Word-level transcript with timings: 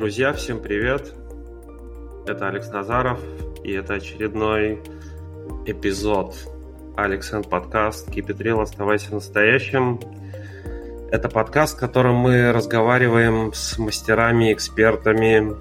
Друзья, 0.00 0.32
всем 0.32 0.62
привет! 0.62 1.12
Это 2.26 2.48
Алекс 2.48 2.70
Назаров, 2.70 3.20
и 3.62 3.72
это 3.72 3.92
очередной 3.96 4.82
эпизод 5.66 6.34
Алекс 6.96 7.30
подкаст 7.50 8.08
Keep 8.08 8.28
it 8.28 8.38
real, 8.38 8.62
оставайся 8.62 9.12
настоящим. 9.12 10.00
Это 11.10 11.28
подкаст, 11.28 11.76
в 11.76 11.80
котором 11.80 12.14
мы 12.14 12.50
разговариваем 12.50 13.52
с 13.52 13.76
мастерами, 13.76 14.54
экспертами, 14.54 15.54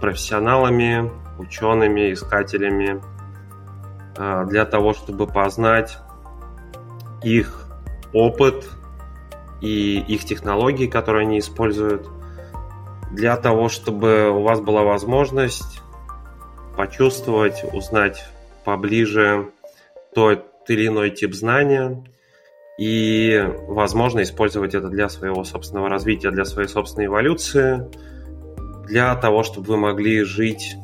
профессионалами, 0.00 1.10
учеными, 1.40 2.12
искателями 2.12 3.02
а, 4.16 4.44
для 4.44 4.64
того, 4.64 4.94
чтобы 4.94 5.26
познать 5.26 5.98
их 7.24 7.66
опыт 8.12 8.64
и 9.60 9.98
их 10.06 10.24
технологии, 10.24 10.86
которые 10.86 11.22
они 11.22 11.40
используют, 11.40 12.06
для 13.12 13.36
того, 13.36 13.68
чтобы 13.68 14.30
у 14.30 14.42
вас 14.42 14.60
была 14.60 14.82
возможность 14.82 15.80
почувствовать, 16.76 17.62
узнать 17.72 18.24
поближе 18.64 19.50
тот 20.14 20.46
или 20.68 20.86
иной 20.86 21.10
тип 21.10 21.34
знания 21.34 22.02
и, 22.78 23.44
возможно, 23.68 24.22
использовать 24.22 24.74
это 24.74 24.88
для 24.88 25.10
своего 25.10 25.44
собственного 25.44 25.90
развития, 25.90 26.30
для 26.30 26.46
своей 26.46 26.68
собственной 26.68 27.06
эволюции, 27.06 27.86
для 28.86 29.14
того, 29.16 29.42
чтобы 29.42 29.68
вы 29.68 29.76
могли 29.76 30.22
жить 30.24 30.74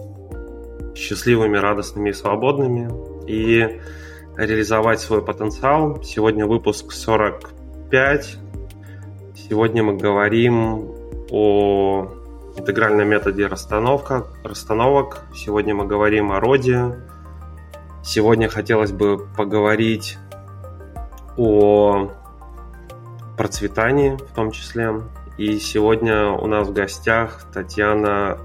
счастливыми, 0.95 1.57
радостными 1.57 2.11
и 2.11 2.13
свободными 2.13 2.91
и 3.27 3.81
реализовать 4.37 5.01
свой 5.01 5.25
потенциал. 5.25 6.03
Сегодня 6.03 6.47
выпуск 6.47 6.93
45. 6.93 8.37
Сегодня 9.35 9.83
мы 9.83 9.97
говорим 9.97 10.91
о 11.31 12.18
интегральном 12.59 13.09
методе 13.09 13.47
расстановка, 13.47 14.27
расстановок. 14.43 15.25
Сегодня 15.35 15.75
мы 15.75 15.87
говорим 15.87 16.33
о 16.33 16.41
роде. 16.41 16.99
Сегодня 18.03 18.49
хотелось 18.49 18.93
бы 18.93 19.27
поговорить 19.37 20.19
о 21.37 22.11
процветании 23.37 24.17
в 24.17 24.35
том 24.35 24.51
числе. 24.51 25.03
И 25.37 25.59
сегодня 25.59 26.31
у 26.31 26.47
нас 26.47 26.69
в 26.69 26.73
гостях 26.73 27.47
Татьяна 27.53 28.39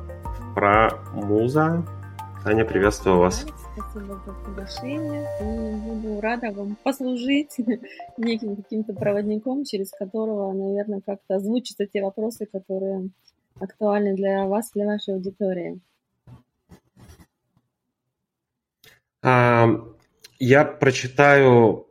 Прамуза. 0.54 1.84
Таня, 2.44 2.66
приветствую 2.66 3.18
вас. 3.18 3.46
Спасибо 3.76 4.22
за 4.26 4.34
приглашение. 4.46 5.28
И 5.42 5.76
буду 5.76 6.22
рада 6.22 6.52
вам 6.52 6.78
послужить 6.84 7.58
неким 8.18 8.56
каким-то 8.56 8.94
проводником, 8.94 9.64
через 9.64 9.90
которого, 9.90 10.54
наверное, 10.54 11.02
как-то 11.04 11.36
озвучатся 11.38 11.88
те 11.88 12.04
вопросы, 12.04 12.46
которые 12.46 13.10
актуальны 13.60 14.16
для 14.16 14.46
вас, 14.46 14.72
для 14.72 14.86
вашей 14.86 15.16
аудитории. 15.16 15.80
Я 19.24 20.66
прочитаю 20.66 21.88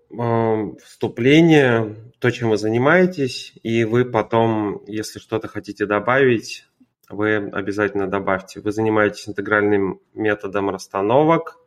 вступление, 0.85 1.97
то, 2.19 2.31
чем 2.31 2.51
вы 2.51 2.59
занимаетесь, 2.59 3.53
и 3.63 3.85
вы 3.85 4.05
потом, 4.05 4.85
если 4.87 5.19
что-то 5.19 5.49
хотите 5.49 5.87
добавить, 5.87 6.67
вы 7.09 7.37
обязательно 7.37 8.07
добавьте. 8.07 8.61
Вы 8.61 8.73
занимаетесь 8.73 9.29
интегральным 9.29 10.01
методом 10.15 10.71
расстановок, 10.71 11.59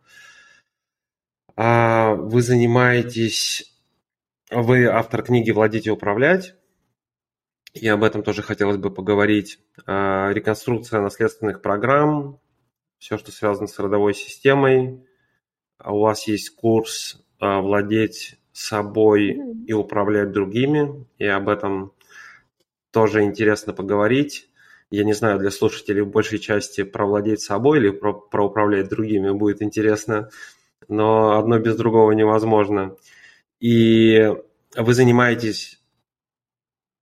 а, 1.56 2.14
вы 2.14 2.42
занимаетесь, 2.42 3.74
вы 4.52 4.86
автор 4.86 5.24
книги 5.24 5.52
«Владеть 5.52 5.88
и 5.88 5.92
управлять», 5.92 6.56
и 7.76 7.88
об 7.88 8.04
этом 8.04 8.24
тоже 8.24 8.42
хотелось 8.42 8.78
бы 8.78 8.90
поговорить. 8.90 9.60
А, 9.86 10.32
реконструкция 10.32 11.02
наследственных 11.02 11.62
программ, 11.62 12.40
все, 12.98 13.18
что 13.18 13.32
связано 13.32 13.68
с 13.68 13.78
родовой 13.78 14.14
системой. 14.14 15.06
А 15.78 15.94
у 15.94 16.00
вас 16.00 16.28
есть 16.28 16.56
курс 16.56 17.22
«Владеть 17.40 18.40
собой 18.54 19.38
и 19.68 19.74
управлять 19.74 20.32
другими», 20.32 21.06
и 21.18 21.26
об 21.26 21.50
этом 21.50 21.92
тоже 22.92 23.24
интересно 23.24 23.74
поговорить 23.74 24.50
я 24.92 25.04
не 25.04 25.14
знаю, 25.14 25.40
для 25.40 25.52
слушателей 25.52 26.02
в 26.02 26.10
большей 26.10 26.40
части 26.40 26.84
про 26.84 27.06
владеть 27.06 27.42
собой 27.42 27.80
или 27.80 27.90
про, 27.90 28.14
про 28.14 28.46
управлять 28.46 28.90
другими 28.90 29.32
будет 29.32 29.62
интересно, 29.62 30.30
но 30.88 31.38
одно 31.38 31.60
без 31.60 31.76
другого 31.76 32.12
невозможно. 32.12 32.96
И 33.60 34.32
вы 34.76 34.94
занимаетесь 34.94 35.82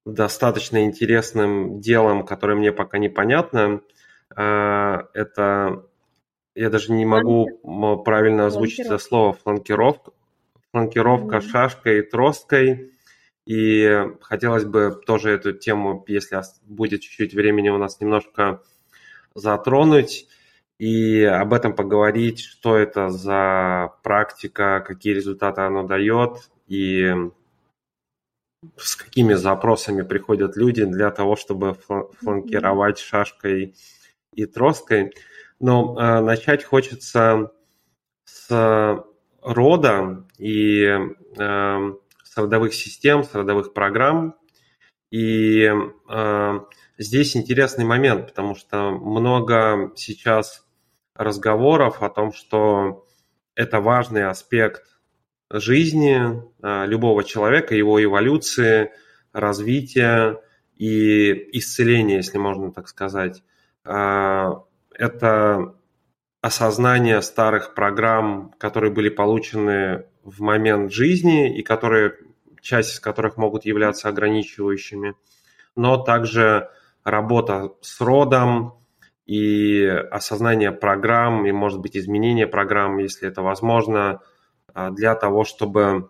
достаточно 0.05 0.83
интересным 0.83 1.79
делом, 1.79 2.25
которое 2.25 2.55
мне 2.55 2.71
пока 2.71 2.97
непонятно. 2.97 3.81
А, 4.35 5.07
это, 5.13 5.85
я 6.55 6.69
даже 6.69 6.91
не 6.91 7.05
могу 7.05 7.47
правильно 8.03 8.47
озвучить 8.47 8.85
это 8.85 8.97
слово, 8.97 9.33
фланкировка, 9.33 10.11
фланкировка 10.71 11.37
mm-hmm. 11.37 11.49
шашкой 11.49 11.99
и 11.99 12.01
тросткой. 12.01 12.91
И 13.45 14.07
хотелось 14.21 14.63
бы 14.63 15.01
тоже 15.05 15.31
эту 15.31 15.51
тему, 15.53 16.03
если 16.07 16.41
будет 16.63 17.01
чуть-чуть 17.01 17.33
времени 17.33 17.69
у 17.69 17.77
нас 17.77 17.99
немножко 17.99 18.61
затронуть 19.35 20.27
и 20.79 21.23
об 21.23 21.53
этом 21.53 21.75
поговорить, 21.75 22.39
что 22.39 22.77
это 22.77 23.09
за 23.09 23.93
практика, 24.01 24.83
какие 24.85 25.13
результаты 25.13 25.61
она 25.61 25.83
дает 25.83 26.49
и 26.67 27.13
с 28.77 28.95
какими 28.95 29.33
запросами 29.33 30.01
приходят 30.01 30.57
люди 30.57 30.85
для 30.85 31.11
того, 31.11 31.35
чтобы 31.35 31.75
фланкировать 32.19 32.99
шашкой 32.99 33.75
и 34.33 34.45
троской. 34.45 35.13
Но 35.59 35.97
э, 35.97 36.19
начать 36.21 36.63
хочется 36.63 37.51
с 38.25 39.03
рода 39.41 40.25
и 40.37 40.83
э, 40.83 41.93
с 42.23 42.37
родовых 42.37 42.73
систем, 42.73 43.23
с 43.23 43.33
родовых 43.33 43.73
программ. 43.73 44.35
И 45.11 45.69
э, 46.09 46.59
здесь 46.97 47.35
интересный 47.37 47.85
момент, 47.85 48.27
потому 48.27 48.55
что 48.55 48.91
много 48.91 49.91
сейчас 49.95 50.65
разговоров 51.15 52.01
о 52.01 52.09
том, 52.09 52.33
что 52.33 53.05
это 53.55 53.79
важный 53.79 54.25
аспект 54.25 54.92
жизни 55.59 56.41
э, 56.61 56.85
любого 56.87 57.23
человека, 57.23 57.75
его 57.75 58.03
эволюции, 58.03 58.91
развития 59.31 60.41
и 60.77 61.49
исцеления, 61.57 62.17
если 62.17 62.37
можно 62.37 62.71
так 62.71 62.87
сказать. 62.87 63.43
Э, 63.85 64.51
это 64.93 65.75
осознание 66.41 67.21
старых 67.21 67.73
программ, 67.73 68.53
которые 68.57 68.91
были 68.91 69.09
получены 69.09 70.05
в 70.23 70.41
момент 70.41 70.91
жизни 70.91 71.57
и 71.57 71.63
которые, 71.63 72.15
часть 72.61 72.95
из 72.95 72.99
которых 72.99 73.37
могут 73.37 73.65
являться 73.65 74.09
ограничивающими, 74.09 75.15
но 75.75 75.97
также 75.97 76.69
работа 77.03 77.73
с 77.81 77.99
родом 78.01 78.73
и 79.25 79.85
осознание 80.11 80.71
программ 80.71 81.45
и, 81.45 81.51
может 81.51 81.79
быть, 81.79 81.95
изменение 81.95 82.47
программ, 82.47 82.97
если 82.97 83.27
это 83.27 83.41
возможно, 83.41 84.09
а, 84.09 84.19
для 84.73 85.15
того, 85.15 85.43
чтобы 85.43 86.09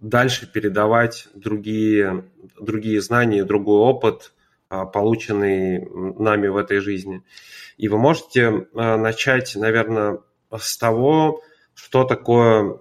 дальше 0.00 0.50
передавать 0.50 1.28
другие, 1.34 2.30
другие 2.60 3.00
знания, 3.00 3.44
другой 3.44 3.80
опыт, 3.80 4.32
а, 4.68 4.84
полученный 4.84 5.86
нами 6.18 6.48
в 6.48 6.56
этой 6.56 6.80
жизни. 6.80 7.22
И 7.76 7.88
вы 7.88 7.98
можете 7.98 8.66
а, 8.74 8.96
начать, 8.96 9.54
наверное, 9.56 10.20
с 10.54 10.76
того, 10.76 11.42
что 11.74 12.04
такое 12.04 12.78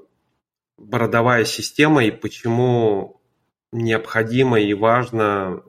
бородовая 0.78 1.45
система 1.45 2.04
и 2.04 2.12
почему 2.12 3.22
необходимо 3.72 4.60
и 4.60 4.74
важно 4.74 5.63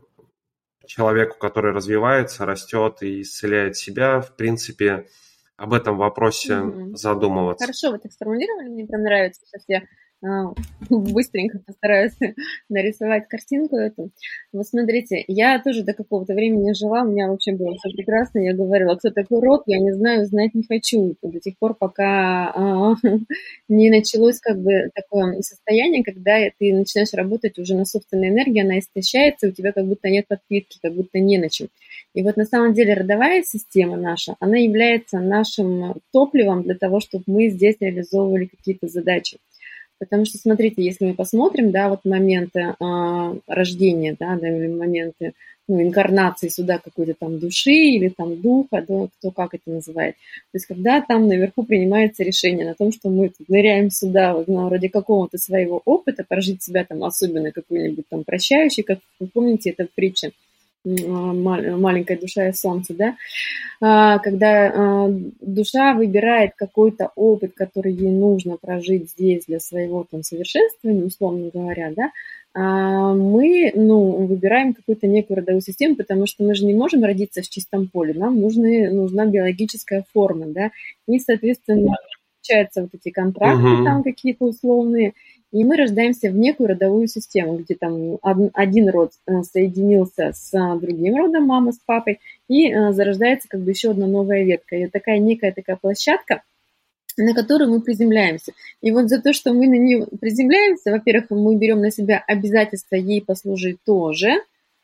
человеку, 0.87 1.39
который 1.39 1.73
развивается, 1.73 2.47
растет 2.47 3.03
и 3.03 3.23
исцеляет 3.23 3.77
себя, 3.77 4.21
в 4.21 4.35
принципе, 4.37 5.09
об 5.59 5.75
этом 5.75 5.99
вопросе 5.99 6.55
mm-hmm. 6.55 6.95
задумываться. 6.95 7.67
Хорошо, 7.67 7.91
вы 7.91 7.99
так 7.99 8.13
сформулировали, 8.13 8.69
мне 8.69 8.87
прям 8.87 9.03
нравится. 9.03 9.43
Сейчас 9.45 9.65
я 9.67 9.83
быстренько 10.91 11.61
постараюсь 11.65 12.17
нарисовать 12.69 13.29
картинку 13.29 13.77
эту. 13.77 14.11
Вот 14.53 14.67
смотрите, 14.67 15.25
я 15.29 15.61
тоже 15.63 15.83
до 15.85 15.95
какого-то 15.95 16.35
времени 16.35 16.73
жила, 16.73 17.03
у 17.03 17.11
меня 17.11 17.29
вообще 17.29 17.53
было 17.53 17.77
все 17.77 17.91
прекрасно, 17.91 18.41
я 18.41 18.55
говорила, 18.55 18.97
кто 18.97 19.11
такой 19.11 19.41
род, 19.41 19.63
я 19.67 19.79
не 19.79 19.93
знаю, 19.93 20.27
знать 20.27 20.55
не 20.55 20.65
хочу, 20.65 21.15
до 21.23 21.39
тех 21.39 21.57
пор, 21.59 21.75
пока 21.75 22.51
а, 22.55 22.95
не 23.69 23.91
началось 23.91 24.41
как 24.41 24.59
бы 24.61 24.91
такое 24.95 25.41
состояние, 25.43 26.03
когда 26.03 26.39
ты 26.59 26.75
начинаешь 26.75 27.13
работать 27.13 27.59
уже 27.59 27.75
на 27.75 27.85
собственной 27.85 28.29
энергии, 28.29 28.63
она 28.63 28.79
истощается, 28.79 29.49
у 29.49 29.53
тебя 29.53 29.73
как 29.73 29.87
будто 29.87 30.09
нет 30.09 30.27
подпитки, 30.27 30.79
как 30.83 30.95
будто 30.95 31.19
не 31.19 31.39
на 31.39 31.49
чем. 31.49 31.69
И 32.15 32.23
вот 32.23 32.37
на 32.37 32.45
самом 32.45 32.75
деле 32.75 32.95
родовая 32.95 33.43
система 33.43 33.97
наша, 33.97 34.35
она 34.41 34.57
является 34.57 35.21
нашим 35.21 36.01
топливом 36.13 36.63
для 36.63 36.75
того, 36.75 37.01
чтобы 37.01 37.25
мы 37.27 37.49
здесь 37.49 37.77
реализовывали 37.81 38.47
какие-то 38.47 38.89
задачи. 38.89 39.39
Потому 39.99 40.25
что, 40.25 40.39
смотрите, 40.39 40.83
если 40.83 41.07
мы 41.07 41.15
посмотрим, 41.15 41.71
да, 41.71 41.89
вот 41.89 42.05
моменты 42.05 42.61
э, 42.61 42.75
рождения, 43.47 44.17
да, 44.19 44.37
да, 44.37 44.49
моменты 44.49 45.33
ну, 45.69 45.83
инкарнации 45.83 46.49
сюда 46.49 46.79
какой-то 46.79 47.15
там 47.15 47.39
души 47.39 47.73
или 47.73 48.09
там 48.09 48.41
духа, 48.41 48.85
да, 48.89 49.09
кто 49.19 49.31
как 49.31 49.55
это 49.55 49.71
называет. 49.71 50.15
То 50.15 50.57
есть 50.57 50.67
когда 50.67 51.01
там 51.03 51.29
наверху 51.29 51.63
принимается 51.63 52.25
решение 52.25 52.65
на 52.67 52.75
том, 52.75 52.91
что 52.91 53.11
мы 53.11 53.29
тут 53.29 53.49
ныряем 53.49 53.91
сюда 53.91 54.35
вот, 54.35 54.49
ну, 54.49 54.69
ради 54.69 54.89
какого-то 54.89 55.37
своего 55.37 55.83
опыта, 55.85 56.25
прожить 56.27 56.63
себя 56.63 56.85
там 56.85 57.05
особенно 57.05 57.53
какой-нибудь 57.53 58.09
там 58.09 58.25
прощающий, 58.25 58.83
как 58.83 59.01
вы 59.21 59.27
помните, 59.27 59.71
это 59.71 59.87
притча 59.95 60.31
маленькая 60.97 62.19
душа 62.19 62.49
и 62.49 62.53
солнце, 62.53 62.95
да, 62.95 63.17
а, 63.81 64.19
когда 64.19 64.73
а, 64.75 65.09
душа 65.41 65.95
выбирает 65.95 66.53
какой-то 66.57 67.13
опыт, 67.15 67.53
который 67.55 67.93
ей 67.93 68.11
нужно 68.11 68.57
прожить 68.57 69.11
здесь 69.11 69.45
для 69.47 69.61
своего 69.61 70.07
там 70.11 70.23
совершенствования, 70.23 71.05
условно 71.05 71.51
говоря, 71.53 71.93
да, 71.95 72.11
а, 72.55 73.15
мы, 73.15 73.71
ну, 73.75 74.27
выбираем 74.27 74.75
какую-то 74.75 75.07
некую 75.07 75.39
родовую 75.39 75.61
систему, 75.61 75.97
потому 75.97 76.27
что 76.27 76.43
мы 76.43 76.55
же 76.55 76.67
не 76.67 76.75
можем 76.75 77.05
родиться 77.05 77.43
в 77.43 77.49
чистом 77.49 77.89
поле, 77.89 78.15
нам 78.15 78.41
нужны, 78.41 78.91
нужна 78.91 79.27
биологическая 79.27 80.05
форма, 80.13 80.47
да, 80.47 80.71
и, 81.07 81.19
соответственно, 81.19 81.95
получаются 82.49 82.83
вот 82.83 82.91
эти 82.95 83.11
контракты 83.11 83.63
uh-huh. 83.63 83.85
там 83.85 84.03
какие-то 84.03 84.47
условные, 84.47 85.13
и 85.51 85.65
мы 85.65 85.77
рождаемся 85.77 86.31
в 86.31 86.37
некую 86.37 86.69
родовую 86.69 87.09
систему, 87.09 87.57
где 87.57 87.75
там 87.75 88.19
один 88.23 88.91
род 88.91 89.13
э, 89.27 89.43
соединился 89.43 90.33
с 90.35 90.53
э, 90.53 90.79
другим 90.79 91.17
родом, 91.17 91.47
мама 91.47 91.73
с 91.73 91.79
папой, 91.79 92.21
и 92.49 92.71
э, 92.71 92.93
зарождается 92.93 93.49
как 93.49 93.61
бы 93.61 93.71
еще 93.71 93.91
одна 93.93 94.07
новая 94.07 94.45
ветка. 94.45 94.77
И 94.77 94.87
такая 94.89 95.19
некая 95.19 95.53
такая 95.53 95.77
площадка, 95.77 96.43
на 97.17 97.35
которую 97.35 97.71
мы 97.71 97.81
приземляемся. 97.81 98.53
И 98.83 98.91
вот 98.91 99.09
за 99.09 99.23
то, 99.23 99.33
что 99.33 99.55
мы 99.55 99.69
на 99.69 99.79
нее 99.79 100.07
приземляемся, 100.21 100.91
во-первых, 100.91 101.31
мы 101.31 101.57
берем 101.57 101.81
на 101.81 101.91
себя 101.91 102.23
обязательство 102.27 102.97
ей 102.97 103.23
послужить 103.23 103.79
тоже. 103.85 104.43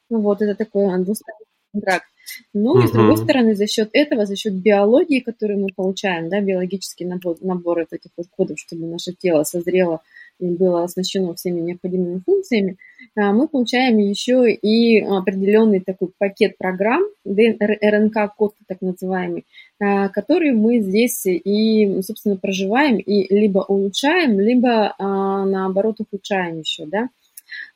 Ну 0.09 0.21
вот, 0.21 0.41
это 0.41 0.55
такой 0.55 0.87
двусторонний 1.05 1.47
контракт. 1.73 2.07
Ну 2.55 2.83
и 2.83 2.87
с 2.87 2.91
другой 2.91 3.19
стороны, 3.19 3.55
за 3.55 3.67
счет 3.67 3.91
этого, 3.93 4.25
за 4.25 4.35
счет 4.35 4.55
биологии, 4.55 5.21
которую 5.21 5.61
мы 5.61 5.69
получаем, 5.75 6.31
да, 6.31 6.41
биологический 6.41 7.05
набор, 7.05 7.37
набор 7.43 7.81
этих 7.81 8.11
вот 8.17 8.29
кодов, 8.31 8.59
чтобы 8.59 8.87
наше 8.87 9.13
тело 9.13 9.45
созрело 9.45 10.01
было 10.39 10.85
оснащено 10.85 11.35
всеми 11.35 11.61
необходимыми 11.61 12.23
функциями, 12.25 12.77
а, 13.17 13.33
мы 13.33 13.49
получаем 13.49 13.99
еще 13.99 14.51
и 14.51 15.01
определенный 15.01 15.81
такой 15.81 16.11
пакет 16.19 16.59
программ, 16.59 17.03
РНК-код 17.25 18.55
так 18.67 18.81
называемый, 18.81 19.45
а, 19.81 20.09
который 20.09 20.53
мы 20.53 20.81
здесь 20.81 21.25
и, 21.27 22.01
собственно, 22.03 22.37
проживаем 22.37 22.99
и 22.99 23.33
либо 23.35 23.61
улучшаем, 23.61 24.41
либо 24.41 24.95
а, 24.99 25.45
наоборот 25.45 26.01
ухудшаем 26.01 26.61
еще, 26.61 26.87
да. 26.87 27.09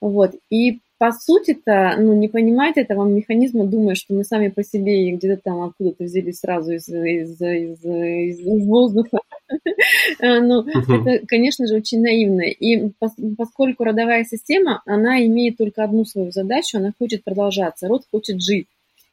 Вот. 0.01 0.35
И 0.51 0.81
по 0.99 1.13
сути-то, 1.13 1.95
ну, 1.99 2.13
не 2.15 2.29
понимать 2.29 2.77
этого 2.77 3.09
механизма, 3.09 3.65
думая, 3.67 3.95
что 3.95 4.15
мы 4.15 4.25
сами 4.25 4.49
по 4.49 4.65
себе 4.65 5.11
где-то 5.13 5.41
там 5.43 5.63
откуда-то 5.63 6.05
взялись 6.05 6.41
сразу 6.41 6.73
из, 6.73 6.89
из, 6.89 7.41
из, 7.41 7.85
из, 7.85 8.41
из 8.41 8.67
воздуха, 8.67 9.19
э, 10.21 10.41
ну, 10.41 10.67
это, 10.67 11.25
конечно 11.27 11.67
же, 11.67 11.77
очень 11.77 12.01
наивно. 12.01 12.43
И 12.43 12.91
поскольку 13.37 13.85
родовая 13.85 14.25
система, 14.25 14.83
она 14.87 15.25
имеет 15.25 15.57
только 15.57 15.85
одну 15.85 16.05
свою 16.05 16.33
задачу, 16.33 16.79
она 16.79 16.93
хочет 16.99 17.23
продолжаться, 17.23 17.87
род 17.87 18.03
хочет 18.11 18.43
жить. 18.43 18.67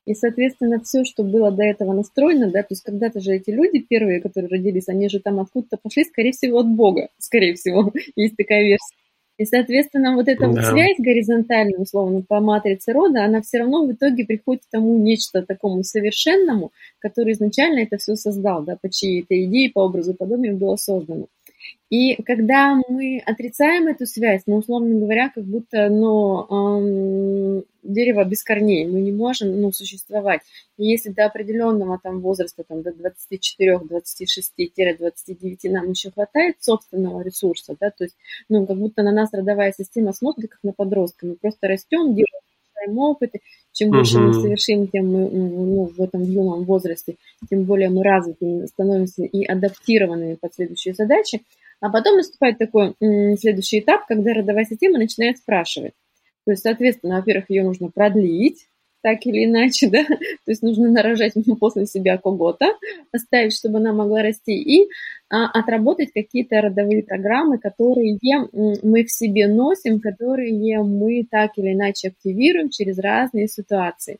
И, 0.05 0.13
соответственно, 0.13 0.79
все, 0.81 1.03
что 1.03 1.23
было 1.23 1.51
до 1.51 1.63
этого 1.63 1.93
настроено, 1.93 2.51
да, 2.51 2.61
то 2.61 2.69
есть 2.71 2.83
когда-то 2.83 3.19
же 3.19 3.33
эти 3.33 3.49
люди 3.49 3.79
первые, 3.79 4.21
которые 4.21 4.49
родились, 4.49 4.87
они 4.87 5.09
же 5.09 5.19
там 5.19 5.39
откуда-то 5.39 5.77
пошли, 5.81 6.03
скорее 6.03 6.31
всего, 6.31 6.59
от 6.59 6.67
Бога, 6.67 7.09
скорее 7.17 7.55
всего, 7.55 7.91
есть 8.15 8.35
такая 8.37 8.63
версия. 8.63 8.95
И, 9.37 9.45
соответственно, 9.45 10.15
вот 10.15 10.27
эта 10.27 10.41
да. 10.41 10.47
вот 10.47 10.63
связь 10.63 10.97
горизонтальная, 10.97 11.79
условно, 11.79 12.21
по 12.21 12.39
матрице 12.39 12.93
рода, 12.93 13.25
она 13.25 13.41
все 13.41 13.59
равно 13.59 13.85
в 13.85 13.91
итоге 13.91 14.25
приходит 14.25 14.63
к 14.63 14.71
тому 14.71 14.97
нечто 14.97 15.41
такому 15.41 15.83
совершенному, 15.83 16.71
который 16.99 17.33
изначально 17.33 17.79
это 17.79 17.97
все 17.97 18.15
создал, 18.15 18.63
да, 18.63 18.77
по 18.81 18.89
чьей-то 18.89 19.35
идее, 19.43 19.71
по 19.71 19.79
образу 19.79 20.13
подобию 20.13 20.55
было 20.55 20.77
создано. 20.77 21.27
И 21.89 22.21
когда 22.23 22.75
мы 22.89 23.21
отрицаем 23.25 23.87
эту 23.87 24.05
связь, 24.05 24.43
ну, 24.47 24.55
условно 24.57 24.99
говоря, 24.99 25.29
как 25.29 25.45
будто, 25.45 25.87
ну, 25.89 26.45
эм, 26.49 27.63
дерево 27.83 28.23
без 28.25 28.43
корней, 28.43 28.85
мы 28.87 29.01
не 29.01 29.11
можем, 29.11 29.61
ну, 29.61 29.71
существовать. 29.71 30.41
И 30.77 30.87
если 30.87 31.09
до 31.09 31.25
определенного 31.25 31.99
там 32.01 32.21
возраста, 32.21 32.63
там, 32.67 32.81
до 32.81 32.91
24, 32.91 33.79
26-29 33.87 35.69
нам 35.69 35.91
еще 35.91 36.11
хватает 36.11 36.55
собственного 36.59 37.21
ресурса, 37.21 37.75
да, 37.79 37.91
то 37.91 38.05
есть, 38.05 38.17
ну, 38.49 38.65
как 38.65 38.77
будто 38.77 39.03
на 39.03 39.11
нас 39.11 39.31
родовая 39.31 39.73
система 39.77 40.11
смотрит, 40.13 40.49
как 40.49 40.59
на 40.63 40.73
подростка, 40.73 41.27
мы 41.27 41.35
просто 41.35 41.67
растем, 41.67 42.15
делаем 42.15 42.41
опыты, 42.95 43.41
чем 43.71 43.91
больше 43.91 44.17
uh-huh. 44.17 44.27
мы 44.27 44.33
совершим, 44.33 44.87
тем 44.87 45.11
мы 45.11 45.29
ну, 45.29 45.85
в 45.85 46.01
этом 46.01 46.23
юном 46.23 46.63
возрасте, 46.63 47.15
тем 47.49 47.63
более 47.63 47.89
мы 47.89 48.03
развиты, 48.03 48.67
становимся 48.67 49.23
и 49.23 49.43
адаптированными 49.45 50.35
под 50.35 50.53
следующие 50.53 50.93
задачи. 50.93 51.41
А 51.81 51.89
потом 51.89 52.17
наступает 52.17 52.57
такой 52.57 52.93
следующий 53.37 53.79
этап, 53.79 54.07
когда 54.07 54.33
родовая 54.33 54.65
система 54.65 54.97
начинает 54.97 55.37
спрашивать. 55.37 55.93
То 56.45 56.51
есть, 56.51 56.63
соответственно, 56.63 57.17
во-первых, 57.17 57.49
ее 57.49 57.63
нужно 57.63 57.89
продлить, 57.89 58.67
так 59.05 59.23
или 59.27 59.45
иначе, 59.45 59.87
да, 59.91 60.03
то 60.03 60.47
есть 60.47 60.63
нужно 60.63 60.89
нарожать 60.89 61.33
после 61.59 61.85
себя 61.85 62.17
кого-то, 62.17 62.73
оставить, 63.11 63.53
чтобы 63.53 63.77
она 63.77 63.93
могла 63.93 64.23
расти, 64.23 64.53
и 64.53 64.89
а, 65.29 65.45
отработать 65.45 66.11
какие-то 66.11 66.59
родовые 66.59 67.03
программы, 67.03 67.59
которые 67.59 68.17
мы 68.81 69.03
в 69.03 69.11
себе 69.11 69.47
носим, 69.47 69.99
которые 69.99 70.81
мы 70.81 71.27
так 71.29 71.51
или 71.57 71.73
иначе 71.73 72.07
активируем 72.07 72.69
через 72.69 72.97
разные 72.97 73.47
ситуации. 73.47 74.17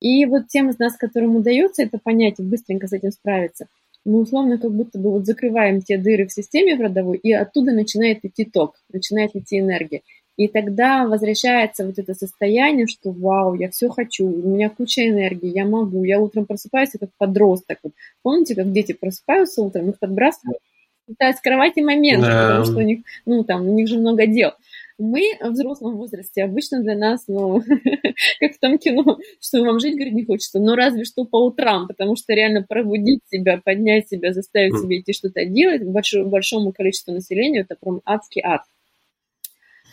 И 0.00 0.24
вот 0.24 0.48
тем 0.48 0.70
из 0.70 0.78
нас, 0.78 0.96
которым 0.96 1.36
удается 1.36 1.82
это 1.82 1.98
понять 1.98 2.36
и 2.38 2.42
быстренько 2.42 2.86
с 2.86 2.94
этим 2.94 3.10
справиться, 3.10 3.66
мы 4.06 4.20
условно 4.20 4.56
как 4.58 4.74
будто 4.74 4.98
бы 4.98 5.10
вот 5.10 5.26
закрываем 5.26 5.82
те 5.82 5.98
дыры 5.98 6.26
в 6.26 6.32
системе 6.32 6.76
в 6.76 6.80
родовой, 6.80 7.18
и 7.18 7.30
оттуда 7.32 7.72
начинает 7.72 8.24
идти 8.24 8.46
ток, 8.46 8.76
начинает 8.90 9.36
идти 9.36 9.60
энергия. 9.60 10.00
И 10.36 10.48
тогда 10.48 11.06
возвращается 11.06 11.86
вот 11.86 11.98
это 11.98 12.14
состояние, 12.14 12.86
что 12.86 13.12
вау, 13.12 13.54
я 13.54 13.70
все 13.70 13.88
хочу, 13.88 14.26
у 14.26 14.48
меня 14.48 14.68
куча 14.68 15.08
энергии, 15.08 15.54
я 15.54 15.64
могу, 15.64 16.02
я 16.02 16.18
утром 16.18 16.44
просыпаюсь 16.44 16.90
как 16.98 17.10
подросток. 17.18 17.78
Вот. 17.82 17.92
Помните, 18.22 18.56
как 18.56 18.72
дети 18.72 18.92
просыпаются 18.92 19.62
утром, 19.62 19.90
их 19.90 19.98
подбрасывают, 20.00 20.58
летают 21.06 21.36
с 21.36 21.40
кровати 21.40 21.80
момент, 21.80 22.22
да. 22.22 22.48
потому 22.48 22.64
что 22.64 22.78
у 22.78 22.82
них, 22.82 23.04
ну, 23.26 23.44
там, 23.44 23.68
у 23.68 23.74
них 23.74 23.86
же 23.86 23.98
много 23.98 24.26
дел. 24.26 24.52
Мы 24.98 25.22
в 25.40 25.50
взрослом 25.50 25.96
возрасте 25.96 26.42
обычно 26.42 26.80
для 26.80 26.96
нас, 26.96 27.24
ну, 27.28 27.60
как 28.40 28.54
в 28.54 28.58
том 28.60 28.78
кино, 28.78 29.18
что 29.40 29.62
вам 29.62 29.78
жить, 29.78 29.94
говорит, 29.94 30.14
не 30.14 30.24
хочется, 30.24 30.58
но 30.58 30.74
разве 30.74 31.04
что 31.04 31.24
по 31.24 31.44
утрам, 31.44 31.86
потому 31.86 32.16
что 32.16 32.32
реально 32.32 32.62
пробудить 32.62 33.20
себя, 33.28 33.60
поднять 33.64 34.08
себя, 34.08 34.32
заставить 34.32 34.80
себя 34.80 34.98
идти 34.98 35.12
что-то 35.12 35.44
делать 35.44 35.84
большому, 35.84 36.28
большому 36.28 36.72
количеству 36.72 37.12
населения, 37.12 37.60
это 37.60 37.76
прям 37.80 38.00
адский 38.04 38.42
ад 38.44 38.62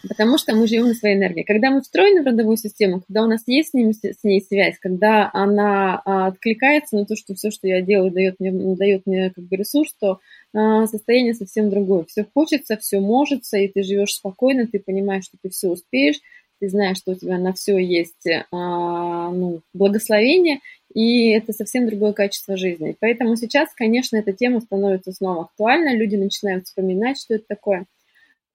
потому 0.07 0.37
что 0.37 0.55
мы 0.55 0.67
живем 0.67 0.87
на 0.87 0.93
своей 0.93 1.15
энергии. 1.15 1.43
Когда 1.43 1.69
мы 1.69 1.81
встроены 1.81 2.21
в 2.21 2.25
родовую 2.25 2.57
систему, 2.57 3.01
когда 3.01 3.23
у 3.23 3.27
нас 3.27 3.43
есть 3.45 3.69
с, 3.69 3.73
ним, 3.73 3.93
с 3.93 4.23
ней 4.23 4.41
связь, 4.41 4.77
когда 4.79 5.29
она 5.33 6.01
а, 6.05 6.27
откликается 6.27 6.95
на 6.95 7.05
то, 7.05 7.15
что 7.15 7.35
все, 7.35 7.51
что 7.51 7.67
я 7.67 7.81
делаю, 7.81 8.11
дает 8.11 8.39
мне, 8.39 8.51
дает 8.75 9.05
мне 9.05 9.31
как 9.31 9.43
бы 9.43 9.55
ресурс, 9.55 9.93
то 9.99 10.19
а, 10.53 10.87
состояние 10.87 11.33
совсем 11.33 11.69
другое. 11.69 12.05
Все 12.05 12.25
хочется, 12.33 12.77
все 12.77 12.99
можется, 12.99 13.57
и 13.57 13.67
ты 13.67 13.83
живешь 13.83 14.15
спокойно, 14.15 14.67
ты 14.67 14.79
понимаешь, 14.79 15.25
что 15.25 15.37
ты 15.41 15.49
все 15.49 15.69
успеешь, 15.69 16.19
ты 16.59 16.69
знаешь, 16.69 16.97
что 16.97 17.11
у 17.11 17.15
тебя 17.15 17.37
на 17.37 17.53
все 17.53 17.77
есть 17.77 18.27
а, 18.51 19.31
ну, 19.31 19.61
благословение, 19.73 20.59
и 20.93 21.29
это 21.29 21.53
совсем 21.53 21.87
другое 21.87 22.13
качество 22.13 22.57
жизни. 22.57 22.95
Поэтому 22.99 23.35
сейчас, 23.35 23.69
конечно, 23.75 24.17
эта 24.17 24.33
тема 24.33 24.61
становится 24.61 25.11
снова 25.11 25.43
актуальна, 25.43 25.95
люди 25.95 26.15
начинают 26.15 26.65
вспоминать, 26.65 27.19
что 27.19 27.35
это 27.35 27.45
такое– 27.47 27.85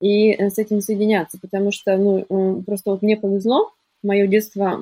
и 0.00 0.30
э, 0.30 0.50
с 0.50 0.58
этим 0.58 0.80
соединяться, 0.80 1.38
потому 1.40 1.72
что, 1.72 1.96
ну, 1.96 2.62
просто 2.62 2.90
вот 2.90 3.02
мне 3.02 3.16
повезло, 3.16 3.70
мое 4.02 4.26
детство 4.26 4.78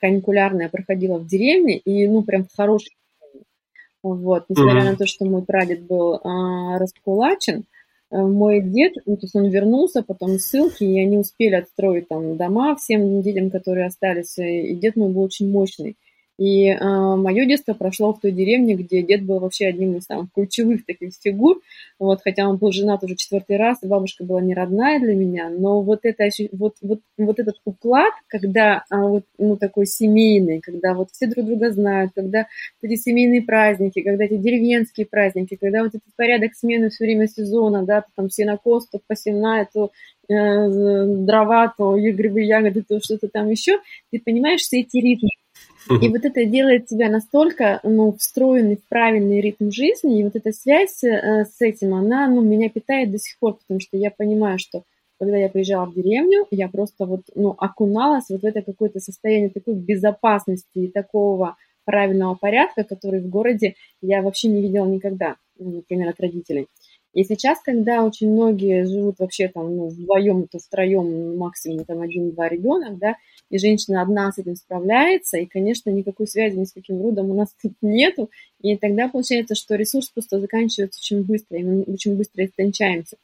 каникулярное 0.00 0.68
проходило 0.68 1.18
в 1.18 1.26
деревне, 1.26 1.78
и, 1.78 2.06
ну, 2.06 2.22
прям 2.22 2.44
в 2.44 2.56
хорошей 2.56 2.92
вот, 4.02 4.46
несмотря 4.48 4.82
mm-hmm. 4.82 4.90
на 4.90 4.96
то, 4.96 5.06
что 5.06 5.24
мой 5.24 5.42
прадед 5.42 5.82
был 5.82 6.14
а, 6.14 6.78
раскулачен, 6.78 7.64
э, 8.10 8.16
мой 8.16 8.60
дед, 8.60 8.94
ну, 9.06 9.16
то 9.16 9.26
есть 9.26 9.36
он 9.36 9.48
вернулся 9.48 10.02
потом 10.02 10.38
ссылки, 10.38 10.82
и 10.82 11.00
они 11.00 11.18
успели 11.18 11.54
отстроить 11.54 12.08
там 12.08 12.36
дома 12.36 12.74
всем 12.74 13.22
детям, 13.22 13.50
которые 13.50 13.86
остались, 13.86 14.38
и 14.38 14.74
дед 14.74 14.96
мой 14.96 15.10
был 15.10 15.22
очень 15.22 15.50
мощный. 15.50 15.96
И 16.42 16.70
э, 16.70 16.76
мое 16.80 17.46
детство 17.46 17.72
прошло 17.72 18.12
в 18.12 18.20
той 18.20 18.32
деревне, 18.32 18.74
где 18.74 19.00
дед 19.00 19.24
был 19.24 19.38
вообще 19.38 19.66
одним 19.66 19.96
из 19.96 20.06
самых 20.06 20.26
ключевых 20.34 20.84
таких 20.84 21.12
фигур. 21.22 21.60
Вот, 22.00 22.20
хотя 22.24 22.48
он 22.48 22.56
был 22.56 22.72
женат 22.72 23.04
уже 23.04 23.14
четвертый 23.14 23.58
раз, 23.58 23.78
и 23.84 23.86
бабушка 23.86 24.24
была 24.24 24.40
не 24.40 24.52
родная 24.52 24.98
для 24.98 25.14
меня, 25.14 25.50
но 25.50 25.82
вот, 25.82 26.00
это, 26.02 26.28
вот, 26.50 26.74
вот, 26.82 26.98
вот 27.16 27.38
этот 27.38 27.60
уклад, 27.64 28.12
когда 28.26 28.82
а, 28.90 29.06
вот, 29.06 29.24
ну, 29.38 29.56
такой 29.56 29.86
семейный, 29.86 30.60
когда 30.60 30.94
вот 30.94 31.10
все 31.12 31.28
друг 31.28 31.46
друга 31.46 31.70
знают, 31.70 32.10
когда 32.12 32.48
эти 32.82 32.96
семейные 32.96 33.42
праздники, 33.42 34.02
когда 34.02 34.24
эти 34.24 34.36
деревенские 34.36 35.06
праздники, 35.06 35.56
когда 35.60 35.84
вот 35.84 35.94
этот 35.94 36.12
порядок 36.16 36.56
смены 36.56 36.90
все 36.90 37.04
время 37.04 37.28
сезона, 37.28 37.84
да, 37.84 38.00
то 38.00 38.08
там 38.16 38.30
сенокос, 38.30 38.88
то 38.88 38.98
посевная, 39.06 39.68
то 39.72 39.92
дрова, 40.28 41.72
то 41.76 41.96
грибы, 41.96 42.42
ягоды, 42.42 42.82
то 42.82 43.00
что-то 43.00 43.28
там 43.28 43.50
еще, 43.50 43.78
ты 44.10 44.20
понимаешь 44.20 44.60
все 44.60 44.80
эти 44.80 44.98
ритмы. 44.98 45.30
И 46.00 46.08
вот 46.08 46.24
это 46.24 46.44
делает 46.44 46.86
тебя 46.86 47.10
настолько 47.10 47.80
ну, 47.82 48.12
встроенный 48.12 48.76
в 48.76 48.88
правильный 48.88 49.40
ритм 49.40 49.70
жизни, 49.70 50.20
и 50.20 50.24
вот 50.24 50.36
эта 50.36 50.52
связь 50.52 51.02
э, 51.02 51.44
с 51.44 51.60
этим, 51.60 51.94
она 51.94 52.28
ну, 52.28 52.40
меня 52.40 52.68
питает 52.68 53.10
до 53.10 53.18
сих 53.18 53.36
пор, 53.38 53.54
потому 53.54 53.80
что 53.80 53.96
я 53.96 54.10
понимаю, 54.10 54.58
что 54.58 54.84
когда 55.18 55.36
я 55.36 55.48
приезжала 55.48 55.86
в 55.86 55.94
деревню, 55.94 56.46
я 56.50 56.68
просто 56.68 57.04
вот, 57.06 57.22
ну, 57.34 57.54
окуналась 57.58 58.28
вот 58.28 58.42
в 58.42 58.44
это 58.44 58.62
какое-то 58.62 59.00
состояние 59.00 59.50
такой 59.50 59.74
безопасности 59.74 60.78
и 60.78 60.88
такого 60.88 61.56
правильного 61.84 62.34
порядка, 62.34 62.84
который 62.84 63.20
в 63.20 63.28
городе 63.28 63.74
я 64.00 64.22
вообще 64.22 64.48
не 64.48 64.62
видела 64.62 64.86
никогда, 64.86 65.36
ну, 65.58 65.76
например, 65.76 66.08
от 66.08 66.20
родителей. 66.20 66.68
И 67.14 67.24
сейчас, 67.24 67.60
когда 67.60 68.04
очень 68.04 68.30
многие 68.30 68.86
живут 68.86 69.18
вообще 69.18 69.48
там 69.48 69.76
ну, 69.76 69.88
вдвоем, 69.88 70.48
то 70.48 70.58
втроем, 70.58 71.36
максимум 71.36 71.84
там 71.84 72.00
один-два 72.00 72.48
ребенок, 72.48 72.98
да, 72.98 73.16
и 73.50 73.58
женщина 73.58 74.00
одна 74.00 74.32
с 74.32 74.38
этим 74.38 74.56
справляется, 74.56 75.36
и, 75.36 75.46
конечно, 75.46 75.90
никакой 75.90 76.26
связи 76.26 76.56
ни 76.56 76.64
с 76.64 76.72
каким 76.72 77.02
родом 77.02 77.30
у 77.30 77.34
нас 77.34 77.54
тут 77.62 77.72
нету, 77.82 78.30
и 78.62 78.76
тогда 78.76 79.08
получается, 79.08 79.54
что 79.54 79.74
ресурс 79.74 80.08
просто 80.08 80.40
заканчивается 80.40 81.00
очень 81.00 81.24
быстро, 81.24 81.58
и 81.58 81.62
мы 81.62 81.82
очень 81.82 82.16
быстро 82.16 82.44
истончаемся. 82.44 83.16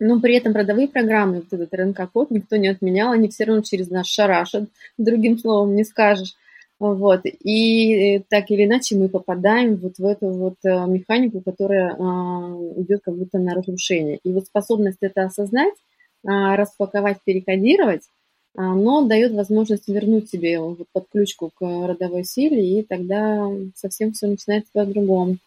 Но 0.00 0.20
при 0.20 0.36
этом 0.36 0.54
родовые 0.54 0.86
программы, 0.86 1.36
вот 1.36 1.52
этот 1.52 1.74
РНК-код 1.74 2.30
никто 2.30 2.56
не 2.56 2.68
отменял, 2.68 3.10
они 3.10 3.28
все 3.28 3.44
равно 3.44 3.62
через 3.62 3.90
нас 3.90 4.06
шарашат, 4.06 4.68
другим 4.96 5.38
словом 5.38 5.74
не 5.74 5.82
скажешь. 5.82 6.36
Вот. 6.78 7.22
И 7.24 8.22
так 8.28 8.50
или 8.50 8.64
иначе 8.64 8.96
мы 8.96 9.08
попадаем 9.08 9.76
вот 9.76 9.98
в 9.98 10.04
эту 10.04 10.28
вот 10.28 10.54
э, 10.64 10.86
механику, 10.86 11.40
которая 11.40 11.96
а, 11.98 12.56
идет 12.76 13.00
как 13.02 13.16
будто 13.16 13.38
на 13.38 13.54
разрушение. 13.54 14.20
И 14.22 14.32
вот 14.32 14.46
способность 14.46 14.98
это 15.00 15.24
осознать, 15.24 15.74
а, 16.24 16.56
распаковать, 16.56 17.18
перекодировать, 17.24 18.02
а, 18.56 18.74
но 18.74 19.04
дает 19.06 19.32
возможность 19.32 19.88
вернуть 19.88 20.30
себе 20.30 20.60
вот 20.60 20.86
подключку 20.92 21.50
к 21.52 21.62
родовой 21.62 22.24
силе, 22.24 22.80
и 22.80 22.82
тогда 22.84 23.48
совсем 23.74 24.12
все 24.12 24.28
начинается 24.28 24.70
по-другому. 24.72 25.38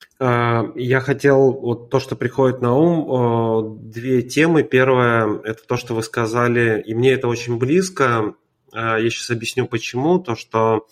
А, 0.00 0.04
я 0.20 1.00
хотел, 1.00 1.52
вот 1.52 1.88
то, 1.88 1.98
что 1.98 2.14
приходит 2.14 2.60
на 2.60 2.74
ум, 2.74 3.90
две 3.90 4.20
темы. 4.22 4.62
Первое, 4.62 5.40
это 5.44 5.66
то, 5.66 5.76
что 5.76 5.94
вы 5.94 6.02
сказали, 6.02 6.82
и 6.86 6.94
мне 6.94 7.12
это 7.12 7.26
очень 7.26 7.58
близко. 7.58 8.34
А, 8.72 8.98
я 8.98 9.08
сейчас 9.08 9.30
объясню, 9.30 9.66
почему. 9.66 10.18
То, 10.18 10.36
что 10.36 10.86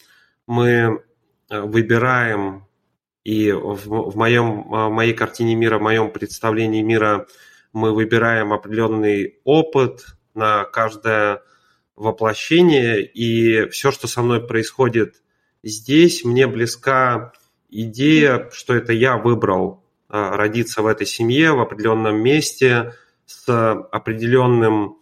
мы 0.46 1.02
выбираем, 1.50 2.66
и 3.24 3.52
в, 3.52 4.10
в 4.10 4.16
моем, 4.16 4.62
в 4.62 4.88
моей 4.88 5.12
картине 5.12 5.54
мира, 5.54 5.78
в 5.78 5.82
моем 5.82 6.10
представлении 6.10 6.80
мира 6.80 7.26
мы 7.74 7.92
выбираем 7.92 8.54
определенный 8.54 9.40
опыт 9.44 10.06
на 10.34 10.64
каждое 10.64 11.42
воплощение, 11.96 13.04
и 13.04 13.68
все, 13.68 13.90
что 13.90 14.06
со 14.06 14.22
мной 14.22 14.46
происходит 14.46 15.16
здесь, 15.62 16.24
мне 16.24 16.46
близка 16.46 17.32
идея, 17.68 18.48
что 18.52 18.74
это 18.74 18.92
я 18.92 19.16
выбрал 19.16 19.84
а, 20.08 20.36
родиться 20.36 20.82
в 20.82 20.86
этой 20.86 21.06
семье, 21.06 21.52
в 21.52 21.60
определенном 21.60 22.16
месте, 22.16 22.94
с 23.26 23.48
определенным 23.48 24.96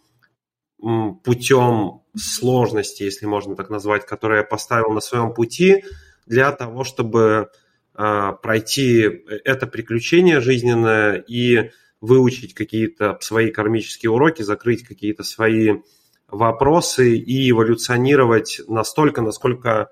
путем 1.23 2.01
сложности, 2.15 3.03
если 3.03 3.25
можно 3.25 3.55
так 3.55 3.69
назвать, 3.69 4.05
который 4.05 4.39
я 4.39 4.43
поставил 4.43 4.91
на 4.91 4.99
своем 4.99 5.33
пути 5.33 5.83
для 6.25 6.51
того, 6.51 6.83
чтобы 6.83 7.49
а, 7.93 8.33
пройти 8.33 9.23
это 9.45 9.65
приключение 9.65 10.39
жизненное 10.39 11.15
и 11.15 11.71
выучить 11.99 12.53
какие-то 12.53 13.17
свои 13.21 13.49
кармические 13.49 14.11
уроки, 14.11 14.43
закрыть 14.43 14.83
какие-то 14.83 15.23
свои 15.23 15.81
вопросы 16.27 17.15
и 17.17 17.49
эволюционировать 17.49 18.61
настолько, 18.67 19.21
насколько 19.21 19.89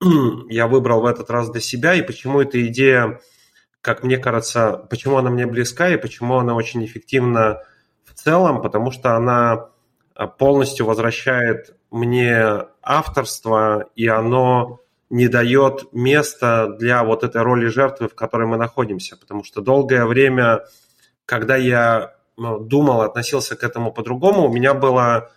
я 0.48 0.66
выбрал 0.66 1.02
в 1.02 1.06
этот 1.06 1.30
раз 1.30 1.50
для 1.50 1.60
себя, 1.60 1.94
и 1.94 2.02
почему 2.02 2.40
эта 2.40 2.64
идея, 2.66 3.20
как 3.80 4.02
мне 4.02 4.18
кажется, 4.18 4.86
почему 4.90 5.18
она 5.18 5.30
мне 5.30 5.46
близка, 5.46 5.88
и 5.88 5.96
почему 5.96 6.38
она 6.38 6.54
очень 6.54 6.84
эффективна 6.84 7.62
в 8.04 8.14
целом, 8.14 8.62
потому 8.62 8.90
что 8.90 9.16
она 9.16 9.70
а, 10.14 10.26
полностью 10.26 10.86
возвращает 10.86 11.76
мне 11.90 12.66
авторство, 12.82 13.88
и 13.94 14.06
оно 14.06 14.80
не 15.10 15.28
дает 15.28 15.92
места 15.92 16.68
для 16.78 17.04
вот 17.04 17.24
этой 17.24 17.42
роли 17.42 17.66
жертвы, 17.66 18.08
в 18.08 18.14
которой 18.14 18.46
мы 18.46 18.56
находимся. 18.56 19.16
Потому 19.16 19.44
что 19.44 19.60
долгое 19.60 20.06
время, 20.06 20.64
когда 21.24 21.56
я 21.56 22.16
ну, 22.36 22.58
думал, 22.58 23.02
относился 23.02 23.54
к 23.54 23.62
этому 23.62 23.92
по-другому, 23.92 24.46
у 24.46 24.52
меня 24.52 24.74
было 24.74 25.30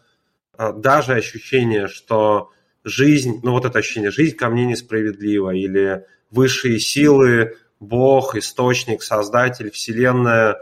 а, 0.57 0.71
даже 0.71 1.13
ощущение, 1.13 1.87
что 1.87 2.51
жизнь, 2.87 3.39
ну 3.43 3.51
вот 3.51 3.65
это 3.65 3.79
ощущение, 3.79 4.11
жизнь 4.11 4.35
ко 4.35 4.49
мне 4.49 4.65
несправедлива, 4.65 5.51
или 5.51 6.05
высшие 6.31 6.79
силы, 6.79 7.57
Бог, 7.79 8.35
источник, 8.35 9.03
Создатель, 9.03 9.71
Вселенная, 9.71 10.57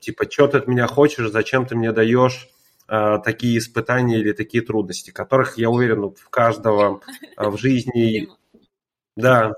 типа, 0.00 0.30
что 0.30 0.48
ты 0.48 0.58
от 0.58 0.68
меня 0.68 0.86
хочешь, 0.86 1.30
зачем 1.30 1.66
ты 1.66 1.74
мне 1.74 1.92
даешь 1.92 2.48
э, 2.88 3.18
такие 3.24 3.58
испытания 3.58 4.18
или 4.18 4.32
такие 4.32 4.64
трудности, 4.64 5.10
которых, 5.10 5.58
я 5.58 5.70
уверен, 5.70 6.14
в 6.14 6.28
каждого 6.30 7.00
э, 7.36 7.48
в 7.48 7.58
жизни... 7.58 8.28
Да, 9.16 9.52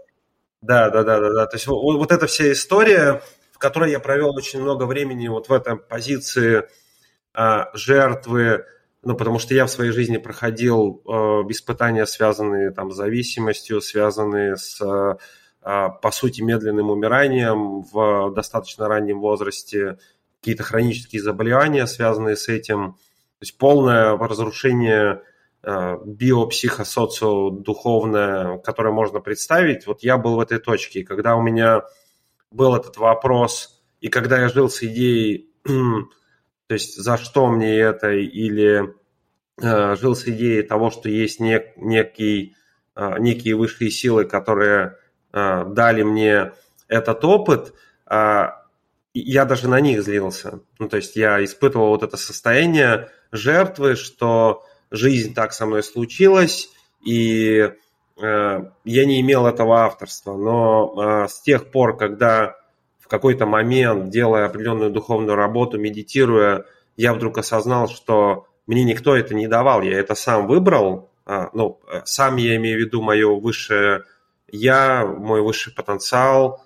да, 0.61 0.91
да, 0.91 1.03
да, 1.03 1.21
да, 1.21 1.33
да. 1.33 1.47
То 1.47 1.57
есть 1.57 1.67
вот, 1.67 1.97
вот 1.97 2.12
эта 2.12 2.27
вся 2.27 2.51
история, 2.53 3.23
в 3.53 3.59
которой 3.59 3.91
я 3.91 4.01
провел 4.01 4.35
очень 4.35 4.61
много 4.61 4.85
времени 4.85 5.29
вот 5.29 5.49
в 5.49 5.53
этой 5.53 5.77
позиции 5.77 6.69
э, 7.35 7.65
жертвы, 7.75 8.65
ну, 9.02 9.16
потому 9.16 9.38
что 9.38 9.54
я 9.54 9.66
в 9.66 9.71
своей 9.71 9.90
жизни 9.90 10.16
проходил 10.16 11.02
э, 11.04 11.11
испытания, 11.50 12.06
связанные 12.06 12.71
там 12.71 12.92
с 12.92 12.97
зависимостью, 12.97 13.80
связанные 13.80 14.56
с, 14.56 14.80
э, 14.80 15.16
по 15.61 16.11
сути, 16.12 16.40
медленным 16.40 16.90
умиранием 16.90 17.82
в 17.82 18.32
достаточно 18.35 18.88
раннем 18.88 19.21
возрасте, 19.21 19.99
какие-то 20.40 20.62
хронические 20.62 21.23
заболевания, 21.23 21.87
связанные 21.87 22.37
с 22.37 22.49
этим, 22.49 22.92
то 22.92 23.42
есть 23.42 23.59
полное 23.59 24.16
разрушение 24.16 25.23
э, 25.64 25.99
биопсихосоциодуховное, 26.04 28.59
которое 28.59 28.92
можно 28.92 29.21
представить. 29.21 29.87
Вот 29.87 30.04
я 30.04 30.16
был 30.16 30.37
в 30.37 30.40
этой 30.40 30.59
точке, 30.59 31.00
и 31.00 31.04
когда 31.04 31.35
у 31.35 31.42
меня 31.42 31.82
был 32.52 32.76
этот 32.76 32.99
вопрос, 32.99 33.80
и 34.00 34.09
когда 34.09 34.40
я 34.40 34.49
жил 34.49 34.68
с 34.68 34.82
идеей 34.82 35.49
то 36.73 36.76
есть 36.76 36.97
за 36.97 37.19
что 37.19 37.49
мне 37.49 37.76
это, 37.76 38.12
или 38.12 38.95
э, 39.61 39.97
жил 39.97 40.17
с 40.17 40.26
идеей 40.26 40.62
того, 40.62 40.91
что 40.91 41.11
есть 41.11 41.38
нек, 41.38 41.76
некий, 41.76 42.57
э, 42.97 43.19
некие 43.19 43.57
высшие 43.57 43.91
силы, 43.91 44.25
которые 44.25 44.97
э, 45.35 45.64
дали 45.67 46.02
мне 46.02 46.52
этот 46.88 47.26
опыт, 47.26 47.75
э, 48.11 48.47
я 49.12 49.45
даже 49.45 49.69
на 49.69 49.81
них 49.81 50.02
злился. 50.02 50.61
Ну, 50.79 50.88
то 50.88 50.97
есть 50.97 51.14
я 51.14 51.45
испытывал 51.45 51.88
вот 51.88 52.05
это 52.05 52.17
состояние 52.17 53.11
жертвы, 53.33 53.95
что 53.95 54.64
жизнь 54.91 55.35
так 55.35 55.52
со 55.52 55.67
мной 55.67 55.83
случилась, 55.83 56.71
и 57.05 57.71
э, 58.19 58.61
я 58.85 59.05
не 59.05 59.21
имел 59.21 59.47
этого 59.47 59.81
авторства. 59.81 60.38
Но 60.38 60.95
э, 60.97 61.29
с 61.29 61.43
тех 61.43 61.71
пор, 61.71 61.99
когда 61.99 62.57
какой-то 63.12 63.45
момент, 63.45 64.09
делая 64.09 64.47
определенную 64.47 64.90
духовную 64.90 65.37
работу, 65.37 65.78
медитируя, 65.78 66.64
я 66.97 67.12
вдруг 67.12 67.37
осознал, 67.37 67.87
что 67.87 68.47
мне 68.66 68.85
никто 68.85 69.14
это 69.14 69.35
не 69.35 69.49
давал, 69.49 69.83
я 69.83 69.99
это 69.99 70.14
сам 70.14 70.47
выбрал, 70.47 71.11
а, 71.26 71.50
ну, 71.52 71.78
э, 71.92 72.00
сам 72.07 72.37
я 72.37 72.57
имею 72.57 72.78
в 72.78 72.81
виду 72.81 73.02
мое 73.02 73.28
высшее 73.38 74.04
я, 74.49 75.04
мой 75.04 75.42
высший 75.42 75.75
потенциал, 75.75 76.64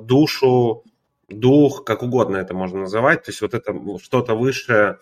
душу, 0.00 0.82
дух, 1.28 1.84
как 1.84 2.02
угодно 2.02 2.38
это 2.38 2.54
можно 2.54 2.80
называть, 2.80 3.22
то 3.22 3.30
есть 3.30 3.40
вот 3.40 3.54
это 3.54 3.72
что-то 4.02 4.34
высшее 4.34 4.98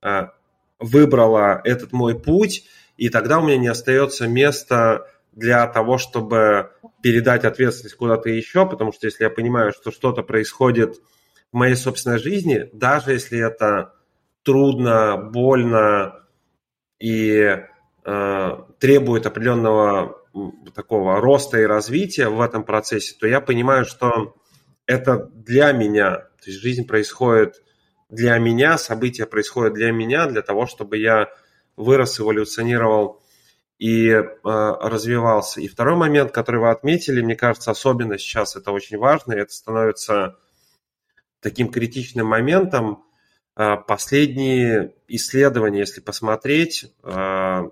а, 0.00 0.30
выбрало 0.78 1.60
этот 1.64 1.92
мой 1.92 2.16
путь, 2.16 2.64
и 2.96 3.08
тогда 3.08 3.40
у 3.40 3.42
меня 3.42 3.56
не 3.56 3.68
остается 3.68 4.28
места 4.28 5.08
для 5.38 5.68
того, 5.68 5.98
чтобы 5.98 6.72
передать 7.00 7.44
ответственность 7.44 7.94
куда-то 7.94 8.28
еще, 8.28 8.66
потому 8.68 8.92
что 8.92 9.06
если 9.06 9.22
я 9.22 9.30
понимаю, 9.30 9.72
что 9.72 9.92
что-то 9.92 10.22
происходит 10.22 10.96
в 11.52 11.56
моей 11.56 11.76
собственной 11.76 12.18
жизни, 12.18 12.68
даже 12.72 13.12
если 13.12 13.38
это 13.38 13.94
трудно, 14.42 15.16
больно 15.16 16.26
и 16.98 17.56
э, 18.04 18.50
требует 18.80 19.26
определенного 19.26 20.20
такого 20.74 21.20
роста 21.20 21.60
и 21.60 21.66
развития 21.66 22.28
в 22.28 22.40
этом 22.40 22.64
процессе, 22.64 23.14
то 23.18 23.28
я 23.28 23.40
понимаю, 23.40 23.84
что 23.84 24.34
это 24.86 25.30
для 25.32 25.70
меня, 25.70 26.16
то 26.16 26.46
есть 26.46 26.60
жизнь 26.60 26.84
происходит 26.84 27.62
для 28.08 28.38
меня, 28.38 28.76
события 28.76 29.26
происходят 29.26 29.74
для 29.74 29.92
меня, 29.92 30.26
для 30.26 30.42
того, 30.42 30.66
чтобы 30.66 30.96
я 30.96 31.28
вырос, 31.76 32.18
эволюционировал 32.18 33.22
и 33.78 34.08
э, 34.08 34.24
развивался. 34.42 35.60
И 35.60 35.68
второй 35.68 35.96
момент, 35.96 36.32
который 36.32 36.60
вы 36.60 36.70
отметили, 36.70 37.22
мне 37.22 37.36
кажется, 37.36 37.70
особенно 37.70 38.18
сейчас 38.18 38.56
это 38.56 38.72
очень 38.72 38.98
важно, 38.98 39.34
и 39.34 39.38
это 39.38 39.52
становится 39.52 40.36
таким 41.40 41.70
критичным 41.70 42.26
моментом. 42.26 43.04
А, 43.54 43.76
последние 43.76 44.94
исследования, 45.06 45.80
если 45.80 46.00
посмотреть, 46.00 46.92
а, 47.02 47.70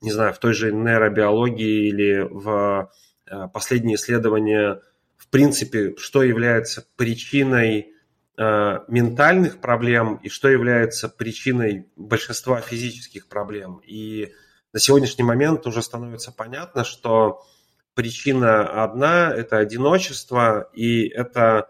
не 0.00 0.10
знаю, 0.10 0.32
в 0.32 0.38
той 0.38 0.54
же 0.54 0.72
нейробиологии 0.72 1.88
или 1.88 2.26
в 2.30 2.90
а, 3.28 3.48
последние 3.48 3.96
исследования, 3.96 4.80
в 5.18 5.28
принципе, 5.28 5.94
что 5.96 6.22
является 6.22 6.86
причиной 6.96 7.92
ментальных 8.88 9.60
проблем 9.60 10.18
и 10.22 10.30
что 10.30 10.48
является 10.48 11.10
причиной 11.10 11.88
большинства 11.94 12.62
физических 12.62 13.28
проблем. 13.28 13.82
И 13.84 14.32
на 14.72 14.80
сегодняшний 14.80 15.24
момент 15.24 15.66
уже 15.66 15.82
становится 15.82 16.32
понятно, 16.32 16.84
что 16.84 17.44
причина 17.94 18.82
одна– 18.82 19.32
это 19.36 19.58
одиночество, 19.58 20.70
и 20.72 21.08
это 21.08 21.68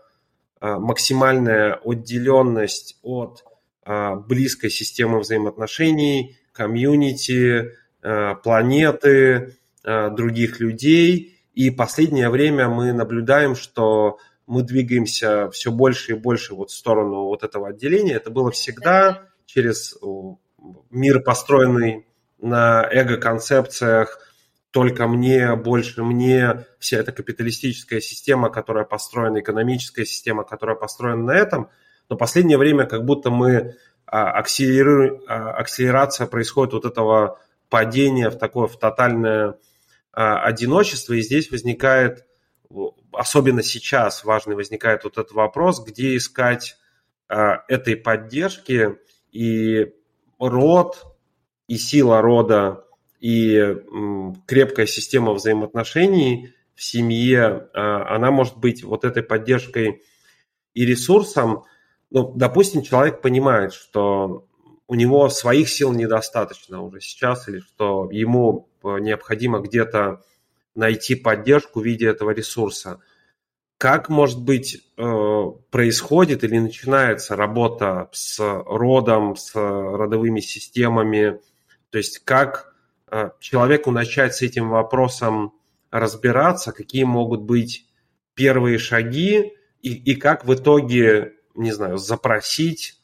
а, 0.61 0.79
максимальная 0.79 1.75
отделенность 1.83 2.99
от 3.03 3.45
а, 3.85 4.17
близкой 4.17 4.71
системы 4.71 5.21
взаимоотношений, 5.21 6.37
комьюнити, 6.53 7.73
а, 8.03 8.35
планеты, 8.35 9.57
других 9.83 10.61
людей. 10.61 11.39
И 11.55 11.71
последнее 11.71 12.29
время 12.29 12.69
мы 12.69 12.93
наблюдаем, 12.93 13.55
что 13.55 14.19
мы 14.47 14.63
двигаемся 14.63 15.49
все 15.53 15.73
больше 15.73 16.13
и 16.13 16.15
больше 16.17 16.55
вот 16.55 16.71
в 16.71 16.77
сторону 16.77 17.25
вот 17.25 17.45
этого 17.45 17.69
отделения. 17.69 18.13
Это 18.13 18.31
было 18.31 18.51
всегда 18.51 19.23
через 19.47 19.97
мир, 20.91 21.21
построенный 21.23 22.05
на 22.41 22.87
эго-концепциях, 22.91 24.19
только 24.71 25.09
мне, 25.09 25.57
больше 25.57 26.03
мне, 26.03 26.67
вся 26.79 26.99
эта 26.99 27.13
капиталистическая 27.13 28.01
система, 28.01 28.51
которая 28.51 28.85
построена, 28.85 29.41
экономическая 29.41 30.07
система, 30.07 30.45
которая 30.45 30.77
построена 30.77 31.25
на 31.25 31.33
этом, 31.33 31.71
но 32.09 32.17
последнее 32.17 32.59
время 32.59 32.87
как 32.87 33.05
будто 33.05 33.31
мы 33.31 33.77
а. 34.07 34.43
А, 35.29 35.53
акселерация 35.53 36.27
происходит 36.27 36.73
вот 36.73 36.85
этого 36.85 37.39
падения 37.69 38.31
в 38.31 38.37
такое 38.37 38.67
в 38.67 38.77
тотальное 38.77 39.57
а, 40.13 40.43
одиночество, 40.43 41.15
и 41.15 41.23
здесь 41.23 41.51
возникает, 41.51 42.27
особенно 43.13 43.63
сейчас 43.63 44.25
важный 44.25 44.57
возникает 44.57 45.05
вот 45.05 45.19
этот 45.19 45.33
вопрос, 45.33 45.85
где 45.85 46.17
искать 46.17 46.77
этой 47.29 47.95
поддержки, 47.95 48.99
и 49.31 49.95
род, 50.41 51.10
и 51.71 51.77
сила 51.79 52.21
рода 52.21 52.85
и 53.21 53.77
крепкая 54.45 54.87
система 54.87 55.35
взаимоотношений 55.35 56.53
в 56.75 56.83
семье, 56.83 57.69
а, 57.73 58.17
она 58.17 58.33
может 58.33 58.57
быть 58.57 58.83
вот 58.83 59.05
этой 59.05 59.23
поддержкой 59.23 60.03
и 60.75 60.85
ресурсом. 60.85 61.63
Ну, 62.11 62.33
допустим, 62.35 62.83
человек 62.83 63.23
понимает, 63.23 63.73
что 63.73 64.49
у 64.89 64.97
него 64.97 65.29
своих 65.29 65.69
сил 65.69 65.93
недостаточно 65.93 66.83
уже 66.83 67.01
сейчас, 67.01 67.49
или 67.49 67.61
что 67.61 68.09
ему 68.11 68.69
э, 68.83 68.97
необходимо 68.99 69.61
где-то 69.61 70.23
найти 70.75 71.15
поддержку 71.15 71.79
в 71.79 71.85
виде 71.85 72.09
этого 72.09 72.31
ресурса. 72.31 72.99
Как, 73.79 74.09
может 74.09 74.43
быть, 74.43 74.91
э, 74.97 75.45
происходит 75.71 76.43
или 76.43 76.59
начинается 76.59 77.37
работа 77.37 78.09
с 78.11 78.41
родом, 78.41 79.37
с 79.37 79.55
родовыми 79.55 80.41
системами, 80.41 81.39
то 81.91 81.99
есть 81.99 82.21
как 82.21 82.71
Э, 83.11 83.31
человеку 83.41 83.91
начать 83.91 84.37
с 84.37 84.43
этим 84.43 84.69
вопросом 84.69 85.53
разбираться, 85.91 86.71
какие 86.71 87.03
могут 87.03 87.43
быть 87.43 87.87
первые 88.35 88.79
шаги 88.79 89.53
и, 89.83 89.93
и 89.93 90.15
как 90.15 90.45
в 90.45 90.55
итоге, 90.55 91.35
не 91.57 91.73
знаю, 91.73 91.99
запросить 91.99 93.01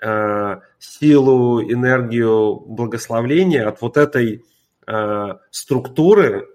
э, 0.00 0.60
силу, 0.78 1.60
энергию 1.60 2.54
благословления 2.54 3.66
от 3.66 3.80
вот 3.80 3.96
этой 3.96 4.44
э, 4.86 5.28
структуры, 5.50 6.46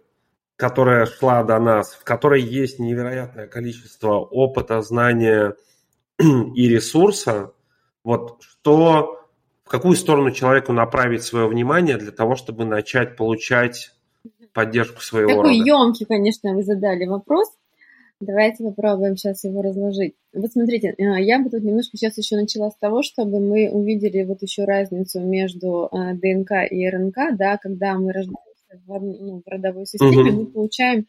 которая 0.56 1.06
шла 1.06 1.44
до 1.44 1.60
нас, 1.60 1.96
в 1.96 2.06
которой 2.06 2.42
есть 2.42 2.80
невероятное 2.80 3.48
количество 3.48 4.20
опыта, 4.20 4.82
знания 4.82 5.56
и 6.20 6.70
ресурса, 6.70 7.52
вот 8.06 8.42
что 8.42 9.23
какую 9.74 9.96
сторону 9.96 10.30
человеку 10.30 10.72
направить 10.72 11.24
свое 11.24 11.48
внимание 11.48 11.98
для 11.98 12.12
того, 12.12 12.36
чтобы 12.36 12.64
начать 12.64 13.16
получать 13.16 13.90
поддержку 14.54 15.02
своего 15.02 15.30
Такой 15.30 15.58
рода? 15.58 15.68
емкий, 15.68 16.06
конечно, 16.06 16.54
вы 16.54 16.62
задали 16.62 17.08
вопрос. 17.08 17.48
Давайте 18.20 18.64
попробуем 18.64 19.18
сейчас 19.18 19.44
его 19.44 19.64
разложить. 19.64 20.14
Вот 20.32 20.52
смотрите, 20.52 20.94
э, 20.96 21.24
я 21.24 21.40
бы 21.40 21.50
тут 21.50 21.64
немножко 21.64 21.98
сейчас 21.98 22.16
еще 22.20 22.36
начала 22.36 22.70
с 22.70 22.78
того, 22.78 23.02
чтобы 23.02 23.40
мы 23.40 23.68
увидели 23.72 24.24
вот 24.24 24.44
еще 24.44 24.66
разницу 24.66 25.20
между 25.22 25.90
э, 25.92 26.14
ДНК 26.14 26.52
и 26.70 26.88
РНК, 26.88 27.36
да, 27.36 27.58
когда 27.58 27.96
мы 27.96 28.14
рождаемся 28.14 28.80
в, 28.86 29.00
ну, 29.00 29.42
в 29.44 29.50
родовой 29.50 29.88
системе, 29.88 30.30
угу. 30.30 30.40
мы 30.40 30.46
получаем 30.46 31.08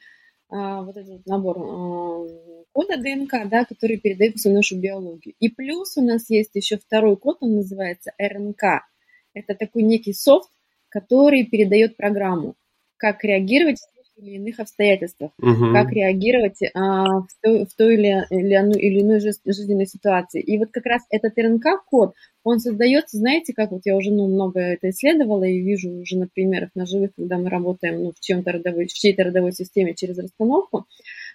вот 0.48 0.96
этот 0.96 1.26
набор 1.26 1.58
а, 1.58 2.64
кода 2.72 2.96
ДНК, 2.96 3.48
да, 3.48 3.64
который 3.64 3.98
передает 3.98 4.36
всю 4.36 4.50
нашу 4.50 4.78
биологию. 4.78 5.34
И 5.40 5.48
плюс 5.48 5.96
у 5.96 6.02
нас 6.02 6.28
есть 6.30 6.54
еще 6.54 6.76
второй 6.76 7.16
код, 7.16 7.38
он 7.40 7.56
называется 7.56 8.12
РНК. 8.18 8.84
Это 9.32 9.54
такой 9.54 9.82
некий 9.82 10.12
софт, 10.12 10.50
который 10.88 11.44
передает 11.44 11.96
программу, 11.96 12.56
как 12.96 13.24
реагировать 13.24 13.80
или 14.16 14.36
иных 14.36 14.60
обстоятельствах, 14.60 15.32
угу. 15.40 15.72
как 15.72 15.90
реагировать 15.90 16.58
а, 16.74 17.20
в, 17.20 17.28
той, 17.42 17.66
в 17.66 17.74
той 17.74 17.94
или, 17.94 18.26
или, 18.30 18.78
или 18.78 19.00
иной 19.00 19.20
жизненной 19.20 19.86
ситуации. 19.86 20.40
И 20.40 20.56
вот 20.58 20.68
как 20.70 20.86
раз 20.86 21.02
этот 21.10 21.36
РНК-код, 21.36 22.14
он 22.44 22.60
создается, 22.60 23.16
знаете, 23.16 23.52
как 23.52 23.72
вот 23.72 23.82
я 23.84 23.96
уже 23.96 24.12
ну, 24.12 24.28
много 24.28 24.60
это 24.60 24.90
исследовала 24.90 25.44
и 25.44 25.60
вижу 25.60 25.90
уже 25.90 26.16
на 26.16 26.28
примерах 26.28 26.70
на 26.74 26.86
живых, 26.86 27.10
когда 27.16 27.38
мы 27.38 27.50
работаем 27.50 28.04
ну, 28.04 28.12
в, 28.12 28.20
чем-то 28.20 28.52
родовой, 28.52 28.86
в 28.86 28.92
чьей-то 28.92 29.24
родовой 29.24 29.52
системе 29.52 29.94
через 29.94 30.18
расстановку. 30.18 30.86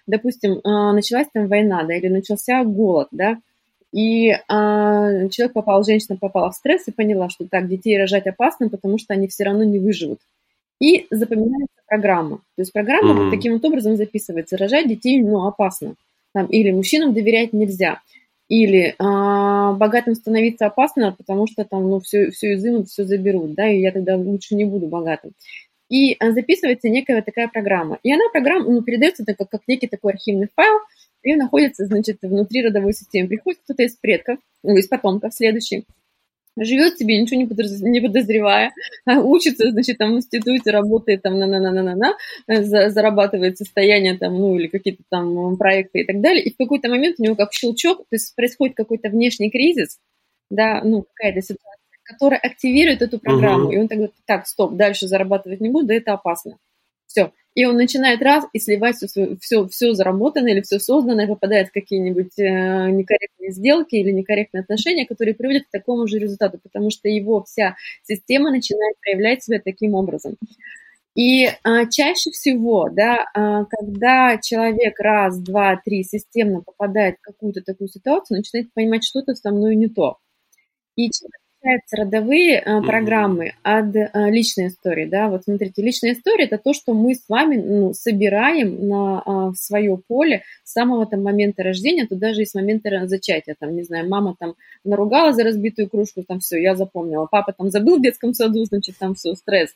Допустим, 0.06 0.60
а, 0.64 0.92
началась 0.92 1.28
там 1.32 1.48
война, 1.48 1.84
да, 1.84 1.94
или 1.94 2.08
начался 2.08 2.64
голод, 2.64 3.08
да, 3.10 3.38
и 3.92 4.30
а, 4.48 5.28
человек 5.28 5.52
попал, 5.52 5.84
женщина 5.84 6.16
попала 6.16 6.50
в 6.50 6.54
стресс 6.54 6.86
и 6.86 6.92
поняла, 6.92 7.28
что 7.28 7.46
так, 7.46 7.68
детей 7.68 7.98
рожать 7.98 8.26
опасно, 8.26 8.68
потому 8.70 8.98
что 8.98 9.14
они 9.14 9.28
все 9.28 9.44
равно 9.44 9.64
не 9.64 9.78
выживут. 9.78 10.20
И 10.80 11.06
запоминается 11.10 11.82
программа. 11.86 12.38
То 12.56 12.62
есть 12.62 12.72
программа 12.72 13.14
mm-hmm. 13.14 13.30
таким 13.30 13.52
вот 13.52 13.64
образом 13.64 13.96
записывается. 13.96 14.56
Рожать 14.56 14.88
детей 14.88 15.20
ну, 15.22 15.46
опасно. 15.46 15.94
Там, 16.32 16.46
или 16.46 16.70
мужчинам 16.70 17.12
доверять 17.12 17.52
нельзя. 17.52 18.00
Или 18.48 18.94
а, 18.98 19.74
богатым 19.74 20.14
становиться 20.14 20.66
опасно, 20.66 21.14
потому 21.16 21.46
что 21.46 21.64
там 21.64 21.88
ну, 21.88 22.00
все, 22.00 22.30
все 22.30 22.54
изымут, 22.54 22.88
все 22.88 23.04
заберут, 23.04 23.54
да, 23.54 23.68
и 23.68 23.80
я 23.80 23.92
тогда 23.92 24.16
лучше 24.16 24.56
не 24.56 24.64
буду 24.64 24.86
богатым. 24.86 25.32
И 25.88 26.16
а, 26.18 26.32
записывается 26.32 26.88
некая 26.88 27.22
такая 27.22 27.48
программа. 27.48 27.98
И 28.02 28.12
она 28.12 28.24
программа 28.32 28.64
ну, 28.64 28.82
передается 28.82 29.24
так, 29.24 29.36
как, 29.36 29.50
как 29.50 29.62
некий 29.68 29.86
такой 29.86 30.14
архивный 30.14 30.48
файл, 30.54 30.80
и 31.22 31.34
находится, 31.36 31.84
значит, 31.84 32.18
внутри 32.22 32.64
родовой 32.64 32.92
системы. 32.92 33.28
Приходит 33.28 33.60
кто-то 33.64 33.82
из 33.82 33.96
предков, 33.96 34.38
ну, 34.62 34.76
из 34.76 34.88
потомков 34.88 35.34
следующий, 35.34 35.84
живет 36.58 36.98
себе, 36.98 37.20
ничего 37.20 37.40
не, 37.40 37.46
подоз... 37.46 37.80
не 37.80 38.00
подозревая, 38.00 38.72
а 39.06 39.20
учится, 39.20 39.70
значит, 39.70 39.98
там 39.98 40.14
в 40.14 40.16
институте, 40.16 40.70
работает 40.70 41.22
там 41.22 41.38
на-на-на-на-на, 41.38 42.16
э, 42.46 42.62
зарабатывает 42.90 43.58
состояние 43.58 44.16
там, 44.18 44.38
ну, 44.38 44.58
или 44.58 44.66
какие-то 44.66 45.02
там 45.08 45.56
проекты 45.56 46.00
и 46.00 46.04
так 46.04 46.20
далее, 46.20 46.44
и 46.44 46.52
в 46.52 46.56
какой-то 46.56 46.88
момент 46.88 47.16
у 47.18 47.22
него 47.22 47.34
как 47.36 47.52
щелчок, 47.52 47.98
то 47.98 48.16
есть 48.16 48.34
происходит 48.34 48.76
какой-то 48.76 49.08
внешний 49.08 49.50
кризис, 49.50 49.98
да, 50.50 50.82
ну, 50.84 51.02
какая-то 51.14 51.40
ситуация, 51.42 51.78
которая 52.04 52.40
активирует 52.40 53.02
эту 53.02 53.18
программу, 53.18 53.66
угу. 53.66 53.72
и 53.72 53.78
он 53.78 53.88
тогда, 53.88 54.08
так, 54.26 54.46
стоп, 54.46 54.74
дальше 54.74 55.06
зарабатывать 55.06 55.60
не 55.60 55.70
буду, 55.70 55.86
да 55.86 55.94
это 55.94 56.12
опасно. 56.12 56.58
Все, 57.10 57.32
и 57.56 57.64
он 57.64 57.74
начинает 57.74 58.22
раз 58.22 58.44
и 58.52 58.60
сливать 58.60 58.94
все, 58.94 59.36
все, 59.40 59.66
все 59.66 59.92
заработанное 59.94 60.52
или 60.52 60.60
все 60.60 60.78
созданное, 60.78 61.26
попадает 61.26 61.68
в 61.68 61.72
какие-нибудь 61.72 62.38
э, 62.38 62.90
некорректные 62.90 63.50
сделки 63.50 63.96
или 63.96 64.12
некорректные 64.12 64.60
отношения, 64.60 65.06
которые 65.06 65.34
приводят 65.34 65.64
к 65.64 65.70
такому 65.72 66.06
же 66.06 66.20
результату, 66.20 66.60
потому 66.62 66.90
что 66.90 67.08
его 67.08 67.42
вся 67.42 67.74
система 68.04 68.52
начинает 68.52 68.94
проявлять 69.00 69.42
себя 69.42 69.60
таким 69.60 69.94
образом. 69.94 70.36
И 71.16 71.48
а, 71.64 71.86
чаще 71.86 72.30
всего, 72.30 72.88
да, 72.88 73.26
а, 73.34 73.64
когда 73.64 74.38
человек 74.40 75.00
раз, 75.00 75.40
два, 75.40 75.80
три 75.84 76.04
системно 76.04 76.62
попадает 76.62 77.16
в 77.16 77.22
какую-то 77.22 77.62
такую 77.62 77.88
ситуацию, 77.88 78.38
начинает 78.38 78.72
понимать, 78.72 79.02
что-то 79.02 79.34
со 79.34 79.50
мной 79.50 79.74
не 79.74 79.88
то. 79.88 80.18
И 80.94 81.10
отличаются 81.60 81.96
родовые 81.96 82.58
э, 82.58 82.82
программы 82.82 83.52
от 83.62 83.94
э, 83.94 84.08
личной 84.30 84.68
истории, 84.68 85.06
да, 85.06 85.28
вот 85.28 85.44
смотрите, 85.44 85.82
личная 85.82 86.12
история– 86.12 86.44
это 86.50 86.58
то, 86.58 86.72
что 86.72 86.94
мы 86.94 87.14
с 87.14 87.28
вами 87.28 87.56
ну, 87.56 87.92
собираем 87.92 88.88
на 88.88 89.22
э, 89.24 89.52
свое 89.56 89.98
поле 90.08 90.42
с 90.64 90.72
самого 90.72 91.06
там 91.06 91.22
момента 91.22 91.62
рождения, 91.62 92.06
то 92.06 92.16
даже 92.16 92.42
и 92.42 92.46
с 92.46 92.54
момента 92.54 93.06
зачатия, 93.06 93.54
там, 93.58 93.76
не 93.76 93.82
знаю, 93.82 94.08
мама 94.08 94.34
там 94.38 94.54
наругала 94.84 95.32
за 95.32 95.44
разбитую 95.44 95.88
кружку, 95.88 96.22
там 96.26 96.40
все, 96.40 96.60
я 96.60 96.74
запомнила, 96.74 97.26
папа 97.30 97.52
там 97.52 97.70
забыл 97.70 97.98
в 97.98 98.02
детском 98.02 98.34
саду, 98.34 98.64
значит, 98.64 98.96
там 98.98 99.14
все, 99.14 99.34
стресс. 99.34 99.70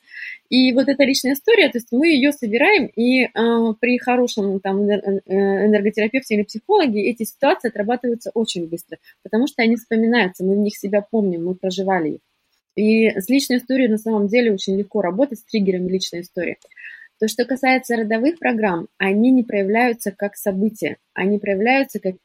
И 0.49 0.71
вот 0.73 0.87
эта 0.87 1.03
личная 1.03 1.33
история, 1.33 1.69
то 1.69 1.77
есть 1.77 1.91
мы 1.91 2.07
ее 2.07 2.31
собираем, 2.31 2.87
и 2.95 3.25
э, 3.25 3.29
при 3.79 3.97
хорошем 3.97 4.59
там 4.59 4.89
э, 4.89 5.21
энерготерапевте 5.27 6.35
или 6.35 6.43
психологе 6.43 7.09
эти 7.09 7.23
ситуации 7.23 7.69
отрабатываются 7.69 8.31
очень 8.33 8.67
быстро, 8.67 8.97
потому 9.23 9.47
что 9.47 9.61
они 9.61 9.75
вспоминаются, 9.75 10.43
мы 10.43 10.55
в 10.55 10.59
них 10.59 10.75
себя 10.77 11.01
помним, 11.01 11.45
мы 11.45 11.55
проживали 11.75 12.09
их. 12.15 12.19
И 12.75 13.07
с 13.07 13.29
личной 13.29 13.57
историей 13.57 13.87
на 13.87 13.97
самом 13.97 14.27
деле 14.27 14.53
очень 14.53 14.77
легко 14.77 15.01
работать 15.01 15.39
с 15.39 15.43
триггерами 15.43 15.89
личной 15.89 16.21
истории. 16.21 16.57
То, 17.19 17.29
что 17.29 17.45
касается 17.45 17.95
родовых 17.95 18.39
программ, 18.39 18.87
они 18.97 19.31
не 19.31 19.43
проявляются 19.43 20.11
как 20.11 20.35
события, 20.35 20.97
они 21.13 21.39
проявляются 21.39 21.99
как, 21.99 22.15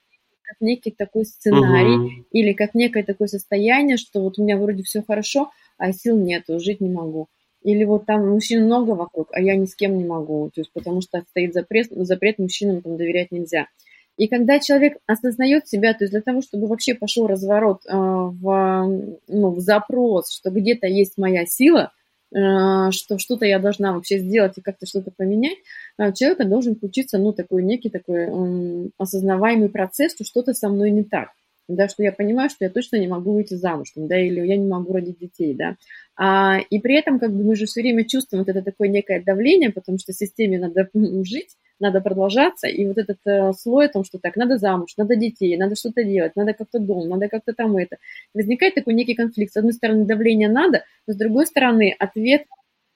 как 0.43 0.57
некий 0.61 0.91
такой 0.91 1.25
сценарий 1.25 2.09
uh-huh. 2.09 2.25
или 2.33 2.53
как 2.53 2.75
некое 2.75 3.05
такое 3.05 3.29
состояние, 3.29 3.97
что 3.97 4.21
вот 4.21 4.39
у 4.39 4.43
меня 4.43 4.57
вроде 4.57 4.83
все 4.83 5.03
хорошо, 5.07 5.51
а 5.79 5.93
сил 5.93 6.19
нету, 6.19 6.59
жить 6.59 6.81
не 6.81 6.91
могу. 6.91 7.29
Или 7.63 7.85
вот 7.85 8.07
там 8.07 8.29
мужчин 8.29 8.65
много 8.65 8.93
вокруг, 8.93 9.29
а 9.33 9.41
я 9.41 9.55
ни 9.55 9.67
с 9.67 9.77
кем 9.77 9.97
не 9.97 10.05
могу, 10.05 10.51
то 10.53 10.63
есть 10.63 10.73
потому 10.73 11.03
что 11.03 11.23
стоит 11.31 11.53
запрет, 11.53 11.89
запрет 11.91 12.39
мужчинам 12.39 12.83
там 12.83 12.97
доверять 12.97 13.31
нельзя. 13.31 13.69
И 14.17 14.29
когда 14.29 14.59
человек 14.59 14.99
осознает 15.07 15.69
себя, 15.69 15.93
то 15.95 16.05
есть 16.05 16.13
для 16.13 16.21
того, 16.21 16.43
чтобы 16.43 16.67
вообще 16.67 16.95
пошел 16.95 17.27
разворот 17.27 17.83
э, 17.87 17.93
в, 17.93 19.13
ну, 19.29 19.51
в 19.51 19.61
запрос, 19.61 20.33
что 20.33 20.51
где-то 20.51 20.87
есть 20.87 21.17
моя 21.17 21.47
сила, 21.47 21.93
э, 22.35 22.91
что 22.91 23.19
что-то 23.19 23.47
я 23.47 23.59
должна 23.59 23.93
вообще 23.93 24.19
сделать 24.19 24.59
и 24.59 24.61
как-то 24.61 24.87
что-то 24.87 25.11
поменять, 25.11 25.59
э, 25.99 26.13
человека 26.13 26.45
должен 26.45 26.77
включиться, 26.77 27.19
ну, 27.19 27.33
такой 27.33 27.63
некий 27.63 27.89
такой 27.89 28.93
осознаваемый 28.99 29.71
процесс, 29.71 30.15
что 30.15 30.25
что-то 30.25 30.53
со 30.53 30.69
мной 30.69 30.91
не 30.91 31.05
так 31.05 31.31
да, 31.77 31.89
что 31.89 32.03
я 32.03 32.13
понимаю, 32.13 32.51
что 32.51 32.65
я 32.65 32.71
точно 32.71 32.97
не 32.97 33.09
могу 33.09 33.33
выйти 33.33 33.55
замуж, 33.55 33.91
там, 33.95 34.09
да, 34.09 34.19
или 34.19 34.47
я 34.47 34.57
не 34.57 34.67
могу 34.67 34.93
родить 34.93 35.19
детей, 35.19 35.55
да. 35.55 35.77
А, 36.17 36.59
и 36.59 36.79
при 36.81 36.97
этом, 36.99 37.19
как 37.19 37.33
бы, 37.33 37.45
мы 37.45 37.57
же 37.57 37.67
все 37.67 37.81
время 37.81 38.05
чувствуем 38.05 38.45
вот 38.45 38.55
это 38.55 38.63
такое 38.63 38.89
некое 38.89 39.23
давление, 39.23 39.71
потому 39.71 39.99
что 39.99 40.13
системе 40.13 40.59
надо 40.59 40.89
жить, 41.25 41.57
надо 41.79 42.01
продолжаться, 42.01 42.69
и 42.69 42.87
вот 42.87 42.99
этот 42.99 43.19
э, 43.27 43.53
слой 43.53 43.87
о 43.87 43.89
том, 43.89 44.05
что 44.05 44.19
так, 44.19 44.37
надо 44.37 44.59
замуж, 44.59 44.95
надо 44.97 45.17
детей, 45.17 45.57
надо 45.57 45.77
что-то 45.77 46.05
делать, 46.05 46.37
надо 46.37 46.53
как-то 46.53 46.79
дом, 46.79 47.09
надо 47.09 47.29
как-то 47.29 47.55
там 47.55 47.77
это. 47.77 47.97
Возникает 48.35 48.75
такой 48.75 48.95
некий 48.95 49.15
конфликт. 49.15 49.53
С 49.53 49.57
одной 49.57 49.73
стороны, 49.73 50.05
давление 50.05 50.49
надо, 50.49 50.85
но 51.07 51.15
с 51.15 51.17
другой 51.17 51.47
стороны, 51.47 51.95
ответ 51.99 52.43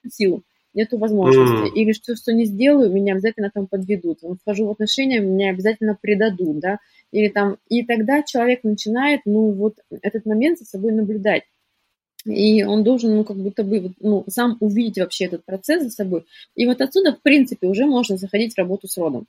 силу 0.07 0.43
нету 0.75 0.99
возможности. 0.99 1.73
Mm. 1.73 1.75
Или 1.75 1.93
что, 1.93 2.17
что 2.17 2.33
не 2.33 2.45
сделаю, 2.45 2.93
меня 2.93 3.15
обязательно 3.15 3.51
там 3.53 3.67
подведут. 3.67 4.21
Вхожу 4.43 4.67
в 4.67 4.71
отношения, 4.71 5.21
меня 5.21 5.51
обязательно 5.51 5.97
предадут, 6.01 6.59
да 6.59 6.79
или 7.15 7.29
там, 7.29 7.59
и 7.69 7.85
тогда 7.85 8.25
человек 8.25 8.65
начинает, 8.65 9.21
ну, 9.25 9.53
вот 9.53 9.77
этот 10.03 10.27
момент 10.27 10.59
за 10.59 10.65
собой 10.65 10.91
наблюдать. 10.91 11.45
И 12.25 12.65
он 12.65 12.83
должен, 12.83 13.15
ну, 13.15 13.23
как 13.23 13.37
будто 13.37 13.63
бы, 13.63 13.93
ну, 14.01 14.25
сам 14.29 14.57
увидеть 14.59 14.99
вообще 14.99 15.27
этот 15.27 15.45
процесс 15.45 15.85
за 15.85 15.91
собой. 15.91 16.25
И 16.57 16.67
вот 16.67 16.81
отсюда, 16.81 17.15
в 17.15 17.23
принципе, 17.23 17.69
уже 17.69 17.87
можно 17.87 18.17
заходить 18.17 18.55
в 18.55 18.59
работу 18.59 18.89
с 18.89 18.99
родом. 18.99 19.27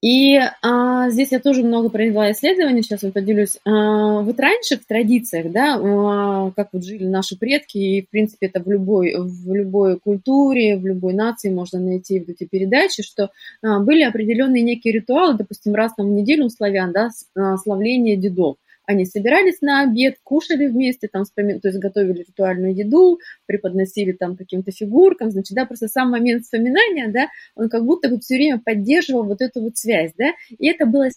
И 0.00 0.38
а, 0.62 1.10
здесь 1.10 1.32
я 1.32 1.40
тоже 1.40 1.64
много 1.64 1.88
провела 1.88 2.30
исследований, 2.30 2.82
сейчас 2.82 3.02
вот 3.02 3.14
поделюсь. 3.14 3.58
А, 3.64 4.20
вот 4.20 4.38
раньше 4.38 4.78
в 4.78 4.86
традициях, 4.86 5.50
да, 5.50 5.76
а, 5.76 6.52
как 6.52 6.68
вот 6.72 6.84
жили 6.84 7.04
наши 7.04 7.36
предки, 7.36 7.78
и, 7.78 8.02
в 8.02 8.08
принципе, 8.08 8.46
это 8.46 8.62
в 8.62 8.70
любой, 8.70 9.16
в 9.18 9.52
любой 9.52 9.98
культуре, 9.98 10.76
в 10.76 10.86
любой 10.86 11.14
нации 11.14 11.50
можно 11.50 11.80
найти 11.80 12.20
вот 12.20 12.28
эти 12.28 12.44
передачи, 12.44 13.02
что 13.02 13.30
а, 13.60 13.80
были 13.80 14.02
определенные 14.02 14.62
некие 14.62 14.94
ритуалы, 14.94 15.34
допустим, 15.36 15.74
раз 15.74 15.94
там 15.96 16.06
в 16.06 16.12
неделю 16.12 16.44
у 16.44 16.48
славян, 16.48 16.92
да, 16.92 17.08
а, 17.34 17.56
славление 17.56 18.16
дедов. 18.16 18.56
Они 18.88 19.04
собирались 19.04 19.60
на 19.60 19.82
обед, 19.82 20.16
кушали 20.24 20.66
вместе, 20.66 21.08
там, 21.08 21.24
вспоми... 21.24 21.58
то 21.58 21.68
есть 21.68 21.78
готовили 21.78 22.24
ритуальную 22.26 22.74
еду, 22.74 23.18
преподносили 23.44 24.12
там 24.12 24.34
каким-то 24.34 24.70
фигуркам, 24.70 25.30
значит, 25.30 25.54
да, 25.54 25.66
просто 25.66 25.88
сам 25.88 26.10
момент 26.10 26.44
вспоминания, 26.44 27.08
да, 27.08 27.28
он 27.54 27.68
как 27.68 27.84
будто 27.84 28.08
бы 28.08 28.18
все 28.18 28.36
время 28.36 28.62
поддерживал 28.64 29.24
вот 29.24 29.42
эту 29.42 29.60
вот 29.60 29.76
связь, 29.76 30.12
да, 30.16 30.32
и 30.48 30.68
это 30.68 30.86
было 30.86 31.10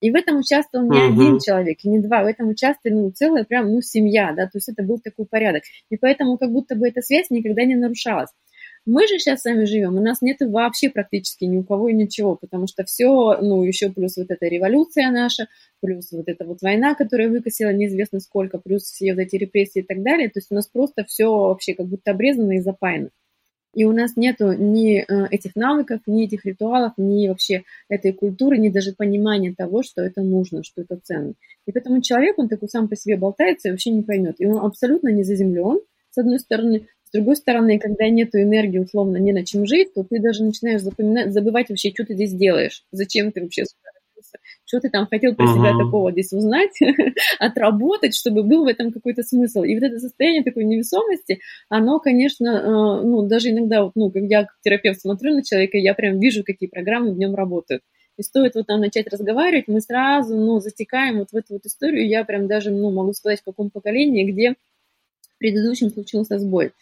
и 0.00 0.10
в 0.12 0.14
этом 0.14 0.38
участвовал 0.38 0.88
не 0.88 0.98
uh-huh. 0.98 1.12
один 1.12 1.38
человек, 1.40 1.78
и 1.82 1.88
не 1.88 1.98
два, 1.98 2.22
в 2.22 2.26
этом 2.26 2.48
участвовали 2.48 2.96
ну, 2.96 3.10
целая 3.10 3.42
прям, 3.42 3.72
ну, 3.72 3.80
семья, 3.80 4.32
да, 4.32 4.44
то 4.44 4.58
есть 4.58 4.68
это 4.68 4.84
был 4.84 5.00
такой 5.00 5.26
порядок. 5.26 5.64
И 5.90 5.96
поэтому 5.96 6.38
как 6.38 6.52
будто 6.52 6.76
бы 6.76 6.86
эта 6.86 7.00
связь 7.00 7.30
никогда 7.30 7.64
не 7.64 7.74
нарушалась. 7.74 8.30
Мы 8.86 9.06
же 9.08 9.18
сейчас 9.18 9.40
с 9.40 9.44
вами 9.44 9.64
живем, 9.64 9.96
у 9.96 10.02
нас 10.02 10.20
нет 10.20 10.38
вообще 10.40 10.90
практически 10.90 11.44
ни 11.44 11.56
у 11.56 11.64
кого 11.64 11.88
и 11.88 11.94
ничего, 11.94 12.36
потому 12.36 12.66
что 12.66 12.84
все, 12.84 13.38
ну, 13.40 13.62
еще 13.62 13.90
плюс 13.90 14.18
вот 14.18 14.30
эта 14.30 14.46
революция 14.46 15.10
наша, 15.10 15.48
плюс 15.80 16.12
вот 16.12 16.28
эта 16.28 16.44
вот 16.44 16.60
война, 16.60 16.94
которая 16.94 17.30
выкосила 17.30 17.72
неизвестно 17.72 18.20
сколько, 18.20 18.58
плюс 18.58 18.82
все 18.82 19.14
вот 19.14 19.20
эти 19.20 19.36
репрессии 19.36 19.80
и 19.80 19.86
так 19.86 20.02
далее. 20.02 20.28
То 20.28 20.38
есть 20.38 20.48
у 20.50 20.54
нас 20.54 20.68
просто 20.68 21.04
все 21.04 21.30
вообще 21.30 21.74
как 21.74 21.86
будто 21.86 22.10
обрезано 22.10 22.52
и 22.52 22.60
запаяно. 22.60 23.08
И 23.74 23.84
у 23.84 23.92
нас 23.92 24.16
нету 24.16 24.52
ни 24.52 24.98
э, 25.00 25.28
этих 25.30 25.56
навыков, 25.56 26.00
ни 26.06 26.24
этих 26.24 26.44
ритуалов, 26.44 26.92
ни 26.96 27.26
вообще 27.26 27.64
этой 27.88 28.12
культуры, 28.12 28.58
ни 28.58 28.68
даже 28.68 28.92
понимания 28.92 29.54
того, 29.56 29.82
что 29.82 30.02
это 30.02 30.22
нужно, 30.22 30.62
что 30.62 30.82
это 30.82 30.98
ценно. 31.02 31.34
И 31.66 31.72
поэтому 31.72 32.00
человек, 32.00 32.38
он 32.38 32.48
такой 32.48 32.68
сам 32.68 32.88
по 32.88 32.96
себе 32.96 33.16
болтается 33.16 33.68
и 33.68 33.70
вообще 33.72 33.90
не 33.90 34.02
поймет. 34.02 34.36
И 34.38 34.46
он 34.46 34.64
абсолютно 34.64 35.08
не 35.08 35.24
заземлен, 35.24 35.80
с 36.10 36.18
одной 36.18 36.38
стороны, 36.38 36.86
с 37.14 37.16
другой 37.16 37.36
стороны, 37.36 37.78
когда 37.78 38.08
нет 38.08 38.34
энергии, 38.34 38.80
условно, 38.80 39.18
не 39.18 39.32
на 39.32 39.46
чем 39.46 39.66
жить, 39.66 39.94
то 39.94 40.02
ты 40.02 40.20
даже 40.20 40.42
начинаешь 40.42 40.80
запоминать, 40.80 41.32
забывать 41.32 41.68
вообще, 41.68 41.90
что 41.90 42.04
ты 42.04 42.14
здесь 42.14 42.32
делаешь, 42.32 42.82
зачем 42.90 43.30
ты 43.30 43.40
вообще 43.40 43.64
сюда 43.64 43.90
родился, 43.94 44.38
что 44.64 44.80
ты 44.80 44.90
там 44.90 45.06
хотел 45.06 45.36
про 45.36 45.46
uh-huh. 45.46 45.54
себя 45.54 45.78
такого 45.78 46.10
здесь 46.10 46.32
узнать, 46.32 46.72
отработать, 47.38 48.16
чтобы 48.16 48.42
был 48.42 48.64
в 48.64 48.66
этом 48.66 48.90
какой-то 48.90 49.22
смысл. 49.22 49.62
И 49.62 49.76
вот 49.76 49.84
это 49.84 50.00
состояние 50.00 50.42
такой 50.42 50.64
невесомости, 50.64 51.38
оно, 51.68 52.00
конечно, 52.00 52.48
э, 52.48 53.06
ну, 53.06 53.28
даже 53.28 53.50
иногда, 53.50 53.84
вот, 53.84 53.92
ну, 53.94 54.10
как 54.10 54.24
я 54.24 54.42
как 54.42 54.56
терапевт 54.64 55.00
смотрю 55.00 55.34
на 55.34 55.44
человека, 55.44 55.78
я 55.78 55.94
прям 55.94 56.18
вижу, 56.18 56.42
какие 56.42 56.68
программы 56.68 57.12
в 57.12 57.16
нем 57.16 57.36
работают. 57.36 57.82
И 58.16 58.22
стоит 58.24 58.56
вот 58.56 58.66
там 58.66 58.80
начать 58.80 59.06
разговаривать, 59.06 59.68
мы 59.68 59.80
сразу, 59.80 60.36
ну, 60.36 60.58
затекаем 60.58 61.18
вот 61.18 61.30
в 61.30 61.36
эту 61.36 61.52
вот 61.54 61.64
историю. 61.64 62.08
Я 62.08 62.24
прям 62.24 62.48
даже, 62.48 62.72
ну, 62.72 62.90
могу 62.90 63.12
сказать, 63.12 63.40
в 63.40 63.44
каком 63.44 63.70
поколении, 63.70 64.24
где 64.24 64.56
предыдущем 65.38 65.90
случился 65.90 66.38
сбой. 66.38 66.72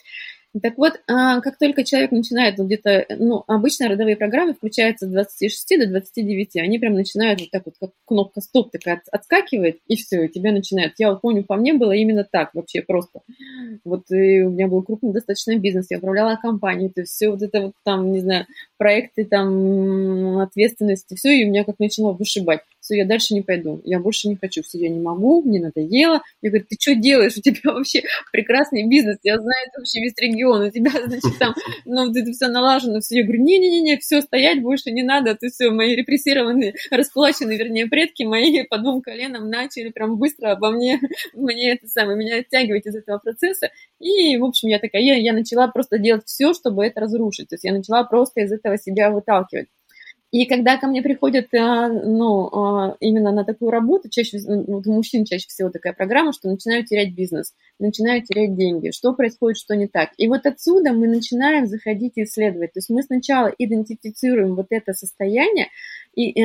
Так 0.61 0.77
вот, 0.77 1.01
а, 1.09 1.41
как 1.41 1.57
только 1.57 1.83
человек 1.83 2.11
начинает 2.11 2.59
вот 2.59 2.67
где-то, 2.67 3.07
ну, 3.19 3.43
обычно 3.47 3.89
родовые 3.89 4.17
программы 4.17 4.53
включаются 4.53 5.07
с 5.07 5.11
26 5.11 5.79
до 5.79 5.87
29, 5.87 6.57
они 6.57 6.79
прям 6.79 6.93
начинают 6.93 7.41
вот 7.41 7.51
так 7.51 7.63
вот, 7.65 7.75
как 7.81 7.91
кнопка 8.05 8.43
стоп 8.43 8.71
такая 8.71 9.01
отскакивает, 9.11 9.79
и 9.87 9.97
все, 9.97 10.25
и 10.25 10.29
тебя 10.29 10.53
начинают. 10.53 10.93
Я 10.99 11.11
вот 11.11 11.23
помню, 11.23 11.43
по 11.43 11.57
мне 11.57 11.73
было 11.73 11.93
именно 11.93 12.27
так 12.31 12.51
вообще 12.53 12.83
просто. 12.83 13.21
Вот 13.85 14.11
и 14.11 14.43
у 14.43 14.51
меня 14.51 14.69
был 14.69 14.83
крупный 14.83 15.13
достаточно 15.13 15.57
бизнес, 15.57 15.87
я 15.91 15.97
управляла 15.97 16.37
компанией, 16.37 16.91
то 16.91 17.03
все 17.05 17.31
вот 17.31 17.41
это 17.41 17.63
вот 17.63 17.73
там, 17.83 18.13
не 18.13 18.21
знаю, 18.21 18.47
проекты, 18.77 19.25
там, 19.25 20.39
ответственности, 20.39 21.15
все, 21.15 21.31
и 21.31 21.45
у 21.47 21.49
меня 21.49 21.65
как 21.65 21.79
начало 21.79 22.13
вышибать 22.13 22.61
все, 22.83 22.97
я 22.97 23.07
дальше 23.07 23.33
не 23.33 23.43
пойду, 23.43 23.81
я 23.85 24.01
больше 24.01 24.29
не 24.29 24.37
хочу, 24.37 24.63
все, 24.63 24.79
я 24.79 24.89
не 24.89 25.01
могу, 25.01 25.43
мне 25.43 25.61
надоело. 25.61 26.21
Я 26.43 26.51
говорю, 26.51 26.67
ты 26.69 26.77
что 26.79 26.95
делаешь, 26.97 27.37
у 27.37 27.41
тебя 27.41 27.61
вообще 27.73 28.03
прекрасный 28.33 28.89
бизнес, 28.89 29.19
я 29.23 29.39
знаю 29.39 29.69
это 29.69 29.81
вообще 29.81 30.01
весь 30.01 30.19
регион, 30.19 30.63
у 30.63 30.71
тебя, 30.71 30.91
значит, 31.07 31.39
там, 31.39 31.55
ну, 31.85 32.11
это 32.11 32.33
все 32.33 32.49
налажено, 32.49 33.01
все. 33.01 33.19
Я 33.19 33.25
говорю, 33.25 33.43
не-не-не, 33.43 33.99
все, 33.99 34.21
стоять 34.21 34.61
больше 34.61 34.91
не 34.91 35.05
надо, 35.05 35.37
ты 35.37 35.49
все, 35.49 35.71
мои 35.71 35.95
репрессированные, 35.95 36.75
раскулаченные, 36.91 37.57
вернее, 37.57 37.87
предки 37.87 38.25
мои 38.25 38.65
по 38.65 38.79
двум 38.79 39.01
коленам 39.01 39.49
начали 39.49 39.91
прям 39.91 40.19
быстро 40.19 40.51
обо 40.51 40.73
мне, 40.73 41.01
мне 41.35 41.73
это 41.73 41.87
самое, 41.87 42.19
меня 42.19 42.39
оттягивать 42.39 42.87
из 42.87 42.97
этого 42.97 43.19
процесса. 43.19 43.71
И, 44.01 44.37
в 44.37 44.45
общем, 44.45 44.69
я 44.69 44.81
такая, 44.81 45.03
я, 45.03 45.15
я 45.15 45.33
начала 45.33 45.69
просто 45.69 45.99
делать 45.99 46.25
все, 46.27 46.53
чтобы 46.53 46.85
это 46.85 47.01
разрушить. 47.01 47.49
То 47.49 47.55
есть 47.55 47.65
я 47.65 47.73
начала 47.73 48.03
просто 48.03 48.41
из 48.41 48.51
этого 48.51 48.77
себя 48.77 49.11
выталкивать. 49.11 49.69
И 50.33 50.47
когда 50.47 50.79
ко 50.79 50.87
мне 50.87 51.03
приходят, 51.03 51.53
э, 51.53 51.89
ну, 51.89 52.49
э, 52.49 52.97
именно 53.01 53.33
на 53.33 53.45
такую 53.45 53.71
работу, 53.71 54.09
чаще 54.09 54.39
ну, 54.47 54.65
вот 54.67 54.87
у 54.87 54.93
мужчин 54.93 55.27
чаще 55.27 55.47
всего 55.47 55.69
такая 55.69 55.93
программа, 55.93 56.33
что 56.33 56.49
начинают 56.49 56.87
терять 56.87 57.15
бизнес, 57.15 57.53
начинают 57.79 58.25
терять 58.25 58.57
деньги, 58.57 58.93
что 58.93 59.13
происходит, 59.13 59.59
что 59.59 59.77
не 59.77 59.89
так. 59.89 60.09
И 60.17 60.29
вот 60.29 60.47
отсюда 60.47 60.95
мы 60.95 61.07
начинаем 61.07 61.67
заходить 61.67 62.15
и 62.17 62.23
исследовать. 62.23 62.73
То 62.73 62.79
есть 62.79 62.89
мы 62.89 63.03
сначала 63.03 63.53
идентифицируем 63.59 64.57
вот 64.57 64.69
это 64.71 64.95
состояние, 64.95 65.69
и 66.15 66.31
э, 66.31 66.43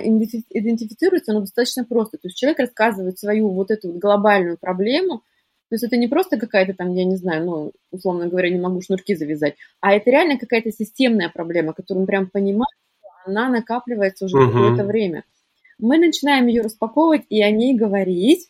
идентифицируется 0.00 1.32
оно 1.32 1.40
достаточно 1.40 1.86
просто. 1.86 2.18
То 2.18 2.28
есть 2.28 2.36
человек 2.36 2.58
рассказывает 2.58 3.18
свою 3.18 3.48
вот 3.52 3.70
эту 3.70 3.88
вот 3.88 3.96
глобальную 3.96 4.58
проблему, 4.58 5.22
то 5.70 5.76
есть 5.76 5.84
это 5.84 5.96
не 5.96 6.08
просто 6.08 6.36
какая-то 6.36 6.74
там, 6.74 6.92
я 6.92 7.04
не 7.04 7.16
знаю, 7.16 7.46
ну, 7.46 7.72
условно 7.90 8.26
говоря, 8.26 8.50
не 8.50 8.58
могу 8.60 8.82
шнурки 8.82 9.14
завязать, 9.14 9.54
а 9.80 9.94
это 9.94 10.10
реально 10.10 10.36
какая-то 10.36 10.70
системная 10.72 11.30
проблема, 11.30 11.72
которую 11.72 12.02
он 12.02 12.06
прям 12.06 12.28
понимает, 12.28 12.66
она 13.30 13.48
накапливается 13.48 14.26
уже 14.26 14.36
uh-huh. 14.36 14.52
какое-то 14.52 14.84
время. 14.84 15.24
Мы 15.78 15.98
начинаем 15.98 16.46
ее 16.46 16.62
распаковывать 16.62 17.22
и 17.28 17.42
о 17.42 17.50
ней 17.50 17.74
говорить. 17.74 18.48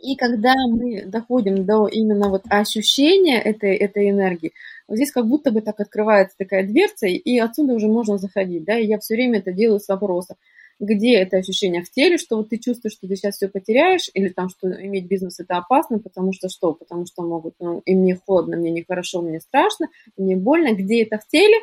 И 0.00 0.16
когда 0.16 0.54
мы 0.68 1.04
доходим 1.04 1.66
до 1.66 1.86
именно 1.86 2.28
вот 2.30 2.42
ощущения 2.48 3.38
этой, 3.38 3.76
этой 3.76 4.10
энергии, 4.10 4.52
вот 4.88 4.96
здесь 4.96 5.12
как 5.12 5.26
будто 5.26 5.50
бы 5.50 5.60
так 5.60 5.78
открывается 5.80 6.36
такая 6.38 6.66
дверца, 6.66 7.06
и 7.06 7.38
отсюда 7.38 7.74
уже 7.74 7.88
можно 7.88 8.18
заходить, 8.18 8.64
да, 8.64 8.78
и 8.78 8.86
я 8.86 8.98
все 8.98 9.14
время 9.14 9.38
это 9.38 9.52
делаю 9.52 9.78
с 9.78 9.88
вопроса, 9.88 10.36
где 10.80 11.14
это 11.14 11.36
ощущение 11.36 11.82
в 11.82 11.90
теле, 11.90 12.18
что 12.18 12.36
вот 12.36 12.48
ты 12.48 12.58
чувствуешь, 12.58 12.94
что 12.94 13.06
ты 13.06 13.14
сейчас 13.14 13.36
все 13.36 13.48
потеряешь, 13.48 14.10
или 14.14 14.28
там, 14.28 14.48
что 14.48 14.68
иметь 14.68 15.06
бизнес 15.06 15.38
это 15.38 15.58
опасно, 15.58 15.98
потому 15.98 16.32
что 16.32 16.48
что? 16.48 16.72
Потому 16.72 17.06
что 17.06 17.22
могут, 17.22 17.54
ну, 17.60 17.82
и 17.84 17.94
мне 17.94 18.16
холодно, 18.16 18.56
мне 18.56 18.70
нехорошо, 18.70 19.22
мне 19.22 19.40
страшно, 19.40 19.88
мне 20.16 20.36
больно, 20.36 20.74
где 20.74 21.04
это 21.04 21.18
в 21.18 21.28
теле, 21.28 21.56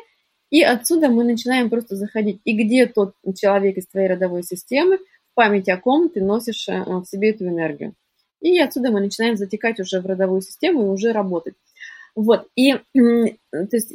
и 0.50 0.62
отсюда 0.62 1.08
мы 1.08 1.24
начинаем 1.24 1.70
просто 1.70 1.96
заходить. 1.96 2.40
И 2.44 2.52
где 2.52 2.86
тот 2.86 3.14
человек 3.36 3.76
из 3.76 3.86
твоей 3.86 4.08
родовой 4.08 4.42
системы, 4.42 4.98
в 4.98 5.34
памяти 5.34 5.70
о 5.70 5.78
ком 5.78 6.08
ты 6.08 6.20
носишь 6.20 6.68
э, 6.68 6.82
в 6.84 7.04
себе 7.04 7.30
эту 7.30 7.46
энергию. 7.46 7.94
И 8.40 8.58
отсюда 8.58 8.90
мы 8.90 9.00
начинаем 9.00 9.36
затекать 9.36 9.80
уже 9.80 10.00
в 10.00 10.06
родовую 10.06 10.42
систему 10.42 10.86
и 10.86 10.88
уже 10.88 11.12
работать. 11.12 11.54
Вот, 12.16 12.48
и 12.56 12.74
то 12.74 13.68
есть 13.72 13.94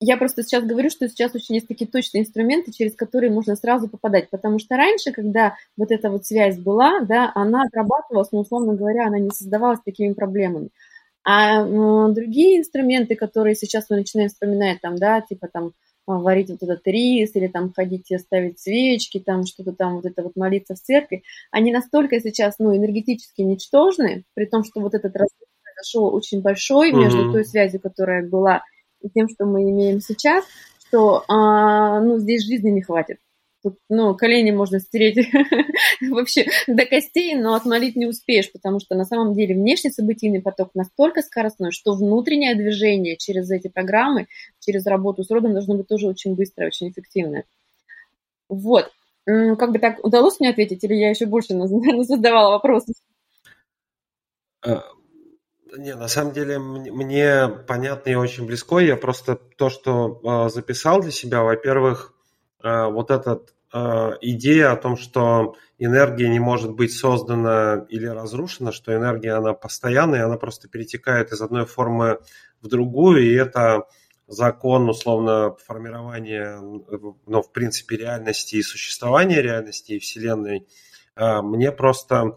я 0.00 0.16
просто 0.16 0.44
сейчас 0.44 0.64
говорю, 0.64 0.90
что 0.90 1.08
сейчас 1.08 1.34
очень 1.34 1.56
есть 1.56 1.66
такие 1.66 1.90
точные 1.90 2.22
инструменты, 2.22 2.70
через 2.70 2.94
которые 2.94 3.32
можно 3.32 3.56
сразу 3.56 3.88
попадать, 3.88 4.30
потому 4.30 4.60
что 4.60 4.76
раньше, 4.76 5.10
когда 5.10 5.56
вот 5.76 5.90
эта 5.90 6.08
вот 6.08 6.24
связь 6.24 6.56
была, 6.56 7.00
да, 7.00 7.32
она 7.34 7.62
отрабатывалась, 7.62 8.30
но, 8.30 8.40
условно 8.40 8.74
говоря, 8.74 9.08
она 9.08 9.18
не 9.18 9.30
создавалась 9.30 9.80
такими 9.84 10.12
проблемами. 10.12 10.68
А 11.24 11.64
другие 11.64 12.58
инструменты, 12.58 13.16
которые 13.16 13.56
сейчас 13.56 13.90
мы 13.90 13.96
начинаем 13.96 14.28
вспоминать, 14.28 14.80
там, 14.80 14.96
да, 14.96 15.20
типа 15.20 15.48
там 15.52 15.72
варить 16.16 16.50
вот 16.50 16.62
этот 16.62 16.86
рис, 16.86 17.34
или 17.34 17.48
там 17.48 17.72
ходить 17.72 18.10
и 18.10 18.18
ставить 18.18 18.60
свечки, 18.60 19.20
там 19.20 19.44
что-то 19.44 19.72
там 19.72 19.96
вот 19.96 20.06
это 20.06 20.22
вот 20.22 20.36
молиться 20.36 20.74
в 20.74 20.80
церкви, 20.80 21.22
они 21.50 21.72
настолько 21.72 22.20
сейчас, 22.20 22.56
ну, 22.58 22.74
энергетически 22.76 23.42
ничтожны, 23.42 24.24
при 24.34 24.46
том, 24.46 24.64
что 24.64 24.80
вот 24.80 24.94
этот 24.94 25.14
разрыв 25.14 25.48
произошел 25.62 26.14
очень 26.14 26.40
большой 26.40 26.92
между 26.92 27.28
mm-hmm. 27.28 27.32
той 27.32 27.44
связью, 27.44 27.80
которая 27.80 28.26
была, 28.26 28.62
и 29.00 29.08
тем, 29.10 29.28
что 29.28 29.44
мы 29.44 29.62
имеем 29.62 30.00
сейчас, 30.00 30.44
что, 30.88 31.24
а, 31.28 32.00
ну, 32.00 32.18
здесь 32.18 32.44
жизни 32.44 32.70
не 32.70 32.82
хватит. 32.82 33.18
Ну, 33.88 34.14
колени 34.14 34.50
можно 34.50 34.80
стереть 34.80 35.28
вообще 36.10 36.46
до 36.66 36.86
костей, 36.86 37.34
но 37.34 37.54
отмолить 37.54 37.96
не 37.96 38.06
успеешь, 38.06 38.50
потому 38.52 38.80
что 38.80 38.94
на 38.94 39.04
самом 39.04 39.34
деле 39.34 39.54
внешний 39.54 39.90
событийный 39.90 40.42
поток 40.42 40.70
настолько 40.74 41.22
скоростной, 41.22 41.72
что 41.72 41.94
внутреннее 41.94 42.54
движение 42.54 43.16
через 43.16 43.50
эти 43.50 43.68
программы, 43.68 44.26
через 44.60 44.86
работу 44.86 45.24
с 45.24 45.30
родом 45.30 45.52
должно 45.52 45.74
быть 45.74 45.88
тоже 45.88 46.06
очень 46.06 46.34
быстрое, 46.34 46.68
очень 46.68 46.90
эффективное. 46.90 47.44
Вот. 48.48 48.90
Как 49.26 49.72
бы 49.72 49.78
так 49.78 50.02
удалось 50.04 50.40
мне 50.40 50.50
ответить, 50.50 50.82
или 50.84 50.94
я 50.94 51.10
еще 51.10 51.26
больше 51.26 51.54
задавала 52.04 52.50
вопросов? 52.52 52.94
Э, 54.64 54.80
не, 55.76 55.94
на 55.94 56.08
самом 56.08 56.32
деле 56.32 56.58
мне 56.58 57.48
понятно 57.66 58.10
и 58.10 58.14
очень 58.14 58.46
близко. 58.46 58.78
Я 58.78 58.96
просто 58.96 59.36
то, 59.36 59.68
что 59.68 60.20
э, 60.22 60.48
записал 60.50 61.00
для 61.00 61.10
себя, 61.10 61.42
во-первых, 61.42 62.14
э, 62.62 62.86
вот 62.86 63.10
эта 63.10 63.42
идея 63.72 64.72
о 64.72 64.76
том, 64.76 64.96
что 64.96 65.54
энергия 65.78 66.28
не 66.28 66.40
может 66.40 66.72
быть 66.72 66.92
создана 66.92 67.86
или 67.88 68.06
разрушена, 68.06 68.72
что 68.72 68.94
энергия, 68.94 69.32
она 69.32 69.52
постоянная, 69.52 70.24
она 70.24 70.36
просто 70.36 70.68
перетекает 70.68 71.32
из 71.32 71.40
одной 71.40 71.66
формы 71.66 72.18
в 72.60 72.68
другую, 72.68 73.22
и 73.22 73.34
это 73.34 73.86
закон, 74.28 74.88
условно, 74.88 75.56
формирования, 75.66 76.60
ну, 76.60 77.42
в 77.42 77.50
принципе, 77.50 77.96
реальности 77.96 78.56
и 78.56 78.62
существования 78.62 79.40
реальности 79.40 79.92
и 79.92 79.98
Вселенной, 79.98 80.66
а, 81.16 81.42
мне 81.42 81.72
просто 81.72 82.36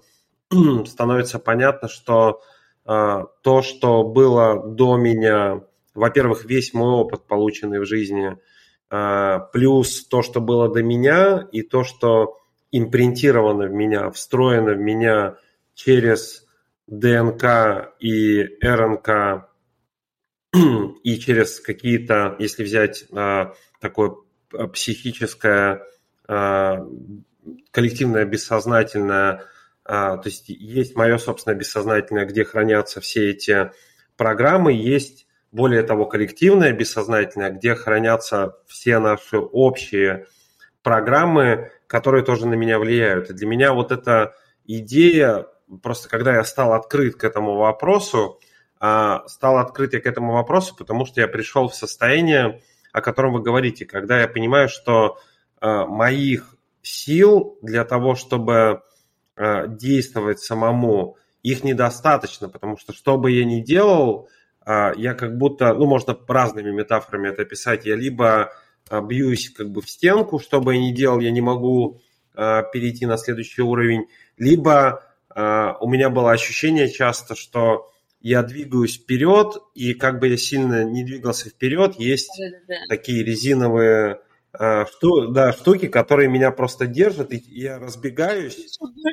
становится 0.86 1.38
понятно, 1.38 1.90
что 1.90 2.42
а, 2.86 3.26
то, 3.44 3.62
что 3.62 4.04
было 4.04 4.66
до 4.66 4.96
меня, 4.96 5.62
во-первых, 5.94 6.46
весь 6.46 6.74
мой 6.74 6.92
опыт, 6.92 7.28
полученный 7.28 7.80
в 7.80 7.86
жизни, 7.86 8.38
плюс 9.54 10.06
то, 10.08 10.22
что 10.22 10.42
было 10.42 10.68
до 10.68 10.84
меня, 10.84 11.48
и 11.54 11.62
то, 11.62 11.86
что 11.86 12.42
импринтировано 12.72 13.68
в 13.68 13.72
меня, 13.72 14.10
встроено 14.12 14.74
в 14.74 14.80
меня 14.80 15.36
через 15.74 16.46
ДНК 16.88 17.94
и 18.00 18.44
РНК 18.62 19.48
и 21.04 21.18
через 21.20 21.60
какие-то, 21.60 22.36
если 22.40 22.64
взять 22.64 23.06
а, 23.14 23.54
такое 23.80 24.16
а, 24.54 24.68
психическое, 24.68 25.84
коллективное 27.72 28.24
бессознательное, 28.24 29.44
то 29.84 30.22
есть 30.24 30.48
есть 30.48 30.96
мое 30.96 31.18
собственное 31.18 31.58
бессознательное, 31.58 32.26
где 32.26 32.46
хранятся 32.46 33.02
все 33.02 33.32
эти 33.32 33.72
программы, 34.16 34.72
есть 34.72 35.28
более 35.52 35.84
того 35.84 36.06
коллективное 36.06 36.72
бессознательное, 36.72 37.52
где 37.52 37.76
хранятся 37.76 38.58
все 38.68 39.00
наши 39.00 39.38
общие 39.38 40.28
программы, 40.82 41.72
которые 41.88 42.24
тоже 42.24 42.48
на 42.48 42.54
меня 42.54 42.80
влияют. 42.80 43.30
И 43.30 43.34
для 43.34 43.48
меня 43.48 43.74
вот 43.74 43.92
эта 43.92 44.34
идея, 44.66 45.48
просто 45.84 46.10
когда 46.10 46.36
я 46.36 46.44
стал 46.44 46.74
открыт 46.74 47.16
к 47.16 47.24
этому 47.24 47.58
вопросу, 47.58 48.40
а, 48.80 49.28
стал 49.28 49.58
открыт 49.58 49.94
я 49.94 50.00
к 50.00 50.06
этому 50.06 50.34
вопросу, 50.34 50.76
потому 50.76 51.06
что 51.06 51.22
я 51.22 51.28
пришел 51.28 51.68
в 51.68 51.76
состояние, 51.76 52.62
о 52.92 53.02
котором 53.02 53.34
вы 53.34 53.42
говорите, 53.42 53.86
когда 53.86 54.22
я 54.22 54.28
понимаю, 54.28 54.70
что 54.70 55.20
а, 55.60 55.86
моих 55.86 56.56
сил 56.82 57.60
для 57.62 57.86
того, 57.86 58.16
чтобы 58.16 58.82
а, 59.36 59.68
действовать 59.68 60.40
самому, 60.40 61.18
их 61.44 61.64
недостаточно, 61.64 62.50
потому 62.50 62.78
что 62.78 62.94
что 62.94 63.18
бы 63.18 63.32
я 63.32 63.46
ни 63.46 63.62
делал, 63.62 64.30
я 64.66 65.14
как 65.14 65.38
будто, 65.38 65.74
ну, 65.74 65.86
можно 65.86 66.18
разными 66.28 66.72
метафорами 66.72 67.30
это 67.30 67.42
описать, 67.42 67.86
я 67.86 67.96
либо 67.96 68.54
бьюсь 69.04 69.50
как 69.50 69.70
бы 69.72 69.82
в 69.82 69.90
стенку, 69.90 70.40
что 70.40 70.62
бы 70.62 70.76
я 70.76 70.82
ни 70.82 70.92
делал, 70.92 71.20
я 71.20 71.32
не 71.32 71.42
могу 71.42 72.00
перейти 72.36 73.06
на 73.06 73.18
следующий 73.18 73.62
уровень, 73.62 74.08
либо 74.38 75.04
у 75.34 75.90
меня 75.90 76.10
было 76.10 76.32
ощущение 76.32 76.90
часто, 76.90 77.36
что 77.36 77.92
я 78.22 78.44
двигаюсь 78.44 78.98
вперед, 78.98 79.58
и 79.74 79.94
как 79.94 80.20
бы 80.20 80.28
я 80.28 80.38
сильно 80.38 80.84
не 80.84 81.04
двигался 81.04 81.50
вперед, 81.50 81.96
есть 81.98 82.32
да, 82.40 82.50
да, 82.68 82.76
да. 82.76 82.76
такие 82.88 83.24
резиновые 83.24 84.22
э, 84.58 84.86
шту, 84.86 85.30
да, 85.30 85.52
штуки, 85.54 85.88
которые 85.88 86.30
меня 86.30 86.52
просто 86.52 86.86
держат, 86.86 87.34
и 87.34 87.44
я 87.48 87.80
разбегаюсь, 87.80 88.58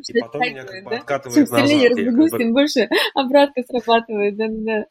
и 0.09 0.21
потом 0.21 0.43
меня 0.43 0.65
как 0.65 0.85
бы 0.85 0.91
да? 0.91 0.97
откатывает 0.99 1.35
Чем 1.35 1.45
назад. 1.45 1.69
сильнее 1.69 1.85
я 1.85 1.91
разбегусь, 1.91 2.31
как 2.31 2.39
бы... 2.39 2.45
тем 2.45 2.53
больше 2.53 2.89
обратка 3.15 3.63
срабатывает, 3.63 4.37
да, 4.37 4.47
да. 4.49 4.85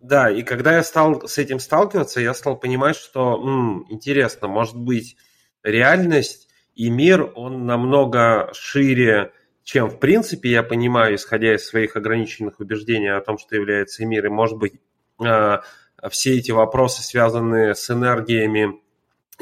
Да, 0.00 0.30
и 0.30 0.42
когда 0.42 0.76
я 0.76 0.82
стал 0.82 1.26
с 1.26 1.38
этим 1.38 1.58
сталкиваться, 1.58 2.20
я 2.20 2.34
стал 2.34 2.56
понимать, 2.58 2.96
что 2.96 3.34
м, 3.42 3.86
интересно, 3.88 4.48
может 4.48 4.76
быть, 4.76 5.16
реальность 5.62 6.48
и 6.74 6.90
мир, 6.90 7.32
он 7.34 7.66
намного 7.66 8.50
шире, 8.52 9.32
чем, 9.62 9.88
в 9.88 9.98
принципе, 9.98 10.50
я 10.50 10.62
понимаю, 10.62 11.16
исходя 11.16 11.54
из 11.54 11.66
своих 11.66 11.96
ограниченных 11.96 12.60
убеждений 12.60 13.08
о 13.08 13.20
том, 13.20 13.38
что 13.38 13.56
является 13.56 14.04
мир, 14.04 14.26
и, 14.26 14.28
может 14.28 14.58
быть, 14.58 14.74
а, 15.18 15.62
все 16.10 16.36
эти 16.36 16.50
вопросы, 16.50 17.02
связанные 17.02 17.74
с 17.74 17.90
энергиями 17.90 18.80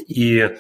и 0.06 0.56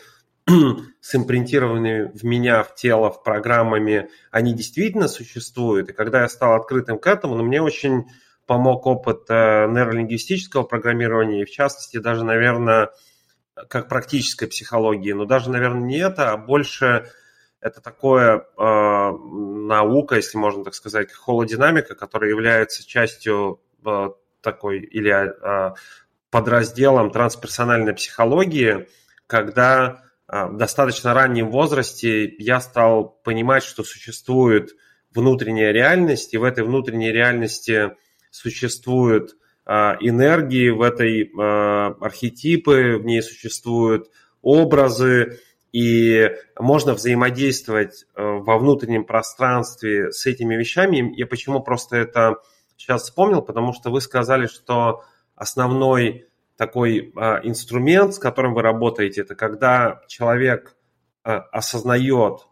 с 1.00 1.14
импринтированными 1.14 2.10
в 2.14 2.24
меня, 2.24 2.62
в 2.62 2.74
тело, 2.74 3.10
в 3.10 3.22
программами, 3.22 4.10
они 4.30 4.54
действительно 4.54 5.08
существуют. 5.08 5.90
И 5.90 5.92
когда 5.92 6.22
я 6.22 6.28
стал 6.28 6.54
открытым 6.54 6.98
к 6.98 7.06
этому, 7.06 7.36
ну, 7.36 7.44
мне 7.44 7.62
очень 7.62 8.06
помог 8.46 8.86
опыт 8.86 9.24
э, 9.28 9.66
нейролингвистического 9.68 10.64
программирования, 10.64 11.42
и 11.42 11.44
в 11.44 11.50
частности 11.50 11.98
даже, 11.98 12.24
наверное, 12.24 12.90
как 13.68 13.88
практической 13.88 14.46
психологии, 14.46 15.12
но 15.12 15.24
даже, 15.24 15.50
наверное, 15.50 15.82
не 15.82 15.98
это, 15.98 16.32
а 16.32 16.36
больше 16.36 17.06
это 17.60 17.80
такое 17.80 18.38
э, 18.38 19.10
наука, 19.12 20.16
если 20.16 20.36
можно 20.36 20.64
так 20.64 20.74
сказать, 20.74 21.12
холодинамика, 21.12 21.94
которая 21.94 22.30
является 22.30 22.86
частью 22.86 23.60
э, 23.86 24.10
такой 24.40 24.80
или 24.80 25.12
э, 25.12 25.74
подразделом 26.30 27.10
трансперсональной 27.10 27.94
психологии, 27.94 28.88
когда 29.28 30.02
достаточно 30.28 31.14
раннем 31.14 31.50
возрасте 31.50 32.34
я 32.38 32.60
стал 32.60 33.20
понимать, 33.24 33.64
что 33.64 33.84
существует 33.84 34.70
внутренняя 35.14 35.72
реальность, 35.72 36.32
и 36.32 36.38
в 36.38 36.44
этой 36.44 36.64
внутренней 36.64 37.12
реальности 37.12 37.92
существуют 38.30 39.36
э, 39.66 39.72
энергии, 40.00 40.70
в 40.70 40.80
этой 40.80 41.24
э, 41.24 41.94
архетипы, 42.00 42.96
в 42.98 43.04
ней 43.04 43.22
существуют 43.22 44.08
образы, 44.40 45.38
и 45.72 46.30
можно 46.58 46.92
взаимодействовать 46.92 48.04
во 48.14 48.58
внутреннем 48.58 49.04
пространстве 49.04 50.12
с 50.12 50.26
этими 50.26 50.54
вещами. 50.54 51.14
Я 51.16 51.26
почему 51.26 51.60
просто 51.60 51.96
это 51.96 52.36
сейчас 52.76 53.04
вспомнил, 53.04 53.40
потому 53.40 53.72
что 53.72 53.90
вы 53.90 54.00
сказали, 54.00 54.46
что 54.46 55.02
основной 55.34 56.26
такой 56.56 57.12
а, 57.16 57.40
инструмент, 57.42 58.14
с 58.14 58.18
которым 58.18 58.54
вы 58.54 58.62
работаете, 58.62 59.22
это 59.22 59.34
когда 59.34 60.02
человек 60.08 60.76
а, 61.24 61.38
осознает 61.38 62.46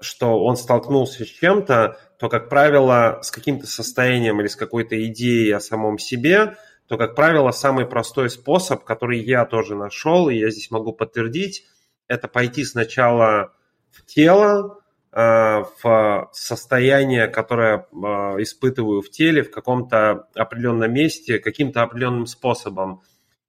что 0.00 0.44
он 0.44 0.56
столкнулся 0.56 1.24
с 1.24 1.28
чем-то, 1.28 1.98
то, 2.18 2.28
как 2.28 2.48
правило, 2.48 3.20
с 3.22 3.30
каким-то 3.30 3.66
состоянием 3.66 4.40
или 4.40 4.48
с 4.48 4.56
какой-то 4.56 5.02
идеей 5.06 5.50
о 5.52 5.60
самом 5.60 5.98
себе, 5.98 6.56
то, 6.86 6.98
как 6.98 7.14
правило, 7.14 7.50
самый 7.50 7.86
простой 7.86 8.28
способ, 8.28 8.84
который 8.84 9.20
я 9.20 9.44
тоже 9.46 9.74
нашел, 9.74 10.28
и 10.28 10.36
я 10.36 10.50
здесь 10.50 10.70
могу 10.70 10.92
подтвердить, 10.92 11.64
это 12.06 12.28
пойти 12.28 12.64
сначала 12.64 13.54
в 13.90 14.04
тело, 14.04 14.80
э, 15.12 15.64
в 15.82 16.30
состояние, 16.32 17.28
которое 17.28 17.78
э, 17.90 17.96
испытываю 18.42 19.00
в 19.00 19.10
теле, 19.10 19.42
в 19.42 19.50
каком-то 19.50 20.28
определенном 20.34 20.92
месте, 20.92 21.38
каким-то 21.38 21.82
определенным 21.82 22.26
способом. 22.26 23.02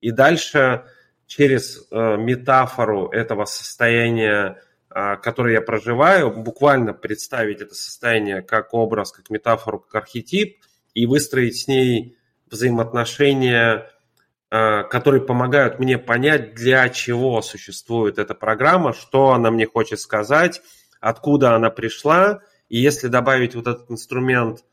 И 0.06 0.12
дальше 0.12 0.86
через 1.28 1.88
э, 1.90 2.18
метафору 2.18 3.10
этого 3.10 3.46
состояния, 3.46 4.62
которое 4.90 5.56
я 5.56 5.62
проживаю, 5.62 6.32
буквально 6.32 6.94
представить 6.94 7.60
это 7.60 7.76
состояние 7.76 8.42
как 8.42 8.74
образ, 8.74 9.12
как 9.12 9.30
метафору, 9.30 9.80
как 9.80 10.04
архетип, 10.04 10.64
и 10.94 11.06
выстроить 11.06 11.58
с 11.58 11.68
ней 11.68 12.18
взаимоотношения 12.50 13.90
Э, 14.52 14.84
которые 14.84 15.22
помогают 15.22 15.80
мне 15.80 15.98
понять, 15.98 16.54
для 16.54 16.88
чего 16.88 17.42
существует 17.42 18.20
эта 18.20 18.36
программа, 18.36 18.94
что 18.94 19.32
она 19.32 19.52
мне 19.52 19.66
хочет 19.66 20.00
сказать, 20.00 20.62
откуда 21.02 21.56
она 21.56 21.72
пришла. 21.72 22.40
И 22.70 22.78
если 22.78 23.08
добавить 23.08 23.56
вот 23.56 23.68
этот 23.68 23.92
инструмент 23.92 24.64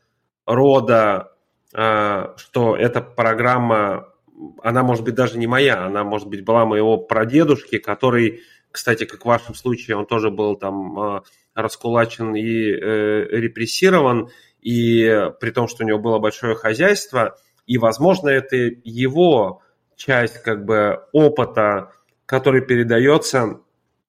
рода, 0.45 1.33
э, 1.73 2.33
что 2.37 2.77
эта 2.77 3.01
программа, 3.01 4.12
она 4.61 4.83
может 4.83 5.03
быть 5.03 5.15
даже 5.15 5.37
не 5.37 5.47
моя, 5.47 5.85
она 5.85 6.03
может 6.03 6.27
быть 6.27 6.43
была 6.43 6.65
моего 6.65 6.97
прадедушки, 6.97 7.77
который, 7.77 8.41
кстати, 8.71 9.05
как 9.05 9.21
в 9.21 9.27
вашем 9.27 9.55
случае, 9.55 9.97
он 9.97 10.05
тоже 10.05 10.29
был 10.29 10.55
там 10.55 10.99
э, 10.99 11.21
раскулачен 11.55 12.35
и 12.35 12.43
репрессирован, 12.43 14.29
и 14.61 15.29
при 15.39 15.51
том, 15.51 15.67
что 15.67 15.83
у 15.83 15.87
него 15.87 15.99
было 15.99 16.19
большое 16.19 16.55
хозяйство, 16.55 17.37
и, 17.65 17.77
возможно, 17.77 18.29
это 18.29 18.55
его 18.55 19.61
часть 19.95 20.41
как 20.41 20.65
бы 20.65 21.03
опыта, 21.11 21.91
который 22.25 22.61
передается 22.61 23.61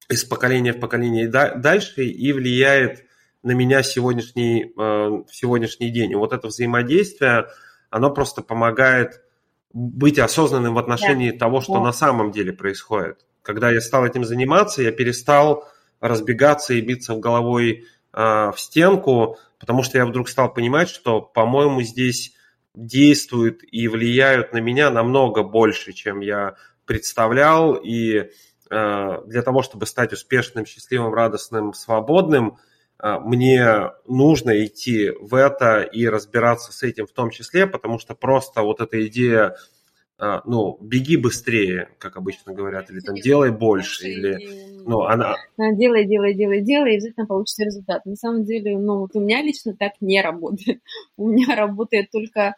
из 0.08 0.24
поколения 0.24 0.72
в 0.72 0.80
поколение 0.80 1.28
дальше 1.28 2.04
и 2.04 2.32
влияет 2.32 3.04
на 3.42 3.52
меня 3.52 3.82
сегодняшний, 3.82 4.64
э, 4.64 4.72
в 4.76 5.28
сегодняшний 5.30 5.90
день. 5.90 6.12
И 6.12 6.14
вот 6.14 6.32
это 6.32 6.48
взаимодействие, 6.48 7.46
оно 7.90 8.10
просто 8.10 8.42
помогает 8.42 9.22
быть 9.74 10.20
осознанным 10.20 10.74
в 10.74 10.78
отношении 10.78 11.32
да. 11.32 11.38
того, 11.38 11.60
что 11.60 11.74
да. 11.74 11.80
на 11.80 11.92
самом 11.92 12.30
деле 12.30 12.52
происходит. 12.52 13.26
Когда 13.42 13.70
я 13.70 13.80
стал 13.80 14.06
этим 14.06 14.24
заниматься, 14.24 14.82
я 14.82 14.92
перестал 14.92 15.68
разбегаться 16.00 16.74
и 16.74 16.80
биться 16.80 17.14
в 17.14 17.20
головой 17.20 17.84
э, 18.12 18.16
в 18.16 18.54
стенку, 18.56 19.36
потому 19.58 19.82
что 19.82 19.98
я 19.98 20.06
вдруг 20.06 20.28
стал 20.28 20.52
понимать, 20.52 20.88
что, 20.88 21.20
по-моему, 21.20 21.82
здесь 21.82 22.34
действуют 22.74 23.62
и 23.70 23.88
влияют 23.88 24.52
на 24.52 24.58
меня 24.58 24.90
намного 24.90 25.42
больше, 25.42 25.92
чем 25.92 26.20
я 26.20 26.54
представлял. 26.86 27.74
И 27.74 28.30
э, 28.70 29.22
для 29.26 29.42
того, 29.42 29.62
чтобы 29.62 29.86
стать 29.86 30.12
успешным, 30.12 30.66
счастливым, 30.66 31.12
радостным, 31.12 31.74
свободным, 31.74 32.58
мне 33.04 33.90
нужно 34.06 34.64
идти 34.64 35.10
в 35.10 35.34
это 35.34 35.82
и 35.82 36.06
разбираться 36.06 36.72
с 36.72 36.82
этим 36.82 37.06
в 37.06 37.12
том 37.12 37.28
числе, 37.30 37.66
потому 37.66 37.98
что 37.98 38.14
просто 38.14 38.62
вот 38.62 38.80
эта 38.80 39.06
идея 39.06 39.48
а, 39.48 39.56
ну, 40.18 40.78
беги 40.80 41.16
быстрее, 41.16 41.88
как 41.98 42.16
обычно 42.16 42.52
говорят, 42.52 42.90
или 42.90 43.00
там 43.00 43.16
делай 43.16 43.50
больше, 43.50 44.08
или, 44.08 44.38
ну, 44.86 45.02
она... 45.02 45.36
Делай, 45.56 46.06
делай, 46.06 46.34
делай, 46.34 46.60
делай, 46.60 46.92
и 46.92 46.94
обязательно 46.96 47.26
получится 47.26 47.64
результат. 47.64 48.04
На 48.06 48.16
самом 48.16 48.44
деле, 48.44 48.78
ну, 48.78 49.00
вот 49.00 49.10
у 49.14 49.20
меня 49.20 49.42
лично 49.42 49.74
так 49.74 49.92
не 50.00 50.20
работает. 50.20 50.80
У 51.16 51.28
меня 51.28 51.54
работает 51.56 52.10
только 52.10 52.54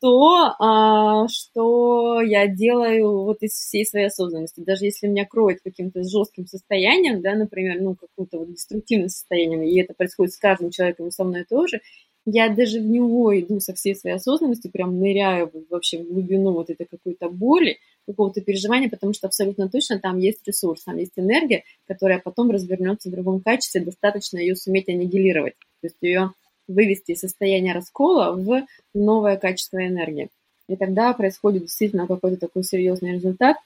то, 0.00 0.54
а, 0.58 1.28
что 1.28 2.20
я 2.20 2.46
делаю 2.46 3.22
вот 3.24 3.42
из 3.42 3.52
всей 3.52 3.86
своей 3.86 4.06
осознанности. 4.06 4.60
Даже 4.60 4.86
если 4.86 5.06
меня 5.06 5.26
кроет 5.26 5.60
каким-то 5.62 6.02
жестким 6.02 6.46
состоянием, 6.46 7.22
да, 7.22 7.34
например, 7.34 7.80
ну, 7.80 7.94
какое-то 7.94 8.38
вот 8.38 8.50
деструктивное 8.52 9.08
состояние, 9.08 9.70
и 9.70 9.80
это 9.80 9.94
происходит 9.94 10.34
с 10.34 10.38
каждым 10.38 10.70
человеком, 10.70 11.08
и 11.08 11.10
со 11.10 11.24
мной 11.24 11.44
тоже, 11.48 11.80
я 12.24 12.48
даже 12.48 12.80
в 12.80 12.86
него 12.86 13.38
иду 13.38 13.60
со 13.60 13.74
всей 13.74 13.96
своей 13.96 14.16
осознанностью, 14.16 14.70
прям 14.70 14.98
ныряю 14.98 15.50
вообще 15.70 15.98
в 15.98 16.08
глубину 16.08 16.52
вот 16.52 16.70
этой 16.70 16.86
какой-то 16.86 17.28
боли, 17.28 17.78
какого-то 18.06 18.40
переживания, 18.40 18.88
потому 18.88 19.12
что 19.12 19.26
абсолютно 19.26 19.68
точно 19.68 19.98
там 19.98 20.18
есть 20.18 20.46
ресурс, 20.46 20.84
там 20.84 20.96
есть 20.98 21.12
энергия, 21.16 21.64
которая 21.86 22.20
потом 22.20 22.50
развернется 22.50 23.08
в 23.08 23.12
другом 23.12 23.40
качестве, 23.40 23.80
достаточно 23.80 24.38
ее 24.38 24.56
суметь 24.56 24.88
аннигилировать, 24.88 25.54
то 25.80 25.86
есть 25.86 25.96
ее 26.00 26.32
вывести 26.68 27.12
из 27.12 27.20
состояния 27.20 27.72
раскола 27.72 28.32
в 28.32 28.66
новое 28.94 29.36
качество 29.36 29.84
энергии. 29.84 30.28
И 30.68 30.76
тогда 30.76 31.12
происходит 31.12 31.62
действительно 31.62 32.06
какой-то 32.06 32.36
такой 32.36 32.62
серьезный 32.62 33.14
результат. 33.14 33.56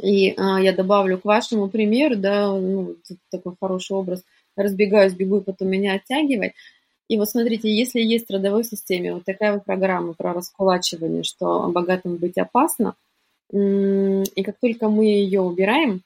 И 0.00 0.34
а, 0.36 0.60
я 0.60 0.72
добавлю 0.72 1.18
к 1.18 1.24
вашему 1.24 1.68
примеру, 1.68 2.16
да, 2.16 2.52
ну, 2.52 2.96
такой 3.30 3.54
хороший 3.58 3.96
образ, 3.96 4.22
разбегаюсь, 4.56 5.14
бегу 5.14 5.38
и 5.38 5.44
потом 5.44 5.68
меня 5.68 5.94
оттягивать. 5.94 6.52
И 7.12 7.18
вот 7.18 7.28
смотрите, 7.28 7.70
если 7.70 8.00
есть 8.00 8.28
в 8.28 8.32
родовой 8.32 8.64
системе 8.64 9.12
вот 9.12 9.26
такая 9.26 9.52
вот 9.52 9.66
программа 9.66 10.14
про 10.14 10.32
раскулачивание, 10.32 11.24
что 11.24 11.68
богатым 11.68 12.16
быть 12.16 12.38
опасно, 12.38 12.94
и 13.52 14.42
как 14.42 14.56
только 14.62 14.88
мы 14.88 15.04
ее 15.04 15.42
убираем, 15.42 16.00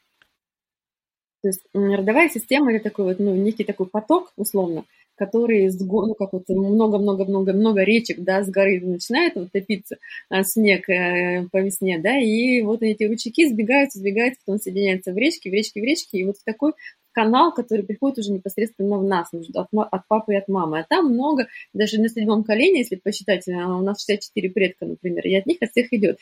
то 1.43 1.49
есть 1.49 1.61
родовая 1.73 2.29
система 2.29 2.73
это 2.73 2.83
такой 2.83 3.05
вот, 3.05 3.21
ну, 3.21 3.37
некий 3.37 3.63
такой 3.63 3.87
поток, 3.87 4.33
условно, 4.37 4.85
который 5.15 5.71
с 5.71 5.81
ну, 5.81 6.15
как 6.17 6.33
вот 6.33 6.49
много-много-много-много 6.49 7.85
речек, 7.85 8.19
да, 8.19 8.43
с 8.43 8.51
горы 8.51 8.81
начинает 8.81 9.37
вот 9.37 9.53
топиться 9.53 9.99
а, 10.29 10.43
снег 10.43 10.89
э, 10.89 11.47
по 11.53 11.59
весне, 11.59 12.01
да, 12.01 12.19
и 12.19 12.63
вот 12.63 12.83
эти 12.83 13.05
ручейки 13.05 13.49
сбегаются, 13.49 14.01
сбегаются, 14.01 14.41
потом 14.45 14.61
соединяются 14.61 15.13
в 15.13 15.17
речке, 15.17 15.51
в 15.51 15.53
речке, 15.53 15.81
в 15.81 15.85
речке, 15.85 16.19
и 16.19 16.25
вот 16.25 16.39
в 16.39 16.43
такой 16.43 16.73
канал, 17.17 17.51
который 17.51 17.83
приходит 17.83 18.19
уже 18.19 18.31
непосредственно 18.31 18.99
в 18.99 19.05
нас, 19.05 19.31
от, 19.33 19.69
от 19.73 20.07
папы 20.07 20.35
и 20.35 20.37
от 20.37 20.49
мамы. 20.49 20.81
А 20.81 20.85
там 20.85 21.07
много, 21.07 21.47
даже 21.73 21.99
на 21.99 22.11
седьмом 22.11 22.45
колене, 22.45 22.81
если 22.81 22.97
посчитать, 22.97 23.49
а, 23.49 23.75
у 23.75 23.83
нас 23.83 24.05
64 24.05 24.51
предка, 24.51 24.85
например, 24.85 25.27
и 25.27 25.35
от 25.35 25.47
них 25.47 25.57
от 25.63 25.71
всех 25.71 25.91
идет. 25.95 26.19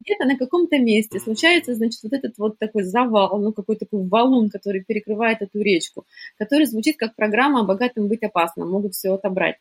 Где-то 0.00 0.26
на 0.26 0.36
каком-то 0.36 0.78
месте 0.78 1.18
случается, 1.18 1.74
значит, 1.74 2.00
вот 2.02 2.12
этот 2.12 2.36
вот 2.36 2.58
такой 2.58 2.82
завал, 2.82 3.38
ну, 3.38 3.52
какой-то 3.54 3.86
такой 3.86 4.06
валун, 4.06 4.50
который 4.50 4.84
перекрывает 4.86 5.40
эту 5.40 5.62
речку, 5.62 6.04
который 6.36 6.66
звучит 6.66 6.98
как 6.98 7.16
программа 7.16 7.64
«Богатым 7.64 8.06
быть 8.08 8.22
опасно», 8.22 8.66
могут 8.66 8.92
все 8.94 9.14
отобрать. 9.14 9.56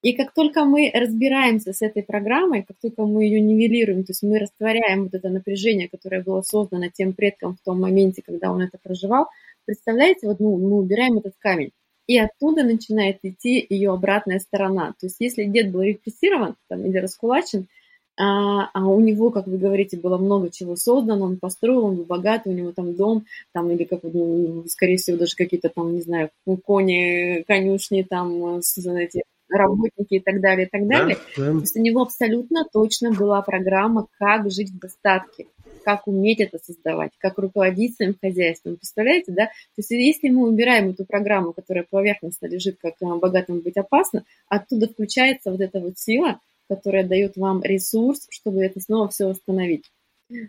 И 0.00 0.14
как 0.14 0.32
только 0.32 0.64
мы 0.64 0.90
разбираемся 0.94 1.72
с 1.72 1.82
этой 1.82 2.02
программой, 2.02 2.62
как 2.62 2.76
только 2.80 3.04
мы 3.04 3.24
ее 3.24 3.40
нивелируем, 3.40 4.04
то 4.04 4.12
есть 4.12 4.22
мы 4.22 4.38
растворяем 4.38 5.04
вот 5.04 5.14
это 5.14 5.28
напряжение, 5.28 5.88
которое 5.88 6.22
было 6.22 6.40
создано 6.40 6.88
тем 6.88 7.12
предком 7.12 7.56
в 7.56 7.60
том 7.64 7.80
моменте, 7.80 8.22
когда 8.24 8.50
он 8.52 8.62
это 8.62 8.78
проживал, 8.82 9.26
Представляете, 9.68 10.26
вот 10.26 10.40
ну, 10.40 10.56
мы 10.56 10.78
убираем 10.78 11.18
этот 11.18 11.34
камень, 11.38 11.72
и 12.06 12.18
оттуда 12.18 12.62
начинает 12.62 13.18
идти 13.22 13.66
ее 13.68 13.92
обратная 13.92 14.38
сторона. 14.38 14.94
То 14.98 15.04
есть 15.04 15.16
если 15.20 15.44
дед 15.44 15.70
был 15.70 15.82
репрессирован 15.82 16.56
там, 16.70 16.86
или 16.86 16.96
раскулачен, 16.96 17.68
а, 18.16 18.70
а 18.72 18.86
у 18.86 18.98
него, 19.00 19.30
как 19.30 19.46
вы 19.46 19.58
говорите, 19.58 19.98
было 19.98 20.16
много 20.16 20.48
чего 20.48 20.74
создано, 20.74 21.26
он 21.26 21.38
построил, 21.38 21.84
он 21.84 21.96
был 21.96 22.06
богатый, 22.06 22.48
у 22.48 22.56
него 22.56 22.72
там 22.72 22.96
дом, 22.96 23.26
там, 23.52 23.70
или, 23.70 23.84
как, 23.84 24.04
ну, 24.04 24.64
скорее 24.68 24.96
всего, 24.96 25.18
даже 25.18 25.36
какие-то 25.36 25.68
там, 25.68 25.94
не 25.94 26.00
знаю, 26.00 26.30
кони, 26.64 27.44
конюшни, 27.46 28.06
там, 28.08 28.62
знаете, 28.62 29.20
работники 29.48 30.14
и 30.14 30.20
так 30.20 30.40
далее, 30.40 30.66
и 30.66 30.70
так 30.70 30.86
далее. 30.86 31.16
Да, 31.36 31.44
да. 31.44 31.52
То 31.52 31.60
есть 31.60 31.76
у 31.76 31.80
него 31.80 32.02
абсолютно 32.02 32.64
точно 32.72 33.12
была 33.12 33.42
программа, 33.42 34.06
как 34.18 34.50
жить 34.50 34.70
в 34.70 34.78
достатке 34.78 35.46
как 35.88 36.06
уметь 36.06 36.40
это 36.40 36.58
создавать, 36.58 37.12
как 37.16 37.38
руководить 37.38 37.96
своим 37.96 38.14
хозяйством. 38.20 38.76
Представляете, 38.76 39.32
да? 39.32 39.46
То 39.46 39.78
есть 39.78 39.90
если 39.90 40.28
мы 40.28 40.46
убираем 40.46 40.90
эту 40.90 41.06
программу, 41.06 41.54
которая 41.54 41.86
поверхностно 41.88 42.46
лежит, 42.46 42.76
как 42.78 42.96
богатым 43.00 43.60
быть 43.60 43.78
опасно, 43.78 44.24
оттуда 44.48 44.86
включается 44.88 45.50
вот 45.50 45.62
эта 45.62 45.80
вот 45.80 45.98
сила, 45.98 46.40
которая 46.68 47.04
дает 47.04 47.38
вам 47.38 47.62
ресурс, 47.62 48.26
чтобы 48.28 48.62
это 48.62 48.80
снова 48.80 49.08
все 49.08 49.28
восстановить. 49.28 49.84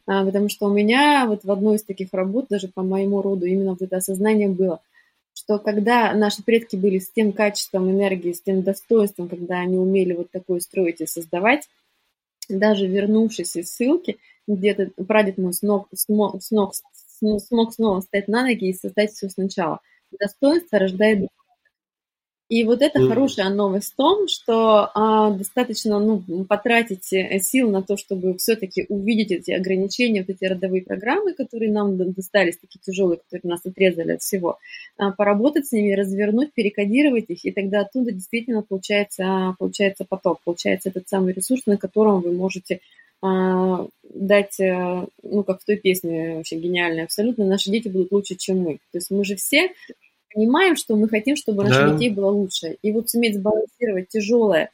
А, 0.06 0.26
потому 0.26 0.50
что 0.50 0.66
у 0.66 0.74
меня 0.74 1.26
вот 1.26 1.46
в 1.46 1.52
одной 1.52 1.78
из 1.78 1.84
таких 1.84 2.10
работ, 2.12 2.48
даже 2.50 2.68
по 2.68 2.84
моему 2.84 3.22
роду, 3.22 3.46
именно 3.46 3.72
вот 3.72 3.82
это 3.82 3.98
осознание 3.98 4.50
было, 4.50 4.82
что 5.40 5.58
когда 5.58 6.14
наши 6.14 6.44
предки 6.44 6.76
были 6.76 7.00
с 7.00 7.10
тем 7.10 7.32
качеством 7.32 7.90
энергии, 7.90 8.34
с 8.34 8.42
тем 8.42 8.62
достоинством, 8.62 9.30
когда 9.30 9.60
они 9.60 9.78
умели 9.78 10.14
вот 10.14 10.30
такое 10.32 10.60
строить 10.60 11.00
и 11.00 11.06
создавать, 11.06 11.70
даже 12.50 12.88
вернувшись 12.88 13.56
из 13.56 13.72
ссылки, 13.72 14.18
где-то 14.48 14.92
прадед 15.08 15.38
мой 15.38 15.54
смог, 15.54 15.88
смог, 15.96 16.44
смог, 16.44 16.74
смог 17.22 17.74
снова 17.74 18.02
встать 18.02 18.28
на 18.28 18.44
ноги 18.44 18.68
и 18.68 18.74
создать 18.74 19.14
все 19.14 19.30
сначала. 19.30 19.80
Достоинство 20.12 20.78
рождает 20.78 21.30
И 22.50 22.64
вот 22.64 22.82
это 22.82 23.00
mm. 23.00 23.08
хорошая 23.08 23.50
новость 23.50 23.94
в 23.94 23.96
том, 23.96 24.28
что 24.28 24.90
а, 24.96 25.30
достаточно 25.30 26.00
ну, 26.00 26.46
потратить 26.46 27.14
э, 27.14 27.40
сил 27.40 27.70
на 27.70 27.84
то, 27.84 27.96
чтобы 27.96 28.36
все-таки 28.40 28.88
увидеть 28.90 29.32
эти 29.32 29.52
ограничения, 29.52 30.22
вот 30.28 30.36
эти 30.36 30.46
родовые 30.46 30.82
программы, 30.82 31.34
которые 31.34 31.72
нам 31.72 31.96
достались, 32.12 32.58
такие 32.58 32.80
тяжелые, 32.82 33.20
которые 33.20 33.52
нас 33.52 33.64
отрезали 33.64 34.14
от 34.14 34.24
всего, 34.24 34.58
а, 34.98 35.12
поработать 35.12 35.68
с 35.68 35.74
ними, 35.74 35.94
развернуть, 35.94 36.52
перекодировать 36.54 37.26
их, 37.28 37.46
и 37.46 37.52
тогда 37.52 37.82
оттуда 37.82 38.12
действительно 38.12 38.64
получается, 38.64 39.56
получается 39.60 40.04
поток, 40.10 40.40
получается 40.44 40.90
этот 40.90 41.08
самый 41.08 41.34
ресурс, 41.34 41.68
на 41.68 41.78
котором 41.78 42.22
вы 42.22 42.32
можете 42.32 42.80
а, 43.22 43.86
дать, 44.04 44.60
э, 44.60 45.06
ну, 45.22 45.44
как 45.44 45.62
в 45.62 45.66
той 45.66 45.76
песне, 45.76 46.38
вообще 46.38 46.56
гениальной 46.58 47.04
абсолютно, 47.04 47.46
наши 47.46 47.70
дети 47.70 47.90
будут 47.90 48.12
лучше, 48.12 48.36
чем 48.36 48.62
мы. 48.62 48.76
То 48.92 48.98
есть 48.98 49.12
мы 49.12 49.24
же 49.24 49.36
все 49.36 49.72
понимаем, 50.34 50.76
что 50.76 50.96
мы 50.96 51.08
хотим, 51.08 51.36
чтобы 51.36 51.64
наших 51.64 51.88
да. 51.88 51.94
детей 51.94 52.10
было 52.10 52.30
лучше. 52.30 52.78
И 52.82 52.92
вот 52.92 53.10
суметь 53.10 53.36
сбалансировать 53.36 54.10
тяжелое 54.10 54.70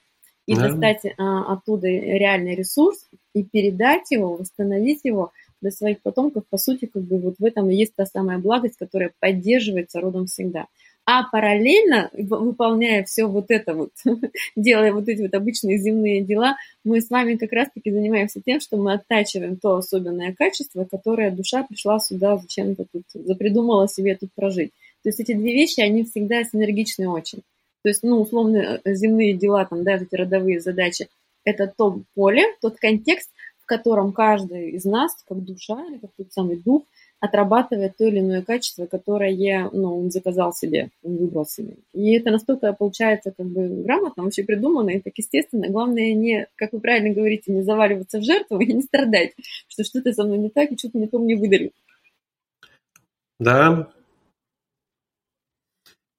и 0.45 0.55
да. 0.55 0.69
достать 0.69 1.13
а, 1.17 1.53
оттуда 1.53 1.87
реальный 1.87 2.55
ресурс 2.55 3.07
и 3.33 3.43
передать 3.43 4.11
его, 4.11 4.35
восстановить 4.35 5.01
его 5.03 5.31
для 5.61 5.71
своих 5.71 6.01
потомков, 6.01 6.43
по 6.49 6.57
сути, 6.57 6.85
как 6.85 7.03
бы 7.03 7.17
вот 7.17 7.35
в 7.39 7.43
этом 7.43 7.69
и 7.69 7.75
есть 7.75 7.95
та 7.95 8.05
самая 8.05 8.37
благость, 8.37 8.77
которая 8.77 9.11
поддерживается 9.19 9.99
родом 9.99 10.27
всегда. 10.27 10.67
А 11.07 11.23
параллельно, 11.23 12.09
выполняя 12.13 13.03
все 13.03 13.25
вот 13.25 13.45
это 13.49 13.75
вот, 13.75 13.91
делая 14.55 14.91
вот 14.91 15.07
эти 15.07 15.21
вот 15.21 15.33
обычные 15.35 15.77
земные 15.77 16.21
дела, 16.21 16.55
мы 16.83 16.99
с 16.99 17.11
вами 17.11 17.35
как 17.35 17.51
раз-таки 17.51 17.91
занимаемся 17.91 18.41
тем, 18.43 18.59
что 18.59 18.77
мы 18.77 18.93
оттачиваем 18.93 19.57
то 19.57 19.75
особенное 19.75 20.33
качество, 20.33 20.83
которое 20.85 21.29
душа 21.29 21.63
пришла 21.63 21.99
сюда 21.99 22.37
зачем-то 22.37 22.85
тут, 22.91 23.03
запридумала 23.13 23.87
себе 23.87 24.15
тут 24.15 24.31
прожить. 24.33 24.71
То 25.05 25.09
есть 25.09 25.19
эти 25.19 25.33
две 25.33 25.53
вещи, 25.53 25.81
они 25.81 26.03
всегда 26.03 26.43
синергичны 26.43 27.07
очень. 27.07 27.43
То 27.83 27.89
есть, 27.89 28.01
ну, 28.01 28.19
условно, 28.19 28.81
э, 28.83 28.95
земные 28.95 29.35
дела, 29.35 29.63
там, 29.65 29.83
да, 29.83 29.97
эти 29.97 30.15
родовые 30.15 30.59
задачи, 30.59 31.09
это 31.43 31.71
то 31.77 32.01
поле, 32.15 32.41
тот 32.59 32.77
контекст, 32.77 33.29
в 33.59 33.67
котором 33.67 34.13
каждый 34.13 34.71
из 34.71 34.83
нас, 34.83 35.15
как 35.27 35.45
душа 35.45 35.85
или 35.85 35.99
как 35.99 36.09
тот 36.17 36.33
самый 36.33 36.55
дух, 36.55 36.85
отрабатывает 37.19 37.95
то 37.97 38.05
или 38.05 38.17
иное 38.17 38.41
качество, 38.41 38.87
которое 38.87 39.69
ну, 39.71 39.99
он 39.99 40.09
заказал 40.09 40.53
себе, 40.53 40.89
он 41.03 41.17
выбрал 41.17 41.45
себе. 41.45 41.75
И 41.93 42.13
это 42.17 42.31
настолько 42.31 42.73
получается 42.73 43.31
как 43.31 43.45
бы 43.45 43.83
грамотно, 43.83 44.23
вообще 44.23 44.43
придумано 44.43 44.89
и 44.89 45.01
так 45.01 45.13
естественно. 45.15 45.67
Главное 45.67 46.15
не, 46.15 46.47
как 46.55 46.73
вы 46.73 46.79
правильно 46.79 47.13
говорите, 47.13 47.53
не 47.53 47.61
заваливаться 47.61 48.17
в 48.17 48.23
жертву 48.23 48.59
и 48.59 48.73
не 48.73 48.81
страдать, 48.81 49.33
что 49.67 49.83
что-то 49.83 50.13
со 50.13 50.23
мной 50.23 50.39
не 50.39 50.49
так 50.49 50.71
и 50.71 50.77
что-то 50.79 50.97
не 50.97 51.05
то 51.05 51.19
мне 51.19 51.35
выдали. 51.35 51.73
Да, 53.37 53.91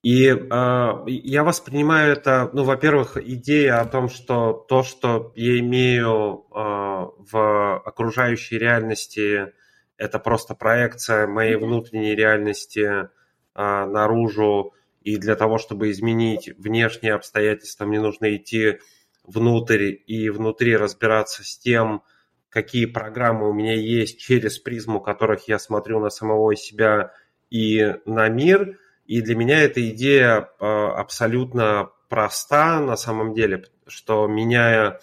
и 0.07 0.29
э, 0.29 0.93
я 1.09 1.43
воспринимаю 1.43 2.13
это, 2.13 2.49
ну, 2.53 2.63
во-первых, 2.63 3.17
идея 3.17 3.81
о 3.81 3.87
том, 3.87 4.09
что 4.09 4.53
то, 4.53 4.85
что 4.85 5.33
я 5.35 5.59
имею 5.59 6.47
э, 6.49 6.55
в 6.55 7.79
окружающей 7.79 8.57
реальности, 8.57 9.53
это 9.97 10.21
просто 10.21 10.55
проекция 10.55 11.27
моей 11.27 11.57
внутренней 11.57 12.15
реальности 12.15 12.83
э, 12.83 13.09
наружу. 13.57 14.75
И 15.03 15.17
для 15.17 15.35
того, 15.35 15.59
чтобы 15.59 15.91
изменить 15.91 16.57
внешние 16.57 17.15
обстоятельства, 17.15 17.85
мне 17.85 18.01
нужно 18.01 18.37
идти 18.37 18.79
внутрь 19.25 19.93
и 20.07 20.31
внутри 20.31 20.77
разбираться 20.77 21.43
с 21.43 21.59
тем, 21.59 22.05
какие 22.49 22.87
программы 22.87 23.51
у 23.51 23.53
меня 23.53 23.75
есть 23.75 24.21
через 24.21 24.61
призму 24.61 25.01
которых 25.01 25.49
я 25.49 25.59
смотрю 25.59 25.99
на 25.99 26.11
самого 26.11 26.55
себя 26.55 27.13
и 27.51 27.97
на 28.05 28.29
мир– 28.29 28.79
и 29.07 29.21
для 29.21 29.37
меня 29.37 29.61
эта 29.63 29.89
идея 29.91 30.49
а, 30.59 30.93
абсолютно 30.99 31.91
проста 32.09 32.81
на 32.81 32.97
самом 32.97 33.35
деле, 33.35 33.65
что 33.87 34.27
меняя 34.27 35.01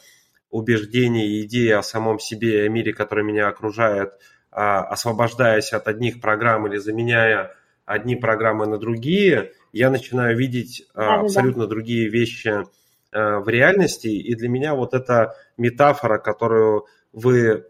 убеждения 0.49 1.27
и 1.27 1.45
идеи 1.45 1.71
о 1.71 1.83
самом 1.83 2.19
себе 2.19 2.63
и 2.63 2.67
о 2.67 2.69
мире, 2.69 2.93
который 2.93 3.23
меня 3.23 3.47
окружает, 3.47 4.13
а, 4.51 4.81
освобождаясь 4.81 5.73
от 5.73 5.87
одних 5.87 6.21
программ 6.21 6.67
или 6.67 6.77
заменяя 6.77 7.55
одни 7.85 8.15
программы 8.15 8.65
на 8.65 8.77
другие, 8.77 9.53
я 9.71 9.89
начинаю 9.89 10.37
видеть 10.37 10.85
да, 10.93 11.21
абсолютно 11.21 11.63
да. 11.63 11.69
другие 11.69 12.09
вещи 12.09 12.63
в 13.11 13.47
реальности. 13.47 14.07
И 14.07 14.33
для 14.35 14.49
меня 14.49 14.73
вот 14.73 14.93
эта 14.93 15.35
метафора, 15.57 16.17
которую 16.17 16.85
вы 17.11 17.63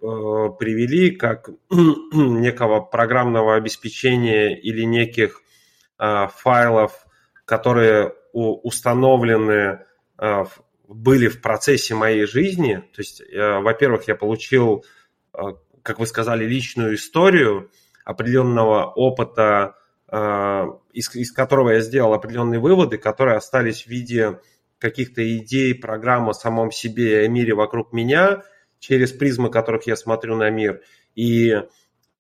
привели 0.60 1.12
как 1.12 1.50
некого 2.14 2.80
программного 2.80 3.56
обеспечения 3.56 4.58
или 4.58 4.84
неких 4.84 5.43
файлов, 6.28 7.06
которые 7.46 8.14
установлены 8.34 9.86
э, 10.18 10.44
были 10.88 11.28
в 11.28 11.42
процессе 11.42 11.94
моей 11.94 12.26
жизни. 12.26 12.84
То 12.94 13.02
есть, 13.02 13.22
э, 13.22 13.60
во-первых, 13.60 14.08
я 14.08 14.16
получил, 14.16 14.84
как 15.84 16.00
вы 16.00 16.08
сказали, 16.08 16.46
личную 16.46 16.96
историю 16.96 17.72
определенного 18.06 18.86
опыта, 18.86 19.76
из, 20.12 21.16
из 21.16 21.32
которого 21.32 21.72
я 21.72 21.80
сделал 21.80 22.14
определенные 22.14 22.60
выводы, 22.60 22.98
которые 22.98 23.38
остались 23.38 23.84
в 23.84 23.88
виде 23.88 24.40
каких-то 24.78 25.22
идей, 25.38 25.74
программ 25.74 26.30
о 26.30 26.34
самом 26.34 26.72
себе 26.72 27.24
и 27.24 27.26
о 27.26 27.28
мире 27.30 27.56
вокруг 27.56 27.94
меня, 27.94 28.44
через 28.78 29.12
призмы 29.12 29.50
которых 29.50 29.88
я 29.88 29.96
смотрю 29.96 30.36
на 30.36 30.52
мир. 30.52 30.82
И 31.16 31.56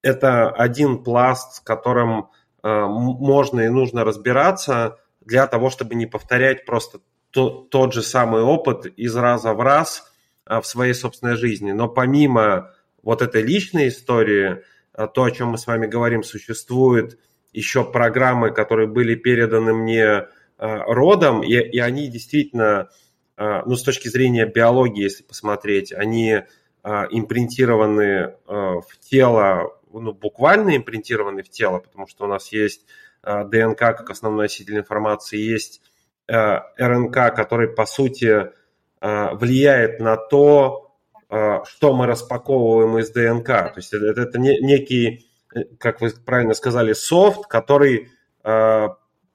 это 0.02 0.50
один 0.50 1.04
пласт, 1.04 1.58
с 1.58 1.60
которым 1.60 2.30
Э, 2.30 2.43
можно 2.64 3.60
и 3.62 3.70
нужно 3.70 4.06
разбираться 4.06 4.98
для 5.26 5.48
того, 5.48 5.70
чтобы 5.70 5.96
не 5.96 6.06
повторять 6.06 6.66
просто 6.66 7.00
то, 7.32 7.50
тот 7.50 7.94
же 7.94 8.04
самый 8.04 8.42
опыт 8.42 8.86
из 8.86 9.16
раза 9.16 9.54
в 9.54 9.62
раз 9.62 10.12
э, 10.46 10.62
в 10.62 10.66
своей 10.66 10.94
собственной 10.94 11.36
жизни. 11.36 11.72
Но 11.72 11.90
помимо 11.90 12.72
вот 13.02 13.22
этой 13.22 13.42
личной 13.42 13.90
истории, 13.90 14.62
э, 14.94 15.08
то, 15.14 15.24
о 15.24 15.32
чем 15.32 15.50
мы 15.50 15.58
с 15.58 15.68
вами 15.68 15.88
говорим, 15.88 16.24
существует 16.24 17.20
еще 17.52 17.84
программы, 17.84 18.52
которые 18.52 18.88
были 18.88 19.16
переданы 19.16 19.74
мне 19.74 20.28
родом, 20.58 21.44
и, 21.44 21.54
и 21.54 21.80
они 21.80 22.08
действительно, 22.08 22.90
ну, 23.38 23.76
с 23.76 23.84
точки 23.84 24.08
зрения 24.08 24.46
биологии, 24.46 25.04
если 25.04 25.24
посмотреть, 25.24 25.92
они 25.92 26.44
импринтированы 26.84 28.36
в 28.48 28.86
тело 29.02 29.78
ну, 30.00 30.14
буквально 30.14 30.76
импринтированы 30.76 31.44
в 31.44 31.50
тело, 31.50 31.80
потому 31.80 32.08
что 32.08 32.26
у 32.26 32.28
нас 32.28 32.52
есть 32.52 32.86
э, 33.24 33.44
ДНК 33.46 33.78
как 33.78 34.10
основной 34.10 34.46
носитель 34.46 34.78
информации, 34.78 35.38
есть 35.38 35.82
э, 36.28 36.60
РНК, 36.78 37.36
который, 37.36 37.70
по 37.70 37.86
сути, 37.86 38.52
э, 39.02 39.36
влияет 39.36 40.00
на 40.00 40.18
то, 40.18 40.80
что 41.66 41.96
мы 41.96 42.06
распаковываем 42.06 43.00
из 43.00 43.10
ДНК. 43.10 43.48
То 43.48 43.74
есть 43.78 43.92
это, 43.92 44.22
это 44.22 44.38
некий, 44.38 45.26
как 45.80 46.00
вы 46.00 46.12
правильно 46.12 46.54
сказали, 46.54 46.94
софт, 46.94 47.48
который 47.48 48.12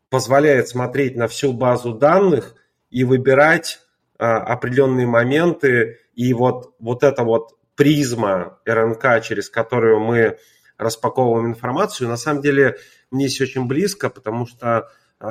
позволяет 0.08 0.68
смотреть 0.68 1.16
на 1.16 1.26
всю 1.26 1.52
базу 1.52 1.94
данных 1.94 2.54
и 2.90 3.02
выбирать 3.02 3.80
определенные 4.16 5.08
моменты. 5.08 5.98
И 6.14 6.32
вот, 6.34 6.72
вот 6.78 7.02
это 7.02 7.24
вот 7.24 7.57
призма 7.78 8.58
РНК, 8.66 9.22
через 9.22 9.48
которую 9.48 10.00
мы 10.00 10.38
распаковываем 10.78 11.46
информацию, 11.46 12.08
на 12.08 12.16
самом 12.16 12.42
деле 12.42 12.76
мне 13.12 13.28
здесь 13.28 13.42
очень 13.42 13.66
близко, 13.68 14.10
потому 14.10 14.46
что 14.46 14.88
э, 15.20 15.26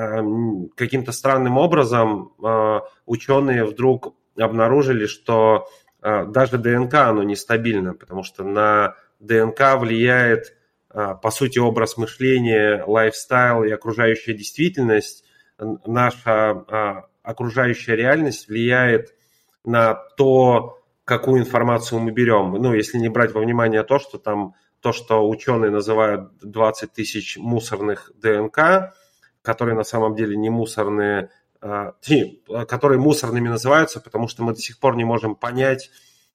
каким-то 0.77 1.11
странным 1.11 1.57
образом 1.57 2.31
э, 2.41 2.79
ученые 3.05 3.65
вдруг 3.65 4.15
обнаружили, 4.39 5.07
что 5.07 5.67
э, 6.01 6.25
даже 6.27 6.57
ДНК, 6.57 6.93
оно 6.93 7.23
нестабильно, 7.23 7.93
потому 7.93 8.23
что 8.23 8.45
на 8.45 8.95
ДНК 9.19 9.75
влияет, 9.77 10.55
по 10.89 11.31
сути, 11.31 11.59
образ 11.59 11.97
мышления, 11.97 12.81
лайфстайл 12.87 13.65
и 13.65 13.71
окружающая 13.71 14.33
действительность. 14.33 15.25
Наша 15.85 17.03
окружающая 17.23 17.95
реальность 17.95 18.47
влияет 18.47 19.13
на 19.65 19.95
то, 20.15 20.76
какую 21.07 21.39
информацию 21.39 22.01
мы 22.01 22.11
берем. 22.11 22.51
Ну, 22.51 22.73
если 22.73 22.97
не 22.97 23.07
брать 23.07 23.31
во 23.31 23.39
внимание 23.39 23.81
то, 23.83 23.97
что 23.97 24.17
там 24.17 24.55
то, 24.81 24.91
что 24.91 25.27
ученые 25.27 25.71
называют 25.71 26.37
20 26.41 26.91
тысяч 26.91 27.37
мусорных 27.37 28.11
ДНК, 28.15 28.93
которые 29.41 29.75
на 29.75 29.85
самом 29.85 30.15
деле 30.15 30.35
не 30.35 30.49
мусорные, 30.49 31.29
а, 31.61 31.93
которые 32.67 32.99
мусорными 32.99 33.47
называются, 33.47 34.01
потому 34.01 34.27
что 34.27 34.43
мы 34.43 34.53
до 34.53 34.59
сих 34.59 34.79
пор 34.79 34.97
не 34.97 35.05
можем 35.05 35.35
понять, 35.35 35.91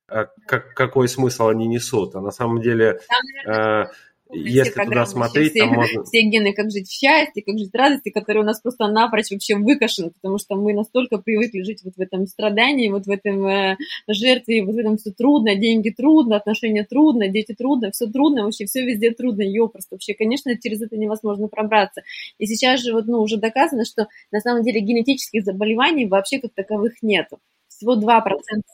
а, 0.08 0.28
как, 0.46 0.72
какой 0.72 1.06
смысл 1.06 1.48
они 1.48 1.66
несут. 1.66 2.14
А 2.14 2.22
на 2.22 2.30
самом 2.30 2.62
деле... 2.62 3.00
Наверное, 3.46 3.90
если 4.32 4.84
туда 4.84 5.06
смотреть, 5.06 5.52
все, 5.52 5.60
там 5.60 5.74
можно... 5.74 6.04
все 6.04 6.22
гены, 6.22 6.52
как 6.52 6.70
жить 6.70 6.88
в 6.88 6.92
счастье, 6.92 7.42
как 7.42 7.58
жить 7.58 7.70
в 7.70 7.76
радости, 7.76 8.10
которые 8.10 8.42
у 8.42 8.46
нас 8.46 8.60
просто 8.60 8.88
напрочь 8.88 9.30
вообще 9.30 9.56
выкашены, 9.56 10.10
потому 10.10 10.38
что 10.38 10.56
мы 10.56 10.72
настолько 10.72 11.18
привыкли 11.18 11.62
жить 11.62 11.82
вот 11.84 11.94
в 11.96 12.00
этом 12.00 12.26
страдании, 12.26 12.88
вот 12.88 13.06
в 13.06 13.10
этом 13.10 13.46
э, 13.46 13.76
жертве, 14.08 14.64
вот 14.64 14.74
в 14.74 14.78
этом 14.78 14.96
все 14.96 15.10
трудно, 15.10 15.54
деньги 15.54 15.90
трудно, 15.90 16.36
отношения 16.36 16.84
трудно, 16.84 17.28
дети 17.28 17.54
трудно, 17.54 17.90
все 17.90 18.06
трудно, 18.06 18.44
вообще 18.44 18.64
все 18.64 18.84
везде 18.84 19.10
трудно, 19.10 19.42
ее 19.42 19.68
просто 19.68 19.94
вообще, 19.94 20.14
конечно, 20.14 20.58
через 20.58 20.82
это 20.82 20.96
невозможно 20.96 21.48
пробраться. 21.48 22.02
И 22.38 22.46
сейчас 22.46 22.80
же 22.80 22.92
вот, 22.92 23.06
ну, 23.06 23.20
уже 23.20 23.36
доказано, 23.36 23.84
что 23.84 24.08
на 24.30 24.40
самом 24.40 24.62
деле 24.62 24.80
генетических 24.80 25.44
заболеваний 25.44 26.06
вообще 26.06 26.40
как 26.40 26.52
таковых 26.54 27.02
нету 27.02 27.38
всего 27.82 27.96
2% 27.96 28.22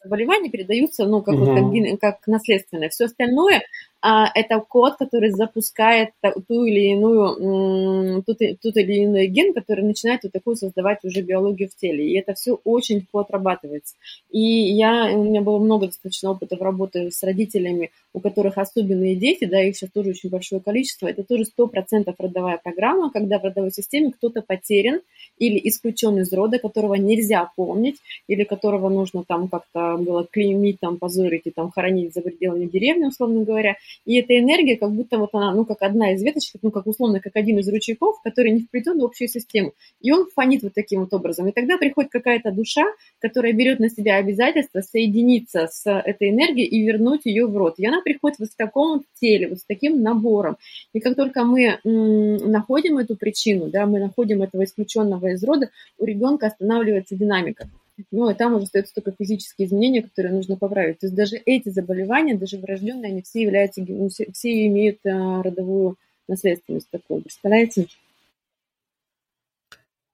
заболеваний 0.04 0.50
передаются, 0.50 1.06
ну, 1.06 1.22
как, 1.22 1.34
угу. 1.34 1.44
вот, 1.44 2.00
как, 2.00 2.20
как 2.20 2.26
наследственное. 2.26 2.88
Все 2.90 3.06
остальное 3.06 3.62
это 4.02 4.60
код, 4.60 4.96
который 4.96 5.30
запускает 5.30 6.10
ту 6.46 6.64
или 6.64 6.92
иную, 6.92 8.22
тот, 8.22 8.40
или 8.40 9.04
иной 9.04 9.26
ген, 9.26 9.54
который 9.54 9.84
начинает 9.84 10.22
вот 10.22 10.32
такую 10.32 10.56
создавать 10.56 11.04
уже 11.04 11.22
биологию 11.22 11.68
в 11.68 11.74
теле. 11.74 12.08
И 12.08 12.18
это 12.18 12.34
все 12.34 12.58
очень 12.64 12.96
легко 12.96 13.20
отрабатывается. 13.20 13.96
И 14.30 14.40
я, 14.40 15.10
у 15.12 15.24
меня 15.24 15.40
было 15.40 15.58
много 15.58 15.86
достаточно 15.86 16.30
опыта 16.30 16.56
в 16.56 16.62
работе 16.62 17.10
с 17.10 17.22
родителями, 17.22 17.90
у 18.12 18.20
которых 18.20 18.58
особенные 18.58 19.16
дети, 19.16 19.44
да, 19.44 19.62
их 19.62 19.76
сейчас 19.76 19.90
тоже 19.90 20.10
очень 20.10 20.30
большое 20.30 20.60
количество. 20.60 21.08
Это 21.08 21.24
тоже 21.24 21.44
100% 21.44 22.14
родовая 22.18 22.60
программа, 22.62 23.10
когда 23.10 23.38
в 23.38 23.44
родовой 23.44 23.70
системе 23.70 24.12
кто-то 24.12 24.42
потерян 24.42 25.00
или 25.38 25.60
исключен 25.68 26.18
из 26.18 26.32
рода, 26.32 26.58
которого 26.58 26.94
нельзя 26.94 27.50
помнить, 27.56 27.96
или 28.28 28.44
которого 28.44 28.88
нужно 28.88 29.24
там 29.24 29.48
как-то 29.48 29.96
было 29.98 30.24
клеймить, 30.24 30.80
там, 30.80 30.98
позорить 30.98 31.42
и 31.44 31.50
там 31.50 31.70
хоронить 31.70 32.14
за 32.14 32.22
пределами 32.22 32.66
деревни, 32.66 33.06
условно 33.06 33.44
говоря. 33.44 33.76
И 34.04 34.16
эта 34.16 34.38
энергия, 34.38 34.76
как 34.76 34.92
будто 34.92 35.18
вот 35.18 35.30
она, 35.32 35.54
ну, 35.54 35.64
как 35.64 35.82
одна 35.82 36.12
из 36.14 36.22
веточек, 36.22 36.60
ну, 36.62 36.70
как 36.70 36.86
условно, 36.86 37.20
как 37.20 37.36
один 37.36 37.58
из 37.58 37.68
ручейков, 37.68 38.20
который 38.22 38.52
не 38.52 38.60
вплетен 38.60 38.98
в 38.98 39.04
общую 39.04 39.28
систему. 39.28 39.72
И 40.00 40.12
он 40.12 40.26
фонит 40.34 40.62
вот 40.62 40.74
таким 40.74 41.00
вот 41.00 41.12
образом. 41.12 41.48
И 41.48 41.52
тогда 41.52 41.78
приходит 41.78 42.10
какая-то 42.10 42.50
душа, 42.52 42.84
которая 43.20 43.52
берет 43.52 43.80
на 43.80 43.88
себя 43.90 44.16
обязательство 44.16 44.80
соединиться 44.80 45.68
с 45.70 45.90
этой 45.90 46.30
энергией 46.30 46.66
и 46.66 46.86
вернуть 46.86 47.22
ее 47.24 47.46
в 47.46 47.56
рот. 47.56 47.74
И 47.78 47.86
она 47.86 48.00
приходит 48.02 48.38
вот 48.38 48.48
в 48.48 48.56
таком 48.56 48.98
вот 48.98 49.02
теле, 49.20 49.48
вот 49.48 49.58
с 49.58 49.64
таким 49.64 50.02
набором. 50.02 50.56
И 50.92 51.00
как 51.00 51.16
только 51.16 51.44
мы 51.44 51.78
находим 51.84 52.98
эту 52.98 53.16
причину, 53.16 53.68
да, 53.70 53.86
мы 53.86 53.98
находим 54.00 54.42
этого 54.42 54.64
исключенного 54.64 55.28
из 55.28 55.42
рода, 55.44 55.70
у 55.98 56.04
ребенка 56.04 56.46
останавливается 56.46 57.16
динамика. 57.16 57.68
Ну, 58.10 58.30
и 58.30 58.34
там 58.34 58.54
уже 58.54 58.64
остаются 58.64 58.94
только 58.94 59.12
физические 59.18 59.68
изменения, 59.68 60.02
которые 60.02 60.34
нужно 60.34 60.56
поправить. 60.56 61.00
То 61.00 61.06
есть 61.06 61.16
даже 61.16 61.36
эти 61.36 61.68
заболевания, 61.68 62.34
даже 62.34 62.58
врожденные, 62.58 63.12
они 63.12 63.22
все 63.22 63.42
являются, 63.42 63.84
ну, 63.86 64.08
все, 64.08 64.30
все 64.32 64.66
имеют 64.66 64.98
а, 65.06 65.42
родовую 65.42 65.96
наследственность 66.28 66.90
такую. 66.90 67.22
Представляете? 67.22 67.86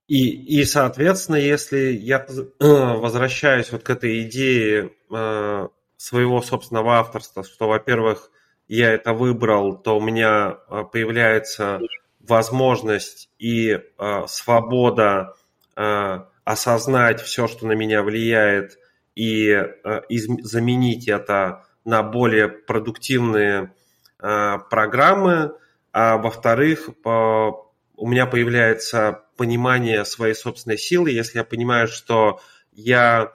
И, 0.06 0.60
и, 0.60 0.64
соответственно, 0.64 1.36
если 1.36 1.92
я 1.92 2.26
возвращаюсь 2.60 3.72
вот 3.72 3.82
к 3.82 3.90
этой 3.90 4.22
идее 4.22 4.92
э, 5.10 5.68
своего 5.96 6.42
собственного 6.42 6.98
авторства, 6.98 7.42
что, 7.42 7.68
во-первых, 7.68 8.30
я 8.68 8.92
это 8.92 9.12
выбрал, 9.12 9.76
то 9.76 9.96
у 9.96 10.00
меня 10.00 10.52
появляется 10.92 11.80
возможность 12.20 13.30
и 13.38 13.70
э, 13.70 14.26
свобода 14.26 15.34
э, 15.76 16.24
осознать 16.44 17.20
все, 17.20 17.48
что 17.48 17.66
на 17.66 17.72
меня 17.72 18.02
влияет, 18.02 18.78
и, 19.14 19.48
э, 19.50 20.00
заменить 20.42 21.08
это 21.08 21.64
на 21.84 22.02
более 22.02 22.48
продуктивные 22.48 23.72
э, 24.20 24.58
программы. 24.70 25.54
А 25.92 26.16
во-вторых, 26.16 26.88
у 27.04 28.08
меня 28.08 28.26
появляется 28.26 29.22
понимание 29.36 30.04
своей 30.04 30.34
собственной 30.34 30.78
силы. 30.78 31.10
Если 31.10 31.38
я 31.38 31.44
понимаю, 31.44 31.86
что 31.86 32.40
я, 32.72 33.32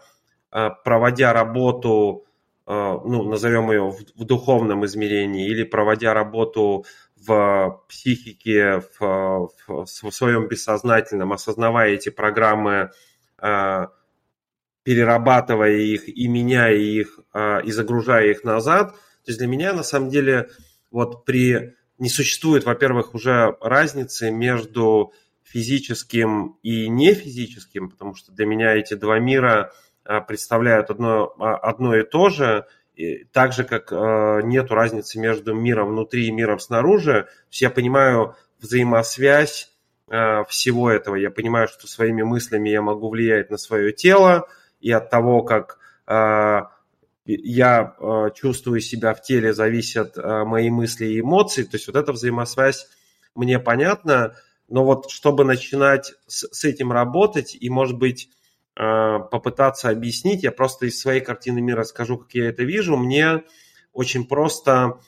э, 0.51 0.69
проводя 0.83 1.33
работу, 1.33 2.25
ну, 2.67 3.23
назовем 3.23 3.71
ее 3.71 3.89
в 3.89 4.25
духовном 4.25 4.85
измерении, 4.85 5.47
или 5.47 5.63
проводя 5.63 6.13
работу 6.13 6.85
в 7.25 7.83
психике, 7.87 8.81
в, 8.99 9.49
в, 9.67 9.85
в 9.85 10.11
своем 10.11 10.47
бессознательном, 10.47 11.33
осознавая 11.33 11.91
эти 11.91 12.09
программы, 12.09 12.91
э, 13.41 13.87
перерабатывая 14.83 15.77
их 15.77 16.07
и 16.07 16.27
меняя 16.27 16.75
их, 16.75 17.19
э, 17.33 17.63
и 17.63 17.71
загружая 17.71 18.31
их 18.31 18.43
назад. 18.43 18.93
То 18.93 19.31
есть 19.31 19.39
для 19.39 19.47
меня 19.47 19.73
на 19.73 19.83
самом 19.83 20.09
деле 20.09 20.49
вот 20.91 21.25
при 21.25 21.75
не 21.97 22.09
существует, 22.09 22.63
во-первых, 22.63 23.13
уже 23.13 23.57
разницы 23.59 24.31
между 24.31 25.13
физическим 25.43 26.57
и 26.63 26.87
нефизическим, 26.87 27.89
потому 27.89 28.15
что 28.15 28.31
для 28.31 28.45
меня 28.45 28.75
эти 28.75 28.93
два 28.93 29.19
мира 29.19 29.73
э, 30.05 30.21
представляют 30.21 30.89
одно, 30.89 31.33
одно 31.37 31.95
и 31.95 32.03
то 32.03 32.29
же– 32.29 32.65
так 33.31 33.53
же, 33.53 33.63
как 33.63 33.91
э, 33.91 34.41
нету 34.43 34.75
разницы 34.75 35.19
между 35.19 35.53
миром 35.53 35.89
внутри 35.89 36.27
и 36.27 36.31
миром 36.31 36.59
снаружи, 36.59 37.27
я 37.51 37.69
понимаю 37.69 38.35
взаимосвязь 38.59 39.71
э, 40.09 40.43
всего 40.49 40.91
этого, 40.91 41.15
я 41.15 41.31
понимаю, 41.31 41.67
что 41.67 41.87
своими 41.87 42.23
мыслями 42.23 42.69
я 42.69 42.81
могу 42.81 43.09
влиять 43.09 43.49
на 43.49 43.57
свое 43.57 43.93
тело, 43.93 44.47
и 44.81 44.91
от 44.91 45.09
того, 45.09 45.43
как 45.43 45.77
э, 46.07 46.61
я 47.25 47.95
э, 47.99 48.29
чувствую 48.35 48.81
себя 48.81 49.13
в 49.13 49.21
теле, 49.21 49.53
зависят 49.53 50.17
э, 50.17 50.43
мои 50.43 50.69
мысли 50.69 51.05
и 51.05 51.19
эмоции, 51.21 51.63
то 51.63 51.75
есть 51.75 51.87
вот 51.87 51.95
эта 51.95 52.11
взаимосвязь 52.11 52.87
мне 53.35 53.59
понятна, 53.59 54.35
но 54.67 54.83
вот 54.83 55.09
чтобы 55.09 55.45
начинать 55.45 56.13
с, 56.27 56.47
с 56.51 56.65
этим 56.65 56.91
работать 56.91 57.55
и, 57.59 57.69
может 57.69 57.97
быть, 57.97 58.29
попытаться 58.79 59.89
объяснить. 59.89 60.43
Я 60.43 60.53
просто 60.53 60.85
из 60.85 61.01
своей 61.01 61.19
картины 61.19 61.59
мира 61.59 61.83
скажу, 61.83 62.17
как 62.17 62.33
я 62.33 62.47
это 62.47 62.63
вижу. 62.63 62.95
Мне 62.95 63.43
очень 63.91 64.25
просто 64.25 64.99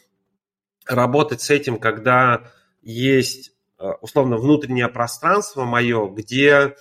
работать 0.86 1.41
с 1.41 1.49
этим, 1.49 1.80
когда 1.80 2.51
есть 2.82 3.51
э, 3.80 3.89
условно 4.01 4.38
внутреннее 4.38 4.89
пространство 4.89 5.63
мое, 5.63 6.09
где 6.09 6.76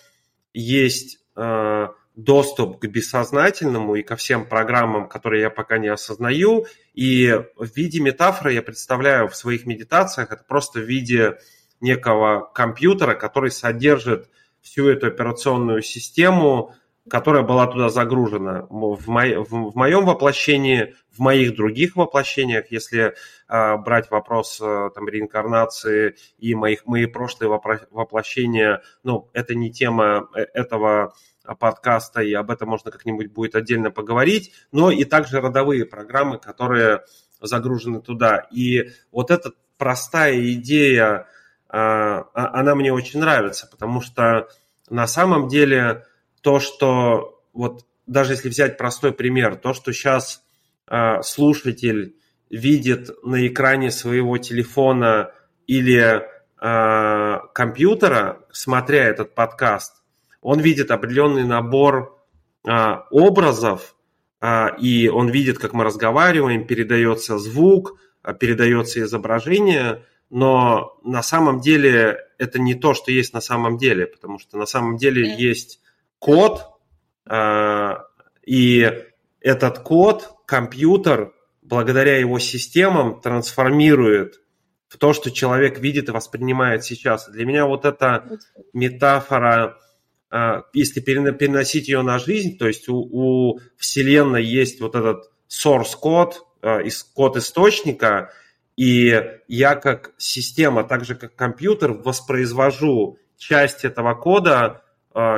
есть 0.53 1.19
э, 1.37 1.89
доступ 2.17 2.81
к 2.81 2.87
бессознательному 2.87 3.95
и 3.95 4.03
ко 4.03 4.17
всем 4.17 4.47
программам, 4.47 5.09
которые 5.09 5.43
я 5.43 5.51
пока 5.51 5.79
не 5.79 5.89
осознаю. 5.89 6.67
И 6.95 7.31
в 7.57 7.77
виде 7.77 8.01
метафоры 8.01 8.53
я 8.53 8.63
представляю 8.63 9.29
в 9.29 9.37
своих 9.37 9.67
медитациях 9.67 10.33
это 10.33 10.45
просто 10.45 10.81
в 10.81 10.85
виде 10.85 11.39
некого 11.81 12.51
компьютера, 12.55 13.15
который 13.15 13.51
содержит 13.51 14.29
всю 14.61 14.89
эту 14.89 15.07
операционную 15.07 15.83
систему, 15.83 16.75
которая 17.09 17.43
была 17.43 17.67
туда 17.67 17.89
загружена 17.89 18.67
в, 18.69 19.09
мо... 19.09 19.23
в 19.43 19.75
моем 19.75 20.05
воплощении, 20.05 20.95
в 21.11 21.21
моих 21.21 21.57
других 21.57 21.97
воплощениях, 21.97 22.71
если 22.71 23.15
э, 23.49 23.77
брать 23.79 24.11
вопрос 24.11 24.61
э, 24.61 24.91
там, 24.95 25.09
реинкарнации 25.09 26.17
и 26.39 26.55
моих, 26.55 26.87
мои 26.87 27.07
прошлые 27.07 27.49
воплощения, 27.91 28.83
ну, 29.03 29.31
это 29.33 29.55
не 29.55 29.73
тема 29.73 30.29
э, 30.35 30.43
этого 30.55 31.15
подкаста, 31.59 32.21
и 32.21 32.33
об 32.35 32.51
этом 32.51 32.69
можно 32.69 32.91
как-нибудь 32.91 33.33
будет 33.33 33.55
отдельно 33.55 33.91
поговорить, 33.91 34.53
но 34.73 34.91
и 34.91 35.05
также 35.05 35.41
родовые 35.41 35.87
программы, 35.87 36.39
которые 36.39 37.03
загружены 37.41 38.01
туда. 38.01 38.47
И 38.51 38.91
вот 39.11 39.31
эта 39.31 39.53
простая 39.79 40.53
идея, 40.53 41.27
а, 41.69 42.27
она 42.35 42.75
мне 42.75 42.93
очень 42.93 43.21
нравится, 43.21 43.67
потому 43.69 44.01
что 44.01 44.49
на 44.91 45.07
самом 45.07 45.49
деле 45.49 46.05
то, 46.41 46.61
что 46.61 47.43
вот 47.53 47.85
даже 48.07 48.33
если 48.33 48.49
взять 48.49 48.77
простой 48.77 49.13
пример, 49.13 49.57
то, 49.57 49.73
что 49.73 49.93
сейчас 49.93 50.43
э, 50.89 51.23
слушатель 51.23 52.17
видит 52.51 53.11
на 53.23 53.47
экране 53.47 53.91
своего 53.91 54.37
телефона 54.39 55.33
или 55.67 56.23
э, 56.61 57.39
компьютера, 57.55 58.45
смотря 58.51 59.05
этот 59.05 59.35
подкаст, 59.35 60.03
он 60.43 60.59
видит 60.59 60.91
определенный 60.91 61.45
набор 61.45 62.19
э, 62.67 62.71
образов, 63.11 63.95
э, 64.41 64.77
и 64.79 65.09
он 65.09 65.29
видит, 65.29 65.59
как 65.59 65.73
мы 65.73 65.85
разговариваем, 65.85 66.67
передается 66.67 67.39
звук, 67.39 67.97
передается 68.41 69.01
изображение, 69.03 70.05
но 70.31 70.99
на 71.05 71.23
самом 71.23 71.61
деле 71.61 72.19
это 72.39 72.61
не 72.61 72.75
то, 72.75 72.95
что 72.95 73.13
есть 73.13 73.33
на 73.33 73.41
самом 73.41 73.79
деле, 73.79 74.07
потому 74.07 74.39
что 74.39 74.59
на 74.59 74.67
самом 74.67 74.97
деле 74.97 75.23
mm. 75.23 75.37
есть 75.37 75.81
код, 76.21 76.67
а, 77.27 78.05
и 78.47 78.89
этот 79.41 79.81
код 79.81 80.35
компьютер, 80.47 81.33
благодаря 81.63 82.19
его 82.19 82.39
системам, 82.39 83.21
трансформирует 83.21 84.41
в 84.89 84.99
то, 84.99 85.13
что 85.13 85.31
человек 85.31 85.79
видит 85.79 86.09
и 86.09 86.13
воспринимает 86.13 86.85
сейчас. 86.85 87.29
Для 87.29 87.45
меня 87.45 87.67
вот 87.67 87.85
эта 87.85 88.39
метафора, 88.73 89.79
а, 90.31 90.65
если 90.73 91.01
переносить 91.01 91.89
ее 91.89 92.03
на 92.03 92.19
жизнь, 92.19 92.59
то 92.59 92.69
есть 92.69 92.89
у, 92.89 92.97
у 92.97 93.61
Вселенной 93.77 94.45
есть 94.45 94.81
вот 94.81 94.95
этот 94.95 95.31
source 95.49 95.97
код, 95.99 96.47
а, 96.63 96.81
код 97.15 97.37
источника, 97.37 98.31
И 98.77 99.13
я 99.49 99.75
как 99.75 100.13
система, 100.17 100.85
так 100.85 101.05
же 101.05 101.15
как 101.15 101.35
компьютер, 101.35 101.93
воспроизвожу 101.93 103.19
часть 103.37 103.85
этого 103.85 104.15
кода 104.15 104.83